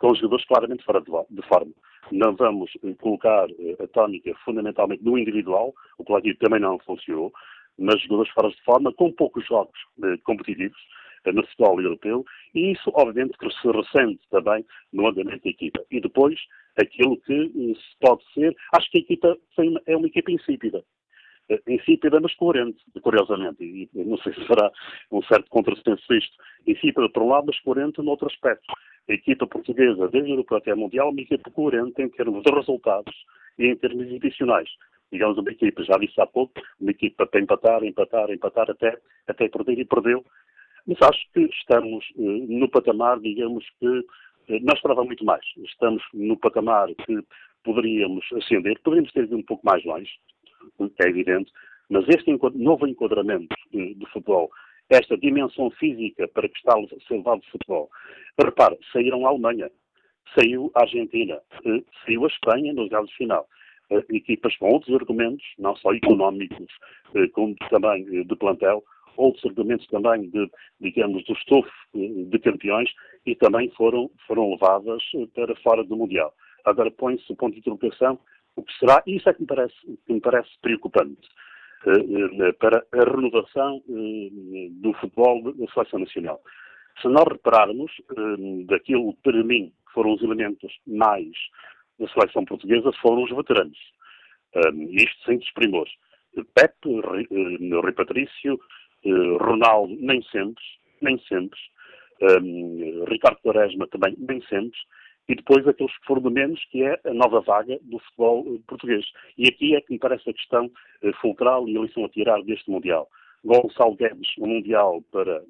com 0.00 0.12
os 0.12 0.18
jogadores 0.18 0.46
claramente 0.46 0.84
fora 0.84 1.00
de 1.00 1.42
forma. 1.48 1.72
Não 2.12 2.34
vamos 2.34 2.70
colocar 3.00 3.46
a 3.82 3.86
tónica 3.88 4.34
fundamentalmente 4.44 5.04
no 5.04 5.18
individual, 5.18 5.74
o 5.98 6.04
coletivo 6.04 6.38
também 6.38 6.60
não 6.60 6.78
funcionou, 6.80 7.32
mas 7.78 8.00
jogadores 8.02 8.32
fora 8.32 8.48
de 8.48 8.62
forma, 8.62 8.92
com 8.92 9.12
poucos 9.12 9.46
jogos 9.46 9.78
competitivos, 10.24 10.78
no 11.26 11.46
futebol 11.46 11.80
europeu, 11.80 12.24
e 12.54 12.72
isso, 12.72 12.90
obviamente, 12.94 13.36
que 13.38 13.50
se 13.50 13.68
ressente 13.70 14.20
também 14.30 14.64
no 14.92 15.06
andamento 15.08 15.44
da 15.44 15.50
equipa. 15.50 15.84
E 15.90 16.00
depois, 16.00 16.38
aquilo 16.76 17.20
que 17.20 17.34
eh, 17.34 17.74
se 17.74 17.98
pode 18.00 18.22
ser, 18.32 18.56
acho 18.74 18.90
que 18.90 18.98
a 18.98 19.00
equipa 19.00 19.38
é 19.86 19.96
uma 19.96 20.06
equipa 20.06 20.30
insípida. 20.30 20.82
Eh, 21.48 21.60
insípida, 21.68 22.18
mas 22.20 22.34
coerente, 22.34 22.82
curiosamente. 23.02 23.62
E 23.62 23.88
não 23.94 24.16
sei 24.18 24.32
se 24.32 24.46
fará 24.46 24.70
um 25.12 25.22
certo 25.22 25.48
contrassenso 25.50 26.14
isto. 26.14 26.36
Insípida 26.66 27.08
por 27.10 27.22
um 27.22 27.28
lado, 27.28 27.46
mas 27.48 27.60
coerente 27.60 28.00
no 28.00 28.10
outro 28.10 28.26
aspecto. 28.26 28.72
A 29.08 29.12
equipa 29.12 29.46
portuguesa, 29.46 30.08
desde 30.08 30.30
o 30.30 30.34
europeu 30.34 30.58
até 30.58 30.74
mundial, 30.74 31.08
é 31.08 31.10
uma 31.10 31.20
equipa 31.20 31.50
coerente 31.50 32.00
em 32.00 32.08
termos 32.08 32.42
de 32.42 32.52
resultados 32.52 33.14
e 33.58 33.66
em 33.66 33.76
termos 33.76 34.06
exibicionais 34.06 34.68
digamos, 35.10 35.38
uma 35.38 35.50
equipa, 35.50 35.82
já 35.82 35.96
disse 35.98 36.20
há 36.20 36.26
pouco, 36.26 36.60
uma 36.80 36.90
equipa 36.90 37.26
para 37.26 37.40
empatar, 37.40 37.84
empatar, 37.84 38.30
empatar 38.30 38.70
até, 38.70 38.96
até 39.26 39.48
perder 39.48 39.78
e 39.78 39.84
perdeu, 39.84 40.24
mas 40.86 41.00
acho 41.02 41.20
que 41.32 41.40
estamos 41.40 42.04
eh, 42.16 42.46
no 42.48 42.68
patamar, 42.68 43.18
digamos 43.20 43.64
que 43.78 44.04
eh, 44.48 44.60
não 44.60 44.74
esperava 44.74 45.04
muito 45.04 45.24
mais. 45.24 45.44
Estamos 45.64 46.02
no 46.14 46.36
patamar 46.36 46.88
que 47.06 47.20
poderíamos 47.64 48.24
ascender, 48.32 48.80
poderíamos 48.82 49.12
ter 49.12 49.24
ido 49.24 49.36
um 49.36 49.42
pouco 49.42 49.66
mais 49.66 49.84
longe, 49.84 50.10
é 50.78 51.08
evidente, 51.08 51.52
mas 51.88 52.08
este 52.08 52.30
novo 52.54 52.86
enquadramento 52.86 53.54
de, 53.72 53.94
de 53.94 54.06
futebol, 54.06 54.50
esta 54.90 55.16
dimensão 55.16 55.70
física 55.70 56.28
para 56.28 56.48
que 56.48 56.56
está 56.56 56.74
levado 57.10 57.40
o 57.40 57.50
futebol, 57.50 57.90
repare, 58.42 58.78
saíram 58.92 59.26
a 59.26 59.30
Alemanha, 59.30 59.70
saiu 60.34 60.70
a 60.74 60.82
Argentina, 60.82 61.40
eh, 61.64 61.82
saiu 62.04 62.24
a 62.24 62.28
Espanha 62.28 62.72
no 62.72 62.82
resultado 62.82 63.08
final. 63.16 63.46
Equipas 64.08 64.56
com 64.56 64.68
outros 64.68 64.94
argumentos, 64.94 65.44
não 65.58 65.74
só 65.74 65.92
económicos, 65.92 66.72
como 67.32 67.56
também 67.70 68.04
de 68.04 68.36
plantel, 68.36 68.84
outros 69.16 69.44
argumentos 69.44 69.86
também 69.88 70.30
de, 70.30 70.48
digamos, 70.80 71.24
do 71.24 71.32
estofo 71.32 71.72
de 71.92 72.38
campeões 72.38 72.88
e 73.26 73.34
também 73.34 73.68
foram, 73.70 74.08
foram 74.28 74.50
levadas 74.50 75.02
para 75.34 75.56
fora 75.56 75.82
do 75.82 75.96
Mundial. 75.96 76.32
Agora 76.64 76.88
põe-se 76.92 77.32
o 77.32 77.36
ponto 77.36 77.54
de 77.54 77.58
interrogação 77.58 78.16
o 78.56 78.62
que 78.62 78.78
será, 78.78 79.02
e 79.06 79.16
isso 79.16 79.28
é 79.28 79.34
que 79.34 79.40
me 79.40 79.46
parece, 79.46 79.74
que 80.06 80.12
me 80.12 80.20
parece 80.20 80.50
preocupante, 80.60 81.16
eh, 81.18 81.28
eh, 81.28 81.48
para 82.58 82.84
a 82.92 83.04
renovação 83.04 83.82
eh, 83.88 84.68
do 84.70 84.92
futebol 84.94 85.42
da 85.52 85.72
seleção 85.72 86.00
nacional. 86.00 86.40
Se 87.00 87.08
nós 87.08 87.24
repararmos 87.24 87.90
daquilo, 88.66 89.14
para 89.22 89.42
mim, 89.42 89.72
que 89.86 89.92
foram 89.94 90.12
os 90.12 90.22
elementos 90.22 90.70
mais 90.86 91.30
da 91.98 92.06
seleção 92.08 92.44
portuguesa, 92.44 92.92
foram 93.00 93.22
os 93.22 93.30
veteranos. 93.30 93.78
Isto 94.90 95.24
sem 95.24 95.38
desprimor. 95.38 95.88
Pepe, 96.54 97.00
Rui 97.00 97.92
Patrício, 97.92 98.60
eh, 99.04 99.38
Ronaldo, 99.40 99.96
nem 99.98 100.22
sempre, 100.24 100.62
nem 101.00 101.18
sempre. 101.20 101.58
Ricardo 103.08 103.38
Quaresma 103.40 103.86
também, 103.86 104.14
nem 104.18 104.42
sempre. 104.42 104.78
E 105.30 105.36
depois 105.36 105.64
aqueles 105.68 105.96
que 105.96 106.06
foram 106.06 106.22
de 106.22 106.30
menos, 106.30 106.60
que 106.72 106.82
é 106.82 107.00
a 107.04 107.14
nova 107.14 107.40
vaga 107.40 107.78
do 107.82 108.00
futebol 108.00 108.44
eh, 108.48 108.58
português. 108.66 109.06
E 109.38 109.46
aqui 109.46 109.76
é 109.76 109.80
que 109.80 109.92
me 109.92 109.98
parece 110.00 110.28
a 110.28 110.32
questão 110.32 110.66
uh, 110.66 111.12
fulcral 111.20 111.68
e 111.68 111.78
a 111.78 111.82
lição 111.82 112.04
a 112.04 112.08
tirar 112.08 112.42
deste 112.42 112.68
Mundial. 112.68 113.08
Gonçalo 113.44 113.94
Guedes, 113.94 114.28
um 114.40 114.48
Mundial 114.48 115.00
para 115.12 115.40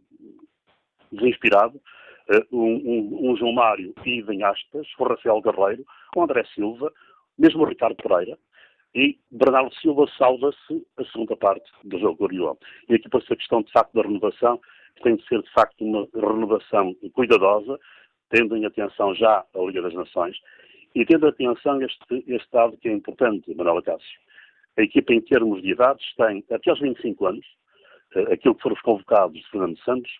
desinspirado, 1.11 1.78
uh, 2.28 2.55
um, 2.55 2.74
um, 2.74 3.31
um, 3.31 3.36
João 3.39 3.55
Mário 3.55 3.94
em 4.05 4.43
aspas, 4.43 4.86
o 4.98 5.05
Rafael 5.05 5.40
Guerreiro, 5.40 5.86
o 6.15 6.23
André 6.23 6.44
Silva, 6.55 6.93
mesmo 7.39 7.62
o 7.62 7.66
Ricardo 7.66 7.97
Pereira, 7.97 8.39
e 8.94 9.19
Bernardo 9.31 9.74
Silva 9.77 10.05
salva-se 10.19 10.86
a 10.98 11.05
segunda 11.07 11.39
parte 11.39 11.70
do 11.85 11.98
jogo 11.98 12.19
glorioso. 12.19 12.59
E 12.86 12.97
aqui 12.97 13.09
para 13.09 13.20
a 13.20 13.36
questão, 13.36 13.62
de 13.62 13.73
facto, 13.73 13.94
da 13.94 14.02
renovação, 14.02 14.61
tem 15.02 15.16
de 15.16 15.27
ser, 15.27 15.40
de 15.40 15.51
facto, 15.52 15.82
uma 15.82 16.07
renovação 16.15 16.94
cuidadosa, 17.15 17.78
tendo 18.31 18.57
em 18.57 18.65
atenção 18.65 19.15
já 19.15 19.44
a 19.55 19.59
Liga 19.59 19.82
das 19.82 19.94
Nações 19.94 20.36
e 20.94 21.05
tendo 21.05 21.27
em 21.27 21.31
atenção 21.31 21.81
este, 21.82 22.24
este 22.27 22.48
dado 22.52 22.77
que 22.78 22.89
é 22.89 22.93
importante, 22.93 23.55
Manuela 23.55 23.82
Cássio. 23.82 24.19
A 24.78 24.82
equipa, 24.82 25.12
em 25.12 25.20
termos 25.20 25.62
de 25.62 25.73
idades, 25.73 26.05
tem 26.16 26.44
até 26.51 26.70
aos 26.70 26.81
25 26.81 27.27
anos, 27.27 27.47
eh, 28.15 28.32
aquilo 28.32 28.55
que 28.55 28.62
foram 28.62 28.77
os 28.77 28.82
convocados 28.82 29.39
de 29.39 29.51
Fernando 29.51 29.78
Santos, 29.81 30.11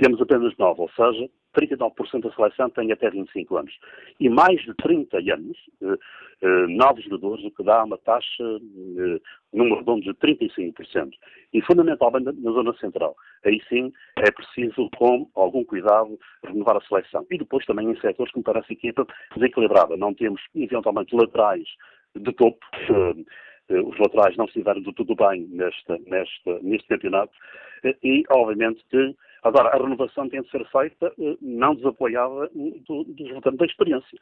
temos 0.00 0.20
apenas 0.20 0.56
9, 0.56 0.80
ou 0.80 0.90
seja, 0.90 1.28
39% 1.56 2.20
da 2.22 2.34
seleção 2.34 2.70
tem 2.70 2.92
até 2.92 3.10
25 3.10 3.56
anos. 3.56 3.74
E 4.20 4.28
mais 4.28 4.60
de 4.62 4.74
30 4.74 5.18
anos, 5.32 5.56
eh, 5.82 5.96
eh, 6.42 6.66
novos 6.68 7.02
jogadores, 7.04 7.44
o 7.44 7.50
que 7.50 7.64
dá 7.64 7.84
uma 7.84 7.96
taxa, 7.98 8.42
eh, 8.42 9.20
número 9.52 9.76
redondo 9.76 10.02
de 10.02 10.14
35%. 10.14 11.16
E 11.52 11.62
fundamentalmente 11.62 12.32
na 12.40 12.52
zona 12.52 12.76
central. 12.76 13.16
Aí 13.44 13.60
sim 13.68 13.92
é 14.16 14.30
preciso, 14.30 14.90
com 14.96 15.28
algum 15.34 15.64
cuidado, 15.64 16.18
renovar 16.44 16.76
a 16.76 16.80
seleção. 16.82 17.26
E 17.30 17.38
depois 17.38 17.64
também 17.64 17.90
em 17.90 18.00
setores 18.00 18.32
que 18.32 18.38
me 18.38 18.44
parece 18.44 18.72
equipa 18.72 19.06
desequilibrada. 19.34 19.96
Não 19.96 20.12
temos, 20.12 20.42
eventualmente, 20.54 21.16
laterais 21.16 21.66
de 22.14 22.32
topo. 22.32 22.64
Eh, 23.68 23.80
os 23.80 23.98
laterais 23.98 24.36
não 24.36 24.46
estiveram 24.46 24.80
do 24.80 24.92
tudo 24.92 25.14
bem 25.14 25.46
neste, 25.50 25.98
campeonato. 26.88 27.32
Eh, 27.84 27.96
e, 28.02 28.22
obviamente, 28.30 28.84
que 28.90 29.14
Agora, 29.46 29.68
a 29.68 29.76
renovação 29.76 30.28
tem 30.28 30.42
de 30.42 30.50
ser 30.50 30.66
feita 30.66 31.12
eh, 31.20 31.36
não 31.40 31.76
desapoiada 31.76 32.50
do, 32.52 33.04
dos 33.04 33.30
votantes 33.30 33.58
da 33.58 33.66
experiência. 33.66 34.18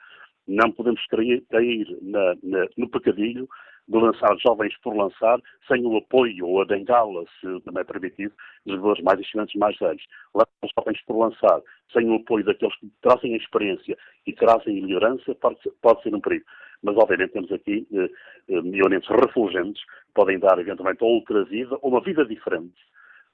Não 0.47 0.71
podemos 0.71 1.03
cair, 1.07 1.43
cair 1.51 1.97
na, 2.03 2.35
na, 2.43 2.67
no 2.77 2.91
pecadilho 2.91 3.49
de 3.87 3.99
lançar 3.99 4.37
jovens 4.39 4.77
por 4.79 4.97
lançar, 4.97 5.39
sem 5.69 5.85
o 5.85 5.97
apoio 5.97 6.47
ou 6.47 6.63
a 6.63 6.65
bengala, 6.65 7.25
se 7.41 7.61
também 7.63 7.83
é 7.83 7.85
permitido, 7.85 8.35
dos 8.65 8.77
jogadores 8.77 9.05
mais 9.05 9.21
experientes 9.21 9.55
mais 9.57 9.77
velhos. 9.79 10.03
Lançar 10.35 10.69
jovens 10.79 11.03
por 11.07 11.19
lançar, 11.19 11.61
sem 11.93 12.09
o 12.11 12.17
apoio 12.17 12.45
daqueles 12.45 12.75
que 12.77 12.91
trazem 13.03 13.35
a 13.35 13.37
experiência 13.37 13.97
e 14.27 14.33
trazem 14.33 14.79
a 14.79 14.87
melhorança, 14.87 15.35
pode, 15.35 15.59
pode 15.83 16.03
ser 16.03 16.15
um 16.15 16.21
perigo. 16.21 16.45
Mas, 16.83 16.97
obviamente, 16.97 17.33
temos 17.33 17.53
aqui 17.53 17.87
eh, 17.93 18.11
eh, 18.49 18.55
elementos 18.55 19.09
refulgentes 19.09 19.83
que 19.83 20.13
podem 20.15 20.39
dar, 20.39 20.59
eventualmente, 20.59 21.03
outra 21.03 21.45
vida 21.45 21.79
ou 21.81 21.91
uma 21.91 22.01
vida 22.03 22.25
diferente 22.27 22.75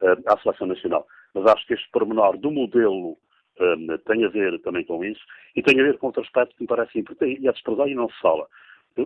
eh, 0.03 0.17
à 0.27 0.39
seleção 0.39 0.67
nacional. 0.67 1.07
Mas 1.35 1.47
acho 1.47 1.67
que 1.67 1.75
este 1.75 1.89
pormenor 1.91 2.39
do 2.39 2.51
modelo 2.51 3.17
um, 3.61 3.99
tem 4.07 4.25
a 4.25 4.29
ver 4.29 4.59
também 4.61 4.85
com 4.85 5.05
isso 5.05 5.21
e 5.55 5.63
tem 5.63 5.81
a 5.81 5.85
ver 5.85 5.99
com 5.99 6.07
outro 6.07 6.23
aspecto 6.23 6.55
que 6.57 6.63
me 6.63 6.69
parece 6.69 6.99
importante 6.99 7.41
e 7.41 7.49
é 7.49 7.53
desprezar 7.53 7.89
e 7.89 7.95
não 7.95 8.09
se 8.09 8.21
fala. 8.21 8.47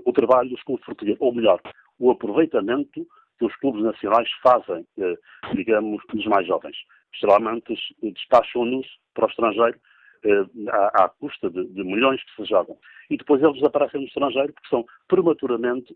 O 0.05 0.13
trabalho 0.13 0.51
dos 0.51 0.63
clubes 0.63 0.85
portugueses, 0.85 1.21
ou 1.21 1.35
melhor, 1.35 1.61
o 1.99 2.11
aproveitamento 2.11 3.07
que 3.39 3.45
os 3.45 3.55
clubes 3.57 3.83
nacionais 3.83 4.31
fazem, 4.43 4.87
eh, 4.99 5.19
digamos, 5.55 6.03
dos 6.13 6.27
mais 6.27 6.47
jovens. 6.47 6.77
Geralmente 7.21 7.75
despacham-nos 8.03 8.87
para 9.13 9.27
o 9.27 9.29
estrangeiro 9.29 9.79
à, 10.69 11.05
à, 11.05 11.09
custa 11.09 11.51
de, 11.51 11.85
milhões 11.85 12.23
que 12.25 12.43
se 12.43 12.49
jogam. 12.49 12.77
E 13.11 13.17
depois 13.17 13.43
eles 13.43 13.57
desaparecem 13.57 14.01
no 14.01 14.07
estrangeiro 14.07 14.53
porque 14.53 14.69
são 14.69 14.85
prematuramente 15.09 15.95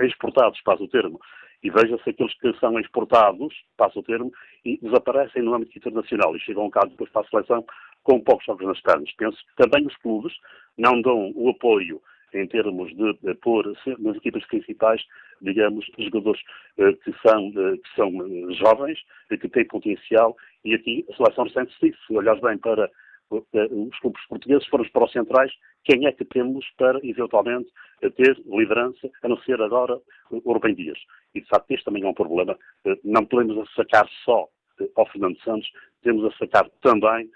exportados, 0.00 0.60
passa 0.62 0.82
o 0.82 0.88
termo. 0.88 1.20
E 1.62 1.70
veja-se 1.70 2.10
aqueles 2.10 2.34
que 2.38 2.52
são 2.58 2.78
exportados, 2.80 3.54
passa 3.76 3.98
o 3.98 4.02
termo, 4.02 4.32
e 4.64 4.78
desaparecem 4.78 5.42
no 5.42 5.54
âmbito 5.54 5.76
internacional 5.78 6.34
e 6.34 6.40
chegam 6.40 6.70
cá 6.70 6.80
depois 6.80 7.10
para 7.10 7.22
a 7.22 7.28
seleção 7.28 7.64
com 8.02 8.20
poucos 8.20 8.46
jogos 8.46 8.66
nas 8.66 8.80
pernas. 8.80 9.12
Penso 9.12 9.36
que 9.36 9.62
também 9.62 9.86
os 9.86 9.96
clubes 9.98 10.32
não 10.76 11.00
dão 11.00 11.32
o 11.34 11.50
apoio 11.50 12.00
em 12.34 12.46
termos 12.46 12.94
de, 12.96 13.12
de 13.22 13.34
pôr 13.34 13.66
nas 13.98 14.16
equipas 14.16 14.44
principais, 14.46 15.02
digamos, 15.40 15.86
jogadores 15.98 16.40
eh, 16.78 16.92
que 17.04 17.12
são, 17.26 17.52
eh, 17.56 17.76
que 17.76 17.94
são 17.94 18.08
eh, 18.08 18.54
jovens, 18.54 18.98
que 19.28 19.48
têm 19.48 19.66
potencial, 19.66 20.36
e 20.64 20.74
aqui 20.74 21.04
a 21.10 21.16
seleção 21.16 21.46
isso. 21.46 21.98
Se 22.06 22.16
olhares 22.16 22.40
bem 22.40 22.58
para 22.58 22.90
os 23.30 23.98
clubes 24.00 24.26
portugueses, 24.26 24.66
formos 24.66 24.90
para 24.90 25.04
os 25.04 25.12
centrais, 25.12 25.52
quem 25.84 26.04
é 26.04 26.12
que 26.12 26.24
temos 26.24 26.66
para, 26.76 26.98
eventualmente, 27.04 27.70
ter 28.16 28.36
liderança, 28.44 29.08
a 29.22 29.28
não 29.28 29.38
ser 29.42 29.62
agora 29.62 30.00
o 30.30 30.52
Rubem 30.52 30.74
Dias. 30.74 30.98
E, 31.32 31.40
de 31.40 31.46
facto, 31.46 31.70
este 31.70 31.84
também 31.84 32.02
é 32.02 32.08
um 32.08 32.12
problema. 32.12 32.58
Não 33.04 33.24
podemos 33.24 33.72
sacar 33.74 34.08
só 34.24 34.48
ao 34.96 35.06
Fernando 35.06 35.38
Santos, 35.44 35.70
temos 36.02 36.24
a 36.24 36.36
sacar 36.38 36.68
também, 36.82 37.30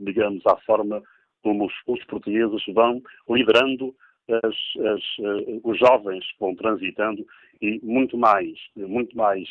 digamos, 0.00 0.44
à 0.46 0.56
forma 0.66 1.00
como 1.46 1.66
os, 1.66 1.72
os 1.86 2.04
portugueses 2.06 2.64
vão 2.74 3.00
liderando 3.30 3.94
as, 4.28 4.54
as, 4.84 5.18
uh, 5.18 5.60
os 5.64 5.78
jovens 5.78 6.24
vão 6.40 6.54
transitando 6.54 7.26
e 7.60 7.80
muito 7.82 8.18
mais, 8.18 8.58
muito 8.76 9.16
mais 9.16 9.48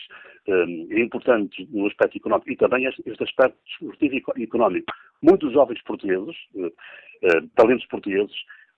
um, 0.47 0.87
eh, 0.91 0.99
importantes 1.01 1.67
no 1.71 1.87
aspecto 1.87 2.17
económico 2.17 2.51
e 2.51 2.55
também 2.55 2.85
este, 2.85 3.23
aspecto 3.23 3.57
esportivo 3.65 4.33
e 4.37 4.43
económico. 4.43 4.93
Muitos 5.21 5.51
jovens 5.53 5.81
portugueses, 5.81 6.35
uh, 6.53 6.67
uh, 6.67 7.47
talentos 7.55 7.85
portugueses, 7.87 8.35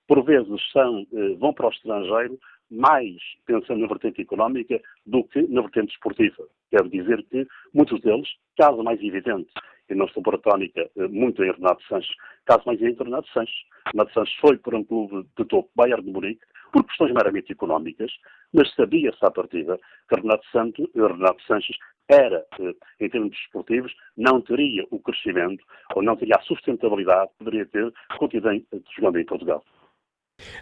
por 0.07 0.23
vezes 0.23 0.61
são, 0.71 1.05
vão 1.37 1.51
para 1.51 1.67
o 1.67 1.69
estrangeiro 1.69 2.39
mais 2.71 3.17
pensando 3.45 3.81
na 3.81 3.87
vertente 3.87 4.21
económica 4.21 4.79
do 5.05 5.25
que 5.25 5.41
na 5.49 5.61
vertente 5.61 5.91
esportiva. 5.91 6.47
Quero 6.69 6.89
dizer 6.89 7.21
que 7.23 7.45
muitos 7.73 7.99
deles, 8.01 8.29
caso 8.57 8.81
mais 8.83 9.01
evidente, 9.01 9.49
e 9.89 9.95
não 9.95 10.05
estou 10.05 10.23
por 10.23 10.37
tónica 10.39 10.89
muito 11.09 11.43
em 11.43 11.51
Renato 11.51 11.83
Sanches, 11.87 12.15
caso 12.45 12.63
mais 12.65 12.79
evidente 12.81 13.03
Renato 13.03 13.27
Sanches, 13.29 13.55
Renato 13.91 14.13
Sanches 14.13 14.35
foi 14.39 14.57
para 14.57 14.77
um 14.77 14.83
clube 14.83 15.27
de 15.37 15.45
topo, 15.45 15.69
Bayern 15.75 16.03
de 16.03 16.11
Munique, 16.11 16.41
por 16.71 16.83
questões 16.85 17.13
meramente 17.13 17.51
económicas, 17.51 18.11
mas 18.53 18.73
sabia-se 18.75 19.25
à 19.25 19.31
partida 19.31 19.79
que 20.09 20.15
Renato, 20.15 20.45
Santos, 20.51 20.85
Renato 20.93 21.41
Sanches 21.43 21.77
era, 22.09 22.45
eh, 22.59 22.73
em 22.99 23.09
termos 23.09 23.37
esportivos, 23.37 23.93
não 24.15 24.41
teria 24.41 24.85
o 24.91 24.99
crescimento 24.99 25.63
ou 25.95 26.01
não 26.01 26.15
teria 26.15 26.35
a 26.37 26.41
sustentabilidade 26.41 27.31
que 27.31 27.45
poderia 27.45 27.65
ter 27.65 27.93
continuando 28.17 28.65
jogando 28.95 29.19
em 29.19 29.25
Portugal. 29.25 29.63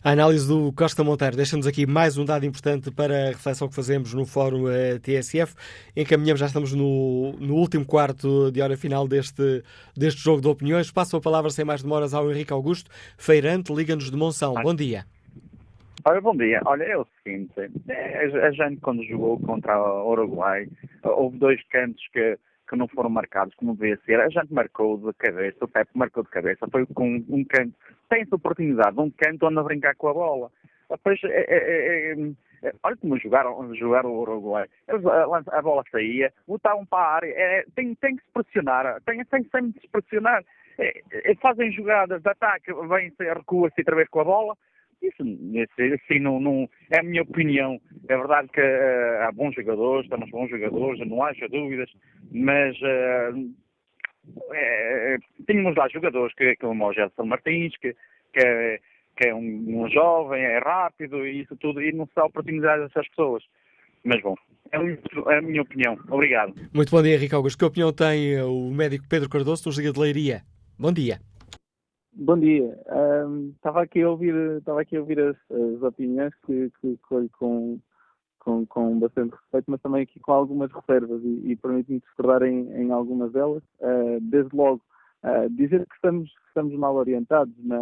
A 0.01 0.11
análise 0.11 0.47
do 0.47 0.71
Costa 0.71 1.03
Monteiro 1.03 1.35
deixa-nos 1.35 1.67
aqui 1.67 1.85
mais 1.85 2.17
um 2.17 2.23
dado 2.23 2.45
importante 2.45 2.91
para 2.91 3.13
a 3.13 3.27
reflexão 3.29 3.67
que 3.67 3.75
fazemos 3.75 4.13
no 4.13 4.25
Fórum 4.25 4.69
eh, 4.69 4.99
TSF. 4.99 5.53
Encaminhamos, 5.97 6.39
já 6.39 6.45
estamos 6.45 6.73
no, 6.73 7.33
no, 7.39 7.55
último 7.55 7.85
quarto 7.85 8.51
de 8.51 8.61
hora 8.61 8.77
final 8.77 9.07
deste, 9.07 9.63
deste 9.97 10.21
jogo 10.21 10.41
de 10.41 10.47
opiniões. 10.47 10.91
Passo 10.91 11.17
a 11.17 11.21
palavra 11.21 11.49
sem 11.49 11.65
mais 11.65 11.83
demoras 11.83 12.13
ao 12.13 12.31
Henrique 12.31 12.53
Augusto, 12.53 12.89
feirante, 13.17 13.73
Liga-nos 13.73 14.09
de 14.09 14.15
Monção. 14.15 14.53
Bom 14.53 14.73
dia. 14.73 15.05
Olha, 16.05 16.21
bom 16.21 16.37
dia. 16.37 16.61
Olha, 16.65 16.83
é 16.83 16.97
o 16.97 17.07
seguinte, 17.23 17.53
a 17.89 18.51
gente 18.51 18.79
quando 18.79 19.03
jogou 19.03 19.39
contra 19.39 19.77
o 19.77 20.11
Uruguai, 20.11 20.67
houve 21.03 21.37
dois 21.37 21.61
cantos 21.69 22.01
que 22.13 22.37
que 22.67 22.75
não 22.75 22.87
foram 22.87 23.09
marcados 23.09 23.53
como 23.55 23.75
devia 23.75 23.97
ser. 24.05 24.19
A 24.19 24.29
gente 24.29 24.53
marcou 24.53 24.97
de 24.97 25.13
cabeça, 25.13 25.63
o 25.63 25.67
Pepe 25.67 25.91
marcou 25.93 26.23
de 26.23 26.29
cabeça, 26.29 26.67
foi 26.71 26.85
com 26.87 27.23
um 27.29 27.43
canto. 27.45 27.73
Tem-se 28.09 28.33
oportunidade, 28.33 28.99
um 28.99 29.11
canto 29.11 29.45
onde 29.47 29.59
a 29.59 29.63
brincar 29.63 29.95
com 29.95 30.07
a 30.09 30.13
bola. 30.13 30.51
Depois, 30.89 31.19
é, 31.23 31.27
é, 31.27 32.13
é, 32.13 32.31
é, 32.63 32.73
olha 32.83 32.97
como 32.97 33.17
jogaram, 33.17 33.73
jogaram 33.75 34.11
o 34.11 34.21
Uruguai. 34.21 34.67
A, 34.87 35.57
a, 35.57 35.61
bola 35.61 35.83
saía, 35.91 36.31
botavam 36.47 36.85
para 36.85 37.03
a 37.03 37.15
área. 37.15 37.33
É, 37.35 37.65
tem, 37.75 37.95
tem 37.95 38.15
que 38.15 38.23
se 38.23 38.31
pressionar, 38.31 39.01
tem, 39.05 39.23
tem 39.25 39.43
sempre 39.43 39.81
se 39.81 39.87
pressionar. 39.87 40.43
É, 40.77 41.01
é, 41.31 41.35
fazem 41.35 41.71
jogadas 41.71 42.21
de 42.21 42.29
ataque, 42.29 42.73
vêm-se, 42.73 43.23
recua-se 43.23 43.79
outra 43.79 43.95
vez 43.95 44.09
com 44.09 44.19
a 44.19 44.25
bola 44.25 44.57
isso, 45.01 45.21
assim, 45.21 46.19
não, 46.19 46.39
não, 46.39 46.69
é 46.91 46.99
a 46.99 47.03
minha 47.03 47.21
opinião. 47.21 47.79
É 48.07 48.17
verdade 48.17 48.49
que 48.49 48.61
uh, 48.61 49.21
há 49.21 49.31
bons 49.31 49.53
jogadores, 49.55 50.09
temos 50.09 50.29
bons 50.29 50.49
jogadores, 50.49 51.07
não 51.07 51.23
haja 51.23 51.47
dúvidas, 51.47 51.89
mas 52.31 52.75
uh, 52.81 53.53
é, 54.53 55.17
tínhamos 55.47 55.75
lá 55.75 55.87
jogadores 55.89 56.33
que, 56.35 56.55
como 56.57 56.85
o 56.85 56.93
Gerson 56.93 57.25
Martins, 57.25 57.75
que, 57.77 57.95
que, 58.33 58.45
é, 58.45 58.79
que 59.17 59.27
é 59.29 59.35
um, 59.35 59.83
um, 59.83 59.89
jovem, 59.89 60.43
é 60.43 60.59
rápido 60.59 61.25
e 61.25 61.41
isso 61.41 61.55
tudo, 61.57 61.81
e 61.81 61.91
não 61.91 62.05
se 62.05 62.15
dá 62.15 62.25
oportunidade 62.25 62.83
a 62.83 62.85
essas 62.85 63.07
pessoas. 63.09 63.43
Mas 64.03 64.21
bom, 64.21 64.35
é, 64.71 64.77
é 64.77 65.37
a 65.37 65.41
minha 65.41 65.61
opinião. 65.61 65.97
Obrigado. 66.09 66.53
Muito 66.73 66.91
bom 66.91 67.01
dia, 67.01 67.17
Ricardo 67.17 67.37
Augusto. 67.37 67.57
Que 67.57 67.65
opinião 67.65 67.91
tem 67.91 68.41
o 68.41 68.71
médico 68.71 69.05
Pedro 69.09 69.29
Cardoso, 69.29 69.69
do 69.69 69.75
Liga 69.75 69.91
de 69.91 69.99
Leiria? 69.99 70.41
Bom 70.77 70.91
dia. 70.91 71.19
Bom 72.17 72.39
dia. 72.39 72.79
Um, 73.27 73.49
estava 73.49 73.81
aqui 73.83 74.01
a 74.01 74.09
ouvir, 74.09 74.33
estava 74.57 74.79
aqui 74.79 74.95
a 74.95 75.01
ouvir 75.01 75.19
as, 75.19 75.35
as 75.51 75.83
opiniões 75.83 76.33
que, 76.45 76.71
que 76.79 76.97
com, 77.33 77.77
com, 78.39 78.65
com 78.67 78.99
bastante 78.99 79.35
respeito, 79.35 79.65
mas 79.69 79.81
também 79.81 80.03
aqui 80.03 80.21
com 80.21 80.31
algumas 80.31 80.71
reservas 80.71 81.21
e, 81.25 81.51
e 81.51 81.55
permite-me 81.57 81.99
discordar 81.99 82.43
em, 82.43 82.71
em, 82.71 82.89
algumas 82.93 83.33
delas. 83.33 83.61
Uh, 83.81 84.21
desde 84.21 84.55
logo, 84.55 84.81
uh, 85.25 85.49
dizer 85.57 85.85
que 85.85 85.95
estamos, 85.95 86.31
estamos 86.47 86.73
mal 86.75 86.95
orientados 86.95 87.53
na, 87.61 87.81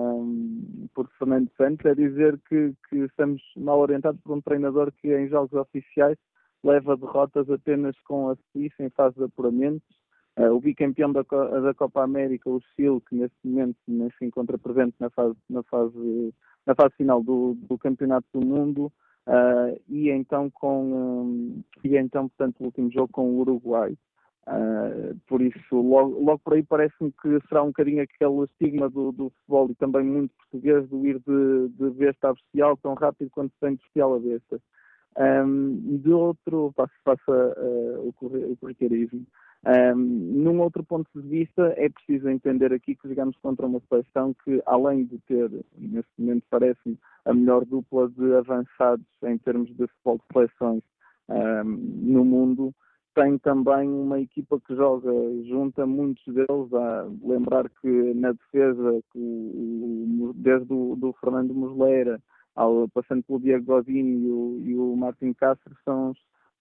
por 0.95 1.07
Fernando 1.19 1.51
Santos 1.55 1.85
é 1.85 1.93
dizer 1.93 2.39
que, 2.49 2.73
que 2.89 2.97
estamos 3.01 3.39
mal 3.55 3.77
orientados 3.77 4.19
por 4.21 4.35
um 4.35 4.41
treinador 4.41 4.91
que 4.93 5.15
em 5.15 5.27
jogos 5.27 5.53
oficiais 5.53 6.17
leva 6.63 6.97
derrotas 6.97 7.47
apenas 7.51 7.95
com 7.99 8.31
a 8.31 8.37
Suíça 8.51 8.81
em 8.81 8.89
fase 8.89 9.15
de 9.15 9.25
apuramentos 9.25 10.02
Uh, 10.35 10.51
o 10.51 10.59
bicampeão 10.59 11.11
da, 11.11 11.21
da, 11.21 11.73
Copa 11.75 12.03
América, 12.03 12.49
o 12.49 12.59
Chile, 12.75 12.99
que 13.07 13.15
neste 13.15 13.37
momento 13.45 13.77
se 14.17 14.25
encontra 14.25 14.57
presente 14.57 14.95
na 14.99 15.09
fase, 15.11 15.35
na 15.47 15.61
fase, 15.63 16.33
na 16.65 16.73
fase 16.73 16.95
final 16.95 17.21
do, 17.21 17.55
do 17.69 17.77
Campeonato 17.77 18.25
do 18.33 18.43
Mundo, 18.43 18.91
uh, 19.27 19.79
e 19.87 20.09
então 20.09 20.49
com 20.49 20.91
um, 20.91 21.63
e 21.83 21.95
então, 21.95 22.27
portanto, 22.29 22.61
o 22.61 22.65
último 22.65 22.91
jogo 22.91 23.09
com 23.11 23.29
o 23.29 23.39
Uruguai. 23.41 23.95
Uh, 24.47 25.15
por 25.27 25.39
isso, 25.41 25.75
logo, 25.75 26.19
logo 26.19 26.39
por 26.39 26.53
aí 26.53 26.63
parece-me 26.63 27.13
que 27.21 27.39
será 27.47 27.63
um 27.63 27.67
bocadinho 27.67 28.01
aquele 28.03 28.43
estigma 28.43 28.89
do, 28.89 29.11
do, 29.11 29.29
futebol 29.29 29.69
e 29.69 29.75
também 29.75 30.03
muito 30.03 30.33
português 30.35 30.89
do 30.89 31.05
ir 31.05 31.19
de, 31.19 31.69
de 31.77 31.89
besta 31.91 32.29
a 32.29 32.33
bestial 32.33 32.75
tão 32.77 32.93
rápido 32.95 33.29
quanto 33.29 33.53
se 33.53 33.59
tem 33.59 33.75
de 33.75 34.01
a 34.01 34.19
besta. 34.19 34.59
Um, 35.15 35.97
de 35.99 36.11
outro, 36.11 36.73
passa, 36.75 36.93
passa 37.03 37.31
uh, 37.31 38.13
o, 38.19 38.51
o 38.51 38.57
corriqueirismo. 38.57 39.25
Um, 39.65 39.95
num 39.95 40.59
outro 40.59 40.83
ponto 40.83 41.09
de 41.15 41.27
vista, 41.27 41.73
é 41.77 41.87
preciso 41.87 42.29
entender 42.29 42.73
aqui 42.73 42.95
que 42.95 43.07
jogamos 43.07 43.37
contra 43.37 43.65
uma 43.65 43.81
seleção 43.87 44.35
que, 44.43 44.61
além 44.65 45.05
de 45.05 45.17
ter, 45.19 45.49
neste 45.77 46.11
momento 46.17 46.43
parece-me, 46.49 46.99
a 47.23 47.33
melhor 47.33 47.63
dupla 47.63 48.09
de 48.09 48.33
avançados 48.35 49.05
em 49.23 49.37
termos 49.37 49.69
de 49.69 49.87
futebol 49.87 50.17
de 50.17 50.23
seleções 50.33 50.83
um, 51.29 51.63
no 51.63 52.25
mundo, 52.25 52.73
tem 53.15 53.37
também 53.37 53.89
uma 53.89 54.19
equipa 54.19 54.59
que 54.59 54.75
joga 54.75 55.11
junto 55.45 55.81
a 55.81 55.87
muitos 55.87 56.25
deles. 56.25 56.73
A 56.73 57.07
lembrar 57.23 57.69
que 57.81 58.13
na 58.15 58.33
defesa, 58.33 59.01
desde 60.35 60.73
o 60.73 60.95
do 60.97 61.13
Fernando 61.13 61.53
Muslera, 61.53 62.19
ao, 62.55 62.89
passando 62.89 63.23
pelo 63.23 63.39
Diego 63.39 63.65
Godinho 63.65 64.59
e 64.65 64.75
o, 64.75 64.93
o 64.93 64.97
Martin 64.97 65.33
Castro, 65.33 65.73
são 65.85 66.13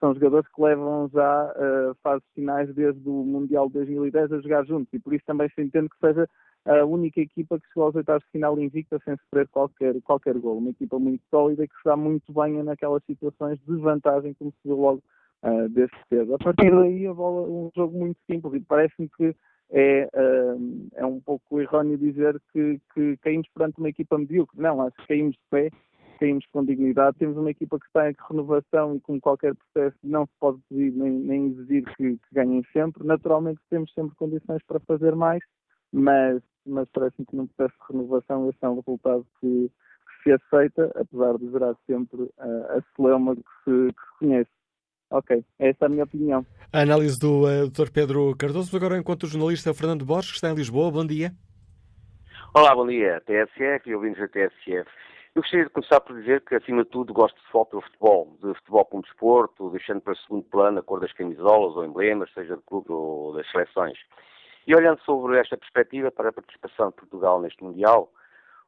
são 0.03 0.15
jogadores 0.15 0.49
que 0.49 0.61
levam 0.61 1.09
já 1.13 1.45
uh, 1.53 1.95
fases 2.03 2.27
finais 2.35 2.75
desde 2.75 3.09
o 3.09 3.25
Mundial 3.25 3.69
de 3.69 3.75
2010 3.75 4.33
a 4.33 4.41
jogar 4.41 4.67
juntos 4.67 4.93
e 4.93 4.99
por 4.99 5.15
isso 5.15 5.25
também 5.25 5.49
se 5.55 5.63
entende 5.63 5.89
que 5.89 6.05
seja 6.05 6.29
a 6.65 6.85
única 6.85 7.21
equipa 7.21 7.59
que 7.59 7.67
chegou 7.69 7.85
aos 7.85 7.95
oitavos 7.95 8.23
de 8.25 8.31
final 8.31 8.59
invicta 8.59 9.01
sem 9.05 9.17
sofrer 9.17 9.49
qualquer, 9.49 10.01
qualquer 10.03 10.37
gol. 10.39 10.59
Uma 10.59 10.71
equipa 10.71 10.99
muito 10.99 11.23
sólida 11.31 11.67
que 11.67 11.75
se 11.75 11.85
dá 11.85 11.97
muito 11.97 12.33
bem 12.33 12.63
naquelas 12.63 13.03
situações 13.05 13.59
de 13.67 13.77
vantagem, 13.77 14.35
como 14.35 14.51
se 14.51 14.59
viu 14.65 14.77
logo 14.77 15.03
uh, 15.45 15.69
desde 15.69 15.97
cedo. 16.09 16.35
A 16.35 16.39
partir 16.39 16.71
daí, 16.71 17.07
a 17.07 17.15
bola, 17.15 17.49
um 17.49 17.71
jogo 17.75 17.99
muito 17.99 18.19
simples 18.29 18.55
e 18.55 18.61
parece-me 18.61 19.09
que 19.09 19.35
é, 19.71 20.09
uh, 20.15 20.89
é 20.95 21.07
um 21.07 21.21
pouco 21.21 21.61
erróneo 21.61 21.97
dizer 21.97 22.41
que, 22.53 22.81
que 22.95 23.17
caímos 23.19 23.49
perante 23.55 23.79
uma 23.79 23.89
equipa 23.89 24.19
medíocre. 24.19 24.61
Não, 24.61 24.83
acho 24.83 24.97
que 24.99 25.09
caímos 25.09 25.35
de 25.35 25.41
pé 25.51 25.71
caímos 26.23 26.47
com 26.53 26.65
dignidade. 26.65 27.19
Temos 27.19 27.37
uma 27.37 27.51
equipa 27.51 27.81
que 27.81 27.87
está 27.87 28.09
em 28.09 28.15
renovação 28.31 28.95
e 28.95 29.01
com 29.01 29.21
qualquer 29.21 29.55
processo 29.57 29.97
não 30.05 30.25
se 30.25 30.33
pode 30.39 30.59
pedir 30.69 30.93
nem, 30.93 31.11
nem 31.11 31.47
exigir 31.49 31.85
que, 31.97 32.13
que, 32.13 32.19
ganhem 32.33 32.63
sempre. 32.73 33.05
Naturalmente 33.05 33.61
temos 33.69 33.93
sempre 33.93 34.15
condições 34.17 34.63
para 34.69 34.79
fazer 34.81 35.17
mais, 35.17 35.43
mas, 35.93 36.41
mas 36.65 36.89
parece-me 36.93 37.27
que 37.27 37.35
num 37.35 37.49
processo 37.49 37.77
de 37.81 37.93
renovação 37.93 38.49
esse 38.49 38.59
é 38.63 38.69
um 38.69 38.77
resultado 38.77 39.27
que, 39.41 39.69
que 39.69 40.23
se 40.23 40.33
aceita, 40.33 40.93
apesar 40.95 41.37
de 41.39 41.51
gerar 41.51 41.75
sempre 41.87 42.31
a, 42.39 42.79
a 42.79 42.83
celeuma 42.95 43.35
que 43.35 43.43
se, 43.65 43.93
que 43.93 44.03
se 44.03 44.19
conhece. 44.21 44.51
Ok, 45.11 45.45
essa 45.59 45.85
é 45.85 45.87
a 45.87 45.89
minha 45.91 46.05
opinião. 46.05 46.47
A 46.73 46.81
análise 46.81 47.19
do 47.19 47.43
uh, 47.43 47.69
Dr. 47.69 47.91
Pedro 47.93 48.35
Cardoso. 48.39 48.75
Agora, 48.75 48.97
enquanto 48.97 49.25
o 49.25 49.27
jornalista 49.27 49.75
Fernando 49.75 50.07
Borges, 50.07 50.31
que 50.31 50.37
está 50.37 50.51
em 50.51 50.55
Lisboa, 50.55 50.91
bom 50.91 51.05
dia. 51.05 51.33
Olá, 52.55 52.75
bom 52.75 52.87
dia, 52.87 53.21
TSF 53.27 53.91
e 53.91 53.95
ouvintes 53.95 54.21
da 54.21 54.29
TSF. 54.29 54.89
Eu 55.35 55.41
gostaria 55.41 55.65
de 55.65 55.71
começar 55.71 55.99
por 56.03 56.21
dizer 56.21 56.43
que, 56.43 56.55
acima 56.55 56.85
de 56.85 56.91
tudo, 56.91 57.15
gosto 57.15 57.35
de 57.37 57.43
futebol 57.47 57.81
futebol, 57.81 58.37
de 58.43 58.55
futebol 58.59 58.85
como 58.85 59.03
desporto, 59.03 59.71
deixando 59.71 60.03
para 60.03 60.15
segundo 60.15 60.45
plano 60.45 60.79
a 60.79 60.83
cor 60.83 61.01
das 61.01 61.13
camisolas 61.15 61.75
ou 61.75 61.87
emblemas, 61.87 62.31
seja 62.35 62.55
do 62.55 62.61
clube 62.61 62.93
ou 62.93 63.33
das 63.33 63.51
seleções. 63.51 63.99
E 64.67 64.75
olhando 64.75 65.01
sobre 65.01 65.39
esta 65.39 65.57
perspectiva 65.57 66.11
para 66.11 66.29
a 66.29 66.33
participação 66.35 66.91
de 66.91 66.97
Portugal 66.97 67.41
neste 67.41 67.65
Mundial, 67.65 68.13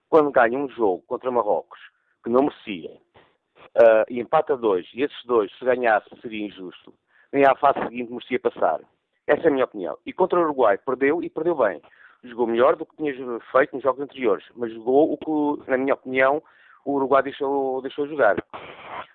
quando 0.08 0.30
ganha 0.30 0.58
um 0.58 0.66
jogo 0.70 1.02
contra 1.06 1.30
Marrocos, 1.30 1.78
que 2.24 2.30
não 2.30 2.44
merecia, 2.44 2.92
uh, 2.92 4.04
e 4.08 4.18
empata 4.18 4.56
dois, 4.56 4.88
e 4.94 5.02
esses 5.02 5.22
dois, 5.26 5.52
se 5.58 5.64
ganhasse, 5.66 6.08
seria 6.22 6.46
injusto, 6.46 6.94
nem 7.30 7.44
à 7.44 7.54
fase 7.56 7.78
seguinte 7.80 8.10
merecia 8.10 8.40
passar. 8.40 8.80
Essa 9.26 9.42
é 9.42 9.48
a 9.48 9.50
minha 9.50 9.66
opinião. 9.66 9.98
E 10.06 10.14
contra 10.14 10.38
o 10.38 10.42
Uruguai, 10.42 10.78
perdeu 10.78 11.22
e 11.22 11.28
perdeu 11.28 11.56
bem 11.56 11.82
jogou 12.28 12.46
melhor 12.46 12.76
do 12.76 12.86
que 12.86 12.96
tinha 12.96 13.12
feito 13.52 13.74
nos 13.74 13.82
jogos 13.82 14.00
anteriores, 14.00 14.44
mas 14.56 14.72
jogou 14.72 15.12
o 15.12 15.16
que, 15.56 15.70
na 15.70 15.76
minha 15.76 15.94
opinião, 15.94 16.42
o 16.84 16.92
Uruguai 16.92 17.22
deixou, 17.22 17.80
deixou 17.82 18.06
jogar. 18.06 18.36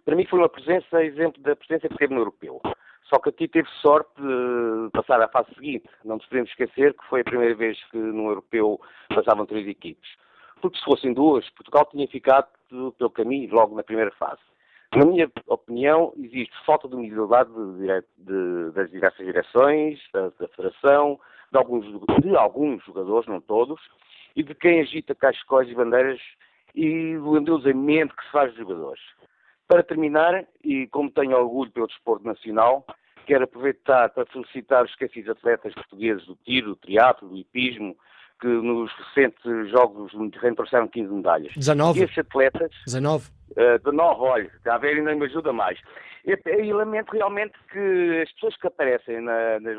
Para 0.05 0.15
mim 0.15 0.25
foi 0.25 0.39
uma 0.39 0.49
presença, 0.49 1.03
exemplo 1.03 1.41
da 1.41 1.55
presença 1.55 1.87
que 1.87 1.97
teve 1.97 2.13
no 2.13 2.21
Europeu. 2.21 2.61
Só 3.03 3.19
que 3.19 3.29
aqui 3.29 3.47
teve 3.47 3.67
sorte 3.81 4.09
de 4.21 4.89
passar 4.91 5.21
à 5.21 5.27
fase 5.27 5.53
seguinte. 5.55 5.89
Não 6.05 6.17
nos 6.17 6.25
podemos 6.25 6.49
esquecer 6.51 6.93
que 6.93 7.05
foi 7.07 7.21
a 7.21 7.23
primeira 7.23 7.55
vez 7.55 7.77
que 7.89 7.97
no 7.97 8.29
Europeu 8.29 8.79
passavam 9.09 9.45
três 9.45 9.67
equipes. 9.67 10.09
Porque 10.61 10.77
se 10.77 10.85
fossem 10.85 11.13
duas, 11.13 11.49
Portugal 11.51 11.87
tinha 11.89 12.07
ficado 12.07 12.47
pelo 12.97 13.09
caminho 13.09 13.53
logo 13.53 13.75
na 13.75 13.83
primeira 13.83 14.11
fase. 14.11 14.41
Na 14.95 15.05
minha 15.05 15.31
opinião, 15.47 16.13
existe 16.17 16.53
falta 16.65 16.87
de 16.87 16.95
humildade 16.95 17.49
de, 17.51 18.03
de, 18.17 18.71
das 18.71 18.89
diversas 18.89 19.25
direções, 19.25 19.99
da, 20.11 20.29
da 20.39 20.47
Federação, 20.49 21.19
de 21.51 21.57
alguns, 21.57 21.85
de 22.21 22.35
alguns 22.35 22.83
jogadores, 22.83 23.27
não 23.27 23.41
todos, 23.41 23.79
e 24.35 24.43
de 24.43 24.53
quem 24.55 24.81
agita 24.81 25.15
cascóis 25.15 25.69
e 25.69 25.75
bandeiras 25.75 26.19
e 26.75 27.15
do 27.17 27.37
endeusamento 27.37 28.15
que 28.15 28.23
se 28.23 28.31
faz 28.31 28.49
dos 28.51 28.59
jogadores. 28.59 29.01
Para 29.67 29.83
terminar, 29.83 30.45
e 30.63 30.87
como 30.87 31.11
tenho 31.11 31.37
orgulho 31.37 31.71
pelo 31.71 31.87
desporto 31.87 32.25
nacional, 32.25 32.85
quero 33.25 33.43
aproveitar 33.43 34.09
para 34.09 34.25
felicitar 34.25 34.83
os 34.83 34.91
esquecidos 34.91 35.29
atletas 35.29 35.73
portugueses 35.73 36.25
do 36.25 36.35
tiro, 36.37 36.69
do 36.69 36.75
triatlo, 36.75 37.29
do 37.29 37.37
hipismo, 37.37 37.95
que 38.39 38.47
nos 38.47 38.91
recentes 38.93 39.69
jogos 39.69 40.11
do 40.11 40.19
Mediterrâneo 40.19 40.55
trouxeram 40.55 40.87
15 40.87 41.13
medalhas. 41.13 41.53
19. 41.55 41.99
E 41.99 42.03
esses 42.03 42.17
atletas... 42.17 42.71
19. 42.85 43.29
Uh, 43.51 43.77
19, 43.83 44.21
olha, 44.21 44.51
a 44.65 44.77
ver 44.77 44.97
ainda 44.97 45.15
me 45.15 45.25
ajuda 45.25 45.51
mais. 45.51 45.79
E, 46.25 46.37
e, 46.49 46.73
lamento 46.73 47.11
realmente 47.11 47.53
que 47.71 48.21
as 48.21 48.31
pessoas 48.33 48.55
que 48.57 48.67
aparecem 48.67 49.21
na, 49.21 49.59
nas, 49.59 49.77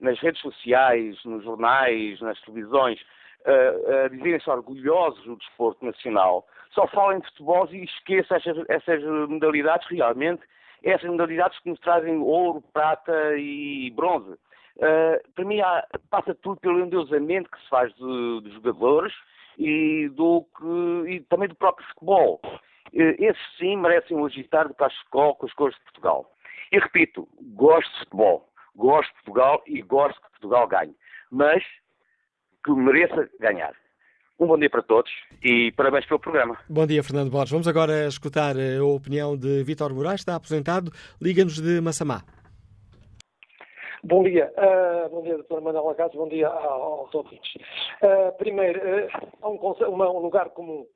nas, 0.00 0.18
redes 0.20 0.40
sociais, 0.40 1.16
nos 1.24 1.44
jornais, 1.44 2.20
nas 2.20 2.40
televisões, 2.42 3.00
uh, 3.46 4.06
uh, 4.06 4.10
dizerem-se 4.10 4.50
orgulhosos 4.50 5.24
do 5.24 5.36
desporto 5.36 5.84
nacional, 5.84 6.46
só 6.72 6.86
falem 6.88 7.20
de 7.20 7.26
futebol 7.28 7.68
e 7.72 7.84
esqueçam 7.84 8.36
essas, 8.36 8.56
essas 8.68 9.02
modalidades 9.28 9.88
realmente, 9.88 10.42
essas 10.82 11.08
modalidades 11.08 11.58
que 11.60 11.70
nos 11.70 11.80
trazem 11.80 12.18
ouro, 12.18 12.62
prata 12.72 13.36
e 13.38 13.90
bronze. 13.96 14.36
Uh, 14.76 15.32
para 15.34 15.44
mim 15.44 15.60
há, 15.60 15.86
passa 16.10 16.34
tudo 16.34 16.60
pelo 16.60 16.80
endeusamento 16.80 17.50
que 17.50 17.60
se 17.62 17.68
faz 17.68 17.92
dos 17.94 18.52
jogadores 18.54 19.12
e, 19.58 20.08
do 20.10 20.46
que, 20.56 21.10
e 21.10 21.20
também 21.28 21.48
do 21.48 21.54
próprio 21.54 21.86
futebol. 21.88 22.40
Uh, 22.44 23.16
esses 23.18 23.42
sim 23.58 23.76
merecem 23.76 24.16
o 24.16 24.26
agitar 24.26 24.68
do 24.68 24.74
cachecol 24.74 25.34
com 25.36 25.46
as 25.46 25.52
cores 25.54 25.76
de 25.76 25.82
Portugal. 25.84 26.30
E 26.72 26.78
repito, 26.78 27.26
gosto 27.54 27.90
de 27.92 27.98
futebol, 28.00 28.48
gosto 28.74 29.08
de 29.08 29.14
Portugal 29.24 29.62
e 29.66 29.80
gosto 29.82 30.20
que 30.20 30.30
Portugal 30.32 30.68
ganhe, 30.68 30.94
mas 31.30 31.62
que 32.64 32.72
mereça 32.72 33.30
ganhar. 33.40 33.74
Um 34.38 34.46
bom 34.46 34.58
dia 34.58 34.68
para 34.68 34.82
todos 34.82 35.10
e 35.42 35.72
parabéns 35.72 36.04
pelo 36.04 36.20
programa. 36.20 36.58
Bom 36.68 36.86
dia, 36.86 37.02
Fernando 37.02 37.30
Borges. 37.30 37.52
Vamos 37.52 37.66
agora 37.66 38.06
escutar 38.06 38.54
a 38.56 38.84
opinião 38.84 39.34
de 39.34 39.64
Vítor 39.64 39.94
Moraes, 39.94 40.20
está 40.20 40.34
aposentado. 40.34 40.90
Liga-nos 41.22 41.58
de 41.58 41.80
Massamá. 41.80 42.22
Bom 44.06 44.22
dia, 44.22 44.52
uh, 44.56 45.08
bom 45.10 45.20
dia, 45.22 45.36
Dr. 45.36 45.60
Manuel 45.60 45.90
Acaso, 45.90 46.16
bom 46.16 46.28
dia 46.28 46.46
aos 46.46 47.12
ouvintes. 47.12 47.56
Uh, 48.00 48.30
primeiro, 48.38 48.78
uh, 48.78 49.08
há 49.42 49.48
um, 49.48 49.56
um, 49.56 50.18
lugar 50.20 50.50
comum. 50.50 50.86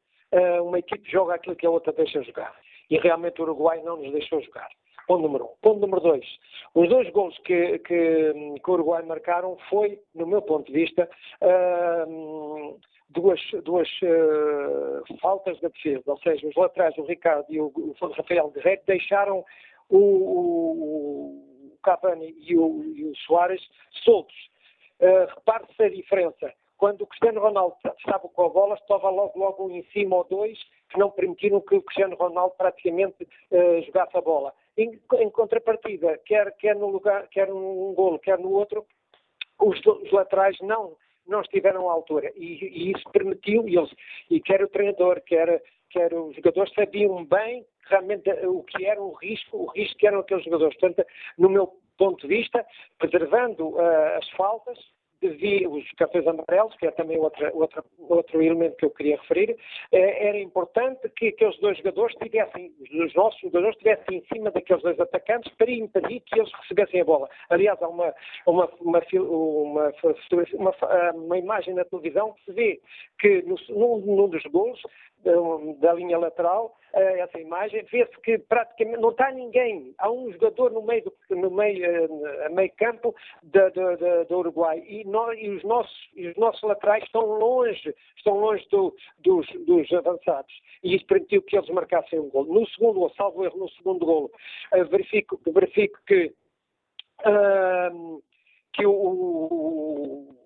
uma 0.63 0.79
equipe 0.79 1.11
joga 1.11 1.35
aquilo 1.35 1.57
que 1.57 1.67
a 1.67 1.71
outra 1.71 1.93
deixa 1.93 2.23
jogar. 2.23 2.55
E 2.89 2.99
realmente 2.99 3.41
o 3.41 3.43
Uruguai 3.43 3.83
não 3.83 3.97
nos 3.97 4.13
deixou 4.13 4.41
jogar. 4.43 4.69
Ponto 5.09 5.23
número 5.23 5.47
um. 5.47 5.55
Ponto 5.61 5.81
número 5.81 6.01
dois. 6.01 6.25
Os 6.73 6.89
dois 6.89 7.11
gols 7.11 7.37
que, 7.39 7.81
que, 7.81 8.33
que 8.33 8.71
o 8.71 8.75
Uruguai 8.75 9.03
marcaram 9.03 9.59
foi, 9.69 9.99
no 10.15 10.25
meu 10.25 10.41
ponto 10.41 10.69
de 10.69 10.79
vista, 10.79 11.11
duas, 13.09 13.41
duas 13.65 13.89
faltas 15.21 15.59
da 15.61 15.67
defesa. 15.69 16.05
Ou 16.07 16.19
seja, 16.19 16.47
os 16.47 16.55
laterais, 16.55 16.97
o 16.97 17.03
Ricardo 17.03 17.47
e 17.49 17.61
o, 17.61 17.73
o 17.75 18.07
Rafael 18.13 18.53
Guerreiro, 18.53 18.83
deixaram 18.87 19.45
o, 19.89 19.99
o 19.99 21.50
Cavani 21.83 22.35
e 22.39 22.57
o, 22.57 22.85
e 22.85 23.05
o 23.05 23.17
Soares 23.17 23.63
soltos. 24.05 24.37
Uh, 25.01 25.27
Repare-se 25.35 25.83
a 25.83 25.89
diferença. 25.89 26.53
Quando 26.77 27.03
o 27.03 27.07
Cristiano 27.07 27.41
Ronaldo 27.41 27.77
estava 27.99 28.29
com 28.29 28.45
a 28.45 28.49
bola, 28.49 28.75
estava 28.75 29.11
logo, 29.11 29.39
logo 29.39 29.71
em 29.71 29.83
cima 29.93 30.17
ou 30.17 30.25
dois 30.25 30.59
que 30.89 30.99
não 30.99 31.11
permitiram 31.11 31.61
que 31.61 31.77
o 31.77 31.83
Cristiano 31.83 32.17
Ronaldo 32.17 32.55
praticamente 32.57 33.25
uh, 33.25 33.83
jogasse 33.85 34.17
a 34.17 34.21
bola. 34.21 34.53
Em, 34.77 34.99
em, 35.15 35.31
contrapartida, 35.31 36.19
quer, 36.25 36.55
quer 36.57 36.75
no 36.75 36.89
lugar, 36.89 37.29
quer 37.29 37.49
num 37.49 37.93
golo, 37.95 38.19
quer 38.19 38.39
no 38.39 38.51
outro, 38.51 38.87
os, 39.59 39.79
os 39.85 40.11
laterais 40.13 40.57
não 40.61 40.97
não 41.27 41.41
estiveram 41.43 41.89
à 41.89 41.93
altura. 41.93 42.33
E, 42.35 42.59
e 42.65 42.91
isso 42.91 43.09
permitiu, 43.13 43.69
e, 43.69 43.77
eles, 43.77 43.91
e 44.29 44.41
quer 44.41 44.63
o 44.63 44.69
treinador, 44.69 45.21
quer, 45.23 45.63
quer 45.89 46.13
os 46.13 46.35
jogadores, 46.35 46.75
sabiam 46.75 47.25
bem 47.25 47.65
realmente 47.91 48.31
o 48.47 48.63
que 48.63 48.87
era 48.87 49.03
o 49.03 49.13
risco, 49.13 49.57
o 49.57 49.67
risco 49.67 49.99
que 49.99 50.07
eram 50.07 50.21
aqueles 50.21 50.45
jogadores. 50.45 50.79
Portanto, 50.79 51.07
no 51.37 51.49
meu 51.49 51.73
ponto 51.99 52.27
de 52.27 52.35
vista, 52.35 52.65
preservando 52.99 53.69
uh, 53.69 54.17
as 54.17 54.29
faltas, 54.31 54.79
devia, 55.21 55.69
os 55.69 55.85
cartões 55.93 56.27
amarelos, 56.27 56.75
que 56.77 56.87
é 56.87 56.91
também 56.91 57.19
outra, 57.19 57.53
outra, 57.55 57.85
outro 57.99 58.43
elemento 58.43 58.77
que 58.77 58.87
eu 58.87 58.91
queria 58.91 59.17
referir, 59.19 59.57
eh, 59.93 60.29
era 60.29 60.39
importante 60.39 61.09
que 61.11 61.29
aqueles 61.29 61.59
dois 61.59 61.77
jogadores 61.77 62.17
tivessem, 62.17 62.73
os 62.81 63.15
nossos 63.15 63.41
jogadores 63.41 63.77
estivessem 63.77 64.19
em 64.19 64.25
cima 64.33 64.51
daqueles 64.51 64.83
dois 64.83 64.99
atacantes 64.99 65.53
para 65.57 65.71
impedir 65.71 66.21
que 66.21 66.41
eles 66.41 66.51
recebessem 66.63 67.03
a 67.03 67.05
bola. 67.05 67.29
Aliás, 67.51 67.81
há 67.83 67.89
uma, 67.89 68.15
uma, 68.47 68.67
uma, 68.81 69.03
uma, 69.13 69.93
uma, 70.55 71.13
uma 71.13 71.39
imagem 71.39 71.75
na 71.75 71.85
televisão 71.85 72.33
que 72.33 72.45
se 72.45 72.53
vê 72.53 72.81
que 73.19 73.43
no, 73.43 73.57
num, 73.69 74.17
num 74.17 74.29
dos 74.29 74.43
gols 74.45 74.81
da, 75.81 75.93
linha 75.93 76.19
lateral, 76.19 76.75
essa 76.93 77.39
imagem, 77.39 77.85
vê-se 77.85 78.19
que 78.21 78.39
praticamente 78.39 79.01
não 79.01 79.11
está 79.11 79.31
ninguém. 79.31 79.95
Há 79.99 80.11
um 80.11 80.33
jogador 80.33 80.73
no 80.73 80.83
meio, 80.83 81.05
do, 81.05 81.37
no 81.37 81.51
meio, 81.51 81.85
eh, 81.85 82.49
meio 82.49 82.73
campo 82.77 83.15
do 83.43 84.39
Uruguai 84.39 84.83
e, 84.87 85.05
nós, 85.05 85.39
e, 85.39 85.49
os 85.51 85.63
nossos, 85.63 86.11
e 86.15 86.29
os 86.29 86.37
nossos 86.37 86.63
laterais 86.63 87.05
estão 87.05 87.25
longe, 87.25 87.95
estão 88.17 88.41
longe 88.41 88.67
do, 88.71 88.95
dos, 89.21 89.47
dos, 89.67 89.93
avançados. 89.93 90.53
E 90.83 90.97
isso 90.97 91.07
permitiu 91.07 91.43
que 91.43 91.57
eles 91.57 91.69
marcassem 91.69 92.19
um 92.19 92.29
gol. 92.29 92.45
No 92.47 92.67
segundo, 92.71 93.01
ou 93.01 93.11
salvo 93.11 93.45
erro, 93.45 93.59
no 93.59 93.69
segundo 93.71 94.05
gol, 94.05 94.33
eh, 94.73 94.85
verifico, 94.85 95.41
verifico 95.53 95.99
que, 96.07 96.33
que 98.73 98.87
o, 98.87 98.93
o, 98.93 100.37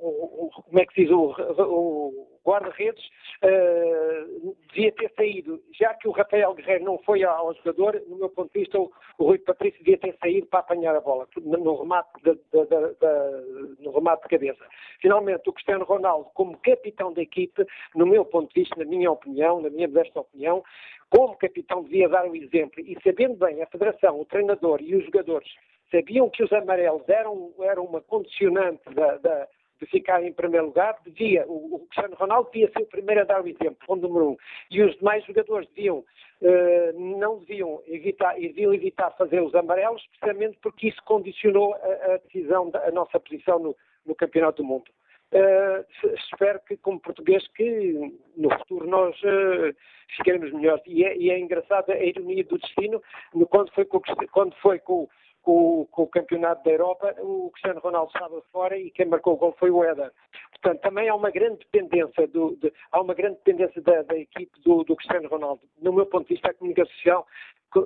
o, 0.00 0.50
como 0.50 0.78
é 0.80 0.86
que 0.86 0.94
se 0.94 1.02
diz, 1.02 1.10
o, 1.10 1.34
o 1.62 2.33
guarda-redes 2.44 3.02
uh, 3.42 4.56
devia 4.72 4.92
ter 4.92 5.10
saído, 5.16 5.62
já 5.72 5.94
que 5.94 6.06
o 6.06 6.12
Rafael 6.12 6.54
Guerreiro 6.54 6.84
não 6.84 6.98
foi 6.98 7.24
ao 7.24 7.54
jogador, 7.54 8.00
no 8.06 8.16
meu 8.16 8.28
ponto 8.28 8.52
de 8.52 8.60
vista, 8.60 8.78
o, 8.78 8.92
o 9.18 9.24
Rui 9.24 9.38
Patrício 9.38 9.78
devia 9.78 9.98
ter 9.98 10.16
saído 10.18 10.46
para 10.46 10.60
apanhar 10.60 10.94
a 10.94 11.00
bola, 11.00 11.26
no 11.36 11.76
remate 11.76 12.10
de, 12.22 12.34
de, 12.34 12.66
de, 12.66 13.82
no 13.82 13.92
remate 13.92 14.22
de 14.22 14.28
cabeça. 14.28 14.64
Finalmente, 15.00 15.48
o 15.48 15.52
Cristiano 15.52 15.84
Ronaldo, 15.84 16.30
como 16.34 16.58
capitão 16.58 17.12
da 17.12 17.22
equipe, 17.22 17.64
no 17.94 18.06
meu 18.06 18.24
ponto 18.24 18.52
de 18.52 18.60
vista, 18.60 18.76
na 18.76 18.84
minha 18.84 19.10
opinião, 19.10 19.60
na 19.60 19.70
minha 19.70 19.88
modesta 19.88 20.20
opinião, 20.20 20.62
como 21.10 21.36
capitão 21.36 21.82
devia 21.84 22.08
dar 22.08 22.26
o 22.26 22.34
exemplo 22.34 22.80
e 22.80 22.96
sabendo 23.02 23.36
bem 23.36 23.62
a 23.62 23.66
Federação, 23.66 24.20
o 24.20 24.24
treinador 24.24 24.80
e 24.82 24.96
os 24.96 25.04
jogadores 25.04 25.48
sabiam 25.90 26.28
que 26.28 26.42
os 26.42 26.52
amarelos 26.52 27.08
eram, 27.08 27.52
eram 27.60 27.84
uma 27.84 28.00
condicionante 28.00 28.82
da, 28.94 29.16
da 29.18 29.48
ficar 29.86 30.22
em 30.22 30.32
primeiro 30.32 30.66
lugar, 30.66 30.96
devia, 31.04 31.46
o, 31.46 31.76
o 31.76 31.78
Cristiano 31.86 32.16
Ronaldo 32.16 32.50
devia 32.52 32.70
ser 32.70 32.82
o 32.82 32.86
primeiro 32.86 33.22
a 33.22 33.24
dar 33.24 33.42
o 33.42 33.48
exemplo, 33.48 33.76
ponto 33.86 34.02
número 34.06 34.30
um. 34.30 34.36
E 34.70 34.82
os 34.82 34.96
demais 34.96 35.24
jogadores 35.24 35.68
deviam, 35.70 35.98
uh, 35.98 37.18
não 37.18 37.38
deviam 37.40 37.82
evitar, 37.86 38.34
deviam 38.34 38.72
evitar 38.74 39.10
fazer 39.12 39.40
os 39.42 39.54
amarelos, 39.54 40.04
precisamente 40.18 40.58
porque 40.62 40.88
isso 40.88 41.02
condicionou 41.04 41.74
a, 41.74 42.14
a 42.14 42.16
decisão, 42.18 42.70
da 42.70 42.86
a 42.86 42.90
nossa 42.90 43.18
posição 43.20 43.58
no, 43.58 43.76
no 44.06 44.14
Campeonato 44.14 44.62
do 44.62 44.68
Mundo. 44.68 44.90
Uh, 45.32 45.84
espero 46.14 46.60
que, 46.60 46.76
como 46.76 47.00
português, 47.00 47.44
que 47.56 48.12
no 48.36 48.50
futuro 48.58 48.86
nós 48.86 49.16
uh, 49.22 49.74
ficaremos 50.16 50.52
melhores. 50.52 50.82
E 50.86 51.04
é, 51.04 51.16
e 51.16 51.30
é 51.30 51.38
engraçada 51.38 51.92
a 51.92 52.04
ironia 52.04 52.44
do 52.44 52.58
destino, 52.58 53.02
no, 53.34 53.46
quando 53.46 53.72
foi 53.72 53.84
com, 53.84 54.00
quando 54.30 54.54
foi 54.56 54.78
com 54.78 55.08
com, 55.44 55.86
com, 55.90 56.02
o 56.02 56.06
campeonato 56.08 56.64
da 56.64 56.70
Europa, 56.70 57.14
o 57.20 57.50
Cristiano 57.50 57.80
Ronaldo 57.80 58.10
estava 58.12 58.42
fora 58.50 58.76
e 58.76 58.90
quem 58.90 59.06
marcou 59.06 59.34
o 59.34 59.36
gol 59.36 59.54
foi 59.58 59.70
o 59.70 59.84
Éder. 59.84 60.10
Portanto, 60.52 60.80
também 60.80 61.08
há 61.08 61.14
uma 61.14 61.30
grande 61.30 61.58
dependência, 61.58 62.26
do, 62.26 62.56
de, 62.56 62.72
há 62.90 63.00
uma 63.00 63.14
grande 63.14 63.36
dependência 63.36 63.80
da, 63.82 64.02
da 64.02 64.16
equipe 64.16 64.58
do, 64.62 64.82
do, 64.82 64.96
Cristiano 64.96 65.28
Ronaldo. 65.28 65.62
No 65.80 65.92
meu 65.92 66.06
ponto 66.06 66.26
de 66.26 66.34
vista, 66.34 66.50
a 66.50 66.54
comunicação 66.54 66.92
social, 66.94 67.26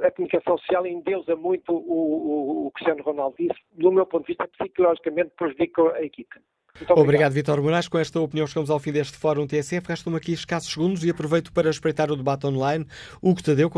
a 0.02 0.10
comunicação 0.12 0.58
social 0.58 0.86
endeusa 0.86 1.34
muito 1.34 1.72
o, 1.72 1.76
o, 1.76 2.66
o 2.66 2.70
Cristiano 2.70 3.02
Ronaldo. 3.02 3.34
Isso, 3.38 3.58
do 3.72 3.90
meu 3.90 4.06
ponto 4.06 4.22
de 4.22 4.28
vista, 4.28 4.48
psicologicamente 4.48 5.30
prejudica 5.36 5.82
a 5.94 6.02
equipe. 6.02 6.38
Obrigado, 6.80 6.98
obrigado 7.00 7.32
Vitor 7.32 7.62
Moraes. 7.62 7.88
Com 7.88 7.98
esta 7.98 8.20
opinião 8.20 8.46
chegamos 8.46 8.70
ao 8.70 8.78
fim 8.78 8.92
deste 8.92 9.16
Fórum 9.16 9.46
TSF. 9.46 9.88
Restam 9.88 10.14
aqui 10.14 10.32
escassos 10.32 10.72
segundos 10.72 11.02
e 11.04 11.10
aproveito 11.10 11.52
para 11.52 11.68
espreitar 11.70 12.10
o 12.10 12.16
debate 12.16 12.46
online. 12.46 12.86
O 13.20 13.34
que 13.34 13.42
Tadeu 13.42 13.70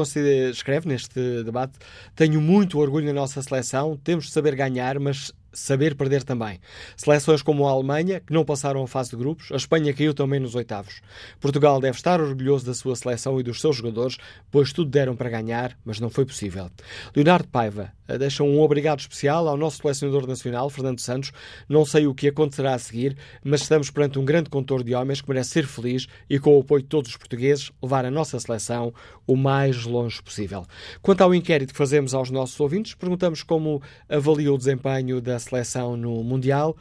escreve 0.51 0.87
neste 0.87 1.43
debate: 1.43 1.79
Tenho 2.15 2.41
muito 2.41 2.79
orgulho 2.79 3.07
na 3.07 3.13
nossa 3.13 3.41
seleção, 3.41 3.97
temos 3.97 4.27
de 4.27 4.33
saber 4.33 4.55
ganhar, 4.55 4.99
mas 5.01 5.33
saber 5.53 5.95
perder 5.95 6.23
também. 6.23 6.61
Seleções 6.97 7.43
como 7.43 7.67
a 7.67 7.71
Alemanha, 7.71 8.21
que 8.21 8.33
não 8.33 8.45
passaram 8.45 8.83
a 8.83 8.87
fase 8.89 9.11
de 9.11 9.17
grupos, 9.17 9.51
a 9.53 9.57
Espanha 9.57 9.93
caiu 9.93 10.15
também 10.15 10.41
nos 10.41 10.55
oitavos. 10.55 11.01
Portugal 11.41 11.81
deve 11.81 11.97
estar 11.97 12.21
orgulhoso 12.21 12.67
da 12.67 12.75
sua 12.75 12.97
seleção 12.97 13.41
e 13.41 13.43
dos 13.43 13.61
seus 13.61 13.77
jogadores, 13.77 14.17
pois 14.51 14.73
tudo 14.73 14.91
deram 14.91 15.17
para 15.17 15.31
ganhar, 15.31 15.77
mas 15.85 16.01
não 16.01 16.11
foi 16.11 16.25
possível. 16.25 16.71
Leonardo 17.15 17.49
Paiva 17.49 17.93
eh, 18.07 18.19
deixa 18.19 18.43
um 18.43 18.61
obrigado 18.61 19.01
especial 19.01 19.49
ao 19.49 19.57
nosso 19.57 19.79
selecionador 19.79 20.27
nacional, 20.27 20.69
Fernando 20.71 21.01
Santos. 21.01 21.33
Não 21.69 21.85
sei 21.85 22.07
o 22.07 22.15
que 22.15 22.29
acontecerá 22.29 22.75
a 22.75 22.79
seguir, 22.79 23.17
mas 23.43 23.63
estamos 23.63 23.91
perante 23.91 24.19
um 24.19 24.25
grande 24.25 24.51
contor 24.51 24.83
de 24.83 24.95
homens 24.95 25.21
que 25.21 25.29
merece 25.29 25.51
ser 25.51 25.67
feliz 25.67 26.07
e, 26.29 26.39
com 26.39 26.57
o 26.57 26.61
apoio 26.61 26.83
de 26.83 26.89
todos 26.89 27.11
os 27.11 27.17
portugueses, 27.17 27.71
levar 27.83 28.05
a 28.05 28.11
nossa 28.11 28.39
seleção 28.39 28.93
o 29.27 29.37
mais 29.37 29.85
longe 29.85 30.21
possível. 30.23 30.67
Quanto 31.01 31.23
ao 31.23 31.35
inquérito 31.35 31.73
que 31.73 31.79
fazemos 31.79 32.15
aos 32.15 32.31
nossos 32.31 32.59
ouvintes, 32.59 32.95
perguntamos 32.95 33.43
como 33.43 33.83
avalia 34.09 34.53
o 34.53 34.59
desempenho 34.59 35.21
da 35.21 35.39
seleção 35.41 35.97
no 35.97 36.23
Mundial, 36.23 36.77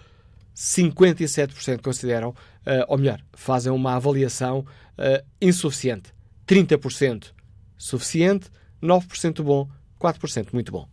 57% 0.56 1.82
consideram, 1.82 2.30
uh, 2.30 2.36
ou 2.88 2.98
melhor, 2.98 3.20
fazem 3.34 3.72
uma 3.72 3.96
avaliação 3.96 4.60
uh, 4.60 5.26
insuficiente. 5.42 6.14
30% 6.48 7.32
suficiente, 7.78 8.50
9% 8.84 9.42
bom, 9.42 9.68
4% 10.00 10.50
muito 10.54 10.72
bom. 10.72 10.88